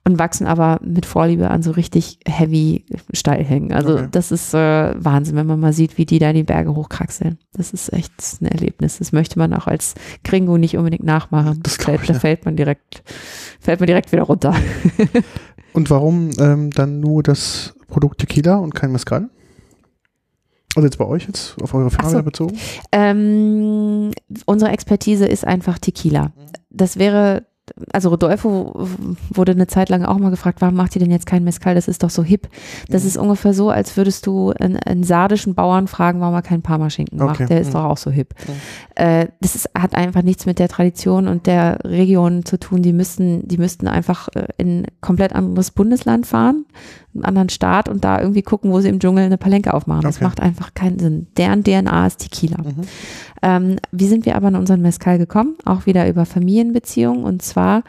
und 0.03 0.17
wachsen 0.19 0.47
aber 0.47 0.79
mit 0.83 1.05
Vorliebe 1.05 1.49
an 1.51 1.61
so 1.61 1.71
richtig 1.71 2.19
heavy 2.25 2.85
Steilhängen. 3.13 3.71
Also 3.73 3.93
Okay. 3.93 4.07
das 4.11 4.31
ist 4.31 4.53
äh, 4.53 4.93
Wahnsinn, 5.03 5.35
wenn 5.35 5.45
man 5.47 5.59
mal 5.59 5.73
sieht, 5.73 5.97
wie 5.97 6.05
die 6.05 6.19
da 6.19 6.33
die 6.33 6.43
Berge 6.43 6.75
hochkraxeln. 6.75 7.37
Das 7.53 7.71
ist 7.71 7.93
echt 7.93 8.11
ein 8.41 8.47
Erlebnis. 8.47 8.97
Das 8.97 9.11
möchte 9.11 9.37
man 9.37 9.53
auch 9.53 9.67
als 9.67 9.93
Gringo 10.23 10.57
nicht 10.57 10.77
unbedingt 10.77 11.03
nachmachen. 11.03 11.59
Das 11.63 11.77
glaub 11.77 12.01
ich, 12.01 12.07
da 12.07 12.13
ja. 12.13 12.19
fällt 12.19 12.45
man 12.45 12.55
direkt, 12.55 13.03
fällt 13.59 13.79
man 13.79 13.87
direkt 13.87 14.11
wieder 14.11 14.23
runter. 14.23 14.55
Und 15.73 15.89
warum 15.89 16.29
ähm, 16.39 16.69
dann 16.71 16.99
nur 16.99 17.23
das 17.23 17.73
Produkt 17.87 18.19
Tequila 18.21 18.57
und 18.57 18.75
kein 18.75 18.91
Mezcal? 18.91 19.29
Also 20.75 20.87
jetzt 20.87 20.97
bei 20.97 21.05
euch 21.05 21.27
jetzt 21.27 21.55
auf 21.61 21.73
eure 21.73 21.89
Ach 21.97 22.09
so. 22.09 22.23
bezogen? 22.23 22.57
Ähm, 22.91 24.11
unsere 24.45 24.71
Expertise 24.71 25.25
ist 25.25 25.45
einfach 25.45 25.77
Tequila. 25.77 26.31
Das 26.69 26.97
wäre, 26.97 27.45
also 27.93 28.09
Rodolfo 28.09 28.87
wurde 29.33 29.53
eine 29.53 29.67
Zeit 29.67 29.87
lang 29.89 30.03
auch 30.03 30.17
mal 30.17 30.29
gefragt, 30.31 30.59
warum 30.61 30.75
macht 30.75 30.95
ihr 30.95 30.99
denn 30.99 31.11
jetzt 31.11 31.25
keinen 31.25 31.45
Mezcal? 31.45 31.75
Das 31.75 31.87
ist 31.87 32.03
doch 32.03 32.09
so 32.09 32.21
hip. 32.23 32.49
Das 32.89 33.03
Mhm. 33.03 33.07
ist 33.07 33.17
ungefähr 33.17 33.53
so, 33.53 33.69
als 33.69 33.95
würdest 33.95 34.27
du 34.27 34.51
einen, 34.51 34.77
einen 34.77 35.03
sardischen 35.03 35.55
Bauern 35.55 35.87
fragen, 35.87 36.19
warum 36.19 36.35
er 36.35 36.41
keinen 36.41 36.61
Parmaschinken 36.61 37.17
macht. 37.17 37.35
Okay. 37.39 37.45
Der 37.47 37.61
ist 37.61 37.69
Mhm. 37.69 37.73
doch 37.73 37.83
auch 37.85 37.97
so 37.97 38.11
hip. 38.11 38.33
Mhm. 38.47 38.53
Äh, 39.03 39.27
das 39.39 39.55
ist, 39.55 39.69
hat 39.77 39.95
einfach 39.95 40.23
nichts 40.23 40.45
mit 40.45 40.59
der 40.59 40.67
Tradition 40.67 41.27
und 41.29 41.47
der 41.47 41.79
Region 41.85 42.43
zu 42.45 42.59
tun. 42.59 42.81
Die 42.81 42.93
müssten, 42.93 43.47
die 43.47 43.57
müssten 43.57 43.87
einfach 43.87 44.27
äh, 44.35 44.47
in 44.57 44.81
ein 44.81 44.87
komplett 45.01 45.33
anderes 45.33 45.71
Bundesland 45.71 46.27
fahren, 46.27 46.65
einen 47.15 47.23
anderen 47.25 47.49
Staat 47.49 47.87
und 47.87 48.03
da 48.03 48.19
irgendwie 48.19 48.41
gucken, 48.41 48.71
wo 48.71 48.81
sie 48.81 48.89
im 48.89 48.99
Dschungel 48.99 49.23
eine 49.25 49.37
Palenke 49.37 49.73
aufmachen. 49.73 50.01
Das 50.01 50.17
Okay. 50.17 50.25
macht 50.25 50.41
einfach 50.41 50.73
keinen 50.73 50.99
Sinn. 50.99 51.27
Deren 51.37 51.63
DNA 51.63 52.07
ist 52.07 52.17
Tequila. 52.17 52.57
Mhm. 52.61 52.81
Ähm, 53.41 53.75
wie 53.91 54.07
sind 54.07 54.25
wir 54.25 54.35
aber 54.35 54.47
an 54.47 54.55
unseren 54.55 54.81
Mezcal 54.81 55.17
gekommen? 55.17 55.55
Auch 55.65 55.85
wieder 55.85 56.07
über 56.09 56.25
Familienbeziehungen. 56.25 57.23
Und 57.23 57.41
zwar 57.53 57.83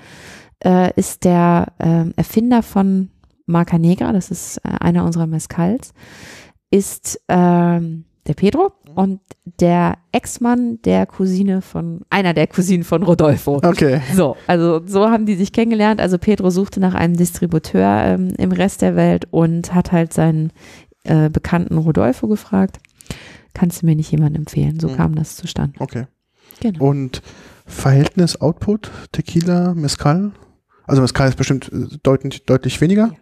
äh, 0.64 0.92
ist 0.96 1.24
der 1.24 1.72
ähm, 1.80 2.12
Erfinder 2.16 2.62
von 2.62 3.10
Marca 3.46 3.78
Negra, 3.78 4.12
das 4.12 4.30
ist 4.30 4.58
äh, 4.58 4.68
einer 4.80 5.04
unserer 5.04 5.26
Mezcals, 5.26 5.92
ist 6.70 7.20
ähm, 7.28 8.04
der 8.26 8.34
Pedro 8.34 8.72
und 8.94 9.20
der 9.60 9.98
Ex-Mann 10.12 10.80
der 10.82 11.04
Cousine 11.06 11.60
von, 11.60 12.00
einer 12.08 12.32
der 12.32 12.46
Cousinen 12.46 12.84
von 12.84 13.02
Rodolfo. 13.02 13.56
Okay. 13.62 14.00
So, 14.14 14.36
also 14.46 14.80
so 14.86 15.10
haben 15.10 15.26
die 15.26 15.34
sich 15.34 15.52
kennengelernt. 15.52 16.00
Also 16.00 16.16
Pedro 16.18 16.48
suchte 16.50 16.80
nach 16.80 16.94
einem 16.94 17.16
Distributeur 17.16 18.04
ähm, 18.06 18.32
im 18.38 18.52
Rest 18.52 18.80
der 18.80 18.96
Welt 18.96 19.26
und 19.30 19.74
hat 19.74 19.92
halt 19.92 20.14
seinen 20.14 20.52
äh, 21.04 21.28
Bekannten 21.28 21.76
Rodolfo 21.76 22.26
gefragt, 22.28 22.78
kannst 23.52 23.82
du 23.82 23.86
mir 23.86 23.94
nicht 23.94 24.10
jemanden 24.10 24.36
empfehlen? 24.36 24.80
So 24.80 24.88
Mhm. 24.88 24.96
kam 24.96 25.14
das 25.14 25.36
zustande. 25.36 25.78
Okay. 25.80 26.06
Genau. 26.60 26.82
Und 26.82 27.20
Verhältnis 27.66 28.40
Output, 28.40 28.90
Tequila, 29.12 29.74
Mezcal? 29.74 30.32
Also 30.86 31.00
Mezcal 31.00 31.28
ist 31.28 31.36
bestimmt 31.36 31.70
äh, 31.72 31.96
deutlich, 32.02 32.44
deutlich 32.44 32.80
weniger. 32.80 33.12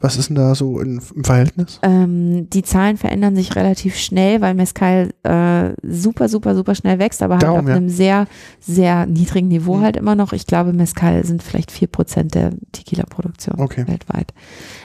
Was 0.00 0.16
ist 0.16 0.28
denn 0.28 0.36
da 0.36 0.54
so 0.54 0.78
in, 0.78 1.00
im 1.16 1.24
Verhältnis? 1.24 1.80
Ähm, 1.82 2.48
die 2.50 2.62
Zahlen 2.62 2.96
verändern 2.96 3.34
sich 3.34 3.56
relativ 3.56 3.96
schnell, 3.96 4.40
weil 4.40 4.54
Mescal 4.54 5.10
äh, 5.24 5.70
super, 5.82 6.28
super, 6.28 6.54
super 6.54 6.76
schnell 6.76 7.00
wächst, 7.00 7.20
aber 7.20 7.34
halt 7.34 7.42
Darum, 7.42 7.60
auf 7.62 7.68
ja. 7.68 7.74
einem 7.74 7.88
sehr, 7.88 8.26
sehr 8.60 9.06
niedrigen 9.06 9.48
Niveau 9.48 9.78
Mhm. 9.78 9.82
halt 9.82 9.96
immer 9.96 10.14
noch. 10.14 10.32
Ich 10.32 10.46
glaube, 10.46 10.72
Mescal 10.72 11.24
sind 11.24 11.42
vielleicht 11.42 11.72
4% 11.72 12.34
der 12.34 12.52
Tequila-Produktion 12.70 13.58
Okay. 13.58 13.88
weltweit. 13.88 14.32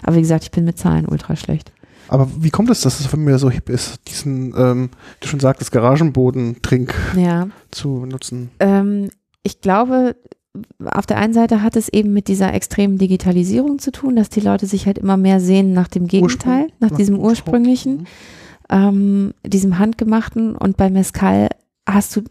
Aber 0.02 0.16
wie 0.16 0.22
gesagt, 0.22 0.46
ich 0.46 0.52
bin 0.52 0.66
mit 0.66 0.80
Zahlen 0.80 1.06
ultra 1.06 1.36
schlecht. 1.36 1.72
Aber 2.14 2.30
wie 2.40 2.52
kommt 2.52 2.70
es, 2.70 2.82
dass 2.82 3.00
es 3.00 3.08
von 3.08 3.24
mir 3.24 3.40
so 3.40 3.50
hip 3.50 3.70
ist, 3.70 4.00
diesen, 4.08 4.54
ähm, 4.56 4.90
du 5.20 5.28
schon 5.28 5.40
sagtest, 5.40 5.72
Garagenboden-Trink 5.72 6.94
Ja. 7.18 7.48
zu 7.72 8.06
nutzen? 8.06 8.52
Ähm, 8.60 9.10
ich 9.42 9.62
glaube, 9.62 10.16
auf 10.86 11.08
der 11.08 11.18
einen 11.18 11.34
Seite 11.34 11.64
hat 11.64 11.76
es 11.76 11.90
eben 11.90 12.14
mit 12.14 12.28
dieser 12.28 12.54
extremen 12.54 13.00
Digitalisierung 13.00 13.80
zu 13.80 13.92
tun, 13.92 14.16
dass 14.16 14.30
die 14.30 14.42
Leute 14.42 14.68
sich 14.68 14.86
halt 14.86 15.00
immer 15.00 15.18
mehr 15.18 15.40
sehen 15.40 15.74
nach 15.74 15.88
dem 15.88 16.06
Gegenteil, 16.08 16.66
Ursprung- 16.66 16.72
nach 16.80 16.92
diesem 16.92 17.16
dem 17.16 17.24
ursprünglichen. 17.24 17.98
Mhm. 17.98 18.06
ähm, 18.70 19.34
diesem 19.46 19.80
handgemachten 19.80 20.56
und 20.56 20.78
bei 20.78 20.92
Mezcal 20.92 21.50
hast 21.88 22.16
du, 22.16 22.22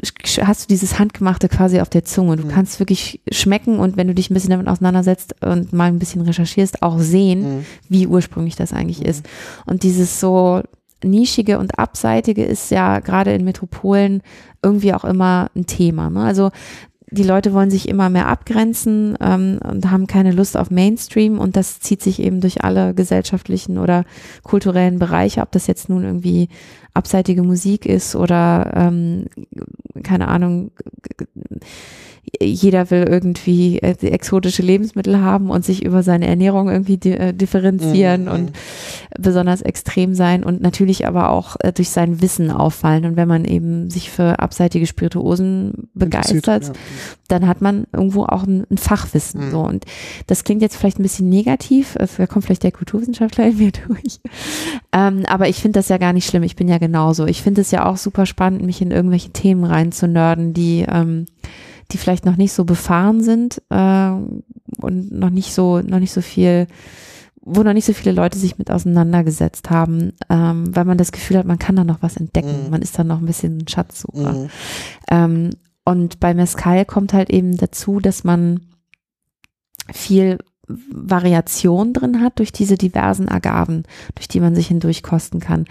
hast 0.45 0.63
du 0.65 0.69
dieses 0.69 0.99
Handgemachte 0.99 1.49
quasi 1.49 1.81
auf 1.81 1.91
der 1.91 2.05
Zunge. 2.05 2.37
Du 2.37 2.47
Mhm. 2.47 2.51
kannst 2.51 2.79
wirklich 2.81 3.21
schmecken 3.31 3.79
und 3.79 3.97
wenn 3.97 4.07
du 4.09 4.15
dich 4.15 4.31
ein 4.31 4.35
bisschen 4.35 4.51
damit 4.51 4.67
auseinandersetzt 4.69 5.35
und 5.45 5.73
mal 5.73 5.85
ein 5.89 5.99
bisschen 5.99 6.23
recherchierst, 6.23 6.83
auch 6.83 6.99
sehen, 6.99 7.59
Mhm. 7.59 7.65
wie 7.89 8.07
ursprünglich 8.07 8.57
das 8.57 8.73
eigentlich 8.73 9.01
Mhm. 9.01 9.07
ist. 9.07 9.29
Und 9.67 9.83
dieses 9.83 10.21
so 10.21 10.63
nischige 11.05 11.59
und 11.59 11.79
abseitige 11.79 12.45
ist 12.45 12.71
ja 12.71 13.01
gerade 13.01 13.35
in 13.35 13.45
Metropolen 13.45 14.23
irgendwie 14.63 14.95
auch 14.95 15.05
immer 15.05 15.51
ein 15.57 15.67
Thema. 15.67 16.09
Ne? 16.11 16.23
Also 16.23 16.51
die 17.13 17.23
Leute 17.23 17.53
wollen 17.53 17.71
sich 17.71 17.89
immer 17.89 18.09
mehr 18.09 18.27
abgrenzen 18.27 19.17
ähm, 19.21 19.61
und 19.63 19.91
haben 19.91 20.07
keine 20.07 20.33
Lust 20.33 20.57
auf 20.57 20.71
Mainstream 20.71 21.39
und 21.39 21.57
das 21.57 21.79
zieht 21.81 22.03
sich 22.03 22.21
eben 22.21 22.41
durch 22.41 22.65
alle 22.65 22.95
gesellschaftlichen 22.95 23.79
oder 23.79 24.05
kulturellen 24.43 24.99
Bereiche, 24.99 25.43
ob 25.43 25.53
das 25.53 25.67
jetzt 25.67 25.89
nun 25.91 26.05
irgendwie 26.05 26.49
abseitige 26.95 27.43
Musik 27.43 27.87
ist 27.87 28.17
oder 28.17 28.73
ähm, 28.75 29.27
keine 30.03 30.29
Ahnung, 30.29 30.71
jeder 32.41 32.91
will 32.91 33.03
irgendwie 33.03 33.79
äh, 33.81 33.97
exotische 34.07 34.63
Lebensmittel 34.63 35.21
haben 35.21 35.51
und 35.51 35.65
sich 35.65 35.85
über 35.85 36.03
seine 36.03 36.27
Ernährung 36.29 36.71
irgendwie 36.71 36.95
äh, 37.11 37.33
differenzieren 37.35 38.25
Mhm. 38.25 38.31
und 38.31 38.53
besonders 39.19 39.61
extrem 39.61 40.15
sein 40.15 40.45
und 40.45 40.63
natürlich 40.63 41.07
aber 41.07 41.31
auch 41.31 41.57
äh, 41.61 41.73
durch 41.73 41.91
sein 41.91 42.23
Wissen 42.23 42.51
auffallen. 42.51 43.05
Und 43.05 43.17
wenn 43.17 43.29
man 43.29 43.45
eben 43.45 43.91
sich 43.91 44.11
für 44.11 44.39
abseitige 44.39 44.87
Spirituosen 44.87 45.89
begeistert, 45.95 46.73
dann 47.29 47.47
hat 47.49 47.61
man 47.61 47.87
irgendwo 47.93 48.25
auch 48.25 48.45
ein, 48.45 48.67
ein 48.71 48.79
Fachwissen. 48.79 49.47
Mhm. 49.47 49.51
So. 49.51 49.61
Und 49.61 49.85
das 50.29 50.45
klingt 50.45 50.63
jetzt 50.63 50.77
vielleicht 50.77 51.01
ein 51.01 51.05
bisschen 51.05 51.29
negativ, 51.29 51.97
äh, 51.97 52.07
da 52.17 52.27
kommt 52.27 52.45
vielleicht 52.45 52.63
der 52.63 52.73
Kulturwissenschaftler 52.73 53.47
in 53.49 53.59
mir 53.59 53.73
durch. 53.73 54.21
Ähm, 54.93 55.25
aber 55.27 55.49
ich 55.49 55.57
finde 55.57 55.81
das 55.81 55.89
ja 55.89 55.99
gar 55.99 56.13
nicht 56.13 56.29
schlimm. 56.29 56.45
Ich 56.45 56.57
bin 56.57 56.69
ja 56.69 56.79
genauso. 56.79 57.27
Ich 57.27 57.43
finde 57.43 57.63
es 57.63 57.73
ja 57.73 57.85
auch 57.87 57.97
super 57.97 58.27
spannend, 58.27 58.63
mich 58.63 58.81
in 58.81 58.93
irgendwelche 58.93 59.31
Themen 59.31 59.65
reinzunörden, 59.65 60.55
die, 60.55 60.87
ähm, 60.89 61.27
die 61.93 61.99
vielleicht 61.99 62.27
noch 62.27 62.37
nicht 62.37 62.53
so 62.53 62.65
befahren 62.65 63.23
sind 63.23 63.63
äh, 63.71 64.11
und 64.81 65.13
noch 65.13 65.31
nicht 65.31 65.53
so, 65.53 65.81
noch 65.81 65.99
nicht 66.01 66.13
so 66.13 66.21
viel 66.21 66.67
wo 67.45 67.63
noch 67.63 67.73
nicht 67.73 67.85
so 67.85 67.93
viele 67.93 68.13
Leute 68.13 68.39
sich 68.39 68.57
mit 68.57 68.71
auseinandergesetzt 68.71 69.69
haben, 69.69 70.13
ähm, 70.31 70.75
weil 70.75 70.85
man 70.85 70.97
das 70.97 71.11
Gefühl 71.11 71.39
hat, 71.39 71.47
man 71.47 71.59
kann 71.59 71.75
da 71.75 71.83
noch 71.83 72.01
was 72.01 72.17
entdecken. 72.17 72.67
Mhm. 72.67 72.71
Man 72.71 72.83
ist 72.83 72.97
dann 72.97 73.09
noch 73.09 73.19
ein 73.19 73.27
bisschen 73.27 73.59
ein 73.59 73.69
Schatzsucher. 73.69 74.33
Mhm. 74.33 74.49
Ähm, 75.11 75.51
und 75.85 76.21
bei 76.21 76.35
Mescal 76.35 76.85
kommt 76.85 77.13
halt 77.13 77.31
eben 77.31 77.57
dazu, 77.57 77.99
dass 77.99 78.23
man 78.23 78.61
viel 79.93 80.39
Variation 80.69 81.93
drin 81.93 82.21
hat 82.21 82.39
durch 82.39 82.53
diese 82.53 82.79
diversen 82.79 83.29
Agaven, 83.29 83.83
durch 84.15 84.29
die 84.29 84.41
man 84.41 84.55
sich 84.55 84.69
hindurch 84.69 85.03
kosten 85.03 85.41
kann. 85.41 85.65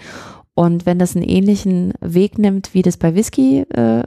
Und 0.54 0.84
wenn 0.84 0.98
das 0.98 1.16
einen 1.16 1.24
ähnlichen 1.24 1.94
Weg 2.00 2.38
nimmt, 2.38 2.74
wie 2.74 2.82
das 2.82 2.98
bei 2.98 3.14
Whisky 3.14 3.60
äh, 3.60 4.04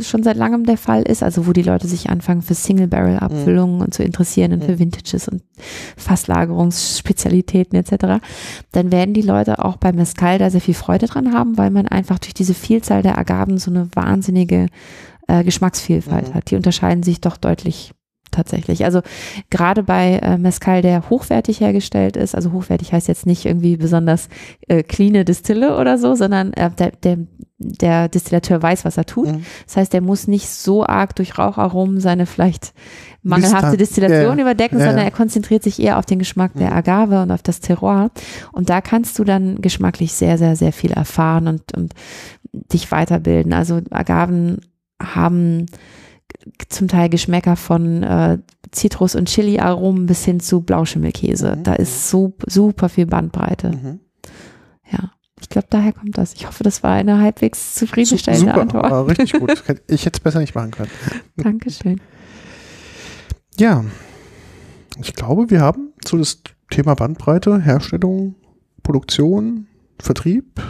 schon 0.00 0.22
seit 0.22 0.36
langem 0.36 0.64
der 0.64 0.76
Fall 0.76 1.02
ist, 1.02 1.22
also 1.22 1.46
wo 1.46 1.52
die 1.52 1.62
Leute 1.62 1.88
sich 1.88 2.08
anfangen 2.08 2.42
für 2.42 2.54
Single-Barrel-Abfüllungen 2.54 3.80
und 3.80 3.92
zu 3.92 4.02
interessieren 4.04 4.52
und 4.52 4.64
für 4.64 4.72
Mhm. 4.72 4.78
Vintages 4.78 5.28
und 5.28 5.42
Fasslagerungsspezialitäten 5.96 7.78
etc., 7.78 8.22
dann 8.72 8.92
werden 8.92 9.14
die 9.14 9.22
Leute 9.22 9.64
auch 9.64 9.76
bei 9.76 9.92
Mescal 9.92 10.38
da 10.38 10.50
sehr 10.50 10.60
viel 10.60 10.74
Freude 10.74 11.06
dran 11.06 11.32
haben, 11.34 11.58
weil 11.58 11.70
man 11.70 11.88
einfach 11.88 12.18
durch 12.18 12.34
diese 12.34 12.54
Vielzahl 12.54 13.02
der 13.02 13.18
Agaven 13.18 13.58
so 13.58 13.70
eine 13.70 13.88
wahnsinnige 13.94 14.68
äh, 15.28 15.44
Geschmacksvielfalt 15.44 16.30
Mhm. 16.30 16.34
hat. 16.34 16.50
Die 16.50 16.56
unterscheiden 16.56 17.02
sich 17.02 17.20
doch 17.20 17.36
deutlich 17.36 17.92
tatsächlich. 18.32 18.84
Also 18.84 19.00
gerade 19.50 19.82
bei 19.82 20.18
äh, 20.18 20.38
Mescal, 20.38 20.82
der 20.82 21.08
hochwertig 21.10 21.60
hergestellt 21.60 22.16
ist, 22.16 22.34
also 22.34 22.52
hochwertig 22.52 22.92
heißt 22.92 23.08
jetzt 23.08 23.26
nicht 23.26 23.44
irgendwie 23.46 23.76
besonders 23.76 24.28
äh, 24.68 24.82
cleane 24.82 25.24
Distille 25.24 25.78
oder 25.78 25.98
so, 25.98 26.14
sondern 26.14 26.52
äh, 26.54 26.70
der, 26.70 26.90
der, 27.02 27.18
der 27.58 28.08
Distillateur 28.08 28.60
weiß, 28.60 28.84
was 28.84 28.96
er 28.96 29.06
tut. 29.06 29.28
Mhm. 29.28 29.44
Das 29.66 29.76
heißt, 29.76 29.92
der 29.92 30.00
muss 30.00 30.26
nicht 30.26 30.48
so 30.48 30.84
arg 30.84 31.14
durch 31.14 31.38
Raucharomen 31.38 32.00
seine 32.00 32.26
vielleicht 32.26 32.72
mangelhafte 33.22 33.76
Destillation 33.76 34.38
ja, 34.38 34.42
überdecken, 34.42 34.78
ja, 34.78 34.86
sondern 34.86 35.04
er 35.04 35.12
konzentriert 35.12 35.62
sich 35.62 35.80
eher 35.80 35.98
auf 35.98 36.06
den 36.06 36.18
Geschmack 36.18 36.52
der 36.54 36.70
Mhm. 36.70 36.76
Agave 36.76 37.22
und 37.22 37.30
auf 37.30 37.42
das 37.42 37.60
Terroir. 37.60 38.10
Und 38.50 38.68
da 38.68 38.80
kannst 38.80 39.18
du 39.18 39.24
dann 39.24 39.60
geschmacklich 39.60 40.12
sehr, 40.12 40.38
sehr, 40.38 40.56
sehr 40.56 40.72
viel 40.72 40.92
erfahren 40.92 41.46
und, 41.46 41.76
und 41.76 41.94
dich 42.52 42.90
weiterbilden. 42.90 43.52
Also 43.52 43.80
Agaven 43.90 44.60
haben 45.00 45.66
zum 46.68 46.88
Teil 46.88 47.08
Geschmäcker 47.08 47.56
von 47.56 48.02
äh, 48.02 48.38
Zitrus- 48.70 49.14
und 49.14 49.28
Chili-Aromen 49.28 50.06
bis 50.06 50.24
hin 50.24 50.40
zu 50.40 50.60
Blauschimmelkäse. 50.62 51.56
Mhm. 51.56 51.62
Da 51.64 51.74
ist 51.74 52.08
so, 52.08 52.34
super 52.46 52.88
viel 52.88 53.06
Bandbreite. 53.06 53.70
Mhm. 53.70 54.00
Ja. 54.90 55.10
Ich 55.40 55.48
glaube, 55.48 55.66
daher 55.70 55.92
kommt 55.92 56.16
das. 56.16 56.34
Ich 56.34 56.46
hoffe, 56.46 56.62
das 56.62 56.82
war 56.84 56.92
eine 56.92 57.18
halbwegs 57.18 57.74
zufriedenstellende 57.74 58.46
Super, 58.46 58.60
Antwort. 58.60 58.90
war 58.90 59.08
richtig 59.08 59.32
gut. 59.32 59.50
Ich 59.88 60.06
hätte 60.06 60.18
es 60.18 60.20
besser 60.20 60.38
nicht 60.38 60.54
machen 60.54 60.70
können. 60.70 60.90
Dankeschön. 61.36 62.00
Ja, 63.58 63.84
ich 65.00 65.14
glaube, 65.14 65.50
wir 65.50 65.60
haben 65.60 65.92
so 66.06 66.16
das 66.16 66.42
Thema 66.70 66.94
Bandbreite, 66.94 67.60
Herstellung, 67.60 68.36
Produktion, 68.82 69.66
Vertrieb, 69.98 70.60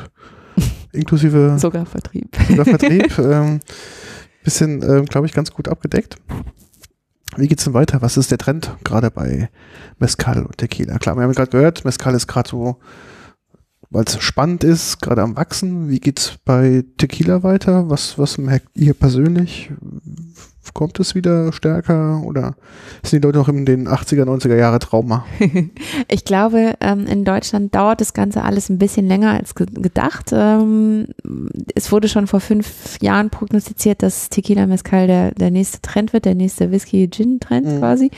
inklusive 0.92 1.58
Sogar 1.58 1.86
Vertrieb. 1.86 2.34
sogar 2.48 2.64
Vertrieb, 2.64 3.18
ähm, 3.18 3.60
bisschen, 4.42 4.82
ähm, 4.82 5.06
glaube 5.06 5.26
ich, 5.26 5.32
ganz 5.32 5.52
gut 5.52 5.68
abgedeckt. 5.68 6.16
Wie 7.36 7.48
geht's 7.48 7.64
denn 7.64 7.74
weiter? 7.74 8.02
Was 8.02 8.16
ist 8.16 8.30
der 8.30 8.38
Trend 8.38 8.76
gerade 8.84 9.10
bei 9.10 9.48
Mezcal 9.98 10.44
und 10.44 10.58
Tequila? 10.58 10.98
Klar, 10.98 11.16
wir 11.16 11.22
haben 11.22 11.32
gerade 11.32 11.50
gehört, 11.50 11.84
Mezcal 11.84 12.14
ist 12.14 12.26
gerade 12.26 12.50
so, 12.50 12.76
weil 13.88 14.04
es 14.04 14.22
spannend 14.22 14.64
ist, 14.64 15.00
gerade 15.00 15.22
am 15.22 15.36
Wachsen. 15.36 15.88
Wie 15.88 16.00
geht's 16.00 16.38
bei 16.44 16.84
Tequila 16.98 17.42
weiter? 17.42 17.88
Was, 17.88 18.18
was 18.18 18.38
merkt 18.38 18.68
ihr 18.74 18.94
persönlich? 18.94 19.70
Kommt 20.74 20.98
es 21.00 21.14
wieder 21.14 21.52
stärker 21.52 22.22
oder 22.24 22.54
sind 23.02 23.22
die 23.22 23.26
Leute 23.26 23.38
noch 23.38 23.48
in 23.48 23.66
den 23.66 23.88
80er, 23.88 24.24
90er 24.24 24.56
Jahre 24.56 24.78
Trauma? 24.78 25.24
Ich 26.08 26.24
glaube, 26.24 26.74
ähm, 26.80 27.06
in 27.06 27.24
Deutschland 27.24 27.74
dauert 27.74 28.00
das 28.00 28.14
Ganze 28.14 28.42
alles 28.42 28.68
ein 28.68 28.78
bisschen 28.78 29.06
länger 29.06 29.32
als 29.32 29.54
ge 29.54 29.66
gedacht. 29.66 30.30
Ähm, 30.32 31.08
es 31.74 31.90
wurde 31.92 32.08
schon 32.08 32.26
vor 32.26 32.40
fünf 32.40 32.98
Jahren 33.00 33.30
prognostiziert, 33.30 34.02
dass 34.02 34.28
Tequila 34.28 34.66
Mezcal 34.66 35.06
der, 35.06 35.30
der 35.32 35.50
nächste 35.50 35.80
Trend 35.82 36.12
wird, 36.12 36.24
der 36.24 36.34
nächste 36.34 36.70
Whisky-Gin-Trend 36.70 37.66
Mhm. 37.66 37.78
quasi. 37.78 38.10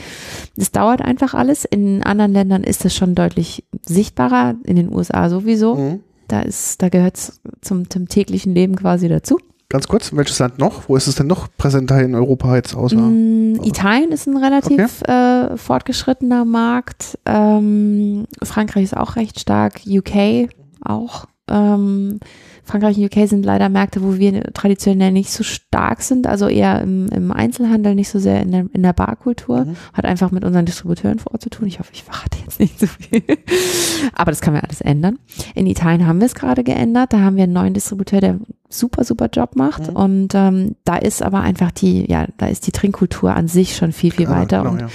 Es 0.56 0.70
dauert 0.70 1.02
einfach 1.02 1.34
alles. 1.34 1.64
In 1.64 2.02
anderen 2.02 2.32
Ländern 2.32 2.62
ist 2.64 2.84
es 2.84 2.94
schon 2.94 3.14
deutlich 3.14 3.64
sichtbarer, 3.86 4.54
in 4.64 4.76
den 4.76 4.92
USA 4.94 5.28
sowieso. 5.28 5.74
Mhm. 5.76 6.00
Da 6.28 6.42
ist, 6.42 6.80
da 6.82 6.88
gehört 6.88 7.16
es 7.16 7.40
zum, 7.60 7.90
zum 7.90 8.08
täglichen 8.08 8.54
Leben 8.54 8.76
quasi 8.76 9.08
dazu. 9.08 9.38
Ganz 9.74 9.88
kurz, 9.88 10.14
welches 10.14 10.38
Land 10.38 10.60
noch? 10.60 10.88
Wo 10.88 10.94
ist 10.94 11.08
es 11.08 11.16
denn 11.16 11.26
noch 11.26 11.48
präsenter 11.58 12.00
in 12.00 12.14
Europa 12.14 12.54
jetzt 12.54 12.76
außer? 12.76 12.94
Mm, 12.94 13.58
Italien 13.64 14.12
ist 14.12 14.28
ein 14.28 14.36
relativ 14.36 15.02
äh, 15.02 15.56
fortgeschrittener 15.56 16.44
Markt. 16.44 17.18
Ähm, 17.26 18.28
Frankreich 18.40 18.84
ist 18.84 18.96
auch 18.96 19.16
recht 19.16 19.40
stark. 19.40 19.80
UK 19.84 20.48
auch. 20.84 21.24
Ähm, 21.50 22.20
Frankreich 22.64 22.96
und 22.96 23.04
UK 23.04 23.28
sind 23.28 23.44
leider 23.44 23.68
Märkte, 23.68 24.02
wo 24.02 24.18
wir 24.18 24.42
traditionell 24.54 25.12
nicht 25.12 25.30
so 25.30 25.42
stark 25.44 26.02
sind, 26.02 26.26
also 26.26 26.48
eher 26.48 26.80
im, 26.80 27.08
im 27.08 27.30
Einzelhandel, 27.30 27.94
nicht 27.94 28.08
so 28.08 28.18
sehr 28.18 28.40
in 28.42 28.52
der, 28.52 28.66
in 28.72 28.82
der 28.82 28.92
Barkultur. 28.92 29.66
Mhm. 29.66 29.76
Hat 29.92 30.04
einfach 30.06 30.30
mit 30.30 30.44
unseren 30.44 30.64
Distributeuren 30.64 31.18
vor 31.18 31.32
Ort 31.32 31.42
zu 31.42 31.50
tun. 31.50 31.68
Ich 31.68 31.78
hoffe, 31.78 31.90
ich 31.92 32.04
verrate 32.04 32.38
jetzt 32.42 32.60
nicht 32.60 32.78
so 32.78 32.86
viel. 32.86 33.22
Aber 34.14 34.30
das 34.30 34.40
kann 34.40 34.54
man 34.54 34.62
alles 34.62 34.80
ändern. 34.80 35.18
In 35.54 35.66
Italien 35.66 36.06
haben 36.06 36.20
wir 36.20 36.26
es 36.26 36.34
gerade 36.34 36.64
geändert. 36.64 37.12
Da 37.12 37.20
haben 37.20 37.36
wir 37.36 37.44
einen 37.44 37.52
neuen 37.52 37.74
Distributeur, 37.74 38.20
der 38.20 38.38
super, 38.68 39.04
super 39.04 39.28
Job 39.32 39.56
macht. 39.56 39.90
Mhm. 39.90 39.96
Und 39.96 40.34
ähm, 40.34 40.76
da 40.84 40.96
ist 40.96 41.22
aber 41.22 41.40
einfach 41.40 41.70
die, 41.70 42.10
ja, 42.10 42.26
da 42.38 42.46
ist 42.46 42.66
die 42.66 42.72
Trinkkultur 42.72 43.34
an 43.34 43.46
sich 43.48 43.76
schon 43.76 43.92
viel, 43.92 44.12
viel 44.12 44.26
Ah, 44.26 44.40
weiter. 44.40 44.58
genau, 44.62 44.72
und 44.72 44.80
ja. 44.80 44.88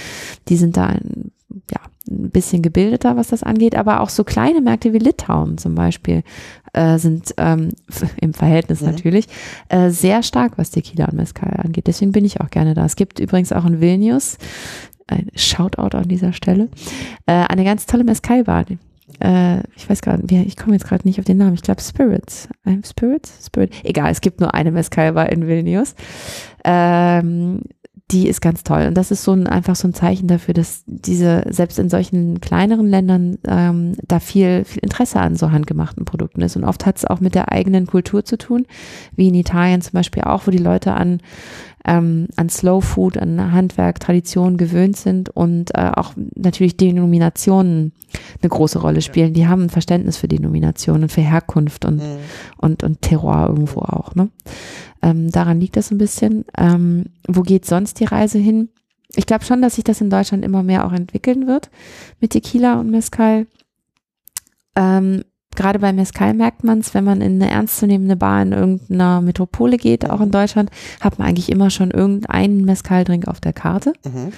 die 0.48 0.56
sind 0.56 0.76
da 0.76 0.96
ja, 1.70 1.80
ein 2.10 2.30
bisschen 2.30 2.62
gebildeter, 2.62 3.16
was 3.16 3.28
das 3.28 3.42
angeht, 3.42 3.74
aber 3.76 4.00
auch 4.00 4.08
so 4.08 4.24
kleine 4.24 4.60
Märkte 4.60 4.92
wie 4.92 4.98
Litauen 4.98 5.58
zum 5.58 5.74
Beispiel 5.74 6.22
äh, 6.72 6.98
sind 6.98 7.34
ähm, 7.38 7.70
im 8.20 8.34
Verhältnis 8.34 8.80
Mhm. 8.80 8.88
natürlich 8.88 9.26
äh, 9.68 9.90
sehr 9.90 10.22
stark, 10.22 10.52
was 10.56 10.70
Tequila 10.70 11.06
und 11.06 11.14
Mezcal 11.14 11.58
angeht. 11.62 11.86
Deswegen 11.86 12.12
bin 12.12 12.24
ich 12.24 12.40
auch 12.40 12.50
gerne 12.50 12.74
da. 12.74 12.84
Es 12.84 12.96
gibt 12.96 13.18
übrigens 13.20 13.52
auch 13.52 13.64
in 13.64 13.80
Vilnius, 13.80 14.38
ein 15.06 15.28
Shoutout 15.34 15.96
an 15.96 16.08
dieser 16.08 16.32
Stelle, 16.32 16.68
äh, 17.26 17.32
eine 17.32 17.64
ganz 17.64 17.86
tolle 17.86 18.04
Mezcal-Bar. 18.04 18.64
Äh, 19.20 19.60
ich 19.76 19.90
weiß 19.90 20.02
gerade, 20.02 20.22
ich 20.30 20.56
komme 20.56 20.74
jetzt 20.74 20.86
gerade 20.86 21.06
nicht 21.06 21.18
auf 21.18 21.24
den 21.24 21.36
Namen. 21.38 21.54
Ich 21.54 21.62
glaube 21.62 21.80
Spirits. 21.80 22.48
Ähm, 22.64 22.82
Spirits? 22.84 23.46
Spirit? 23.46 23.72
Egal, 23.82 24.12
es 24.12 24.20
gibt 24.20 24.40
nur 24.40 24.54
eine 24.54 24.70
Mezcal-Bar 24.70 25.30
in 25.30 25.46
Vilnius. 25.46 25.94
Ähm, 26.64 27.62
die 28.10 28.28
ist 28.28 28.40
ganz 28.40 28.64
toll. 28.64 28.86
Und 28.86 28.94
das 28.94 29.10
ist 29.10 29.22
so 29.22 29.32
ein, 29.32 29.46
einfach 29.46 29.76
so 29.76 29.86
ein 29.86 29.94
Zeichen 29.94 30.26
dafür, 30.26 30.54
dass 30.54 30.82
diese, 30.86 31.44
selbst 31.48 31.78
in 31.78 31.88
solchen 31.88 32.40
kleineren 32.40 32.88
Ländern, 32.88 33.38
ähm, 33.46 33.92
da 34.06 34.20
viel, 34.20 34.64
viel 34.64 34.82
Interesse 34.82 35.20
an 35.20 35.36
so 35.36 35.50
handgemachten 35.50 36.04
Produkten 36.04 36.42
ist. 36.42 36.56
Und 36.56 36.64
oft 36.64 36.86
hat 36.86 36.96
es 36.96 37.04
auch 37.04 37.20
mit 37.20 37.34
der 37.34 37.52
eigenen 37.52 37.86
Kultur 37.86 38.24
zu 38.24 38.36
tun, 38.36 38.66
wie 39.16 39.28
in 39.28 39.34
Italien 39.34 39.80
zum 39.80 39.92
Beispiel 39.92 40.24
auch, 40.24 40.46
wo 40.46 40.50
die 40.50 40.58
Leute 40.58 40.94
an, 40.94 41.20
ähm, 41.84 42.28
an 42.36 42.48
Slow 42.48 42.80
Food, 42.82 43.16
an 43.16 43.52
Handwerk, 43.52 44.00
Tradition 44.00 44.56
gewöhnt 44.56 44.96
sind 44.96 45.30
und 45.30 45.74
äh, 45.74 45.90
auch 45.94 46.12
natürlich 46.34 46.76
Denominationen 46.76 47.92
eine 48.42 48.50
große 48.50 48.78
Rolle 48.80 49.02
spielen. 49.02 49.32
Die 49.34 49.46
haben 49.46 49.62
ein 49.64 49.70
Verständnis 49.70 50.16
für 50.16 50.28
Denominationen, 50.28 51.08
für 51.08 51.22
Herkunft 51.22 51.84
und 51.84 51.96
Mhm. 51.98 52.18
und, 52.58 52.82
und 52.82 53.02
Terror 53.02 53.46
irgendwo 53.48 53.80
auch. 53.80 54.14
Ne? 54.14 54.28
Ähm, 55.02 55.30
daran 55.30 55.60
liegt 55.60 55.76
das 55.76 55.90
ein 55.90 55.98
bisschen. 55.98 56.44
Ähm, 56.58 57.06
wo 57.26 57.42
geht 57.42 57.64
sonst 57.64 58.00
die 58.00 58.04
Reise 58.04 58.38
hin? 58.38 58.68
Ich 59.16 59.26
glaube 59.26 59.44
schon, 59.44 59.62
dass 59.62 59.74
sich 59.76 59.84
das 59.84 60.00
in 60.00 60.10
Deutschland 60.10 60.44
immer 60.44 60.62
mehr 60.62 60.86
auch 60.86 60.92
entwickeln 60.92 61.46
wird 61.46 61.70
mit 62.20 62.30
Tequila 62.32 62.78
und 62.78 62.90
Mezcal. 62.90 63.46
Ähm, 64.76 65.24
Gerade 65.56 65.78
bei 65.80 65.92
Mezcal 65.92 66.32
merkt 66.34 66.62
man 66.64 66.78
es, 66.78 66.94
wenn 66.94 67.04
man 67.04 67.20
in 67.20 67.42
eine 67.42 67.50
ernstzunehmende 67.50 68.16
Bar 68.16 68.42
in 68.42 68.52
irgendeiner 68.52 69.20
Metropole 69.20 69.76
geht, 69.78 70.08
auch 70.08 70.20
in 70.20 70.30
Deutschland, 70.30 70.70
hat 71.00 71.18
man 71.18 71.28
eigentlich 71.28 71.50
immer 71.50 71.70
schon 71.70 71.90
irgendeinen 71.90 72.64
Mezcal-Drink 72.64 73.26
auf 73.26 73.40
der 73.40 73.52
Karte. 73.52 73.92
Mhm. 74.04 74.32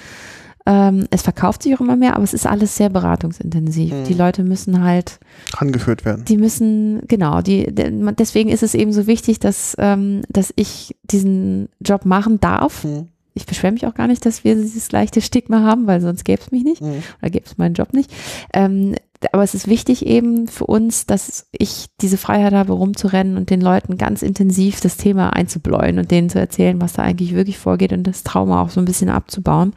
Ähm, 0.65 1.07
es 1.11 1.21
verkauft 1.21 1.61
sich 1.63 1.75
auch 1.75 1.81
immer 1.81 1.97
mehr, 1.97 2.15
aber 2.15 2.23
es 2.23 2.33
ist 2.33 2.47
alles 2.47 2.77
sehr 2.77 2.89
beratungsintensiv. 2.89 3.93
Mhm. 3.93 4.03
Die 4.05 4.13
Leute 4.13 4.43
müssen 4.43 4.81
halt 4.81 5.19
Angeführt 5.57 6.05
werden. 6.05 6.23
die 6.25 6.37
müssen, 6.37 7.01
genau, 7.07 7.41
die, 7.41 7.65
de- 7.73 7.91
deswegen 8.17 8.49
ist 8.49 8.63
es 8.63 8.73
eben 8.73 8.93
so 8.93 9.05
wichtig, 9.05 9.39
dass, 9.39 9.75
ähm, 9.77 10.21
dass 10.29 10.53
ich 10.55 10.95
diesen 11.03 11.67
Job 11.81 12.05
machen 12.05 12.39
darf. 12.39 12.85
Mhm. 12.85 13.09
Ich 13.33 13.45
beschwere 13.45 13.71
mich 13.71 13.85
auch 13.87 13.95
gar 13.95 14.07
nicht, 14.07 14.25
dass 14.25 14.43
wir 14.43 14.55
dieses 14.55 14.91
leichte 14.91 15.21
Stigma 15.21 15.61
haben, 15.61 15.87
weil 15.87 16.01
sonst 16.01 16.23
gäbe 16.23 16.41
es 16.41 16.51
mich 16.51 16.63
nicht 16.63 16.81
Mhm. 16.81 17.03
oder 17.21 17.29
gäbe 17.31 17.45
es 17.45 17.57
meinen 17.57 17.73
Job 17.73 17.93
nicht. 17.93 18.11
Ähm, 18.53 18.95
aber 19.31 19.43
es 19.43 19.53
ist 19.55 19.67
wichtig 19.69 20.05
eben 20.05 20.47
für 20.47 20.65
uns, 20.65 21.05
dass 21.05 21.47
ich 21.51 21.87
diese 22.01 22.17
Freiheit 22.17 22.53
habe, 22.53 22.73
rumzurennen 22.73 23.37
und 23.37 23.49
den 23.49 23.61
Leuten 23.61 23.97
ganz 23.97 24.21
intensiv 24.21 24.81
das 24.81 24.97
Thema 24.97 25.31
einzubläuen 25.31 25.97
und 25.97 26.11
denen 26.11 26.29
zu 26.29 26.39
erzählen, 26.39 26.81
was 26.81 26.93
da 26.93 27.03
eigentlich 27.03 27.33
wirklich 27.33 27.57
vorgeht 27.57 27.93
und 27.93 28.03
das 28.03 28.23
Trauma 28.23 28.61
auch 28.61 28.69
so 28.69 28.81
ein 28.81 28.85
bisschen 28.85 29.09
abzubauen. 29.09 29.73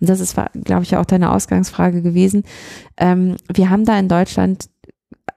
Und 0.00 0.08
das 0.08 0.20
ist, 0.20 0.36
glaube 0.62 0.84
ich, 0.84 0.96
auch 0.96 1.04
deine 1.04 1.32
Ausgangsfrage 1.32 2.02
gewesen. 2.02 2.44
Ähm, 2.96 3.36
wir 3.52 3.68
haben 3.68 3.84
da 3.84 3.98
in 3.98 4.08
Deutschland 4.08 4.68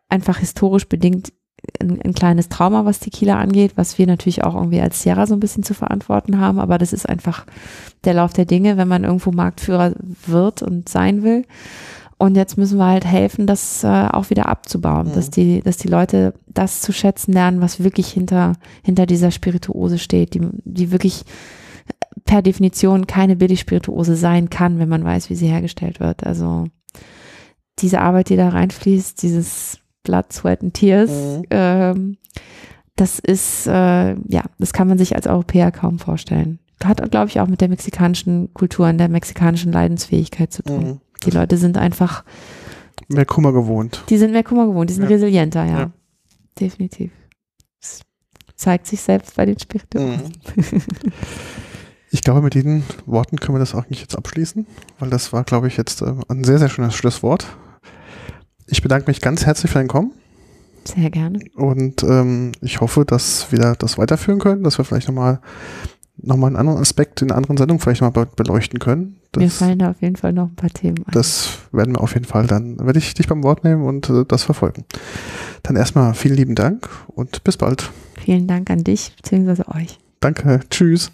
einfach 0.10 0.38
historisch 0.38 0.88
bedingt 0.88 1.34
ein, 1.82 2.02
ein 2.02 2.14
kleines 2.14 2.49
Trauma, 2.49 2.86
was 2.86 2.99
Tequila 2.99 3.38
angeht, 3.38 3.74
was 3.76 3.98
wir 3.98 4.08
natürlich 4.08 4.44
auch 4.44 4.56
irgendwie 4.56 4.82
als 4.82 5.02
Sierra 5.02 5.28
so 5.28 5.34
ein 5.34 5.40
bisschen 5.40 5.64
zu 5.64 5.74
verantworten 5.74 6.40
haben, 6.40 6.60
aber 6.60 6.78
das 6.78 6.94
ist 6.94 7.08
einfach 7.08 7.45
der 8.04 8.14
Lauf 8.14 8.34
der 8.34 8.45
Dinge, 8.45 8.78
wenn 8.78 8.88
man 8.88 9.04
irgendwo 9.04 9.32
Marktführer 9.32 9.94
wird 10.26 10.62
und 10.62 10.90
sein 10.90 11.24
will. 11.24 11.44
Und 12.20 12.36
jetzt 12.36 12.58
müssen 12.58 12.80
wir 12.80 12.88
halt 12.88 13.06
helfen, 13.06 13.45
das 13.45 13.84
äh, 13.84 13.88
auch 13.88 14.32
wieder 14.32 14.49
abzubauen, 14.49 15.08
Mhm. 15.10 15.14
dass 15.14 15.30
die, 15.30 15.62
dass 15.62 15.78
die 15.78 15.88
Leute 15.88 16.34
das 16.48 16.82
zu 16.82 16.91
schätzen 16.91 17.32
lernen, 17.32 17.62
was 17.62 17.84
wirklich 17.84 18.08
hinter, 18.08 18.54
hinter 18.84 19.06
dieser 19.06 19.30
Spirituose 19.30 19.99
steht, 19.99 20.34
die, 20.34 20.41
die 20.64 20.91
wirklich 20.91 21.24
per 22.26 22.41
Definition 22.41 23.06
keine 23.08 23.36
Billigspirituose 23.36 24.16
sein 24.16 24.49
kann, 24.49 24.80
wenn 24.80 24.90
man 24.90 25.04
weiß, 25.04 25.30
wie 25.30 25.36
sie 25.36 25.48
hergestellt 25.48 25.99
wird. 25.99 26.26
Also 26.26 26.66
diese 27.80 28.02
Arbeit, 28.02 28.30
die 28.30 28.36
da 28.36 28.49
reinfließt, 28.49 29.22
dieses 29.22 29.80
Blood, 30.07 30.31
Sweat 30.34 30.61
and 30.63 30.73
Tears, 30.73 31.11
Mhm. 31.11 31.43
ähm, 31.51 32.17
das 32.95 33.19
ist, 33.19 33.67
äh, 33.67 34.13
ja, 34.15 34.43
das 34.57 34.73
kann 34.73 34.88
man 34.88 34.97
sich 34.97 35.15
als 35.15 35.27
Europäer 35.27 35.71
kaum 35.71 35.99
vorstellen. 35.99 36.57
Hat, 36.84 37.11
glaube 37.11 37.27
ich, 37.29 37.39
auch 37.39 37.47
mit 37.47 37.61
der 37.61 37.69
mexikanischen 37.69 38.53
Kultur 38.53 38.88
und 38.88 38.97
der 38.97 39.09
mexikanischen 39.09 39.71
Leidensfähigkeit 39.71 40.51
zu 40.53 40.63
tun. 40.63 40.84
Mhm. 40.85 40.99
Die 41.25 41.31
Leute 41.31 41.57
sind 41.57 41.77
einfach, 41.77 42.23
Mehr 43.09 43.25
Kummer 43.25 43.51
gewohnt. 43.53 44.03
die 44.09 44.17
sind 44.17 44.31
mehr 44.31 44.43
Kummer 44.43 44.65
gewohnt, 44.67 44.89
die 44.89 44.93
sind 44.95 45.03
Ja. 45.03 45.09
resilienter, 45.09 45.65
ja. 45.65 45.79
Ja. 45.79 45.91
Definitiv. 46.59 47.11
Das 47.81 48.01
zeigt 48.55 48.88
sich 48.88 49.01
selbst 49.01 49.35
bei 49.35 49.45
den 49.45 49.59
Spirituosen. 49.59 50.34
Ich 52.09 52.21
glaube, 52.21 52.41
mit 52.41 52.53
diesen 52.53 52.84
Worten 53.05 53.35
können 53.38 53.55
wir 53.55 53.59
das 53.59 53.75
auch 53.75 53.89
nicht 53.89 53.99
jetzt 54.01 54.17
abschließen, 54.17 54.65
weil 54.97 55.09
das 55.09 55.34
war, 55.34 55.43
glaube 55.43 55.67
ich, 55.67 55.75
jetzt 55.75 56.01
äh, 56.01 56.13
ein 56.29 56.45
sehr, 56.45 56.57
sehr 56.57 56.69
schönes 56.69 56.95
Schlusswort. 56.95 57.45
Ich 58.68 58.81
bedanke 58.81 59.10
mich 59.10 59.22
ganz 59.22 59.45
herzlich 59.45 59.72
für 59.72 59.77
dein 59.80 59.88
Kommen 59.88 60.11
Sehr 60.84 61.10
gerne. 61.10 61.39
und 61.56 62.03
ähm, 62.03 62.52
ich 62.61 62.81
hoffe, 62.81 63.06
dass 63.06 63.52
wir 63.52 63.76
das 63.80 63.98
weiterführen 63.98 64.39
können, 64.39 64.64
dass 64.64 64.77
wir 64.77 64.85
vielleicht 64.85 65.07
nochmal 65.07 65.39
noch 66.19 66.35
mal 66.35 66.48
einen 66.48 66.56
anderen 66.56 66.80
Aspekt 66.80 67.22
in 67.22 67.30
einer 67.30 67.38
anderen 67.38 67.57
Sendung 67.57 67.80
vielleicht 67.80 68.02
mal 68.02 68.10
be 68.10 68.26
beleuchten 68.35 68.80
können. 68.80 69.18
Mir 69.35 69.45
Das, 69.45 69.57
fallen 69.57 69.77
da 69.77 69.91
auf 69.91 70.02
jeden 70.02 70.15
Fall 70.15 70.34
noch 70.34 70.48
ein 70.48 70.56
paar 70.56 70.72
Themen 70.72 70.98
ein. 71.06 71.11
das 71.11 71.49
werden 71.72 71.94
wir 71.95 72.02
auf 72.02 72.14
jeden 72.15 72.26
Fall 72.26 72.48
dann, 72.48 72.80
werde 72.80 72.98
ich 72.98 73.14
dich 73.14 73.27
beim 73.27 73.44
Wort 73.44 73.64
nehmen 73.64 73.84
und 73.84 74.10
äh, 74.10 74.26
das 74.27 74.44
verfolgen. 74.44 74.84
Dann 75.61 75.76
erstmal 75.76 76.14
vielen 76.15 76.35
lieben 76.35 76.56
Dank 76.56 76.89
und 77.07 77.44
bis 77.44 77.57
bald. 77.57 77.91
Vielen 78.23 78.48
Dank 78.48 78.72
an 78.72 78.84
dich, 78.84 79.14
beziehungsweise 79.15 79.68
euch. 79.69 79.99
Danke, 80.19 80.61
tschüss. 80.72 81.11